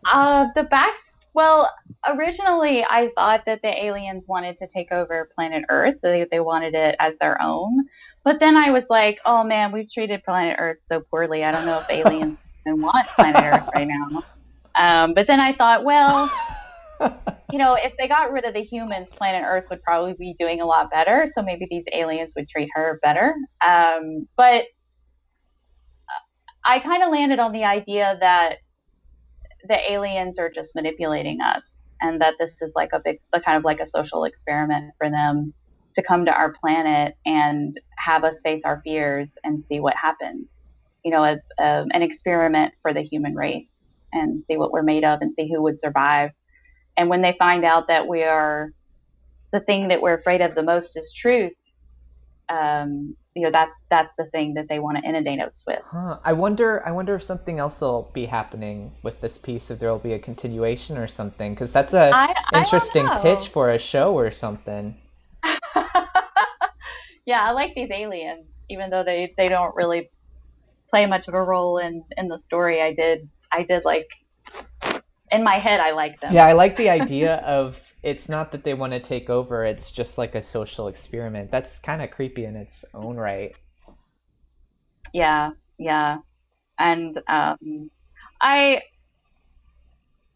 Uh, 0.09 0.47
the 0.55 0.63
back. 0.63 0.95
Well, 1.33 1.69
originally 2.07 2.83
I 2.83 3.09
thought 3.15 3.43
that 3.45 3.61
the 3.61 3.83
aliens 3.85 4.25
wanted 4.27 4.57
to 4.59 4.67
take 4.67 4.91
over 4.91 5.29
planet 5.35 5.65
Earth. 5.69 5.95
They 6.01 6.25
they 6.31 6.39
wanted 6.39 6.75
it 6.75 6.95
as 6.99 7.15
their 7.19 7.41
own. 7.41 7.85
But 8.23 8.39
then 8.39 8.55
I 8.55 8.71
was 8.71 8.85
like, 8.89 9.19
oh 9.25 9.43
man, 9.43 9.71
we've 9.73 9.91
treated 9.91 10.23
planet 10.23 10.55
Earth 10.59 10.77
so 10.83 11.01
poorly. 11.01 11.43
I 11.43 11.51
don't 11.51 11.65
know 11.65 11.79
if 11.79 11.85
aliens 11.91 12.37
even 12.65 12.81
want 12.81 13.05
planet 13.15 13.43
Earth 13.43 13.69
right 13.75 13.87
now. 13.87 14.23
Um, 14.75 15.13
but 15.13 15.27
then 15.27 15.39
I 15.39 15.53
thought, 15.53 15.83
well, 15.83 16.31
you 17.51 17.57
know, 17.59 17.75
if 17.75 17.93
they 17.97 18.07
got 18.07 18.31
rid 18.31 18.45
of 18.45 18.53
the 18.53 18.63
humans, 18.63 19.09
planet 19.09 19.43
Earth 19.45 19.65
would 19.69 19.81
probably 19.83 20.13
be 20.13 20.35
doing 20.39 20.61
a 20.61 20.65
lot 20.65 20.89
better. 20.91 21.27
So 21.33 21.41
maybe 21.41 21.67
these 21.69 21.85
aliens 21.93 22.33
would 22.35 22.49
treat 22.49 22.69
her 22.73 22.99
better. 23.01 23.35
Um, 23.65 24.27
but 24.35 24.65
I 26.63 26.79
kind 26.79 27.03
of 27.03 27.11
landed 27.11 27.39
on 27.39 27.53
the 27.53 27.63
idea 27.63 28.17
that 28.19 28.57
the 29.67 29.91
aliens 29.91 30.39
are 30.39 30.49
just 30.49 30.75
manipulating 30.75 31.39
us 31.41 31.63
and 32.01 32.21
that 32.21 32.35
this 32.39 32.61
is 32.61 32.71
like 32.75 32.89
a 32.93 33.01
big, 33.03 33.19
kind 33.43 33.57
of 33.57 33.63
like 33.63 33.79
a 33.79 33.87
social 33.87 34.23
experiment 34.25 34.93
for 34.97 35.09
them 35.09 35.53
to 35.95 36.03
come 36.03 36.25
to 36.25 36.31
our 36.31 36.53
planet 36.53 37.15
and 37.25 37.79
have 37.97 38.23
us 38.23 38.41
face 38.43 38.61
our 38.65 38.81
fears 38.83 39.29
and 39.43 39.63
see 39.65 39.79
what 39.79 39.95
happens. 39.95 40.47
You 41.03 41.11
know, 41.11 41.23
a, 41.23 41.37
a, 41.59 41.85
an 41.91 42.01
experiment 42.01 42.73
for 42.81 42.93
the 42.93 43.01
human 43.01 43.33
race 43.33 43.79
and 44.13 44.43
see 44.45 44.57
what 44.57 44.71
we're 44.71 44.83
made 44.83 45.03
of 45.03 45.21
and 45.21 45.33
see 45.33 45.49
who 45.51 45.61
would 45.63 45.79
survive 45.79 46.31
and 46.97 47.09
when 47.09 47.21
they 47.21 47.35
find 47.37 47.63
out 47.63 47.87
that 47.87 48.07
we 48.07 48.23
are 48.23 48.71
the 49.53 49.59
thing 49.61 49.87
that 49.89 50.01
we're 50.01 50.15
afraid 50.15 50.41
of 50.41 50.55
the 50.55 50.63
most 50.63 50.97
is 50.97 51.13
truth, 51.13 51.53
um, 52.49 53.15
you 53.35 53.43
know, 53.43 53.51
that's 53.51 53.75
that's 53.89 54.11
the 54.17 54.25
thing 54.25 54.55
that 54.55 54.67
they 54.67 54.79
want 54.79 54.97
to 54.97 55.07
inundate 55.07 55.39
us 55.39 55.63
with. 55.67 55.79
Huh. 55.85 56.17
I 56.23 56.33
wonder. 56.33 56.85
I 56.85 56.91
wonder 56.91 57.13
if 57.15 57.23
something 57.23 57.59
else 57.59 57.81
will 57.81 58.09
be 58.13 58.25
happening 58.25 58.91
with 59.03 59.21
this 59.21 59.37
piece. 59.37 59.69
If 59.69 59.79
there 59.79 59.91
will 59.91 59.99
be 59.99 60.13
a 60.13 60.19
continuation 60.19 60.97
or 60.97 61.07
something, 61.07 61.53
because 61.53 61.71
that's 61.71 61.93
a 61.93 62.11
I, 62.13 62.33
interesting 62.55 63.05
I 63.05 63.21
pitch 63.21 63.49
for 63.49 63.69
a 63.69 63.77
show 63.77 64.17
or 64.17 64.31
something. 64.31 64.95
yeah, 67.25 67.43
I 67.43 67.51
like 67.51 67.75
these 67.75 67.91
aliens, 67.91 68.47
even 68.69 68.89
though 68.89 69.03
they 69.03 69.33
they 69.37 69.49
don't 69.49 69.75
really 69.75 70.09
play 70.89 71.05
much 71.05 71.27
of 71.27 71.35
a 71.35 71.43
role 71.43 71.77
in 71.77 72.03
in 72.17 72.27
the 72.27 72.39
story. 72.39 72.81
I 72.81 72.93
did 72.93 73.29
I 73.51 73.63
did 73.63 73.85
like 73.85 74.07
in 75.31 75.43
my 75.43 75.55
head 75.55 75.79
I 75.79 75.91
like 75.91 76.19
them. 76.19 76.33
Yeah, 76.33 76.45
I 76.45 76.53
like 76.53 76.77
the 76.77 76.89
idea 76.89 77.35
of 77.45 77.93
it's 78.03 78.29
not 78.29 78.51
that 78.51 78.63
they 78.63 78.73
want 78.73 78.93
to 78.93 78.99
take 78.99 79.29
over, 79.29 79.65
it's 79.65 79.91
just 79.91 80.17
like 80.17 80.35
a 80.35 80.41
social 80.41 80.87
experiment. 80.87 81.51
That's 81.51 81.79
kind 81.79 82.01
of 82.01 82.11
creepy 82.11 82.45
in 82.45 82.55
its 82.55 82.85
own 82.93 83.17
right. 83.17 83.55
Yeah, 85.13 85.51
yeah. 85.77 86.19
And 86.79 87.21
um 87.27 87.89
I 88.39 88.81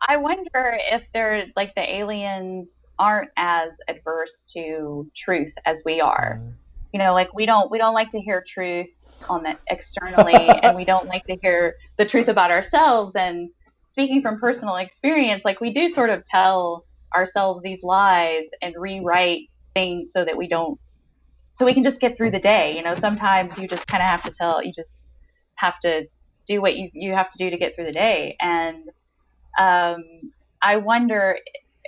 I 0.07 0.17
wonder 0.17 0.79
if 0.91 1.03
they're 1.13 1.45
like 1.55 1.75
the 1.75 1.95
aliens 1.95 2.83
aren't 2.97 3.29
as 3.37 3.71
adverse 3.87 4.45
to 4.53 5.09
truth 5.15 5.53
as 5.65 5.81
we 5.85 6.01
are. 6.01 6.39
Mm. 6.41 6.53
You 6.93 6.99
know, 6.99 7.13
like 7.13 7.33
we 7.33 7.45
don't 7.45 7.71
we 7.71 7.77
don't 7.77 7.93
like 7.93 8.09
to 8.11 8.19
hear 8.19 8.43
truth 8.45 8.89
on 9.29 9.43
the 9.43 9.57
externally 9.67 10.33
and 10.35 10.75
we 10.75 10.83
don't 10.83 11.07
like 11.07 11.25
to 11.27 11.37
hear 11.41 11.75
the 11.97 12.05
truth 12.05 12.27
about 12.27 12.51
ourselves 12.51 13.15
and 13.15 13.49
speaking 13.91 14.21
from 14.21 14.39
personal 14.39 14.75
experience, 14.75 15.43
like 15.43 15.59
we 15.59 15.71
do 15.71 15.89
sort 15.89 16.09
of 16.09 16.23
tell 16.25 16.85
ourselves 17.15 17.61
these 17.61 17.83
lies 17.83 18.45
and 18.61 18.73
rewrite 18.77 19.49
things 19.73 20.11
so 20.13 20.23
that 20.23 20.37
we 20.37 20.47
don't, 20.47 20.79
so 21.55 21.65
we 21.65 21.73
can 21.73 21.83
just 21.83 21.99
get 21.99 22.17
through 22.17 22.31
the 22.31 22.39
day. 22.39 22.75
You 22.75 22.83
know, 22.83 22.95
sometimes 22.95 23.57
you 23.57 23.67
just 23.67 23.85
kind 23.87 24.01
of 24.01 24.09
have 24.09 24.23
to 24.23 24.31
tell, 24.31 24.63
you 24.63 24.71
just 24.73 24.93
have 25.55 25.77
to 25.79 26.07
do 26.47 26.61
what 26.61 26.77
you, 26.77 26.89
you 26.93 27.13
have 27.13 27.29
to 27.29 27.37
do 27.37 27.49
to 27.49 27.57
get 27.57 27.75
through 27.75 27.85
the 27.85 27.91
day. 27.91 28.37
And 28.39 28.89
um, 29.59 30.03
I 30.61 30.77
wonder 30.77 31.37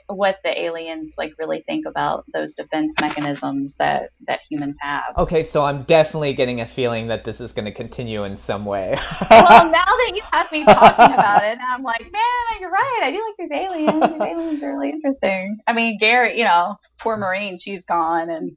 what 0.07 0.37
the 0.43 0.61
aliens 0.61 1.15
like 1.17 1.33
really 1.37 1.63
think 1.67 1.85
about 1.85 2.25
those 2.33 2.53
defense 2.53 2.95
mechanisms 3.01 3.75
that 3.75 4.09
that 4.27 4.41
humans 4.49 4.75
have. 4.79 5.17
Okay, 5.17 5.43
so 5.43 5.63
I'm 5.63 5.83
definitely 5.83 6.33
getting 6.33 6.61
a 6.61 6.65
feeling 6.65 7.07
that 7.07 7.23
this 7.23 7.39
is 7.39 7.51
going 7.51 7.65
to 7.65 7.71
continue 7.71 8.23
in 8.23 8.37
some 8.37 8.65
way. 8.65 8.95
well, 9.29 9.65
now 9.71 9.85
that 9.85 10.11
you 10.13 10.21
have 10.31 10.51
me 10.51 10.63
talking 10.65 11.13
about 11.13 11.43
it, 11.43 11.57
I'm 11.59 11.83
like, 11.83 12.01
man, 12.11 12.59
you're 12.59 12.71
right. 12.71 12.99
I 13.03 13.11
do 13.11 13.17
like 13.17 13.49
these 13.49 13.57
aliens. 13.57 14.13
These 14.13 14.21
aliens 14.21 14.63
are 14.63 14.73
really 14.73 14.89
interesting. 14.89 15.57
I 15.67 15.73
mean, 15.73 15.97
Gary, 15.99 16.37
you 16.37 16.45
know, 16.45 16.75
poor 16.99 17.17
Maureen, 17.17 17.57
she's 17.57 17.85
gone, 17.85 18.29
and 18.29 18.55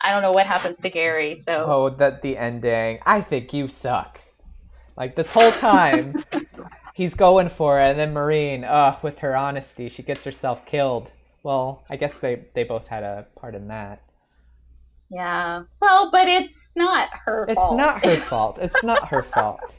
I 0.00 0.12
don't 0.12 0.22
know 0.22 0.32
what 0.32 0.46
happens 0.46 0.78
to 0.80 0.90
Gary. 0.90 1.42
So 1.46 1.64
oh, 1.66 1.90
that 1.90 2.22
the 2.22 2.36
ending. 2.36 3.00
I 3.04 3.20
think 3.20 3.52
you 3.52 3.68
suck. 3.68 4.20
Like 4.96 5.14
this 5.14 5.30
whole 5.30 5.52
time, 5.52 6.24
he's 6.98 7.14
going 7.14 7.48
for 7.48 7.80
it, 7.80 7.84
and 7.84 7.98
then 7.98 8.12
Maureen, 8.12 8.64
uh, 8.64 8.98
with 9.02 9.20
her 9.20 9.36
honesty, 9.36 9.88
she 9.88 10.02
gets 10.02 10.24
herself 10.24 10.66
killed. 10.66 11.12
Well, 11.44 11.84
I 11.88 11.96
guess 11.96 12.18
they 12.18 12.42
they 12.54 12.64
both 12.64 12.88
had 12.88 13.04
a 13.04 13.26
part 13.36 13.54
in 13.54 13.68
that. 13.68 14.02
Yeah. 15.08 15.62
Well, 15.80 16.10
but 16.10 16.26
it's 16.26 16.58
not 16.74 17.08
her 17.24 17.46
it's 17.48 17.54
fault. 17.54 17.76
not 17.76 18.04
her 18.04 18.16
fault. 18.30 18.58
It's 18.60 18.82
not 18.82 19.08
her 19.08 19.22
fault. 19.22 19.78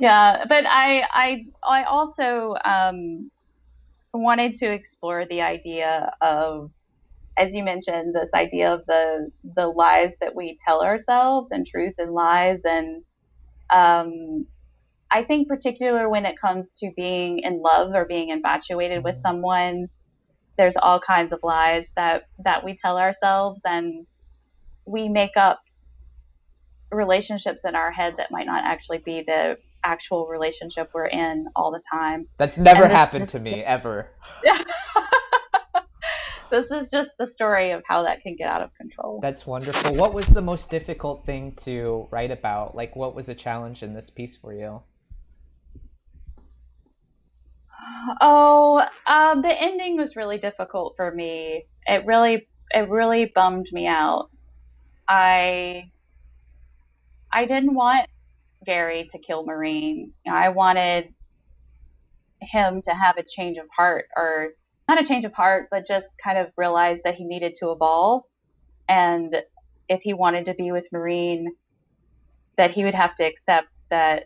yeah, 0.00 0.44
but 0.48 0.64
I 0.66 1.02
I 1.10 1.44
I 1.62 1.82
also 1.84 2.56
um 2.64 3.30
wanted 4.14 4.54
to 4.54 4.72
explore 4.72 5.26
the 5.26 5.42
idea 5.42 6.10
of 6.22 6.70
as 7.36 7.54
you 7.54 7.62
mentioned 7.62 8.14
this 8.14 8.30
idea 8.34 8.72
of 8.72 8.80
the 8.86 9.30
the 9.54 9.66
lies 9.68 10.12
that 10.22 10.34
we 10.34 10.58
tell 10.66 10.82
ourselves 10.82 11.50
and 11.52 11.66
truth 11.66 11.94
and 11.98 12.12
lies 12.14 12.62
and 12.64 13.04
um 13.70 14.46
I 15.10 15.24
think 15.24 15.48
particular 15.48 16.08
when 16.08 16.26
it 16.26 16.38
comes 16.38 16.74
to 16.76 16.90
being 16.94 17.38
in 17.38 17.62
love 17.62 17.94
or 17.94 18.04
being 18.04 18.28
infatuated 18.28 19.02
with 19.02 19.16
someone 19.22 19.88
there's 20.58 20.76
all 20.76 21.00
kinds 21.00 21.32
of 21.32 21.38
lies 21.42 21.84
that 21.96 22.24
that 22.44 22.64
we 22.64 22.76
tell 22.76 22.98
ourselves 22.98 23.60
and 23.64 24.06
we 24.84 25.08
make 25.08 25.36
up 25.36 25.60
relationships 26.90 27.60
in 27.64 27.74
our 27.74 27.92
head 27.92 28.14
that 28.16 28.30
might 28.30 28.46
not 28.46 28.64
actually 28.64 28.98
be 28.98 29.22
the 29.26 29.56
actual 29.84 30.26
relationship 30.26 30.90
we're 30.92 31.06
in 31.06 31.46
all 31.54 31.70
the 31.70 31.82
time. 31.92 32.26
That's 32.38 32.58
never 32.58 32.82
this, 32.82 32.92
happened 32.92 33.24
this, 33.24 33.32
to 33.32 33.38
me 33.38 33.62
ever. 33.62 34.10
this 36.50 36.70
is 36.70 36.90
just 36.90 37.10
the 37.18 37.26
story 37.26 37.70
of 37.70 37.82
how 37.86 38.02
that 38.02 38.20
can 38.22 38.36
get 38.36 38.48
out 38.48 38.62
of 38.62 38.74
control. 38.74 39.20
That's 39.20 39.46
wonderful. 39.46 39.94
What 39.94 40.14
was 40.14 40.28
the 40.28 40.42
most 40.42 40.70
difficult 40.70 41.24
thing 41.24 41.52
to 41.64 42.06
write 42.10 42.30
about? 42.30 42.74
Like 42.74 42.96
what 42.96 43.14
was 43.14 43.28
a 43.28 43.34
challenge 43.34 43.82
in 43.82 43.94
this 43.94 44.10
piece 44.10 44.36
for 44.36 44.52
you? 44.52 44.82
Oh, 48.20 48.86
um, 49.06 49.42
the 49.42 49.62
ending 49.62 49.96
was 49.96 50.16
really 50.16 50.38
difficult 50.38 50.94
for 50.96 51.12
me. 51.12 51.66
It 51.86 52.04
really, 52.06 52.48
it 52.72 52.88
really 52.88 53.32
bummed 53.34 53.68
me 53.72 53.86
out. 53.86 54.30
I, 55.08 55.90
I 57.32 57.44
didn't 57.44 57.74
want 57.74 58.08
Gary 58.64 59.08
to 59.10 59.18
kill 59.18 59.44
Maureen. 59.44 60.12
You 60.24 60.32
know, 60.32 60.38
I 60.38 60.48
wanted 60.50 61.14
him 62.40 62.82
to 62.82 62.90
have 62.92 63.16
a 63.18 63.22
change 63.22 63.58
of 63.58 63.66
heart, 63.74 64.06
or 64.16 64.50
not 64.88 65.00
a 65.00 65.06
change 65.06 65.24
of 65.24 65.32
heart, 65.34 65.68
but 65.70 65.86
just 65.86 66.06
kind 66.22 66.38
of 66.38 66.48
realized 66.56 67.02
that 67.04 67.16
he 67.16 67.24
needed 67.24 67.54
to 67.60 67.72
evolve, 67.72 68.22
and 68.88 69.36
if 69.88 70.02
he 70.02 70.14
wanted 70.14 70.46
to 70.46 70.54
be 70.54 70.72
with 70.72 70.88
Maureen, 70.92 71.48
that 72.58 72.72
he 72.72 72.84
would 72.84 72.94
have 72.94 73.14
to 73.16 73.24
accept 73.24 73.68
that 73.90 74.24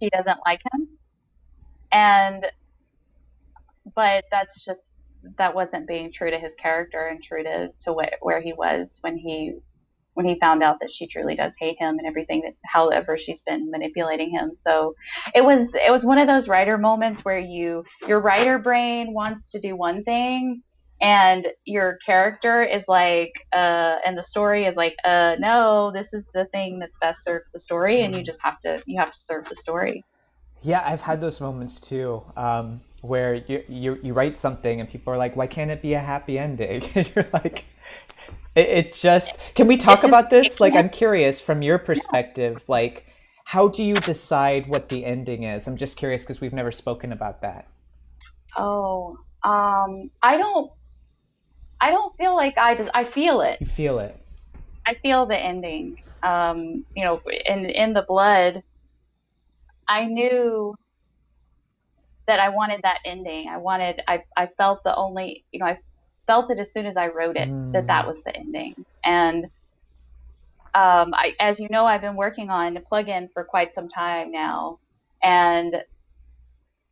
she 0.00 0.10
doesn't 0.10 0.40
like 0.46 0.60
him. 0.72 0.88
And 1.92 2.46
but 3.94 4.24
that's 4.30 4.64
just 4.64 4.80
that 5.38 5.54
wasn't 5.54 5.88
being 5.88 6.12
true 6.12 6.30
to 6.30 6.38
his 6.38 6.54
character 6.56 7.06
and 7.08 7.22
true 7.22 7.42
to 7.42 7.70
to 7.84 7.92
wh- 7.94 8.24
where 8.24 8.40
he 8.40 8.52
was 8.52 8.98
when 9.02 9.16
he 9.16 9.54
when 10.18 10.26
he 10.26 10.36
found 10.40 10.64
out 10.64 10.80
that 10.80 10.90
she 10.90 11.06
truly 11.06 11.36
does 11.36 11.52
hate 11.60 11.76
him 11.78 11.96
and 11.96 12.04
everything 12.04 12.40
that 12.40 12.52
however 12.64 13.16
she's 13.16 13.40
been 13.42 13.70
manipulating 13.70 14.30
him 14.30 14.50
so 14.66 14.92
it 15.32 15.44
was 15.44 15.72
it 15.74 15.92
was 15.92 16.04
one 16.04 16.18
of 16.18 16.26
those 16.26 16.48
writer 16.48 16.76
moments 16.76 17.24
where 17.24 17.38
you 17.38 17.84
your 18.08 18.18
writer 18.18 18.58
brain 18.58 19.14
wants 19.14 19.48
to 19.48 19.60
do 19.60 19.76
one 19.76 20.02
thing 20.02 20.60
and 21.00 21.46
your 21.64 21.98
character 22.04 22.64
is 22.64 22.88
like 22.88 23.30
uh 23.52 23.98
and 24.04 24.18
the 24.18 24.22
story 24.24 24.64
is 24.64 24.74
like 24.74 24.96
uh 25.04 25.36
no 25.38 25.92
this 25.94 26.12
is 26.12 26.24
the 26.34 26.46
thing 26.46 26.80
that's 26.80 26.98
best 27.00 27.22
served 27.22 27.44
the 27.54 27.60
story 27.60 28.02
and 28.02 28.16
you 28.16 28.24
just 28.24 28.40
have 28.42 28.58
to 28.58 28.82
you 28.86 28.98
have 28.98 29.12
to 29.12 29.20
serve 29.20 29.48
the 29.48 29.54
story 29.54 30.02
yeah, 30.60 30.82
I've 30.84 31.02
had 31.02 31.20
those 31.20 31.40
moments 31.40 31.80
too, 31.80 32.20
um, 32.36 32.80
where 33.02 33.36
you, 33.36 33.62
you 33.68 33.96
you 34.02 34.12
write 34.12 34.36
something 34.36 34.80
and 34.80 34.88
people 34.88 35.12
are 35.12 35.16
like, 35.16 35.36
"Why 35.36 35.46
can't 35.46 35.70
it 35.70 35.80
be 35.80 35.94
a 35.94 36.00
happy 36.00 36.36
ending?" 36.36 36.82
and 36.96 37.08
you're 37.14 37.28
like, 37.32 37.64
it, 38.54 38.68
it 38.68 38.92
just. 38.92 39.38
Can 39.54 39.66
we 39.66 39.76
talk 39.76 40.00
just, 40.00 40.08
about 40.08 40.30
this? 40.30 40.60
Like, 40.60 40.74
I'm 40.74 40.88
curious 40.88 41.40
from 41.40 41.62
your 41.62 41.78
perspective. 41.78 42.64
Like, 42.68 43.06
how 43.44 43.68
do 43.68 43.82
you 43.82 43.94
decide 43.94 44.68
what 44.68 44.88
the 44.88 45.04
ending 45.04 45.44
is? 45.44 45.66
I'm 45.66 45.76
just 45.76 45.96
curious 45.96 46.22
because 46.22 46.40
we've 46.40 46.52
never 46.52 46.70
spoken 46.70 47.12
about 47.12 47.42
that. 47.42 47.68
Oh, 48.56 49.18
um, 49.42 50.10
I 50.22 50.36
don't. 50.36 50.70
I 51.80 51.90
don't 51.90 52.16
feel 52.16 52.34
like 52.34 52.58
I 52.58 52.74
just. 52.74 52.90
I 52.94 53.04
feel 53.04 53.40
it. 53.40 53.58
You 53.60 53.66
feel 53.66 53.98
it. 54.00 54.18
I 54.86 54.94
feel 54.94 55.26
the 55.26 55.38
ending. 55.38 55.98
Um, 56.22 56.84
you 56.96 57.04
know, 57.04 57.20
in 57.46 57.66
in 57.66 57.92
the 57.92 58.02
blood 58.02 58.62
I 59.88 60.04
knew 60.04 60.74
that 62.26 62.38
I 62.38 62.50
wanted 62.50 62.82
that 62.82 62.98
ending. 63.06 63.48
I 63.48 63.56
wanted, 63.56 64.02
I, 64.06 64.22
I 64.36 64.48
felt 64.58 64.84
the 64.84 64.94
only, 64.94 65.46
you 65.50 65.60
know, 65.60 65.66
I 65.66 65.78
felt 66.28 66.50
it 66.50 66.60
as 66.60 66.70
soon 66.72 66.86
as 66.86 66.96
I 66.96 67.08
wrote 67.08 67.36
it 67.36 67.48
mm. 67.48 67.72
that 67.72 67.88
that 67.88 68.04
mm. 68.04 68.08
was 68.08 68.22
the 68.22 68.36
ending. 68.36 68.84
And 69.02 69.46
um, 70.74 71.12
I, 71.14 71.34
as 71.40 71.58
you 71.58 71.66
know, 71.70 71.86
I've 71.86 72.02
been 72.02 72.14
working 72.14 72.50
on 72.50 72.76
a 72.76 72.80
plugin 72.80 73.32
for 73.32 73.42
quite 73.42 73.74
some 73.74 73.88
time 73.88 74.30
now, 74.30 74.78
and 75.22 75.82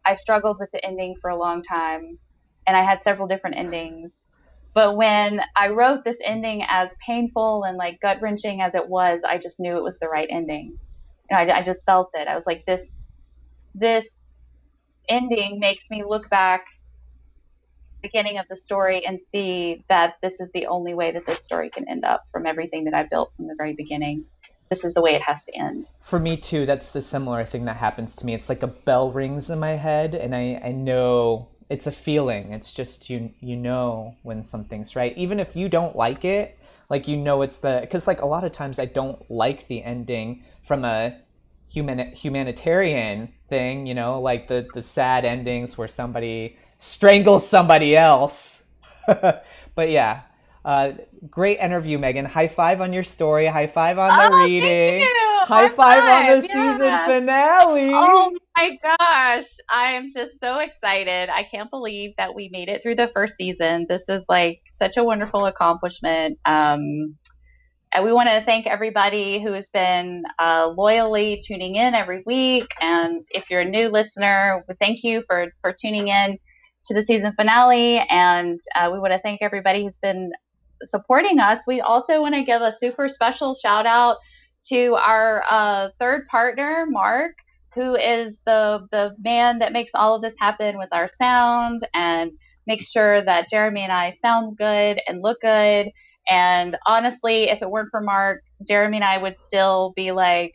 I 0.04 0.14
struggled 0.14 0.58
with 0.58 0.72
the 0.72 0.84
ending 0.84 1.14
for 1.20 1.30
a 1.30 1.36
long 1.36 1.62
time, 1.62 2.18
and 2.66 2.76
I 2.76 2.82
had 2.82 3.02
several 3.02 3.28
different 3.28 3.56
endings. 3.56 4.10
But 4.72 4.96
when 4.96 5.40
I 5.54 5.68
wrote 5.68 6.04
this 6.04 6.16
ending, 6.24 6.64
as 6.66 6.94
painful 7.04 7.64
and 7.64 7.76
like 7.76 8.00
gut 8.00 8.20
wrenching 8.20 8.62
as 8.62 8.74
it 8.74 8.88
was, 8.88 9.20
I 9.26 9.38
just 9.38 9.60
knew 9.60 9.76
it 9.76 9.82
was 9.82 9.98
the 9.98 10.08
right 10.08 10.28
ending. 10.30 10.78
Know, 11.30 11.36
I, 11.36 11.58
I 11.58 11.62
just 11.62 11.84
felt 11.84 12.10
it. 12.14 12.28
I 12.28 12.34
was 12.34 12.46
like, 12.46 12.64
this, 12.66 13.04
this 13.74 14.28
ending 15.08 15.60
makes 15.60 15.90
me 15.90 16.02
look 16.06 16.28
back 16.30 16.64
beginning 18.02 18.38
of 18.38 18.46
the 18.48 18.56
story 18.56 19.04
and 19.06 19.18
see 19.32 19.84
that 19.88 20.14
this 20.22 20.40
is 20.40 20.50
the 20.52 20.66
only 20.66 20.94
way 20.94 21.12
that 21.12 21.26
this 21.26 21.42
story 21.42 21.70
can 21.70 21.88
end 21.88 22.04
up 22.04 22.24
from 22.32 22.46
everything 22.46 22.84
that 22.84 22.94
I 22.94 23.04
built 23.04 23.32
from 23.36 23.46
the 23.46 23.54
very 23.56 23.74
beginning. 23.74 24.24
This 24.70 24.84
is 24.84 24.94
the 24.94 25.00
way 25.00 25.14
it 25.14 25.22
has 25.22 25.44
to 25.44 25.56
end. 25.56 25.86
For 26.02 26.18
me 26.18 26.36
too, 26.36 26.66
that's 26.66 26.94
a 26.96 27.02
similar 27.02 27.44
thing 27.44 27.64
that 27.66 27.76
happens 27.76 28.14
to 28.16 28.26
me. 28.26 28.34
It's 28.34 28.48
like 28.48 28.62
a 28.62 28.68
bell 28.68 29.12
rings 29.12 29.50
in 29.50 29.58
my 29.58 29.76
head 29.76 30.14
and 30.14 30.34
I, 30.34 30.60
I 30.64 30.72
know 30.72 31.48
it's 31.68 31.86
a 31.86 31.92
feeling. 31.92 32.52
It's 32.52 32.72
just 32.72 33.10
you 33.10 33.30
you 33.40 33.56
know 33.56 34.14
when 34.22 34.42
something's 34.42 34.96
right. 34.96 35.16
Even 35.16 35.40
if 35.40 35.54
you 35.56 35.68
don't 35.68 35.96
like 35.96 36.24
it, 36.24 36.58
like 36.88 37.08
you 37.08 37.16
know 37.16 37.42
it's 37.42 37.58
the 37.58 37.78
because 37.80 38.06
like 38.06 38.22
a 38.22 38.26
lot 38.26 38.44
of 38.44 38.52
times 38.52 38.78
i 38.78 38.84
don't 38.84 39.28
like 39.30 39.66
the 39.68 39.82
ending 39.82 40.42
from 40.62 40.84
a 40.84 41.16
human 41.68 42.12
humanitarian 42.12 43.32
thing 43.48 43.86
you 43.86 43.94
know 43.94 44.20
like 44.20 44.48
the 44.48 44.66
the 44.74 44.82
sad 44.82 45.24
endings 45.24 45.76
where 45.76 45.88
somebody 45.88 46.56
strangles 46.78 47.48
somebody 47.48 47.96
else. 47.96 48.64
But 49.74 49.90
yeah 49.90 50.22
uh, 50.66 50.92
great 51.30 51.60
interview 51.60 51.96
megan. 51.96 52.24
High 52.24 52.48
five 52.48 52.80
on 52.80 52.92
your 52.92 53.04
story. 53.04 53.46
High 53.46 53.68
five 53.68 53.98
on 53.98 54.08
the 54.08 54.36
oh, 54.36 54.42
reading. 54.42 55.00
high, 55.44 55.44
high 55.44 55.68
five, 55.68 55.76
five, 55.76 56.32
on 56.34 56.40
the 56.40 56.46
yeah. 56.48 56.72
season 56.72 56.98
finale. 57.06 57.90
Oh 57.94 58.32
my 58.56 58.76
gosh. 58.82 59.46
I'm 59.70 60.08
just 60.12 60.40
so 60.40 60.58
excited. 60.58 61.30
I 61.30 61.44
can't 61.44 61.70
believe 61.70 62.14
that 62.18 62.34
we 62.34 62.48
made 62.48 62.68
it 62.68 62.82
through 62.82 62.96
the 62.96 63.06
first 63.14 63.34
season. 63.36 63.86
This 63.88 64.08
is 64.08 64.22
like 64.28 64.60
such 64.76 64.96
a 64.96 65.04
wonderful 65.04 65.46
accomplishment. 65.46 66.36
Um, 66.44 67.14
and 67.92 68.04
we 68.04 68.12
want 68.12 68.28
to 68.28 68.42
thank 68.44 68.66
everybody 68.66 69.40
who 69.40 69.52
has 69.52 69.70
been 69.70 70.24
uh, 70.40 70.72
loyally 70.76 71.44
tuning 71.46 71.76
in 71.76 71.94
every 71.94 72.24
week. 72.26 72.66
And 72.80 73.22
if 73.30 73.50
you're 73.50 73.60
a 73.60 73.64
new 73.64 73.88
listener, 73.88 74.64
thank 74.80 75.04
you 75.04 75.22
for, 75.28 75.46
for 75.62 75.72
tuning 75.72 76.08
in 76.08 76.38
to 76.86 76.94
the 76.94 77.04
season 77.04 77.32
finale. 77.36 77.98
And 78.08 78.60
uh, 78.74 78.90
we 78.92 78.98
want 78.98 79.12
to 79.12 79.18
thank 79.20 79.42
everybody 79.42 79.84
who's 79.84 79.98
been 79.98 80.32
supporting 80.84 81.38
us. 81.38 81.60
We 81.66 81.80
also 81.80 82.20
want 82.20 82.34
to 82.34 82.42
give 82.42 82.62
a 82.62 82.72
super 82.72 83.08
special 83.08 83.54
shout 83.54 83.86
out 83.86 84.18
to 84.68 84.94
our 84.94 85.44
uh, 85.50 85.90
third 85.98 86.26
partner, 86.28 86.86
Mark, 86.88 87.36
who 87.74 87.94
is 87.94 88.40
the 88.46 88.86
the 88.90 89.14
man 89.22 89.58
that 89.58 89.72
makes 89.72 89.92
all 89.94 90.14
of 90.14 90.22
this 90.22 90.34
happen 90.38 90.78
with 90.78 90.88
our 90.92 91.08
sound 91.08 91.86
and 91.94 92.32
make 92.66 92.82
sure 92.82 93.22
that 93.22 93.48
Jeremy 93.48 93.82
and 93.82 93.92
I 93.92 94.12
sound 94.20 94.56
good 94.56 95.00
and 95.06 95.22
look 95.22 95.40
good. 95.40 95.90
And 96.28 96.76
honestly, 96.86 97.44
if 97.44 97.62
it 97.62 97.70
weren't 97.70 97.90
for 97.90 98.00
Mark, 98.00 98.42
Jeremy 98.66 98.96
and 98.96 99.04
I 99.04 99.18
would 99.18 99.36
still 99.40 99.92
be 99.94 100.10
like 100.10 100.52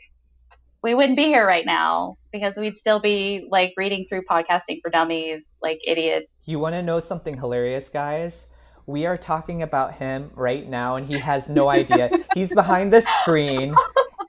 we 0.83 0.95
wouldn't 0.95 1.17
be 1.17 1.25
here 1.25 1.45
right 1.45 1.65
now 1.65 2.17
because 2.31 2.57
we'd 2.57 2.77
still 2.77 2.99
be 2.99 3.47
like 3.49 3.73
reading 3.77 4.05
through 4.09 4.23
podcasting 4.29 4.79
for 4.81 4.89
dummies 4.89 5.43
like 5.61 5.79
idiots. 5.85 6.33
You 6.45 6.59
want 6.59 6.73
to 6.73 6.81
know 6.81 6.99
something 6.99 7.37
hilarious, 7.37 7.89
guys? 7.89 8.47
We 8.87 9.05
are 9.05 9.17
talking 9.17 9.61
about 9.61 9.93
him 9.93 10.31
right 10.33 10.67
now, 10.67 10.95
and 10.95 11.05
he 11.07 11.17
has 11.19 11.49
no 11.49 11.69
idea. 11.69 12.09
he's 12.33 12.51
behind 12.53 12.91
the 12.91 13.01
screen, 13.01 13.75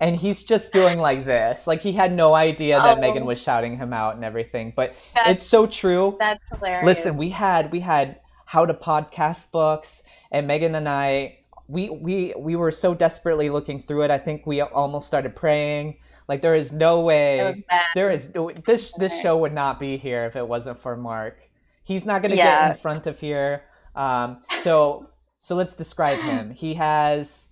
and 0.01 0.15
he's 0.15 0.45
just 0.45 0.73
doing 0.73 0.99
like 0.99 1.25
this. 1.25 1.67
Like 1.67 1.81
he 1.81 1.93
had 1.93 2.13
no 2.13 2.35
idea 2.35 2.79
that 2.79 2.99
Oh. 2.99 3.01
Megan 3.01 3.25
was 3.25 3.41
shouting 3.41 3.77
him 3.77 3.93
out 3.95 4.15
and 4.15 4.25
everything. 4.25 4.73
But 4.77 4.95
That's, 5.15 5.31
it's 5.31 5.47
so 5.47 5.67
true. 5.67 6.17
that's 6.21 6.45
hilarious. 6.51 6.85
Listen, 6.85 7.17
we 7.17 7.31
had 7.31 7.73
we 7.73 7.81
had 7.81 8.21
how 8.45 8.67
to 8.67 8.75
podcast 8.75 9.51
books, 9.53 10.03
and 10.31 10.47
Megan 10.47 10.75
and 10.75 10.87
I 10.89 11.39
we 11.67 11.89
we 11.89 12.35
we 12.37 12.55
were 12.55 12.71
so 12.71 12.93
desperately 12.93 13.49
looking 13.49 13.81
through 13.81 14.03
it. 14.03 14.11
I 14.11 14.19
think 14.19 14.47
we 14.47 14.61
almost 14.61 15.07
started 15.07 15.35
praying. 15.35 15.97
Like 16.33 16.41
there 16.41 16.55
is 16.55 16.73
no 16.73 17.03
way 17.03 17.63
there 17.95 18.11
is 18.11 18.33
this 18.65 18.95
this 18.95 19.21
show 19.21 19.37
would 19.37 19.53
not 19.53 19.79
be 19.79 19.99
here 19.99 20.25
if 20.25 20.35
it 20.35 20.49
wasn't 20.49 20.81
for 20.81 20.97
Mark. 20.97 21.37
He's 21.85 22.07
not 22.07 22.23
gonna 22.23 22.37
get 22.37 22.71
in 22.71 22.75
front 22.75 23.07
of 23.07 23.21
here. 23.21 23.65
Um, 23.95 24.41
so 24.63 25.11
so 25.41 25.55
let's 25.55 25.75
describe 25.75 26.19
him. 26.31 26.51
He 26.51 26.73
has 26.73 27.49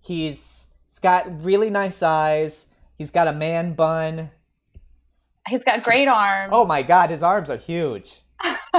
he's 0.00 0.66
he's 0.88 0.98
got 0.98 1.44
really 1.44 1.70
nice 1.70 2.02
eyes. 2.02 2.66
He's 2.98 3.12
got 3.12 3.28
a 3.28 3.32
man 3.32 3.74
bun. 3.74 4.28
He's 5.46 5.62
got 5.62 5.84
great 5.84 6.08
arms. 6.08 6.50
Oh 6.52 6.64
my 6.64 6.82
god, 6.82 7.10
his 7.10 7.22
arms 7.22 7.48
are 7.48 7.56
huge. 7.56 8.22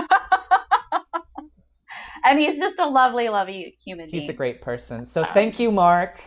and 2.25 2.37
he's 2.37 2.57
just 2.57 2.79
a 2.79 2.85
lovely, 2.85 3.29
lovely 3.29 3.77
human 3.81 4.09
being. 4.11 4.23
He's 4.23 4.29
a 4.29 4.33
great 4.33 4.61
person. 4.61 5.05
So 5.05 5.23
thank 5.33 5.57
you, 5.57 5.71
Mark. 5.71 6.19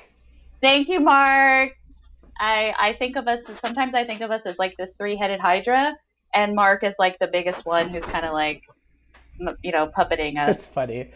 Thank 0.62 0.88
you, 0.88 1.01
Mark. 1.01 1.72
I 2.39 2.74
I 2.78 2.93
think 2.94 3.16
of 3.16 3.28
us 3.28 3.40
sometimes 3.61 3.94
I 3.94 4.05
think 4.05 4.20
of 4.20 4.31
us 4.31 4.43
as 4.44 4.59
like 4.59 4.74
this 4.78 4.94
three-headed 4.97 5.40
hydra, 5.40 5.97
and 6.35 6.55
Mark 6.55 6.85
is 6.85 6.94
like 6.98 7.19
the 7.19 7.27
biggest 7.27 7.66
one 7.66 7.89
who's 7.89 8.05
kind 8.05 8.24
of 8.24 8.32
like, 8.32 8.62
you 9.62 9.73
know, 9.73 9.90
puppeting 9.97 10.39
us. 10.39 10.57
It's 10.57 10.69
funny. 10.69 11.11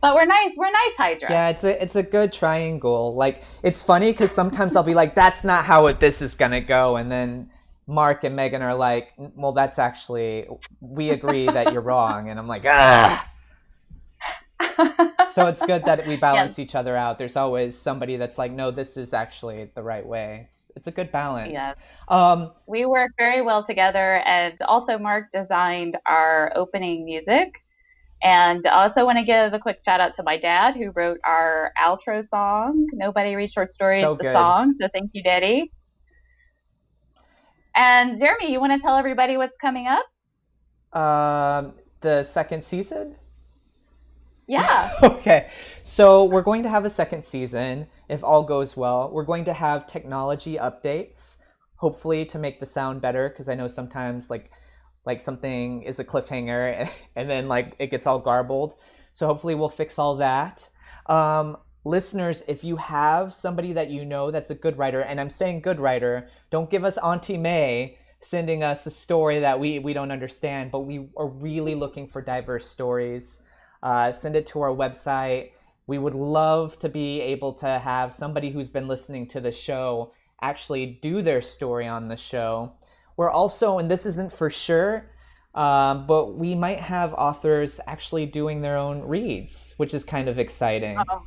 But 0.00 0.14
we're 0.14 0.24
nice. 0.24 0.52
We're 0.56 0.70
nice 0.70 0.96
hydra. 0.96 1.30
Yeah, 1.30 1.48
it's 1.50 1.64
a 1.64 1.82
it's 1.82 1.96
a 1.96 2.02
good 2.02 2.32
triangle. 2.32 3.14
Like 3.14 3.42
it's 3.62 3.82
funny 3.82 4.12
because 4.12 4.30
sometimes 4.30 4.74
I'll 4.74 4.82
be 4.82 4.94
like, 4.94 5.14
"That's 5.14 5.44
not 5.44 5.64
how 5.64 5.86
it, 5.86 6.00
this 6.00 6.22
is 6.22 6.34
gonna 6.34 6.62
go," 6.62 6.96
and 6.96 7.12
then 7.12 7.50
Mark 7.86 8.24
and 8.24 8.34
Megan 8.34 8.62
are 8.62 8.74
like, 8.74 9.08
"Well, 9.18 9.52
that's 9.52 9.78
actually 9.78 10.48
we 10.80 11.10
agree 11.10 11.46
that 11.46 11.72
you're 11.72 11.82
wrong," 11.82 12.30
and 12.30 12.38
I'm 12.38 12.48
like, 12.48 12.64
"Ah." 12.66 13.30
So 15.26 15.46
it's 15.46 15.62
good 15.62 15.84
that 15.84 16.06
we 16.06 16.16
balance 16.20 16.58
each 16.58 16.74
other 16.74 16.96
out. 16.96 17.18
There's 17.18 17.36
always 17.36 17.78
somebody 17.78 18.16
that's 18.16 18.36
like, 18.38 18.52
"No, 18.52 18.70
this 18.70 18.96
is 18.96 19.14
actually 19.14 19.70
the 19.74 19.82
right 19.82 20.04
way." 20.04 20.42
It's 20.44 20.70
it's 20.76 20.86
a 20.86 20.90
good 20.90 21.12
balance. 21.12 21.52
Yes. 21.52 21.76
Um, 22.08 22.52
we 22.66 22.84
work 22.84 23.12
very 23.18 23.42
well 23.42 23.64
together 23.64 24.16
and 24.26 24.60
also 24.62 24.98
mark 24.98 25.26
designed 25.32 25.96
our 26.06 26.52
opening 26.56 27.04
music 27.04 27.52
and 28.22 28.66
I 28.66 28.84
also 28.84 29.04
want 29.06 29.18
to 29.18 29.24
give 29.24 29.54
a 29.54 29.58
quick 29.58 29.80
shout 29.84 30.00
out 30.00 30.14
to 30.16 30.22
my 30.22 30.36
dad 30.36 30.74
who 30.76 30.90
wrote 30.90 31.18
our 31.24 31.72
outro 31.80 32.26
song 32.26 32.86
nobody 32.92 33.34
reads 33.34 33.52
short 33.52 33.72
stories 33.72 34.02
So 34.02 34.14
the 34.14 34.24
good. 34.24 34.32
song 34.34 34.74
so 34.80 34.88
thank 34.92 35.10
you 35.14 35.22
daddy 35.22 35.72
and 37.74 38.18
jeremy 38.18 38.52
you 38.52 38.60
want 38.60 38.72
to 38.72 38.78
tell 38.78 38.96
everybody 38.96 39.36
what's 39.36 39.56
coming 39.60 39.86
up 39.86 40.04
um, 40.92 41.74
the 42.00 42.24
second 42.24 42.64
season. 42.64 43.14
Yeah 44.50 44.90
okay, 45.02 45.50
so 45.82 46.24
we're 46.24 46.42
going 46.42 46.62
to 46.64 46.68
have 46.68 46.84
a 46.84 46.90
second 46.90 47.24
season 47.24 47.86
if 48.08 48.24
all 48.24 48.42
goes 48.42 48.76
well. 48.76 49.10
We're 49.12 49.24
going 49.24 49.44
to 49.44 49.52
have 49.52 49.86
technology 49.86 50.56
updates, 50.56 51.36
hopefully 51.76 52.24
to 52.26 52.38
make 52.38 52.58
the 52.58 52.66
sound 52.66 53.00
better 53.00 53.28
because 53.28 53.48
I 53.48 53.54
know 53.54 53.68
sometimes 53.68 54.28
like 54.28 54.50
like 55.06 55.20
something 55.20 55.82
is 55.82 55.98
a 55.98 56.04
cliffhanger 56.04 56.90
and 57.16 57.30
then 57.30 57.48
like 57.48 57.74
it 57.78 57.90
gets 57.90 58.06
all 58.06 58.18
garbled. 58.18 58.74
So 59.12 59.26
hopefully 59.26 59.54
we'll 59.54 59.68
fix 59.68 59.98
all 59.98 60.16
that. 60.16 60.68
Um, 61.06 61.56
listeners, 61.84 62.42
if 62.48 62.64
you 62.64 62.76
have 62.76 63.32
somebody 63.32 63.72
that 63.72 63.90
you 63.90 64.04
know 64.04 64.30
that's 64.30 64.50
a 64.50 64.54
good 64.54 64.76
writer, 64.78 65.00
and 65.02 65.20
I'm 65.20 65.30
saying 65.30 65.60
good 65.62 65.80
writer, 65.80 66.28
don't 66.50 66.70
give 66.70 66.84
us 66.84 66.98
Auntie 66.98 67.38
May 67.38 67.98
sending 68.20 68.62
us 68.62 68.86
a 68.86 68.90
story 68.90 69.38
that 69.40 69.58
we, 69.58 69.78
we 69.78 69.92
don't 69.92 70.10
understand, 70.10 70.70
but 70.70 70.80
we 70.80 71.08
are 71.16 71.28
really 71.28 71.74
looking 71.74 72.06
for 72.06 72.20
diverse 72.20 72.66
stories. 72.66 73.42
Uh, 73.82 74.12
send 74.12 74.36
it 74.36 74.46
to 74.48 74.60
our 74.60 74.74
website. 74.74 75.50
We 75.86 75.98
would 75.98 76.14
love 76.14 76.78
to 76.80 76.88
be 76.88 77.20
able 77.20 77.52
to 77.54 77.78
have 77.78 78.12
somebody 78.12 78.50
who's 78.50 78.68
been 78.68 78.88
listening 78.88 79.26
to 79.28 79.40
the 79.40 79.52
show 79.52 80.12
actually 80.42 80.98
do 81.02 81.22
their 81.22 81.42
story 81.42 81.86
on 81.86 82.08
the 82.08 82.16
show. 82.16 82.72
We're 83.16 83.30
also, 83.30 83.78
and 83.78 83.90
this 83.90 84.06
isn't 84.06 84.32
for 84.32 84.50
sure, 84.50 85.10
um, 85.54 86.06
but 86.06 86.36
we 86.36 86.54
might 86.54 86.80
have 86.80 87.12
authors 87.14 87.80
actually 87.86 88.26
doing 88.26 88.60
their 88.60 88.76
own 88.76 89.02
reads, 89.02 89.74
which 89.76 89.94
is 89.94 90.04
kind 90.04 90.28
of 90.28 90.38
exciting. 90.38 90.98
Oh, 91.10 91.22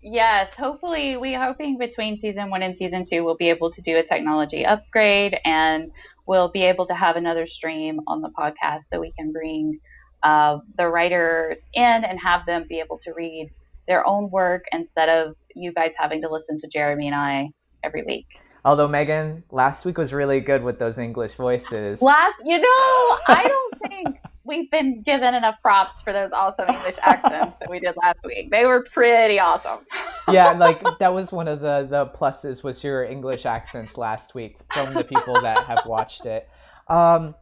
yes 0.00 0.54
hopefully 0.54 1.16
we're 1.16 1.42
hoping 1.42 1.76
between 1.76 2.18
season 2.18 2.50
one 2.50 2.62
and 2.62 2.76
season 2.76 3.04
two 3.04 3.24
we'll 3.24 3.36
be 3.36 3.48
able 3.48 3.70
to 3.70 3.82
do 3.82 3.98
a 3.98 4.02
technology 4.02 4.64
upgrade 4.64 5.36
and 5.44 5.90
we'll 6.26 6.50
be 6.50 6.62
able 6.62 6.86
to 6.86 6.94
have 6.94 7.16
another 7.16 7.46
stream 7.46 8.00
on 8.06 8.22
the 8.22 8.28
podcast 8.30 8.82
so 8.92 9.00
we 9.00 9.12
can 9.12 9.32
bring 9.32 9.78
uh, 10.22 10.58
the 10.76 10.88
writers 10.88 11.58
in 11.74 11.82
and 12.04 12.18
have 12.20 12.44
them 12.46 12.64
be 12.68 12.80
able 12.80 12.98
to 12.98 13.12
read 13.16 13.50
their 13.86 14.06
own 14.06 14.30
work 14.30 14.64
instead 14.72 15.08
of 15.08 15.34
you 15.54 15.72
guys 15.72 15.92
having 15.96 16.20
to 16.22 16.28
listen 16.28 16.58
to 16.60 16.68
jeremy 16.68 17.06
and 17.06 17.16
i 17.16 17.48
every 17.82 18.02
week 18.04 18.26
Although 18.64 18.88
Megan, 18.88 19.44
last 19.50 19.86
week 19.86 19.96
was 19.96 20.12
really 20.12 20.40
good 20.40 20.62
with 20.62 20.78
those 20.78 20.98
English 20.98 21.34
voices. 21.34 22.02
last 22.02 22.34
you 22.44 22.58
know 22.58 23.18
i 23.28 23.44
don't 23.46 23.88
think 23.88 24.16
we've 24.44 24.70
been 24.70 25.02
given 25.02 25.34
enough 25.34 25.54
props 25.62 26.02
for 26.02 26.12
those 26.12 26.30
awesome 26.32 26.68
english 26.68 26.96
accents 27.02 27.56
that 27.60 27.70
we 27.70 27.78
did 27.80 27.94
last 28.02 28.18
week 28.24 28.50
they 28.50 28.66
were 28.66 28.84
pretty 28.92 29.38
awesome 29.38 29.78
yeah, 30.32 30.52
like 30.52 30.82
that 30.98 31.14
was 31.14 31.32
one 31.32 31.48
of 31.48 31.60
the 31.60 31.86
the 31.88 32.06
pluses 32.06 32.62
was 32.62 32.82
your 32.84 33.04
English 33.04 33.46
accents 33.46 33.96
last 33.96 34.34
week 34.34 34.58
from 34.72 34.94
the 34.94 35.04
people 35.04 35.40
that 35.40 35.64
have 35.64 35.84
watched 35.86 36.26
it. 36.26 36.48
Um, 36.88 37.34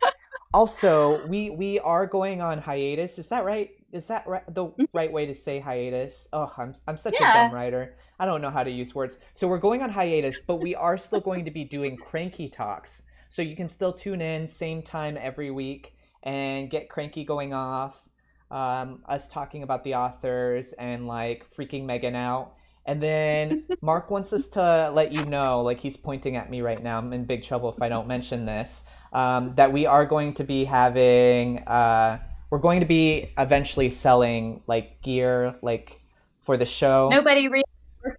also, 0.54 1.26
we 1.26 1.50
we 1.50 1.78
are 1.80 2.06
going 2.06 2.40
on 2.40 2.58
hiatus. 2.58 3.18
Is 3.18 3.28
that 3.28 3.44
right? 3.44 3.70
Is 3.92 4.06
that 4.06 4.26
right, 4.26 4.42
the 4.54 4.70
right 4.92 5.12
way 5.12 5.26
to 5.26 5.34
say 5.34 5.58
hiatus? 5.60 6.28
Oh, 6.32 6.52
I'm 6.56 6.74
I'm 6.86 6.96
such 6.96 7.14
a 7.16 7.24
dumb 7.24 7.52
writer. 7.52 7.96
I 8.18 8.26
don't 8.26 8.40
know 8.40 8.50
how 8.50 8.64
to 8.64 8.70
use 8.70 8.94
words. 8.94 9.18
So 9.34 9.46
we're 9.48 9.58
going 9.58 9.82
on 9.82 9.90
hiatus, 9.90 10.40
but 10.46 10.56
we 10.56 10.74
are 10.74 10.96
still 10.96 11.20
going 11.20 11.44
to 11.44 11.50
be 11.50 11.64
doing 11.64 11.96
cranky 11.96 12.48
talks. 12.48 13.02
So 13.28 13.42
you 13.42 13.56
can 13.56 13.68
still 13.68 13.92
tune 13.92 14.20
in 14.20 14.48
same 14.48 14.82
time 14.82 15.18
every 15.20 15.50
week 15.50 15.94
and 16.22 16.70
get 16.70 16.88
cranky 16.88 17.24
going 17.24 17.52
off. 17.52 18.02
Um, 18.50 19.02
us 19.06 19.28
talking 19.28 19.64
about 19.64 19.82
the 19.84 19.96
authors 19.96 20.72
and 20.74 21.06
like 21.06 21.50
freaking 21.50 21.84
Megan 21.84 22.14
out. 22.14 22.54
And 22.86 23.02
then 23.02 23.64
Mark 23.82 24.10
wants 24.10 24.32
us 24.32 24.48
to 24.48 24.90
let 24.94 25.12
you 25.12 25.24
know, 25.24 25.62
like 25.62 25.80
he's 25.80 25.96
pointing 25.96 26.36
at 26.36 26.48
me 26.48 26.60
right 26.62 26.82
now. 26.82 26.98
I'm 26.98 27.12
in 27.12 27.24
big 27.24 27.42
trouble 27.42 27.72
if 27.72 27.82
I 27.82 27.88
don't 27.88 28.06
mention 28.06 28.44
this. 28.44 28.84
Um, 29.12 29.54
that 29.54 29.72
we 29.72 29.86
are 29.86 30.04
going 30.04 30.34
to 30.34 30.44
be 30.44 30.64
having, 30.64 31.58
uh, 31.66 32.18
we're 32.50 32.58
going 32.58 32.80
to 32.80 32.86
be 32.86 33.32
eventually 33.38 33.88
selling 33.90 34.62
like 34.66 35.00
gear, 35.02 35.56
like 35.62 36.00
for 36.40 36.56
the 36.56 36.66
show. 36.66 37.08
nobody 37.10 37.48
reads 37.48 37.68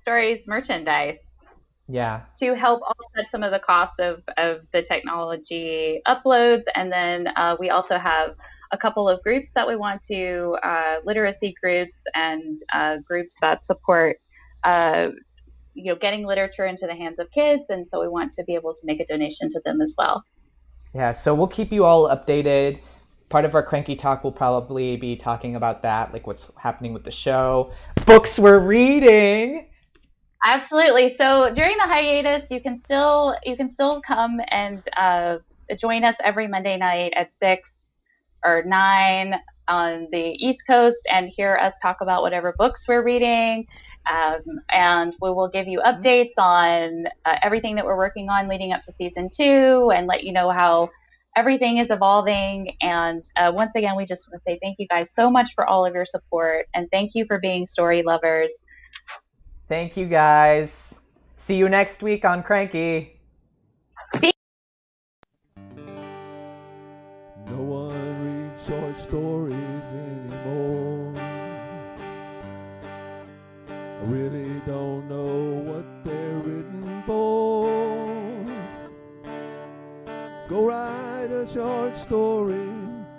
stories 0.01 0.47
merchandise 0.47 1.18
Yeah. 1.88 2.22
to 2.39 2.55
help 2.55 2.81
offset 2.81 3.26
some 3.31 3.43
of 3.43 3.51
the 3.51 3.59
costs 3.59 3.95
of, 3.99 4.22
of 4.38 4.61
the 4.73 4.81
technology 4.81 6.01
uploads. 6.07 6.64
And 6.76 6.91
then 6.91 7.27
uh, 7.35 7.55
we 7.59 7.69
also 7.69 7.97
have 7.97 8.31
a 8.72 8.77
couple 8.77 9.07
of 9.07 9.22
groups 9.23 9.47
that 9.55 9.68
we 9.68 9.76
want 9.76 10.03
to, 10.11 10.57
uh, 10.64 10.95
literacy 11.05 11.55
groups 11.61 11.93
and 12.14 12.59
uh, 12.73 12.97
groups 13.07 13.34
that 13.41 13.65
support, 13.65 14.18
uh, 14.64 15.09
you 15.73 15.85
know, 15.85 15.95
getting 15.95 16.26
literature 16.26 16.65
into 16.65 16.85
the 16.85 16.95
hands 16.95 17.19
of 17.19 17.31
kids. 17.31 17.64
And 17.69 17.88
so 17.89 18.01
we 18.01 18.09
want 18.09 18.34
to 18.34 18.43
be 18.43 18.55
able 18.55 18.73
to 18.73 18.81
make 18.84 18.99
a 18.99 19.05
donation 19.05 19.49
to 19.49 19.61
them 19.64 19.80
as 19.81 19.93
well. 19.97 20.23
Yeah, 20.93 21.11
so 21.11 21.35
we'll 21.35 21.47
keep 21.47 21.72
you 21.72 21.85
all 21.85 22.07
updated. 22.09 22.80
Part 23.30 23.45
of 23.45 23.55
our 23.55 23.64
cranky 23.64 23.95
talk 23.95 24.23
will 24.23 24.31
probably 24.31 24.95
be 24.95 25.15
talking 25.15 25.55
about 25.55 25.84
that, 25.84 26.14
like 26.14 26.26
what's 26.26 26.49
happening 26.57 26.93
with 26.93 27.03
the 27.03 27.11
show, 27.11 27.72
books 28.05 28.39
we're 28.39 28.59
reading. 28.59 29.68
Absolutely. 30.43 31.15
So 31.18 31.53
during 31.53 31.77
the 31.77 31.84
hiatus, 31.84 32.49
you 32.49 32.61
can 32.61 32.80
still 32.80 33.35
you 33.43 33.57
can 33.57 33.72
still 33.72 34.01
come 34.01 34.39
and 34.49 34.81
uh, 34.95 35.38
join 35.77 36.03
us 36.03 36.15
every 36.23 36.47
Monday 36.47 36.77
night 36.77 37.14
at 37.15 37.34
six 37.34 37.88
or 38.45 38.64
nine 38.65 39.35
on 39.68 40.07
the 40.11 40.35
East 40.38 40.64
Coast 40.65 40.99
and 41.11 41.27
hear 41.27 41.57
us 41.57 41.73
talk 41.81 41.97
about 42.01 42.22
whatever 42.22 42.53
books 42.57 42.88
we're 42.88 43.03
reading. 43.03 43.65
Um, 44.12 44.62
and 44.70 45.14
we 45.22 45.32
will 45.32 45.50
give 45.50 45.68
you 45.68 45.80
mm-hmm. 45.80 46.02
updates 46.02 46.34
on 46.38 47.08
uh, 47.26 47.36
everything 47.42 47.76
that 47.76 47.86
we're 47.86 47.98
working 47.98 48.30
on 48.30 48.48
leading 48.48 48.72
up 48.72 48.84
to 48.84 48.92
season 48.94 49.30
two 49.36 49.92
and 49.94 50.08
let 50.08 50.24
you 50.24 50.32
know 50.32 50.50
how 50.50 50.90
everything 51.36 51.78
is 51.78 51.90
evolving. 51.90 52.76
And 52.82 53.24
uh, 53.36 53.52
once 53.54 53.74
again, 53.76 53.96
we 53.96 54.06
just 54.06 54.28
want 54.28 54.42
to 54.42 54.44
say 54.44 54.60
thank 54.62 54.78
you 54.80 54.88
guys 54.88 55.10
so 55.14 55.30
much 55.30 55.54
for 55.54 55.66
all 55.66 55.86
of 55.86 55.94
your 55.94 56.06
support 56.06 56.68
and 56.74 56.90
thank 56.92 57.16
you 57.16 57.26
for 57.26 57.40
being 57.40 57.66
story 57.66 58.04
lovers. 58.04 58.52
Thank 59.68 59.98
you 59.98 60.06
guys. 60.06 61.02
See 61.36 61.56
you 61.56 61.70
next 61.70 62.02
week 62.02 62.26
on 62.26 62.42
Cranky. 62.44 63.14
No 67.50 67.62
one 67.64 68.50
reads 68.50 68.68
short 68.68 68.98
stories 68.98 69.56
anymore. 69.56 70.27
A 81.41 81.45
short 81.45 81.95
story 81.95 82.69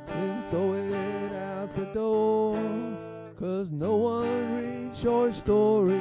and 0.09 0.51
throw 0.51 0.73
it 0.75 1.33
out 1.33 1.73
the 1.77 1.85
door. 1.95 2.59
Cause 3.39 3.71
no 3.71 3.95
one 3.97 4.57
reads 4.57 5.01
short 5.01 5.35
stories, 5.35 6.01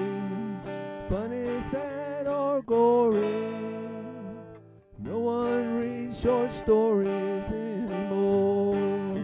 funny, 1.10 1.62
sad, 1.62 2.26
or 2.26 2.64
gory. 2.64 3.22
No 4.98 5.20
one 5.20 5.80
reads 5.80 6.20
short 6.20 6.52
stories 6.54 7.46
anymore. 7.52 9.24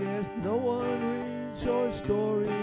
Yes, 0.00 0.36
no 0.42 0.56
one 0.56 1.00
reads 1.12 1.62
short 1.62 1.94
stories 1.94 2.57